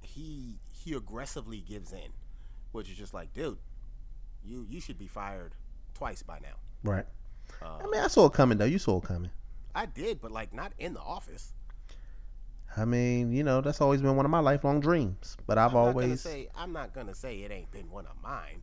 he 0.00 0.58
he 0.72 0.94
aggressively 0.94 1.60
gives 1.60 1.92
in, 1.92 2.12
which 2.72 2.88
is 2.88 2.96
just 2.96 3.14
like, 3.14 3.32
dude, 3.34 3.58
you 4.44 4.66
you 4.68 4.80
should 4.80 4.98
be 4.98 5.06
fired 5.06 5.54
twice 5.94 6.22
by 6.22 6.38
now. 6.40 6.56
Right. 6.82 7.06
I 7.62 7.86
mean, 7.86 8.00
I 8.00 8.08
saw 8.08 8.26
it 8.26 8.32
coming 8.32 8.58
though. 8.58 8.64
You 8.64 8.78
saw 8.78 8.98
it 8.98 9.04
coming. 9.04 9.30
I 9.74 9.86
did, 9.86 10.20
but 10.20 10.30
like 10.32 10.52
not 10.54 10.72
in 10.78 10.94
the 10.94 11.00
office. 11.00 11.52
I 12.76 12.84
mean, 12.84 13.32
you 13.32 13.42
know, 13.42 13.60
that's 13.60 13.80
always 13.80 14.02
been 14.02 14.16
one 14.16 14.24
of 14.26 14.30
my 14.30 14.40
lifelong 14.40 14.80
dreams. 14.80 15.36
But 15.46 15.56
I've 15.58 15.70
I'm 15.72 15.76
always 15.78 16.20
say 16.20 16.48
I'm 16.56 16.72
not 16.72 16.92
gonna 16.92 17.14
say 17.14 17.38
it 17.38 17.50
ain't 17.50 17.70
been 17.70 17.90
one 17.90 18.06
of 18.06 18.20
mine, 18.22 18.62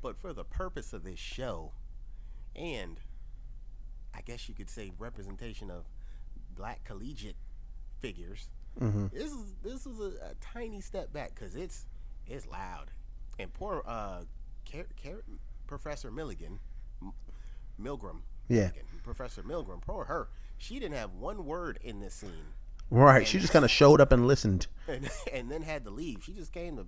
but 0.00 0.16
for 0.18 0.32
the 0.32 0.44
purpose 0.44 0.92
of 0.92 1.04
this 1.04 1.18
show, 1.18 1.72
and 2.56 2.98
I 4.14 4.20
guess 4.22 4.48
you 4.48 4.54
could 4.54 4.70
say 4.70 4.92
representation 4.98 5.70
of 5.70 5.84
black 6.54 6.84
collegiate 6.84 7.36
figures, 8.00 8.48
Mm-hmm. 8.80 9.08
this 9.12 9.30
is 9.30 9.54
this 9.62 9.84
is 9.84 10.00
a, 10.00 10.30
a 10.30 10.34
tiny 10.40 10.80
step 10.80 11.12
back 11.12 11.34
because 11.34 11.54
it's 11.56 11.84
it's 12.26 12.46
loud, 12.46 12.90
and 13.38 13.52
poor 13.52 13.82
uh, 13.86 14.22
Car- 14.70 14.86
Car- 15.04 15.24
Professor 15.66 16.10
Milligan, 16.10 16.58
M- 17.02 17.12
Milgram, 17.78 18.20
Yeah. 18.48 18.60
Milligan, 18.60 18.84
Professor 19.04 19.42
Milgram, 19.42 19.82
poor 19.82 20.04
her, 20.06 20.28
she 20.56 20.78
didn't 20.78 20.96
have 20.96 21.12
one 21.12 21.44
word 21.44 21.80
in 21.82 22.00
this 22.00 22.14
scene. 22.14 22.54
Right. 23.00 23.26
She 23.26 23.38
just 23.38 23.52
kind 23.52 23.64
of 23.64 23.70
showed 23.70 24.00
up 24.00 24.12
and 24.12 24.26
listened. 24.26 24.66
and, 24.88 25.08
and 25.32 25.50
then 25.50 25.62
had 25.62 25.84
to 25.84 25.90
leave. 25.90 26.22
She 26.24 26.32
just 26.32 26.52
came 26.52 26.76
to. 26.76 26.86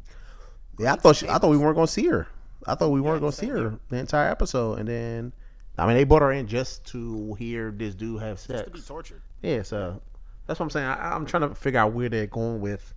Yeah, 0.79 0.95
I 0.95 0.97
thought 0.97 1.17
she, 1.17 1.29
I 1.29 1.39
thought 1.39 1.51
we 1.51 1.57
weren't 1.57 1.77
gonna 1.77 1.87
see 1.87 2.07
her. 2.07 2.27
I 2.67 2.75
thought 2.75 2.91
we 2.91 3.01
weren't 3.01 3.21
gonna 3.21 3.33
see 3.33 3.47
her 3.47 3.79
the 3.89 3.97
entire 3.97 4.31
episode, 4.31 4.79
and 4.79 4.89
then 4.89 5.33
I 5.79 5.87
mean 5.87 5.97
they 5.97 6.05
brought 6.05 6.23
her 6.23 6.33
in 6.33 6.47
just 6.47 6.85
to 6.87 7.35
hear 7.35 7.71
this 7.71 7.95
dude 7.95 8.21
have 8.23 8.39
sex. 8.39 8.65
to 8.65 8.71
be 8.71 8.81
tortured. 8.81 9.23
Yeah, 9.43 9.63
so 9.63 10.01
that's 10.47 10.59
what 10.59 10.65
I'm 10.65 10.71
saying. 10.71 10.87
I, 10.87 11.15
I'm 11.15 11.27
trying 11.27 11.49
to 11.49 11.55
figure 11.55 11.81
out 11.81 11.93
where 11.93 12.09
they're 12.09 12.27
going 12.27 12.61
with 12.61 12.93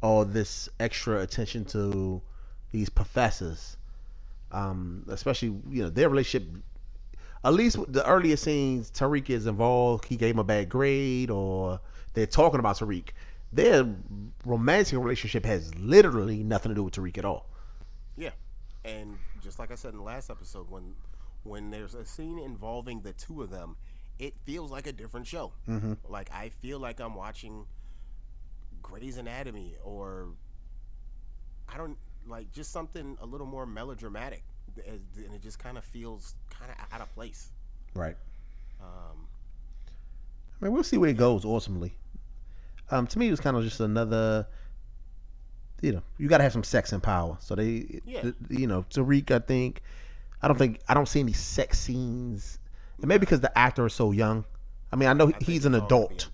all 0.00 0.24
this 0.24 0.68
extra 0.78 1.20
attention 1.20 1.64
to 1.64 2.20
these 2.70 2.88
professors, 2.88 3.76
um, 4.52 5.04
especially 5.08 5.48
you 5.70 5.82
know 5.82 5.90
their 5.90 6.08
relationship. 6.08 6.48
At 7.44 7.52
least 7.52 7.76
with 7.76 7.92
the 7.92 8.06
earlier 8.08 8.36
scenes, 8.36 8.90
Tariq 8.90 9.28
is 9.28 9.46
involved. 9.46 10.06
He 10.06 10.16
gave 10.16 10.34
him 10.34 10.38
a 10.38 10.44
bad 10.44 10.68
grade, 10.68 11.30
or 11.30 11.80
they're 12.14 12.26
talking 12.26 12.58
about 12.58 12.78
Tariq. 12.78 13.10
Their 13.52 13.86
romantic 14.44 14.98
relationship 14.98 15.44
has 15.44 15.74
literally 15.76 16.42
nothing 16.42 16.70
to 16.70 16.74
do 16.74 16.82
with 16.82 16.94
Tariq 16.94 17.18
at 17.18 17.24
all. 17.24 17.46
Yeah, 18.16 18.30
and 18.84 19.18
just 19.42 19.58
like 19.58 19.70
I 19.70 19.74
said 19.74 19.92
in 19.92 19.98
the 19.98 20.04
last 20.04 20.30
episode, 20.30 20.70
when 20.70 20.94
when 21.42 21.70
there's 21.70 21.94
a 21.94 22.06
scene 22.06 22.38
involving 22.38 23.02
the 23.02 23.12
two 23.12 23.42
of 23.42 23.50
them, 23.50 23.76
it 24.18 24.34
feels 24.44 24.70
like 24.70 24.86
a 24.86 24.92
different 24.92 25.26
show. 25.26 25.52
Mm-hmm. 25.68 25.94
Like 26.08 26.30
I 26.32 26.48
feel 26.48 26.78
like 26.78 27.00
I'm 27.00 27.14
watching 27.14 27.66
Grey's 28.82 29.18
Anatomy 29.18 29.76
or 29.84 30.28
I 31.68 31.76
don't 31.76 31.98
like 32.26 32.52
just 32.52 32.72
something 32.72 33.18
a 33.20 33.26
little 33.26 33.46
more 33.46 33.66
melodramatic, 33.66 34.44
and 34.86 35.00
it 35.34 35.42
just 35.42 35.58
kind 35.58 35.78
of 35.78 35.84
feels 35.84 36.34
kind 36.50 36.70
of 36.70 36.76
out 36.92 37.00
of 37.00 37.12
place. 37.14 37.50
Right. 37.94 38.16
Um, 38.80 39.26
I 40.60 40.64
mean, 40.64 40.72
we'll 40.72 40.84
see 40.84 40.98
where 40.98 41.10
it 41.10 41.16
goes 41.16 41.44
ultimately. 41.44 41.94
Um, 42.90 43.06
to 43.06 43.18
me, 43.18 43.28
it 43.28 43.30
was 43.30 43.40
kind 43.40 43.56
of 43.56 43.62
just 43.64 43.80
another. 43.80 44.46
You 45.82 45.92
know, 45.92 46.02
you 46.18 46.28
got 46.28 46.38
to 46.38 46.44
have 46.44 46.52
some 46.52 46.64
sex 46.64 46.92
and 46.92 47.02
power. 47.02 47.36
So 47.40 47.54
they, 47.54 48.00
Yeah. 48.06 48.22
th- 48.22 48.34
you 48.48 48.66
know, 48.66 48.84
Tariq. 48.90 49.30
I 49.30 49.38
think, 49.40 49.82
I 50.40 50.48
don't 50.48 50.56
think 50.56 50.80
I 50.88 50.94
don't 50.94 51.06
see 51.08 51.20
any 51.20 51.32
sex 51.32 51.78
scenes, 51.78 52.58
and 52.98 53.06
maybe 53.08 53.20
because 53.20 53.40
the 53.40 53.56
actor 53.58 53.84
is 53.86 53.92
so 53.94 54.12
young. 54.12 54.44
I 54.92 54.96
mean, 54.96 55.08
I 55.08 55.12
know 55.12 55.28
I 55.28 55.44
he's 55.44 55.64
an 55.66 55.74
it's 55.74 55.82
all 55.82 55.88
gonna 55.88 56.08
be 56.08 56.14
adult. 56.14 56.28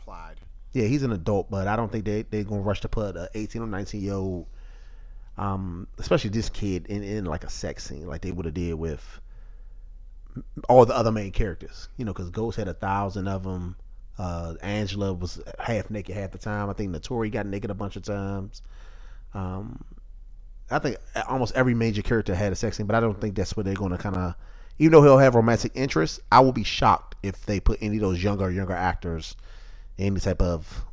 Yeah, 0.73 0.85
he's 0.85 1.03
an 1.03 1.11
adult, 1.13 1.51
but 1.51 1.67
I 1.67 1.75
don't 1.75 1.91
think 1.91 2.05
they 2.05 2.23
they're 2.23 2.45
gonna 2.45 2.61
rush 2.61 2.81
to 2.83 2.89
put 2.89 3.17
a 3.17 3.29
18 3.35 3.63
or 3.63 3.67
19 3.67 4.01
year 4.03 4.15
old, 4.15 4.47
um, 5.39 5.87
especially 5.99 6.31
this 6.31 6.49
kid 6.49 6.87
in 6.87 7.03
in 7.03 7.25
like 7.25 7.45
a 7.45 7.51
sex 7.51 7.85
scene 7.85 8.07
like 8.07 8.23
they 8.23 8.33
would 8.33 8.45
have 8.45 8.55
did 8.55 8.75
with 8.75 9.21
all 10.69 10.85
the 10.87 10.95
other 10.95 11.13
main 11.13 11.33
characters. 11.33 11.89
You 11.97 12.05
know, 12.05 12.13
because 12.13 12.31
Ghost 12.31 12.57
had 12.57 12.69
a 12.69 12.75
thousand 12.75 13.29
of 13.29 13.45
them. 13.45 13.77
Uh, 14.19 14.55
Angela 14.61 15.15
was 15.15 15.41
half 15.59 15.89
naked 15.91 16.15
half 16.15 16.33
the 16.33 16.39
time. 16.39 16.69
I 16.69 16.75
think 16.75 16.95
Naturi 16.95 17.33
got 17.33 17.47
naked 17.47 17.71
a 17.71 17.75
bunch 17.75 17.97
of 17.97 18.03
times. 18.03 18.61
Um, 19.33 19.83
I 20.71 20.79
think 20.79 20.97
almost 21.27 21.55
every 21.55 21.75
major 21.75 22.03
character 22.03 22.35
had 22.35 22.53
a 22.53 22.57
sex 22.57 22.77
scene, 22.77 22.87
but 22.87 22.95
I 22.95 23.01
don't 23.01 23.21
think 23.21 23.35
that's 23.35 23.57
what 23.57 23.65
they're 23.65 23.75
going 23.75 23.93
to 23.93 23.99
kind 23.99 24.17
of. 24.17 24.35
Even 24.79 24.93
though 24.93 25.03
he'll 25.03 25.19
have 25.19 25.35
romantic 25.35 25.73
interests, 25.75 26.21
I 26.33 26.41
will 26.41 26.53
be 26.53 26.65
shocked 26.65 27.17
if 27.23 27.45
they 27.45 27.61
put 27.61 27.79
any 27.83 27.97
of 27.97 28.03
those 28.03 28.23
younger 28.23 28.51
younger 28.51 28.73
actors 28.73 29.37
in 29.99 30.07
any 30.07 30.21
type 30.21 30.41
of 30.41 30.85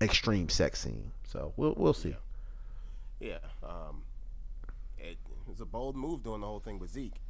extreme 0.00 0.48
sex 0.48 0.80
scene. 0.80 1.10
So 1.26 1.52
we'll 1.56 1.74
we'll 1.76 1.94
see. 1.94 2.14
Yeah. 3.20 3.38
Um, 3.62 4.02
it, 4.98 5.18
it 5.30 5.48
was 5.48 5.60
a 5.60 5.64
bold 5.66 5.96
move 5.96 6.22
doing 6.22 6.40
the 6.40 6.46
whole 6.46 6.60
thing 6.60 6.78
with 6.78 6.90
Zeke 6.90 7.20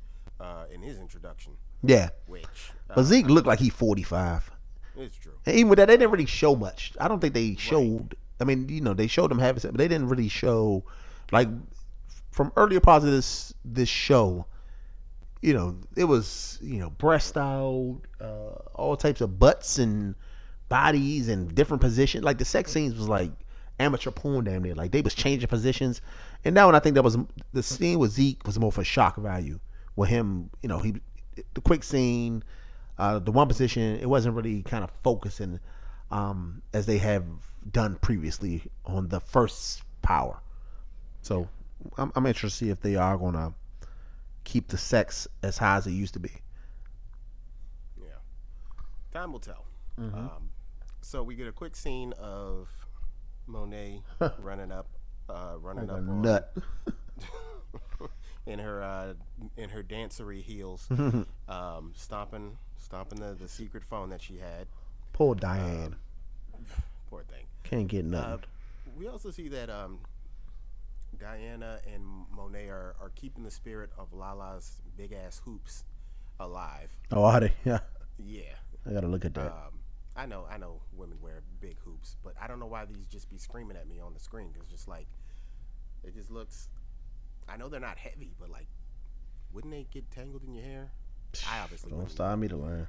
uh, 0.40 0.64
in 0.72 0.80
his 0.82 0.98
introduction, 0.98 1.52
Yeah, 1.82 2.10
which 2.26 2.44
uh, 2.88 2.94
but 2.94 3.04
Zeke 3.04 3.26
looked 3.26 3.46
like 3.46 3.58
he's 3.58 3.74
45. 3.74 4.50
it's 4.96 5.16
true. 5.16 5.32
And 5.46 5.56
even 5.56 5.68
with 5.68 5.78
that, 5.78 5.86
they 5.88 5.96
didn't 5.96 6.10
really 6.10 6.26
show 6.26 6.54
much. 6.56 6.92
I 7.00 7.08
don't 7.08 7.20
think 7.20 7.34
they 7.34 7.56
showed. 7.56 8.14
I 8.40 8.44
mean, 8.44 8.68
you 8.68 8.80
know, 8.80 8.94
they 8.94 9.06
showed 9.06 9.30
him 9.30 9.38
having 9.38 9.60
sex, 9.60 9.70
but 9.72 9.78
they 9.78 9.88
didn't 9.88 10.08
really 10.08 10.28
show, 10.28 10.84
like, 11.30 11.48
from 12.30 12.52
earlier 12.56 12.80
parts 12.80 13.04
of 13.04 13.10
this 13.10 13.52
this 13.64 13.88
show. 13.88 14.46
You 15.42 15.54
know, 15.54 15.76
it 15.96 16.04
was 16.04 16.58
you 16.62 16.78
know 16.78 16.90
breast 16.90 17.36
out, 17.36 18.00
uh, 18.20 18.54
all 18.74 18.96
types 18.96 19.20
of 19.20 19.38
butts 19.38 19.78
and 19.78 20.14
bodies 20.68 21.28
and 21.28 21.54
different 21.54 21.80
positions. 21.80 22.24
Like 22.24 22.38
the 22.38 22.44
sex 22.44 22.72
scenes 22.72 22.94
was 22.94 23.08
like 23.08 23.32
amateur 23.80 24.10
porn 24.10 24.44
damn 24.44 24.62
near. 24.62 24.74
Like 24.74 24.92
they 24.92 25.00
was 25.00 25.14
changing 25.14 25.48
positions. 25.48 26.00
And 26.44 26.54
now, 26.54 26.66
when 26.66 26.74
I 26.74 26.78
think 26.78 26.94
that 26.94 27.02
was 27.02 27.16
the 27.52 27.62
scene 27.62 27.98
with 27.98 28.12
Zeke 28.12 28.46
was 28.46 28.58
more 28.58 28.72
for 28.72 28.84
shock 28.84 29.16
value. 29.16 29.58
With 29.96 30.08
him, 30.08 30.50
you 30.62 30.68
know, 30.68 30.78
he 30.78 30.94
the 31.54 31.60
quick 31.60 31.82
scene, 31.82 32.42
uh, 32.98 33.18
the 33.18 33.32
one 33.32 33.48
position, 33.48 33.98
it 33.98 34.08
wasn't 34.08 34.36
really 34.36 34.62
kind 34.62 34.84
of 34.84 34.90
focusing 35.02 35.58
um, 36.10 36.62
as 36.72 36.86
they 36.86 36.98
have 36.98 37.24
done 37.72 37.96
previously 37.96 38.62
on 38.86 39.08
the 39.08 39.20
first 39.20 39.82
power. 40.02 40.38
So 41.22 41.48
I'm, 41.96 42.12
I'm 42.14 42.26
interested 42.26 42.58
to 42.58 42.64
see 42.66 42.70
if 42.70 42.80
they 42.80 42.96
are 42.96 43.16
going 43.16 43.34
to 43.34 43.52
keep 44.44 44.68
the 44.68 44.78
sex 44.78 45.28
as 45.42 45.58
high 45.58 45.76
as 45.76 45.86
it 45.86 45.92
used 45.92 46.14
to 46.14 46.20
be. 46.20 46.30
Yeah. 48.00 48.08
Time 49.12 49.32
will 49.32 49.40
tell. 49.40 49.64
Mm-hmm. 49.98 50.18
Um, 50.18 50.50
so 51.00 51.22
we 51.22 51.34
get 51.34 51.46
a 51.46 51.52
quick 51.52 51.76
scene 51.76 52.12
of 52.18 52.79
Monet 53.50 54.02
running 54.38 54.72
up, 54.72 54.86
uh, 55.28 55.54
running 55.60 55.86
Like 55.86 55.96
up 55.96 56.08
on, 56.08 56.22
nut. 56.22 56.54
in 58.46 58.58
her 58.58 58.82
uh, 58.82 59.14
in 59.56 59.70
her 59.70 59.82
dancery 59.82 60.42
heels, 60.42 60.88
um, 61.48 61.92
stomping 61.94 62.56
stomping 62.78 63.20
the, 63.20 63.34
the 63.34 63.48
secret 63.48 63.84
phone 63.84 64.10
that 64.10 64.22
she 64.22 64.38
had. 64.38 64.66
Poor 65.12 65.34
Diane. 65.34 65.96
Poor 67.10 67.22
thing. 67.24 67.44
Can't 67.64 67.88
get 67.88 68.04
nothing. 68.04 68.32
Uh, 68.32 68.38
we 68.96 69.06
also 69.08 69.30
see 69.30 69.48
that 69.48 69.68
um, 69.70 69.98
Diana 71.18 71.80
and 71.92 72.04
Monet 72.34 72.68
are, 72.68 72.94
are 73.00 73.10
keeping 73.14 73.44
the 73.44 73.50
spirit 73.50 73.90
of 73.98 74.12
Lala's 74.12 74.80
big 74.96 75.12
ass 75.12 75.40
hoops 75.44 75.84
alive. 76.38 76.90
oh, 77.12 77.24
are 77.24 77.40
they? 77.40 77.52
Yeah. 77.64 77.80
Yeah. 78.18 78.42
I 78.88 78.92
got 78.92 79.00
to 79.00 79.08
look 79.08 79.24
at 79.24 79.34
that. 79.34 79.46
Um, 79.46 79.79
I 80.20 80.26
know, 80.26 80.46
I 80.50 80.58
know, 80.58 80.82
women 80.92 81.16
wear 81.22 81.40
big 81.60 81.78
hoops, 81.78 82.16
but 82.22 82.34
I 82.38 82.46
don't 82.46 82.60
know 82.60 82.66
why 82.66 82.84
these 82.84 83.06
just 83.06 83.30
be 83.30 83.38
screaming 83.38 83.78
at 83.78 83.88
me 83.88 84.00
on 84.00 84.12
the 84.12 84.20
screen. 84.20 84.50
It's 84.58 84.68
just 84.68 84.86
like 84.86 85.06
it 86.04 86.14
just 86.14 86.30
looks. 86.30 86.68
I 87.48 87.56
know 87.56 87.70
they're 87.70 87.80
not 87.80 87.96
heavy, 87.96 88.34
but 88.38 88.50
like, 88.50 88.66
wouldn't 89.50 89.72
they 89.72 89.86
get 89.90 90.10
tangled 90.10 90.44
in 90.44 90.52
your 90.52 90.64
hair? 90.64 90.90
I 91.48 91.60
obviously 91.60 91.90
Don't 91.90 92.10
start 92.10 92.38
me 92.38 92.48
to 92.48 92.56
learn. 92.56 92.86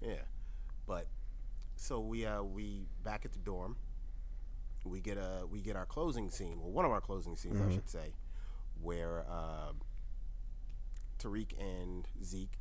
Yeah, 0.00 0.24
but 0.88 1.06
so 1.76 2.00
we 2.00 2.26
uh 2.26 2.42
we 2.42 2.88
back 3.04 3.24
at 3.24 3.32
the 3.32 3.38
dorm. 3.38 3.76
We 4.84 5.00
get 5.00 5.18
a 5.18 5.46
we 5.48 5.60
get 5.60 5.76
our 5.76 5.86
closing 5.86 6.30
scene. 6.30 6.60
Well, 6.60 6.72
one 6.72 6.84
of 6.84 6.90
our 6.90 7.00
closing 7.00 7.36
scenes, 7.36 7.60
I 7.60 7.72
should 7.72 7.88
say, 7.88 8.14
where 8.82 9.24
uh, 9.30 9.72
Tariq 11.20 11.52
and 11.60 12.08
Zeke 12.24 12.58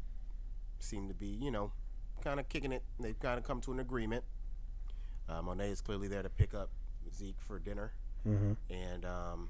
seem 0.80 1.08
to 1.08 1.14
be, 1.16 1.28
you 1.28 1.50
know, 1.50 1.72
kind 2.26 2.40
of 2.40 2.50
kicking 2.50 2.72
it. 2.74 2.84
They've 3.00 3.18
kind 3.20 3.38
of 3.38 3.46
come 3.46 3.62
to 3.62 3.72
an 3.72 3.80
agreement. 3.80 4.24
Uh, 5.30 5.42
Monet 5.42 5.70
is 5.70 5.80
clearly 5.82 6.08
there 6.10 6.24
to 6.24 6.30
pick 6.30 6.54
up 6.54 6.70
Zeke 7.16 7.40
for 7.40 7.60
dinner, 7.60 7.94
Mm-hmm. 8.28 8.54
and 8.74 9.06
um, 9.06 9.50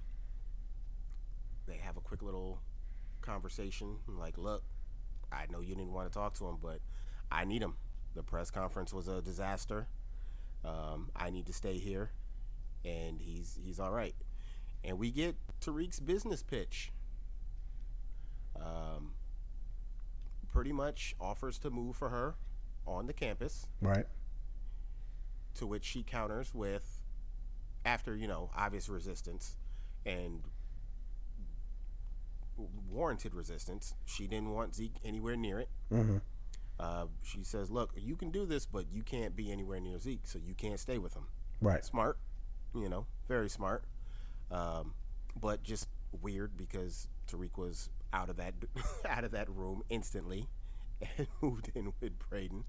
they 1.65 1.77
have 1.77 1.95
a 1.95 2.02
quick 2.02 2.22
little 2.22 2.60
conversation. 3.22 3.95
Like, 4.07 4.38
look, 4.38 4.64
I 5.31 5.45
know 5.49 5.61
you 5.61 5.76
didn't 5.76 5.93
want 5.93 6.11
to 6.11 6.14
talk 6.14 6.34
to 6.35 6.45
him, 6.47 6.57
but 6.61 6.80
I 7.31 7.45
need 7.45 7.61
him. 7.61 7.76
The 8.15 8.23
press 8.23 8.52
conference 8.52 8.93
was 8.93 9.07
a 9.07 9.22
disaster. 9.22 9.88
Um, 10.65 11.10
I 11.15 11.30
need 11.30 11.45
to 11.47 11.53
stay 11.53 11.77
here, 11.77 12.11
and 12.84 13.22
he's 13.22 13.57
he's 13.64 13.80
all 13.80 13.91
right. 13.91 14.15
And 14.84 14.99
we 14.99 15.10
get 15.11 15.35
Tariq's 15.61 15.99
business 16.02 16.43
pitch. 16.43 16.91
Um, 18.57 19.11
pretty 20.52 20.72
much 20.73 21.15
offers 21.19 21.57
to 21.60 21.69
move 21.69 21.95
for 21.97 22.10
her 22.10 22.35
on 22.85 23.07
the 23.07 23.13
campus, 23.13 23.67
Right. 23.81 24.05
to 25.55 25.65
which 25.67 25.83
she 25.85 26.03
counters 26.03 26.53
with, 26.53 27.01
after 27.85 28.15
you 28.15 28.27
know 28.27 28.49
obvious 28.55 28.89
resistance, 28.89 29.57
and 30.05 30.43
warranted 32.89 33.33
resistance. 33.33 33.93
She 34.05 34.27
didn't 34.27 34.51
want 34.51 34.75
Zeke 34.75 34.95
anywhere 35.03 35.35
near 35.35 35.59
it. 35.59 35.69
Mm-hmm. 35.91 36.17
Uh, 36.79 37.05
she 37.23 37.43
says, 37.43 37.69
"Look, 37.71 37.91
you 37.95 38.15
can 38.15 38.31
do 38.31 38.45
this, 38.45 38.65
but 38.65 38.85
you 38.91 39.01
can't 39.03 39.35
be 39.35 39.51
anywhere 39.51 39.79
near 39.79 39.97
Zeke, 39.97 40.25
so 40.25 40.39
you 40.39 40.53
can't 40.53 40.79
stay 40.79 40.97
with 40.97 41.13
him." 41.13 41.27
Right. 41.61 41.83
Smart, 41.83 42.17
you 42.73 42.89
know, 42.89 43.05
very 43.27 43.49
smart, 43.49 43.83
um, 44.51 44.93
but 45.39 45.63
just 45.63 45.87
weird 46.21 46.57
because 46.57 47.07
Tariq 47.27 47.57
was 47.57 47.89
out 48.13 48.29
of 48.29 48.37
that 48.37 48.53
out 49.09 49.23
of 49.23 49.31
that 49.31 49.49
room 49.49 49.83
instantly 49.89 50.47
and 51.18 51.27
moved 51.41 51.72
in 51.76 51.94
with 52.02 52.18
Brayden. 52.19 52.64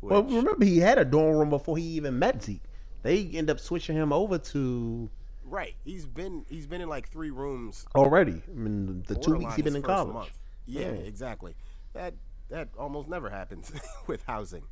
Well, 0.00 0.22
remember 0.22 0.64
he 0.64 0.78
had 0.78 0.98
a 0.98 1.04
dorm 1.04 1.36
room 1.36 1.50
before 1.50 1.76
he 1.76 1.84
even 1.84 2.18
met 2.18 2.42
Zeke. 2.42 2.62
They 3.02 3.24
end 3.34 3.50
up 3.50 3.60
switching 3.60 3.96
him 3.96 4.12
over 4.12 4.38
to 4.38 5.10
right, 5.44 5.74
he's 5.84 6.06
been 6.06 6.44
he's 6.48 6.66
been 6.66 6.80
in 6.80 6.88
like 6.88 7.08
three 7.08 7.30
rooms. 7.30 7.86
already. 7.94 8.42
I 8.48 8.52
mean, 8.52 9.04
the 9.06 9.14
two 9.16 9.34
weeks 9.36 9.54
he's 9.56 9.64
been 9.64 9.76
in 9.76 9.82
college. 9.82 10.14
month. 10.14 10.38
Yeah, 10.66 10.82
Yeah. 10.82 10.88
exactly. 10.92 11.54
That 11.92 12.14
that 12.48 12.68
almost 12.78 13.08
never 13.08 13.30
happens 13.30 13.72
with 14.06 14.22
housing. 14.24 14.64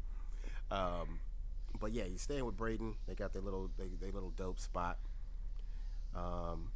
Um, 0.70 1.20
but 1.80 1.92
yeah, 1.92 2.04
he's 2.04 2.22
staying 2.22 2.44
with 2.44 2.56
Brayden. 2.56 2.94
They 3.06 3.14
got 3.14 3.32
their 3.32 3.42
little 3.42 3.70
they, 3.78 3.88
their 4.00 4.12
little 4.12 4.30
dope 4.30 4.58
spot. 4.60 4.98
Um, 6.14 6.70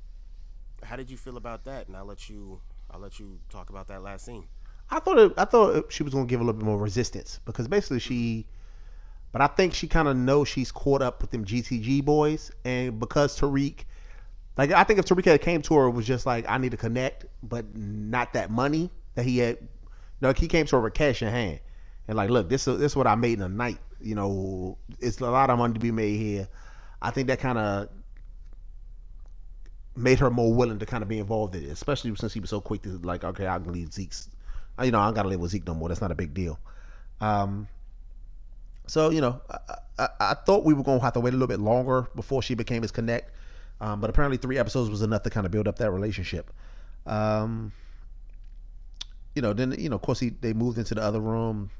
how 0.82 0.96
did 0.96 1.10
you 1.10 1.16
feel 1.16 1.36
about 1.36 1.64
that? 1.64 1.88
And 1.88 1.96
I'll 1.96 2.04
let 2.04 2.28
you 2.28 2.60
I'll 2.90 3.00
let 3.00 3.18
you 3.18 3.38
talk 3.50 3.70
about 3.70 3.88
that 3.88 4.02
last 4.02 4.24
scene. 4.26 4.46
I 4.92 4.98
thought 4.98 5.18
it, 5.18 5.32
I 5.38 5.46
thought 5.46 5.90
she 5.90 6.02
was 6.02 6.12
to 6.12 6.24
give 6.26 6.40
a 6.40 6.44
little 6.44 6.58
bit 6.58 6.66
more 6.66 6.76
resistance 6.76 7.40
because 7.46 7.66
basically 7.66 7.98
she, 7.98 8.46
but 9.32 9.40
I 9.40 9.46
think 9.46 9.72
she 9.72 9.88
kind 9.88 10.06
of 10.06 10.18
knows 10.18 10.48
she's 10.48 10.70
caught 10.70 11.00
up 11.00 11.22
with 11.22 11.30
them 11.30 11.46
GTG 11.46 12.04
boys, 12.04 12.52
and 12.66 13.00
because 13.00 13.40
Tariq, 13.40 13.84
like 14.58 14.70
I 14.70 14.84
think 14.84 14.98
if 14.98 15.06
Tariq 15.06 15.24
had 15.24 15.40
came 15.40 15.62
to 15.62 15.74
her 15.76 15.86
it 15.86 15.92
was 15.92 16.06
just 16.06 16.26
like 16.26 16.44
I 16.46 16.58
need 16.58 16.72
to 16.72 16.76
connect, 16.76 17.24
but 17.42 17.74
not 17.74 18.34
that 18.34 18.50
money 18.50 18.90
that 19.14 19.24
he 19.24 19.38
had. 19.38 19.58
No, 20.20 20.32
he 20.34 20.46
came 20.46 20.66
to 20.66 20.76
her 20.76 20.82
with 20.82 20.92
cash 20.92 21.22
in 21.22 21.28
hand, 21.28 21.60
and 22.06 22.16
like, 22.16 22.28
look, 22.28 22.50
this 22.50 22.68
is 22.68 22.78
this 22.78 22.92
is 22.92 22.96
what 22.96 23.06
I 23.06 23.14
made 23.14 23.38
in 23.38 23.42
a 23.42 23.48
night. 23.48 23.78
You 23.98 24.14
know, 24.14 24.76
it's 25.00 25.20
a 25.20 25.30
lot 25.30 25.48
of 25.48 25.58
money 25.58 25.72
to 25.72 25.80
be 25.80 25.90
made 25.90 26.18
here. 26.18 26.48
I 27.00 27.10
think 27.10 27.28
that 27.28 27.38
kind 27.40 27.56
of 27.56 27.88
made 29.96 30.18
her 30.18 30.30
more 30.30 30.52
willing 30.52 30.78
to 30.78 30.86
kind 30.86 31.02
of 31.02 31.08
be 31.08 31.18
involved 31.18 31.54
in 31.54 31.64
it, 31.64 31.70
especially 31.70 32.14
since 32.16 32.34
he 32.34 32.40
was 32.40 32.50
so 32.50 32.60
quick 32.60 32.82
to 32.82 32.98
like, 32.98 33.24
okay, 33.24 33.46
I 33.46 33.58
can 33.58 33.72
leave 33.72 33.90
Zeke's. 33.92 34.28
You 34.84 34.92
know, 34.92 35.00
I 35.00 35.06
don't 35.06 35.14
gotta 35.14 35.28
live 35.28 35.40
with 35.40 35.50
Zeke 35.52 35.66
no 35.66 35.74
more. 35.74 35.88
That's 35.88 36.00
not 36.00 36.10
a 36.12 36.14
big 36.16 36.34
deal. 36.34 36.58
Um, 37.20 37.68
So 38.86 39.10
you 39.10 39.20
know, 39.20 39.40
I, 39.50 39.58
I, 39.98 40.08
I 40.20 40.34
thought 40.34 40.64
we 40.64 40.74
were 40.74 40.82
gonna 40.82 41.00
have 41.00 41.12
to 41.14 41.20
wait 41.20 41.30
a 41.30 41.36
little 41.36 41.46
bit 41.48 41.60
longer 41.60 42.08
before 42.14 42.42
she 42.42 42.54
became 42.54 42.82
his 42.82 42.90
connect, 42.90 43.32
um, 43.80 44.00
but 44.00 44.10
apparently 44.10 44.36
three 44.36 44.58
episodes 44.58 44.90
was 44.90 45.02
enough 45.02 45.22
to 45.22 45.30
kind 45.30 45.46
of 45.46 45.52
build 45.52 45.68
up 45.68 45.76
that 45.78 45.90
relationship. 45.90 46.50
Um, 47.06 47.72
you 49.34 49.42
know, 49.42 49.52
then 49.52 49.74
you 49.78 49.88
know, 49.88 49.96
of 49.96 50.02
course, 50.02 50.20
he 50.20 50.30
they 50.30 50.52
moved 50.52 50.78
into 50.78 50.94
the 50.94 51.02
other 51.02 51.20
room. 51.20 51.70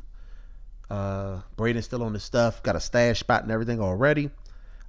Uh, 0.91 1.41
Brayden's 1.57 1.87
still 1.87 2.03
on 2.03 2.13
his 2.13 2.23
stuff, 2.23 2.63
got 2.63 2.77
a 2.77 2.81
stash 2.81 3.21
spot 3.21 3.43
and 3.43 3.51
everything 3.53 3.81
already. 3.81 4.31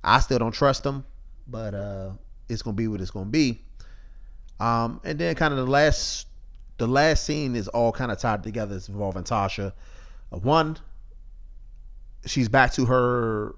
I 0.04 0.20
still 0.20 0.40
don't 0.40 0.52
trust 0.52 0.86
him, 0.86 1.06
but 1.48 1.74
uh, 1.74 2.12
it's 2.50 2.62
gonna 2.62 2.76
be 2.76 2.88
what 2.88 3.02
it's 3.02 3.12
gonna 3.12 3.30
be. 3.30 3.62
Um, 4.60 5.02
and 5.04 5.18
then 5.20 5.36
kind 5.36 5.54
of 5.54 5.60
the 5.66 5.72
last, 5.72 6.28
the 6.84 6.92
last 6.92 7.24
scene 7.24 7.56
is 7.56 7.70
all 7.70 7.92
kind 7.92 8.12
of 8.12 8.18
tied 8.20 8.44
together. 8.44 8.76
It's 8.76 8.90
involving 8.90 9.24
Tasha. 9.24 9.72
Uh, 10.32 10.38
one, 10.38 10.78
she's 12.26 12.50
back 12.50 12.74
to 12.74 12.86
her 12.86 13.56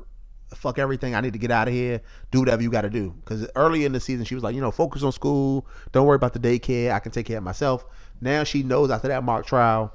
fuck 0.53 0.77
everything. 0.77 1.15
I 1.15 1.21
need 1.21 1.33
to 1.33 1.39
get 1.39 1.51
out 1.51 1.67
of 1.67 1.73
here. 1.73 2.01
Do 2.31 2.39
whatever 2.39 2.61
you 2.61 2.69
got 2.69 2.81
to 2.81 2.89
do. 2.89 3.13
Because 3.19 3.47
early 3.55 3.83
in 3.83 3.91
the 3.91 3.99
season, 3.99 4.25
she 4.25 4.35
was 4.35 4.43
like, 4.43 4.53
you 4.53 4.61
know, 4.61 4.71
focus 4.71 5.03
on 5.03 5.11
school. 5.11 5.65
Don't 5.91 6.05
worry 6.05 6.15
about 6.15 6.33
the 6.33 6.39
daycare. 6.39 6.91
I 6.91 6.99
can 6.99 7.11
take 7.11 7.25
care 7.25 7.39
of 7.39 7.43
myself. 7.43 7.85
Now 8.21 8.43
she 8.43 8.63
knows 8.63 8.91
after 8.91 9.07
that 9.07 9.23
mock 9.23 9.45
trial, 9.45 9.93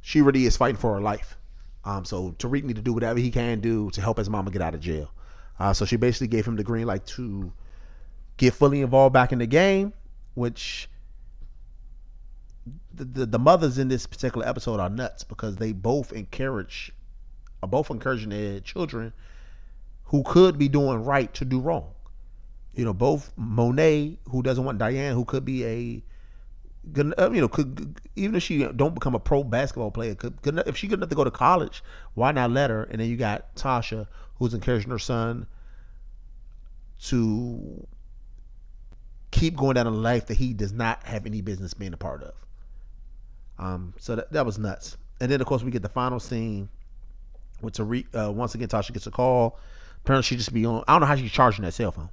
she 0.00 0.22
really 0.22 0.46
is 0.46 0.56
fighting 0.56 0.78
for 0.78 0.94
her 0.94 1.00
life. 1.00 1.36
Um, 1.84 2.04
so 2.04 2.32
Tariq 2.32 2.64
need 2.64 2.76
to 2.76 2.82
do 2.82 2.92
whatever 2.92 3.18
he 3.18 3.30
can 3.30 3.60
do 3.60 3.90
to 3.90 4.00
help 4.00 4.18
his 4.18 4.28
mama 4.28 4.50
get 4.50 4.62
out 4.62 4.74
of 4.74 4.80
jail. 4.80 5.12
Uh, 5.58 5.72
so 5.74 5.84
she 5.84 5.96
basically 5.96 6.28
gave 6.28 6.46
him 6.46 6.56
the 6.56 6.64
green 6.64 6.86
light 6.86 7.06
to 7.06 7.52
get 8.38 8.54
fully 8.54 8.80
involved 8.80 9.12
back 9.12 9.32
in 9.32 9.38
the 9.38 9.46
game, 9.46 9.92
which 10.34 10.88
the, 12.94 13.04
the, 13.04 13.26
the 13.26 13.38
mothers 13.38 13.78
in 13.78 13.88
this 13.88 14.06
particular 14.06 14.46
episode 14.46 14.80
are 14.80 14.90
nuts 14.90 15.24
because 15.24 15.56
they 15.56 15.72
both 15.72 16.12
encourage 16.12 16.92
are 17.62 17.68
both 17.68 17.90
encouraging 17.90 18.30
their 18.30 18.60
children 18.60 19.12
who 20.04 20.22
could 20.22 20.58
be 20.58 20.68
doing 20.68 21.04
right 21.04 21.32
to 21.34 21.44
do 21.44 21.60
wrong. 21.60 21.92
You 22.74 22.84
know, 22.84 22.94
both 22.94 23.32
Monet, 23.36 24.18
who 24.30 24.42
doesn't 24.42 24.64
want 24.64 24.78
Diane, 24.78 25.14
who 25.14 25.24
could 25.24 25.44
be 25.44 25.64
a 25.64 26.02
uh, 26.96 27.30
you 27.30 27.40
know, 27.40 27.48
could 27.48 28.00
even 28.16 28.34
if 28.34 28.42
she 28.42 28.64
don't 28.64 28.94
become 28.94 29.14
a 29.14 29.20
pro 29.20 29.44
basketball 29.44 29.90
player, 29.90 30.14
could, 30.14 30.40
could 30.42 30.58
if 30.66 30.76
she 30.76 30.88
good 30.88 30.98
enough 30.98 31.10
to 31.10 31.14
go 31.14 31.24
to 31.24 31.30
college, 31.30 31.84
why 32.14 32.32
not 32.32 32.50
let 32.50 32.70
her? 32.70 32.84
And 32.84 33.00
then 33.00 33.08
you 33.08 33.16
got 33.16 33.54
Tasha, 33.54 34.06
who's 34.36 34.54
encouraging 34.54 34.90
her 34.90 34.98
son 34.98 35.46
to 37.04 37.86
keep 39.30 39.56
going 39.56 39.74
down 39.74 39.86
a 39.86 39.90
life 39.90 40.26
that 40.26 40.36
he 40.36 40.52
does 40.52 40.72
not 40.72 41.04
have 41.04 41.26
any 41.26 41.40
business 41.40 41.74
being 41.74 41.92
a 41.92 41.98
part 41.98 42.22
of. 42.22 42.34
Um, 43.60 43.94
so 43.98 44.16
that, 44.16 44.32
that 44.32 44.46
was 44.46 44.58
nuts. 44.58 44.96
And 45.20 45.30
then 45.30 45.40
of 45.40 45.46
course 45.46 45.62
we 45.62 45.70
get 45.70 45.82
the 45.82 45.88
final 45.88 46.18
scene 46.18 46.68
with 47.60 47.74
Tariq. 47.74 48.06
Uh, 48.14 48.32
once 48.32 48.54
again, 48.54 48.68
Tasha 48.68 48.92
gets 48.92 49.06
a 49.06 49.10
call. 49.10 49.58
Apparently 50.02 50.22
she 50.22 50.36
just 50.36 50.52
be 50.52 50.64
on. 50.64 50.82
I 50.88 50.94
don't 50.94 51.02
know 51.02 51.06
how 51.06 51.14
she's 51.14 51.30
charging 51.30 51.64
that 51.66 51.72
cell 51.72 51.92
phone, 51.92 52.08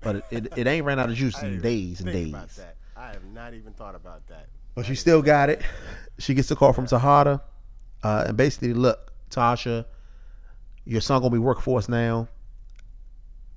but 0.00 0.16
it, 0.16 0.24
it, 0.30 0.52
it 0.58 0.66
ain't 0.68 0.86
ran 0.86 1.00
out 1.00 1.10
of 1.10 1.16
juice 1.16 1.42
in 1.42 1.60
days 1.60 2.00
and 2.00 2.12
days. 2.12 2.60
I 2.96 3.08
have 3.08 3.24
not 3.34 3.52
even 3.52 3.72
thought 3.72 3.96
about 3.96 4.26
that. 4.28 4.46
But 4.76 4.86
she 4.86 4.94
still 4.94 5.20
got 5.22 5.50
it. 5.50 5.60
She 6.18 6.34
gets 6.34 6.50
a 6.50 6.54
call 6.54 6.74
from 6.74 6.84
Tejeda, 6.84 7.40
uh, 8.02 8.24
and 8.28 8.36
basically, 8.36 8.74
look, 8.74 9.10
Tasha, 9.30 9.86
your 10.84 11.00
son 11.00 11.22
gonna 11.22 11.32
be 11.32 11.38
working 11.38 11.62
for 11.62 11.78
us 11.78 11.88
now. 11.88 12.28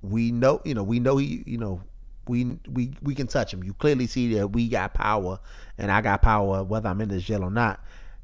We 0.00 0.32
know, 0.32 0.62
you 0.64 0.72
know, 0.72 0.82
we 0.82 0.98
know 0.98 1.18
he, 1.18 1.44
you 1.44 1.58
know, 1.58 1.82
we 2.28 2.58
we 2.70 2.94
we 3.02 3.14
can 3.14 3.26
touch 3.26 3.52
him. 3.52 3.62
You 3.64 3.74
clearly 3.74 4.06
see 4.06 4.34
that 4.34 4.48
we 4.48 4.68
got 4.68 4.94
power, 4.94 5.38
and 5.78 5.90
I 5.90 6.00
got 6.00 6.22
power, 6.22 6.62
whether 6.62 6.88
I'm 6.88 7.00
in 7.00 7.08
this 7.08 7.22
jail 7.22 7.42
or 7.42 7.50
not. 7.50 7.80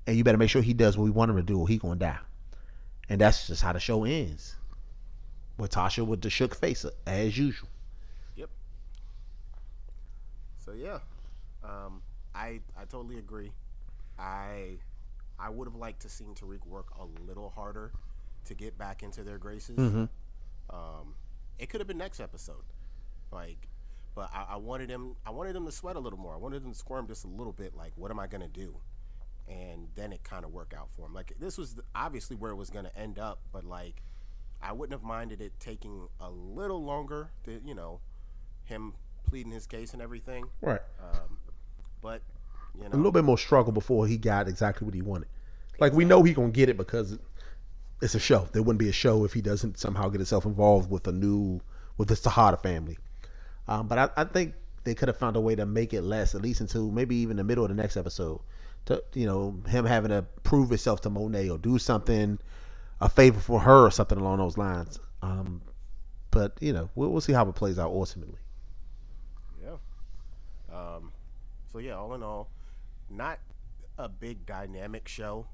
And 0.06 0.16
you 0.16 0.24
better 0.24 0.38
make 0.38 0.50
sure 0.50 0.62
he 0.62 0.74
does 0.74 0.96
what 0.96 1.04
we 1.04 1.10
want 1.10 1.30
him 1.30 1.36
to 1.36 1.42
do, 1.42 1.58
or 1.58 1.68
he 1.68 1.78
gonna 1.78 1.96
die. 1.96 2.18
And 3.08 3.20
that's 3.20 3.46
just 3.46 3.62
how 3.62 3.72
the 3.72 3.80
show 3.80 4.04
ends. 4.04 4.56
With 5.58 5.72
Tasha 5.72 6.06
with 6.06 6.22
the 6.22 6.30
shook 6.30 6.54
face 6.54 6.86
as 7.06 7.36
usual. 7.36 7.68
Yep. 8.36 8.48
So 10.56 10.72
yeah, 10.72 11.00
um, 11.62 12.00
I 12.34 12.60
I 12.76 12.84
totally 12.88 13.18
agree. 13.18 13.52
I 14.18 14.78
I 15.38 15.50
would 15.50 15.66
have 15.66 15.76
liked 15.76 16.02
to 16.02 16.08
seen 16.08 16.34
Tariq 16.34 16.66
work 16.66 16.86
a 16.98 17.04
little 17.26 17.50
harder 17.50 17.92
to 18.44 18.54
get 18.54 18.78
back 18.78 19.02
into 19.02 19.22
their 19.22 19.38
graces. 19.38 19.76
Mm-hmm. 19.76 20.04
Um, 20.70 21.14
it 21.58 21.68
could 21.68 21.80
have 21.80 21.88
been 21.88 21.98
next 21.98 22.20
episode, 22.20 22.64
like, 23.32 23.68
but 24.20 24.28
I, 24.34 24.48
I 24.50 24.56
wanted 24.58 24.90
him. 24.90 25.16
I 25.24 25.30
wanted 25.30 25.56
him 25.56 25.64
to 25.64 25.72
sweat 25.72 25.96
a 25.96 25.98
little 25.98 26.18
more. 26.18 26.34
I 26.34 26.36
wanted 26.36 26.62
him 26.62 26.72
to 26.72 26.78
squirm 26.78 27.06
just 27.06 27.24
a 27.24 27.26
little 27.26 27.54
bit. 27.54 27.74
Like, 27.74 27.92
what 27.96 28.10
am 28.10 28.20
I 28.20 28.26
gonna 28.26 28.48
do? 28.48 28.76
And 29.48 29.88
then 29.94 30.12
it 30.12 30.22
kind 30.24 30.44
of 30.44 30.52
worked 30.52 30.74
out 30.74 30.90
for 30.94 31.06
him. 31.06 31.14
Like 31.14 31.32
this 31.40 31.56
was 31.56 31.76
obviously 31.94 32.36
where 32.36 32.50
it 32.50 32.56
was 32.56 32.68
gonna 32.68 32.90
end 32.94 33.18
up, 33.18 33.40
but 33.50 33.64
like 33.64 34.02
I 34.60 34.72
wouldn't 34.72 34.92
have 34.92 35.02
minded 35.02 35.40
it 35.40 35.54
taking 35.58 36.06
a 36.20 36.30
little 36.30 36.84
longer 36.84 37.30
to, 37.44 37.62
you 37.64 37.74
know, 37.74 38.00
him 38.64 38.92
pleading 39.26 39.52
his 39.52 39.66
case 39.66 39.94
and 39.94 40.02
everything. 40.02 40.44
Right. 40.60 40.82
Um, 41.02 41.38
but 42.02 42.20
you 42.76 42.82
know, 42.82 42.90
a 42.92 42.96
little 42.98 43.12
bit 43.12 43.24
more 43.24 43.38
struggle 43.38 43.72
before 43.72 44.06
he 44.06 44.18
got 44.18 44.48
exactly 44.48 44.84
what 44.84 44.92
he 44.92 45.00
wanted. 45.00 45.28
Like 45.78 45.94
we 45.94 46.04
know 46.04 46.22
he 46.22 46.34
gonna 46.34 46.50
get 46.50 46.68
it 46.68 46.76
because 46.76 47.18
it's 48.02 48.14
a 48.14 48.20
show. 48.20 48.46
There 48.52 48.62
wouldn't 48.62 48.80
be 48.80 48.90
a 48.90 48.92
show 48.92 49.24
if 49.24 49.32
he 49.32 49.40
doesn't 49.40 49.78
somehow 49.78 50.10
get 50.10 50.18
himself 50.18 50.44
involved 50.44 50.90
with 50.90 51.08
a 51.08 51.12
new 51.12 51.62
with 51.96 52.08
the 52.08 52.16
Tejeda 52.16 52.60
family. 52.62 52.98
Um, 53.70 53.86
but 53.86 53.98
I, 53.98 54.10
I 54.16 54.24
think 54.24 54.54
they 54.84 54.94
could 54.94 55.08
have 55.08 55.16
found 55.16 55.36
a 55.36 55.40
way 55.40 55.54
to 55.54 55.64
make 55.64 55.94
it 55.94 56.02
less, 56.02 56.34
at 56.34 56.42
least 56.42 56.60
until 56.60 56.90
maybe 56.90 57.16
even 57.16 57.36
the 57.36 57.44
middle 57.44 57.64
of 57.64 57.70
the 57.70 57.76
next 57.76 57.96
episode. 57.96 58.40
To 58.86 59.02
you 59.14 59.26
know, 59.26 59.56
him 59.68 59.84
having 59.84 60.10
to 60.10 60.24
prove 60.42 60.68
himself 60.70 61.00
to 61.02 61.10
Monet 61.10 61.48
or 61.48 61.58
do 61.58 61.78
something 61.78 62.38
a 63.00 63.08
favor 63.08 63.40
for 63.40 63.60
her 63.60 63.86
or 63.86 63.90
something 63.90 64.18
along 64.18 64.38
those 64.38 64.58
lines. 64.58 64.98
Um, 65.22 65.62
but 66.30 66.56
you 66.60 66.72
know, 66.72 66.90
we'll, 66.94 67.10
we'll 67.10 67.20
see 67.20 67.32
how 67.32 67.48
it 67.48 67.54
plays 67.54 67.78
out 67.78 67.90
ultimately. 67.90 68.38
Yeah. 69.62 69.76
Um, 70.74 71.12
so 71.72 71.78
yeah, 71.78 71.96
all 71.96 72.14
in 72.14 72.22
all, 72.22 72.50
not 73.08 73.38
a 73.98 74.08
big 74.08 74.46
dynamic 74.46 75.08
show. 75.08 75.46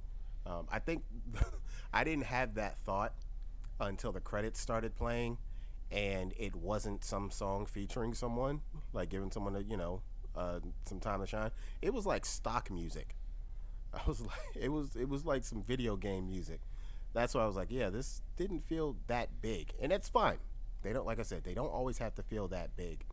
Um, 0.47 0.67
I 0.71 0.79
think 0.79 1.03
I 1.93 2.05
didn't 2.05 2.25
have 2.25 2.55
that 2.55 2.79
thought 2.79 3.13
until 3.81 4.13
the 4.13 4.21
credits 4.21 4.61
started 4.61 4.95
playing, 4.97 5.39
and 5.91 6.33
it 6.39 6.57
wasn't 6.57 7.05
some 7.05 7.31
song 7.31 7.67
featuring 7.67 8.15
someone, 8.15 8.61
like 8.93 9.09
giving 9.09 9.31
someone 9.31 9.57
a 9.57 9.61
you 9.61 9.77
know 9.77 10.03
uh, 10.37 10.61
some 10.85 11.01
time 11.01 11.21
to 11.21 11.27
shine. 11.27 11.51
It 11.83 11.95
was 11.95 12.07
like 12.07 12.25
stock 12.25 12.71
music. 12.71 13.17
I 13.95 14.01
was 14.07 14.21
like, 14.21 14.57
it 14.61 14.71
was 14.71 14.97
it 14.97 15.09
was 15.09 15.25
like 15.25 15.45
some 15.45 15.63
video 15.63 15.97
game 15.97 16.27
music 16.27 16.61
that's 17.17 17.35
why 17.35 17.43
I 17.43 17.47
was 17.47 17.57
like, 17.57 17.71
yeah, 17.71 17.89
this 17.89 18.21
didn't 18.37 18.61
feel 18.61 18.97
that 19.07 19.41
big, 19.41 19.73
and 19.81 19.91
that's 19.91 20.09
fine. 20.09 20.37
They 20.83 20.93
don't, 20.93 21.07
like 21.07 21.19
I 21.19 21.23
said, 21.23 21.45
they 21.45 21.55
don't 21.55 21.73
always 21.73 21.97
have 21.99 22.15
to 22.17 22.23
feel 22.23 22.47
that 22.49 22.77
big. 22.77 23.07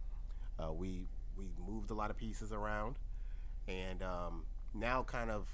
Uh, 0.60 0.74
we 0.74 1.08
we 1.38 1.46
moved 1.66 1.90
a 1.90 1.94
lot 1.94 2.10
of 2.10 2.18
pieces 2.18 2.52
around, 2.52 2.98
and 3.66 4.04
um, 4.04 4.44
now 4.74 5.04
kind 5.04 5.32
of 5.32 5.48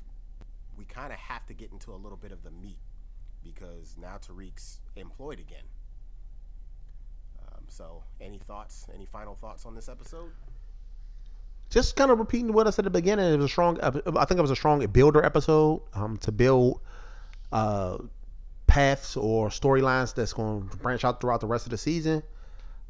we 0.76 0.84
kind 0.84 1.14
of 1.14 1.20
have 1.20 1.46
to 1.46 1.54
get 1.54 1.72
into 1.72 1.94
a 1.94 1.96
little 1.96 2.18
bit 2.18 2.32
of 2.32 2.44
the 2.44 2.50
meat 2.50 2.80
because 3.44 3.96
now 4.02 4.18
Tariq's 4.18 4.82
employed 4.96 5.40
again. 5.40 5.66
So, 7.70 8.04
any 8.20 8.40
thoughts? 8.40 8.88
Any 8.94 9.06
final 9.06 9.36
thoughts 9.36 9.66
on 9.66 9.76
this 9.76 9.90
episode? 9.90 10.32
Just 11.70 11.96
kind 11.96 12.10
of 12.10 12.18
repeating 12.18 12.52
what 12.52 12.66
I 12.66 12.72
said 12.72 12.86
at 12.86 12.92
the 12.94 13.00
beginning. 13.00 13.32
It 13.32 13.38
was 13.38 13.46
a 13.46 13.50
strong. 13.50 13.80
I 13.82 13.92
think 13.92 14.38
it 14.38 14.42
was 14.42 14.52
a 14.52 14.56
strong 14.56 14.86
builder 14.88 15.24
episode 15.24 15.82
um, 15.94 16.18
to 16.18 16.32
build 16.32 16.82
uh, 17.52 18.00
paths 18.66 19.16
or 19.16 19.50
storylines 19.50 20.16
that's 20.16 20.34
going 20.34 20.68
to 20.68 20.78
branch 20.78 21.06
out 21.06 21.22
throughout 21.22 21.42
the 21.42 21.48
rest 21.48 21.66
of 21.66 21.72
the 21.72 21.78
season. 21.78 22.24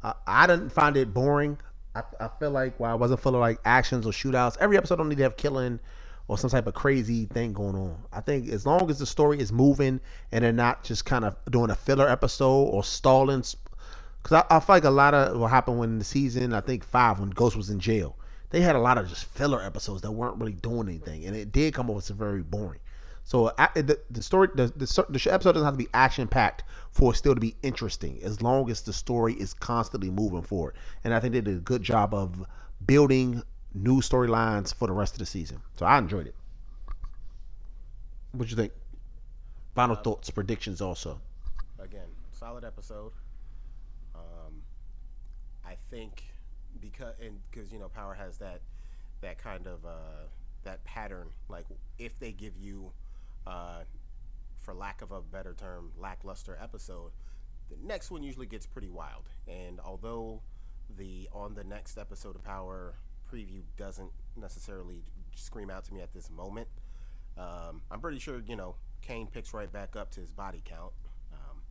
Uh, 0.02 0.14
I 0.26 0.48
didn't 0.48 0.70
find 0.70 0.96
it 0.96 1.14
boring. 1.14 1.58
I, 1.94 2.04
I 2.20 2.30
feel 2.40 2.52
like 2.52 2.80
while 2.80 2.92
I 2.92 2.96
wasn't 2.96 3.20
full 3.20 3.36
of 3.36 3.42
like 3.42 3.60
actions 3.66 4.06
or 4.06 4.12
shootouts, 4.12 4.58
every 4.60 4.78
episode 4.78 4.96
don't 4.96 5.10
need 5.10 5.18
to 5.18 5.24
have 5.24 5.36
killing 5.36 5.80
or 6.30 6.38
some 6.38 6.50
type 6.50 6.68
of 6.68 6.74
crazy 6.74 7.26
thing 7.26 7.52
going 7.54 7.76
on. 7.76 7.98
I 8.14 8.22
think 8.22 8.50
as 8.50 8.66
long 8.66 8.90
as 8.90 9.00
the 9.00 9.06
story 9.06 9.40
is 9.40 9.52
moving 9.52 10.00
and 10.32 10.44
they're 10.44 10.54
not 10.54 10.84
just 10.84 11.04
kind 11.04 11.26
of 11.26 11.36
doing 11.50 11.72
a 11.72 11.76
filler 11.76 12.08
episode 12.08 12.66
or 12.66 12.84
stalling, 12.84 13.44
because 14.22 14.44
I, 14.50 14.58
I 14.58 14.60
feel 14.60 14.76
like 14.76 14.84
a 14.84 14.90
lot 14.90 15.14
of 15.14 15.40
what 15.40 15.50
happened 15.50 15.80
when 15.80 16.00
the 16.00 16.06
season 16.06 16.54
I 16.54 16.62
think 16.62 16.84
five 16.84 17.20
when 17.20 17.30
Ghost 17.30 17.56
was 17.56 17.70
in 17.70 17.80
jail, 17.80 18.18
they 18.50 18.62
had 18.62 18.76
a 18.76 18.80
lot 18.80 18.98
of 18.98 19.08
just 19.08 19.26
filler 19.26 19.62
episodes 19.62 20.02
that 20.02 20.12
weren't 20.12 20.38
really 20.38 20.54
doing 20.54 20.88
anything, 20.88 21.26
and 21.26 21.36
it 21.36 21.52
did 21.52 21.74
come 21.74 21.90
off 21.90 21.98
as 21.98 22.10
very 22.10 22.41
boring. 22.41 22.80
So 23.24 23.52
the, 23.76 24.00
the 24.10 24.24
story, 24.24 24.48
the, 24.56 24.68
the, 24.76 25.06
the 25.08 25.32
episode 25.32 25.52
doesn't 25.52 25.66
have 25.66 25.76
to 25.76 25.78
be 25.78 25.88
action 25.94 26.28
packed 26.28 26.64
for 26.90 27.14
it 27.14 27.18
still 27.18 27.36
to 27.36 27.40
be 27.40 27.56
interesting, 27.62 28.20
as 28.24 28.41
long 28.41 28.72
as 28.72 28.82
the 28.82 28.91
story 28.91 29.36
is 29.36 29.54
constantly 29.54 30.10
moving 30.10 30.41
forward. 30.41 30.74
And 31.04 31.14
I 31.14 31.20
think 31.20 31.34
they 31.34 31.41
did 31.41 31.58
a 31.58 31.60
good 31.60 31.84
job 31.84 32.16
of 32.16 32.44
building 32.88 33.44
new 33.76 34.02
storylines 34.02 34.74
for 34.74 34.88
the 34.88 34.94
rest 34.94 35.14
of 35.14 35.20
the 35.20 35.28
season. 35.28 35.62
So 35.78 35.86
I 35.86 36.00
enjoyed 36.00 36.26
it. 36.26 36.36
What 38.32 38.48
do 38.48 38.50
you 38.50 38.56
think? 38.56 38.74
Final 39.76 39.96
uh, 39.96 40.02
thoughts, 40.02 40.32
predictions, 40.32 40.82
also. 40.82 41.22
Again, 41.78 42.08
solid 42.32 42.64
episode. 42.64 43.12
Think 45.90 46.24
because 46.80 47.16
and 47.22 47.40
because 47.49 47.72
you 47.72 47.80
know 47.80 47.90
Power 47.90 48.14
has 48.14 48.38
that 48.38 48.61
that 49.22 49.38
kind 49.38 49.68
of 49.68 49.86
uh, 49.86 50.28
that 50.64 50.84
pattern. 50.84 51.30
Like 51.48 51.66
if 51.98 52.20
they 52.20 52.32
give 52.32 52.57
you 52.57 52.91
uh, 53.48 53.84
for 54.57 54.74
lack 54.74 55.02
of 55.02 55.11
a 55.11 55.22
better 55.22 55.53
term, 55.53 55.91
lackluster 55.98 56.57
episode, 56.61 57.11
the 57.70 57.78
next 57.82 58.11
one 58.11 58.24
usually 58.24 58.45
gets 58.45 58.66
pretty 58.66 58.90
wild. 58.90 59.30
And 59.48 59.80
although 59.80 60.41
the 60.98 61.30
on 61.32 61.53
the 61.56 61.64
next 61.64 61.98
episode 61.98 62.36
of 62.36 62.44
Power 62.44 62.95
preview 63.32 63.61
doesn't 63.78 64.11
necessarily 64.36 65.03
scream 65.36 65.70
out 65.70 65.86
to 65.86 65.94
me 65.94 66.02
at 66.02 66.14
this 66.14 66.30
moment, 66.30 66.68
um, 67.38 67.82
I'm 67.91 68.02
pretty 68.02 68.20
sure 68.20 68.41
you 68.45 68.56
know 68.56 68.76
Cane 69.02 69.28
picks 69.32 69.53
right 69.53 69.72
back 69.72 69.95
up 69.95 70.11
to 70.11 70.20
his 70.22 70.32
body 70.32 70.61
count 70.66 70.94
um, 71.34 71.61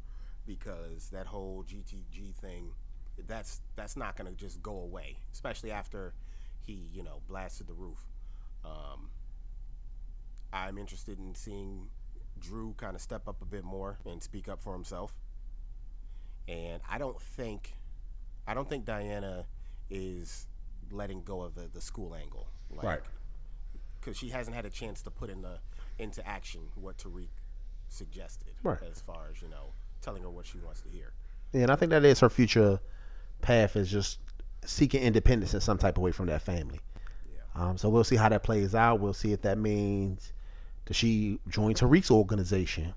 because 0.47 1.11
that 1.11 1.27
whole 1.27 1.65
GTG 1.65 2.35
thing, 2.35 2.73
that's 3.27 3.61
that's 3.77 3.97
not 3.97 4.17
going 4.17 4.31
to 4.31 4.37
just 4.37 4.63
go 4.63 4.79
away, 4.81 5.19
especially 5.33 5.71
after 5.73 6.15
he 6.63 6.89
you 6.93 7.03
know 7.03 7.21
blasted 7.29 7.67
the 7.67 7.75
roof. 7.75 8.07
Um, 8.65 9.11
I'm 10.53 10.79
interested 10.79 11.19
in 11.19 11.35
seeing 11.35 11.89
Dru 12.39 12.75
kind 12.77 12.95
of 12.95 13.03
step 13.03 13.29
up 13.29 13.43
a 13.43 13.45
bit 13.45 13.65
more 13.65 13.99
and 14.07 14.23
speak 14.23 14.49
up 14.49 14.63
for 14.63 14.73
himself. 14.73 15.15
And 16.47 16.81
I 16.89 16.97
don't 16.99 17.21
think, 17.21 17.75
I 18.47 18.55
don't 18.55 18.69
think 18.69 18.87
Diana 18.87 19.45
is 19.91 20.47
letting 20.91 21.23
go 21.23 21.43
of 21.43 21.55
the, 21.55 21.69
the 21.73 21.81
school 21.81 22.15
angle, 22.15 22.49
like, 22.71 22.85
Right. 22.87 23.01
Because 24.01 24.17
she 24.17 24.31
hasn't 24.31 24.57
had 24.57 24.65
a 24.65 24.71
chance 24.71 25.03
to 25.03 25.11
put 25.11 25.29
in 25.29 25.43
the 25.43 25.59
into 25.99 26.27
action 26.27 26.63
what 26.77 26.97
Tariq 26.97 27.29
suggested, 27.89 28.55
Right. 28.63 28.79
as 28.91 29.01
far 29.01 29.29
as 29.31 29.43
you 29.43 29.49
know, 29.49 29.73
telling 30.01 30.23
her 30.23 30.31
what 30.31 30.47
she 30.47 30.59
wants 30.59 30.81
to 30.83 30.89
hear. 30.89 31.13
Yeah, 31.53 31.63
and 31.63 31.71
I 31.71 31.77
think 31.77 31.91
that 31.91 32.05
is 32.05 32.21
her 32.21 32.31
future 32.31 32.81
path 33.41 33.77
is 33.77 33.91
just 33.91 34.19
seeking 34.65 35.03
independence 35.03 35.55
in 35.55 35.61
some 35.61 35.79
type 35.79 35.97
of 35.97 36.03
way 36.03 36.13
from 36.13 36.27
that 36.27 36.43
family. 36.43 36.81
Yeah. 37.33 37.63
Um, 37.63 37.79
so 37.79 37.89
we'll 37.89 38.05
see 38.05 38.17
how 38.17 38.29
that 38.29 38.43
plays 38.43 38.75
out. 38.75 39.01
We'll 39.01 39.13
see 39.13 39.33
if 39.33 39.43
that 39.43 39.59
means 39.59 40.33
that 40.87 40.95
she 40.95 41.39
join 41.49 41.75
Tariq's 41.75 42.11
organization 42.11 42.95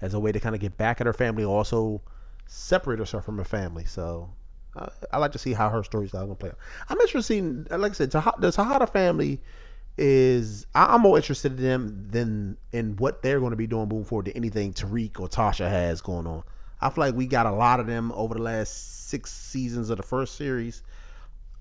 as 0.00 0.14
a 0.14 0.20
way 0.20 0.32
to 0.32 0.40
kind 0.40 0.54
of 0.54 0.60
get 0.60 0.76
back 0.76 1.00
at 1.00 1.06
her 1.06 1.12
family, 1.12 1.44
also 1.44 2.02
separate 2.46 2.98
herself 2.98 3.24
from 3.24 3.38
her 3.38 3.44
family. 3.44 3.84
So 3.84 4.30
uh, 4.76 4.88
I 5.12 5.18
like 5.18 5.32
to 5.32 5.38
see 5.38 5.52
how 5.52 5.70
her 5.70 5.84
story's 5.84 6.10
going 6.10 6.28
to 6.28 6.34
play 6.34 6.50
out. 6.50 6.58
I'm 6.88 7.00
interested 7.00 7.38
in, 7.38 7.66
like 7.70 7.92
I 7.92 7.94
said, 7.94 8.10
Tah- 8.10 8.34
the 8.38 8.48
Tejeda 8.48 8.90
family 8.90 9.40
is 9.98 10.66
I- 10.74 10.94
I'm 10.94 11.02
more 11.02 11.16
interested 11.16 11.52
in 11.52 11.62
them 11.62 12.08
than 12.10 12.56
in 12.72 12.96
what 12.96 13.22
they're 13.22 13.40
going 13.40 13.50
to 13.50 13.56
be 13.56 13.66
doing 13.66 13.88
moving 13.88 14.04
forward 14.04 14.26
to 14.26 14.36
anything 14.36 14.72
Tariq 14.72 15.20
or 15.20 15.28
Tasha 15.28 15.68
has 15.68 16.00
going 16.00 16.26
on. 16.26 16.42
I 16.82 16.90
feel 16.90 17.04
like 17.04 17.14
we 17.14 17.26
got 17.26 17.46
a 17.46 17.52
lot 17.52 17.80
of 17.80 17.86
them 17.86 18.12
over 18.12 18.34
the 18.34 18.42
last 18.42 19.08
six 19.08 19.32
seasons 19.32 19.90
of 19.90 19.96
the 19.96 20.02
first 20.02 20.36
series 20.36 20.82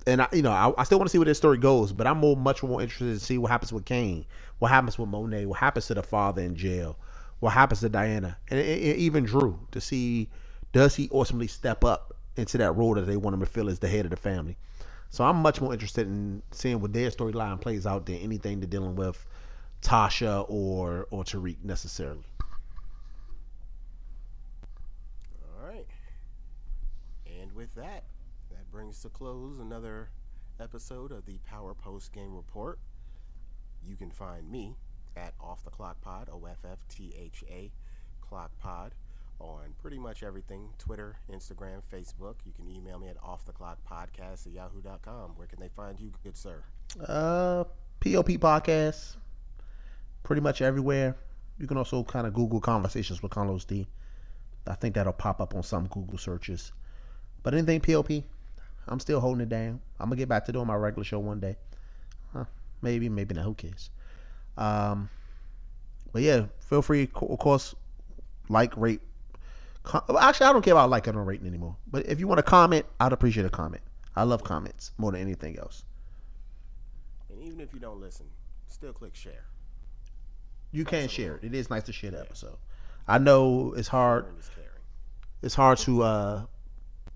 and 0.07 0.21
I, 0.21 0.27
you 0.33 0.41
know, 0.41 0.51
I, 0.51 0.73
I 0.79 0.83
still 0.83 0.97
want 0.97 1.09
to 1.09 1.11
see 1.11 1.17
where 1.19 1.25
this 1.25 1.37
story 1.37 1.57
goes, 1.57 1.93
but 1.93 2.07
I'm 2.07 2.17
more, 2.17 2.35
much 2.35 2.63
more 2.63 2.81
interested 2.81 3.13
to 3.13 3.19
see 3.19 3.37
what 3.37 3.51
happens 3.51 3.71
with 3.71 3.85
Cane, 3.85 4.25
what 4.59 4.69
happens 4.69 4.97
with 4.97 5.09
Monet, 5.09 5.45
what 5.45 5.59
happens 5.59 5.87
to 5.87 5.93
the 5.93 6.03
father 6.03 6.41
in 6.41 6.55
jail, 6.55 6.97
what 7.39 7.51
happens 7.51 7.81
to 7.81 7.89
Diana, 7.89 8.37
and, 8.49 8.59
even 8.59 9.25
Dru 9.25 9.59
to 9.71 9.81
see 9.81 10.29
does 10.73 10.95
he 10.95 11.09
ultimately 11.11 11.47
step 11.47 11.83
up 11.83 12.15
into 12.37 12.57
that 12.57 12.71
role 12.71 12.95
that 12.95 13.01
they 13.01 13.17
want 13.17 13.33
him 13.35 13.41
to 13.41 13.45
fill 13.45 13.69
as 13.69 13.79
the 13.79 13.87
head 13.89 14.05
of 14.05 14.11
the 14.11 14.17
family. 14.17 14.57
So 15.09 15.25
I'm 15.25 15.35
much 15.37 15.59
more 15.59 15.73
interested 15.73 16.07
in 16.07 16.41
seeing 16.51 16.79
what 16.79 16.93
their 16.93 17.11
storyline 17.11 17.59
plays 17.59 17.85
out 17.85 18.05
than 18.05 18.15
anything 18.15 18.61
to 18.61 18.67
dealing 18.67 18.95
with 18.95 19.25
Tasha 19.81 20.45
or 20.47 21.07
or 21.11 21.23
Tariq 21.23 21.57
necessarily. 21.63 22.23
All 25.43 25.67
right. 25.67 25.85
And 27.25 27.50
with 27.61 27.75
that, 27.75 28.03
that 28.49 28.71
brings 28.71 28.99
to 29.03 29.09
close 29.09 29.59
another 29.59 30.09
episode 30.59 31.11
of 31.11 31.27
the 31.27 31.37
Power 31.47 31.75
Post 31.75 32.11
Game 32.11 32.35
Report. 32.35 32.79
You 33.87 33.95
can 33.95 34.09
find 34.09 34.49
me 34.49 34.75
at 35.15 35.35
Off 35.39 35.63
the 35.63 35.69
Clock 35.69 36.01
Pod, 36.01 36.27
O 36.33 36.43
F 36.45 36.57
F 36.65 36.79
T 36.89 37.13
H 37.15 37.43
A 37.47 37.71
Clock 38.19 38.49
Pod, 38.57 38.95
on 39.37 39.75
pretty 39.79 39.99
much 39.99 40.23
everything 40.23 40.69
Twitter, 40.79 41.17
Instagram, 41.31 41.83
Facebook. 41.87 42.37
You 42.47 42.51
can 42.51 42.67
email 42.67 42.97
me 42.97 43.09
at 43.09 43.17
Off 43.21 43.45
the 43.45 43.51
Clock 43.51 43.77
Podcast 43.87 44.47
at 44.47 44.53
yahoo.com. 44.53 45.33
Where 45.35 45.45
can 45.45 45.59
they 45.59 45.69
find 45.69 45.99
you, 45.99 46.11
good 46.23 46.35
sir? 46.35 46.63
Uh, 46.99 47.65
POP 47.99 48.29
podcast, 48.39 49.17
pretty 50.23 50.41
much 50.41 50.63
everywhere. 50.63 51.15
You 51.59 51.67
can 51.67 51.77
also 51.77 52.03
kind 52.03 52.25
of 52.25 52.33
Google 52.33 52.59
conversations 52.59 53.21
with 53.21 53.31
Carlos 53.31 53.65
D. 53.65 53.85
I 54.65 54.73
think 54.73 54.95
that'll 54.95 55.13
pop 55.13 55.39
up 55.39 55.53
on 55.53 55.61
some 55.61 55.85
Google 55.85 56.17
searches. 56.17 56.71
But 57.43 57.53
anything 57.53 57.81
POP, 57.81 58.23
I'm 58.87 58.99
still 58.99 59.19
holding 59.19 59.41
it 59.41 59.49
down. 59.49 59.79
I'm 59.99 60.07
gonna 60.07 60.17
get 60.17 60.29
back 60.29 60.45
to 60.45 60.51
doing 60.51 60.67
my 60.67 60.75
regular 60.75 61.03
show 61.03 61.19
one 61.19 61.39
day. 61.39 61.55
Huh, 62.33 62.45
maybe, 62.81 63.09
maybe 63.09 63.33
not. 63.35 63.45
Who 63.45 63.53
cares? 63.53 63.89
Um, 64.57 65.09
but 66.11 66.21
yeah, 66.21 66.45
feel 66.59 66.81
free, 66.81 67.03
of 67.15 67.39
course, 67.39 67.73
like, 68.49 68.75
rate. 68.75 69.01
Com- 69.83 70.03
Actually, 70.19 70.47
I 70.47 70.53
don't 70.53 70.61
care 70.61 70.73
about 70.73 70.89
liking 70.89 71.15
or 71.15 71.23
rating 71.23 71.47
anymore. 71.47 71.75
But 71.89 72.05
if 72.05 72.19
you 72.19 72.27
want 72.27 72.37
to 72.39 72.43
comment, 72.43 72.85
I'd 72.99 73.13
appreciate 73.13 73.45
a 73.45 73.49
comment. 73.49 73.81
I 74.15 74.23
love 74.23 74.43
comments 74.43 74.91
more 74.97 75.11
than 75.11 75.21
anything 75.21 75.57
else. 75.57 75.83
And 77.29 77.41
even 77.41 77.59
if 77.61 77.73
you 77.73 77.79
don't 77.79 77.99
listen, 77.99 78.25
still 78.67 78.93
click 78.93 79.15
share. 79.15 79.45
You 80.71 80.85
can 80.85 81.07
share 81.07 81.35
it. 81.35 81.43
It 81.43 81.53
is 81.55 81.69
nice 81.69 81.83
to 81.83 81.93
share 81.93 82.11
the 82.11 82.19
episode. 82.19 82.57
I 83.07 83.17
know 83.17 83.73
it's 83.75 83.87
hard. 83.87 84.25
Sharing 84.25 84.37
is 84.39 84.49
caring. 84.55 84.69
It's 85.41 85.55
hard 85.55 85.77
to 85.79 86.03
uh 86.03 86.45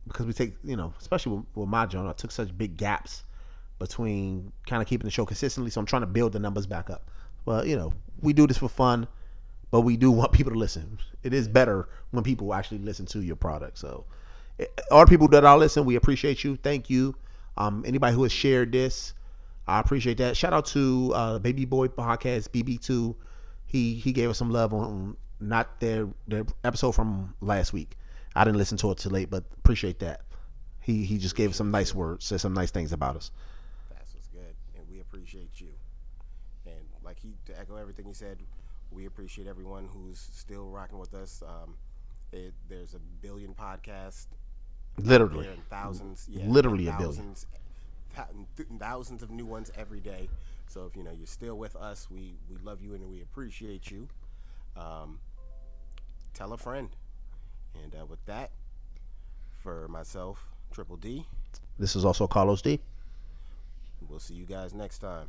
because 0.07 0.25
we 0.25 0.33
take 0.33 0.53
you 0.63 0.75
know, 0.75 0.93
especially 0.99 1.37
with, 1.37 1.45
with 1.55 1.69
my 1.69 1.85
journal, 1.85 2.09
I 2.09 2.13
took 2.13 2.31
such 2.31 2.55
big 2.57 2.77
gaps 2.77 3.23
between 3.79 4.51
kind 4.65 4.81
of 4.81 4.87
keeping 4.87 5.05
the 5.05 5.11
show 5.11 5.25
consistently. 5.25 5.71
So 5.71 5.79
I'm 5.79 5.85
trying 5.85 6.03
to 6.03 6.07
build 6.07 6.33
the 6.33 6.39
numbers 6.39 6.65
back 6.65 6.89
up. 6.89 7.09
Well, 7.45 7.65
you 7.65 7.75
know, 7.75 7.93
we 8.21 8.33
do 8.33 8.47
this 8.47 8.57
for 8.57 8.69
fun, 8.69 9.07
but 9.71 9.81
we 9.81 9.97
do 9.97 10.11
want 10.19 10.31
people 10.31 10.53
to 10.53 10.59
listen. 10.59 10.99
It 11.23 11.33
is 11.33 11.47
better 11.47 11.89
when 12.11 12.23
people 12.23 12.53
actually 12.53 12.79
listen 12.79 13.05
to 13.07 13.21
your 13.21 13.35
product. 13.35 13.77
So, 13.77 14.05
eh, 14.59 14.65
all 14.91 15.05
the 15.05 15.09
people 15.09 15.27
that 15.29 15.43
are 15.43 15.57
listening, 15.57 15.85
we 15.85 15.95
appreciate 15.95 16.43
you. 16.43 16.57
Thank 16.57 16.89
you. 16.89 17.15
Um, 17.57 17.83
anybody 17.85 18.15
who 18.15 18.23
has 18.23 18.31
shared 18.31 18.71
this, 18.71 19.13
I 19.67 19.79
appreciate 19.79 20.17
that. 20.17 20.37
Shout 20.37 20.53
out 20.53 20.65
to 20.67 21.11
uh, 21.15 21.39
Baby 21.39 21.65
Boy 21.65 21.87
Podcast 21.87 22.49
BB2. 22.49 23.15
He 23.65 23.95
he 23.95 24.13
gave 24.13 24.29
us 24.29 24.37
some 24.37 24.51
love 24.51 24.73
on 24.73 25.17
not 25.39 25.79
their 25.79 26.07
their 26.27 26.45
episode 26.63 26.91
from 26.93 27.33
last 27.41 27.73
week. 27.73 27.97
I 28.35 28.43
didn't 28.43 28.57
listen 28.57 28.77
to 28.79 28.91
it 28.91 28.97
too 28.97 29.09
late, 29.09 29.29
but 29.29 29.43
appreciate 29.57 29.99
that. 29.99 30.21
He 30.81 31.03
he 31.05 31.17
just 31.17 31.35
gave 31.35 31.51
us 31.51 31.57
some 31.57 31.71
nice 31.71 31.93
words, 31.95 32.25
said 32.25 32.41
some 32.41 32.53
nice 32.53 32.71
things 32.71 32.91
about 32.93 33.15
us. 33.15 33.31
That's 33.89 34.13
what's 34.13 34.27
good, 34.27 34.55
and 34.77 34.87
we 34.89 34.99
appreciate 34.99 35.59
you. 35.59 35.69
And 36.65 36.85
like 37.03 37.19
he 37.19 37.35
to 37.45 37.59
echo 37.59 37.75
everything 37.75 38.05
he 38.05 38.13
said, 38.13 38.39
we 38.91 39.05
appreciate 39.05 39.47
everyone 39.47 39.87
who's 39.91 40.19
still 40.19 40.69
rocking 40.69 40.99
with 40.99 41.13
us. 41.13 41.41
Um, 41.45 41.75
it, 42.31 42.53
there's 42.67 42.93
a 42.93 42.99
billion 43.21 43.53
podcasts 43.53 44.27
Literally, 44.97 45.47
and 45.47 45.63
thousands, 45.69 46.27
yeah, 46.29 46.45
Literally 46.47 46.87
and 46.87 46.95
a 46.95 46.97
billion. 46.97 47.15
thousands, 47.15 47.45
thou- 48.15 48.27
th- 48.55 49.21
of 49.21 49.29
new 49.31 49.45
ones 49.45 49.71
every 49.77 49.99
day. 49.99 50.29
So 50.67 50.85
if 50.85 50.95
you 50.95 51.03
know 51.03 51.11
you're 51.11 51.27
still 51.27 51.57
with 51.57 51.75
us, 51.75 52.09
we 52.09 52.35
we 52.49 52.57
love 52.57 52.81
you 52.81 52.93
and 52.93 53.09
we 53.09 53.21
appreciate 53.21 53.91
you. 53.91 54.07
Um, 54.77 55.19
tell 56.33 56.53
a 56.53 56.57
friend, 56.57 56.89
and 57.83 57.95
uh, 57.95 58.05
with 58.05 58.23
that, 58.25 58.51
for 59.61 59.87
myself, 59.87 60.45
Triple 60.71 60.97
D, 60.97 61.25
this 61.79 61.95
is 61.95 62.05
also 62.05 62.27
Carlos 62.27 62.61
D. 62.61 62.79
we'll 64.09 64.19
see 64.19 64.33
you 64.33 64.45
guys 64.45 64.73
next 64.73 64.99
time. 64.99 65.27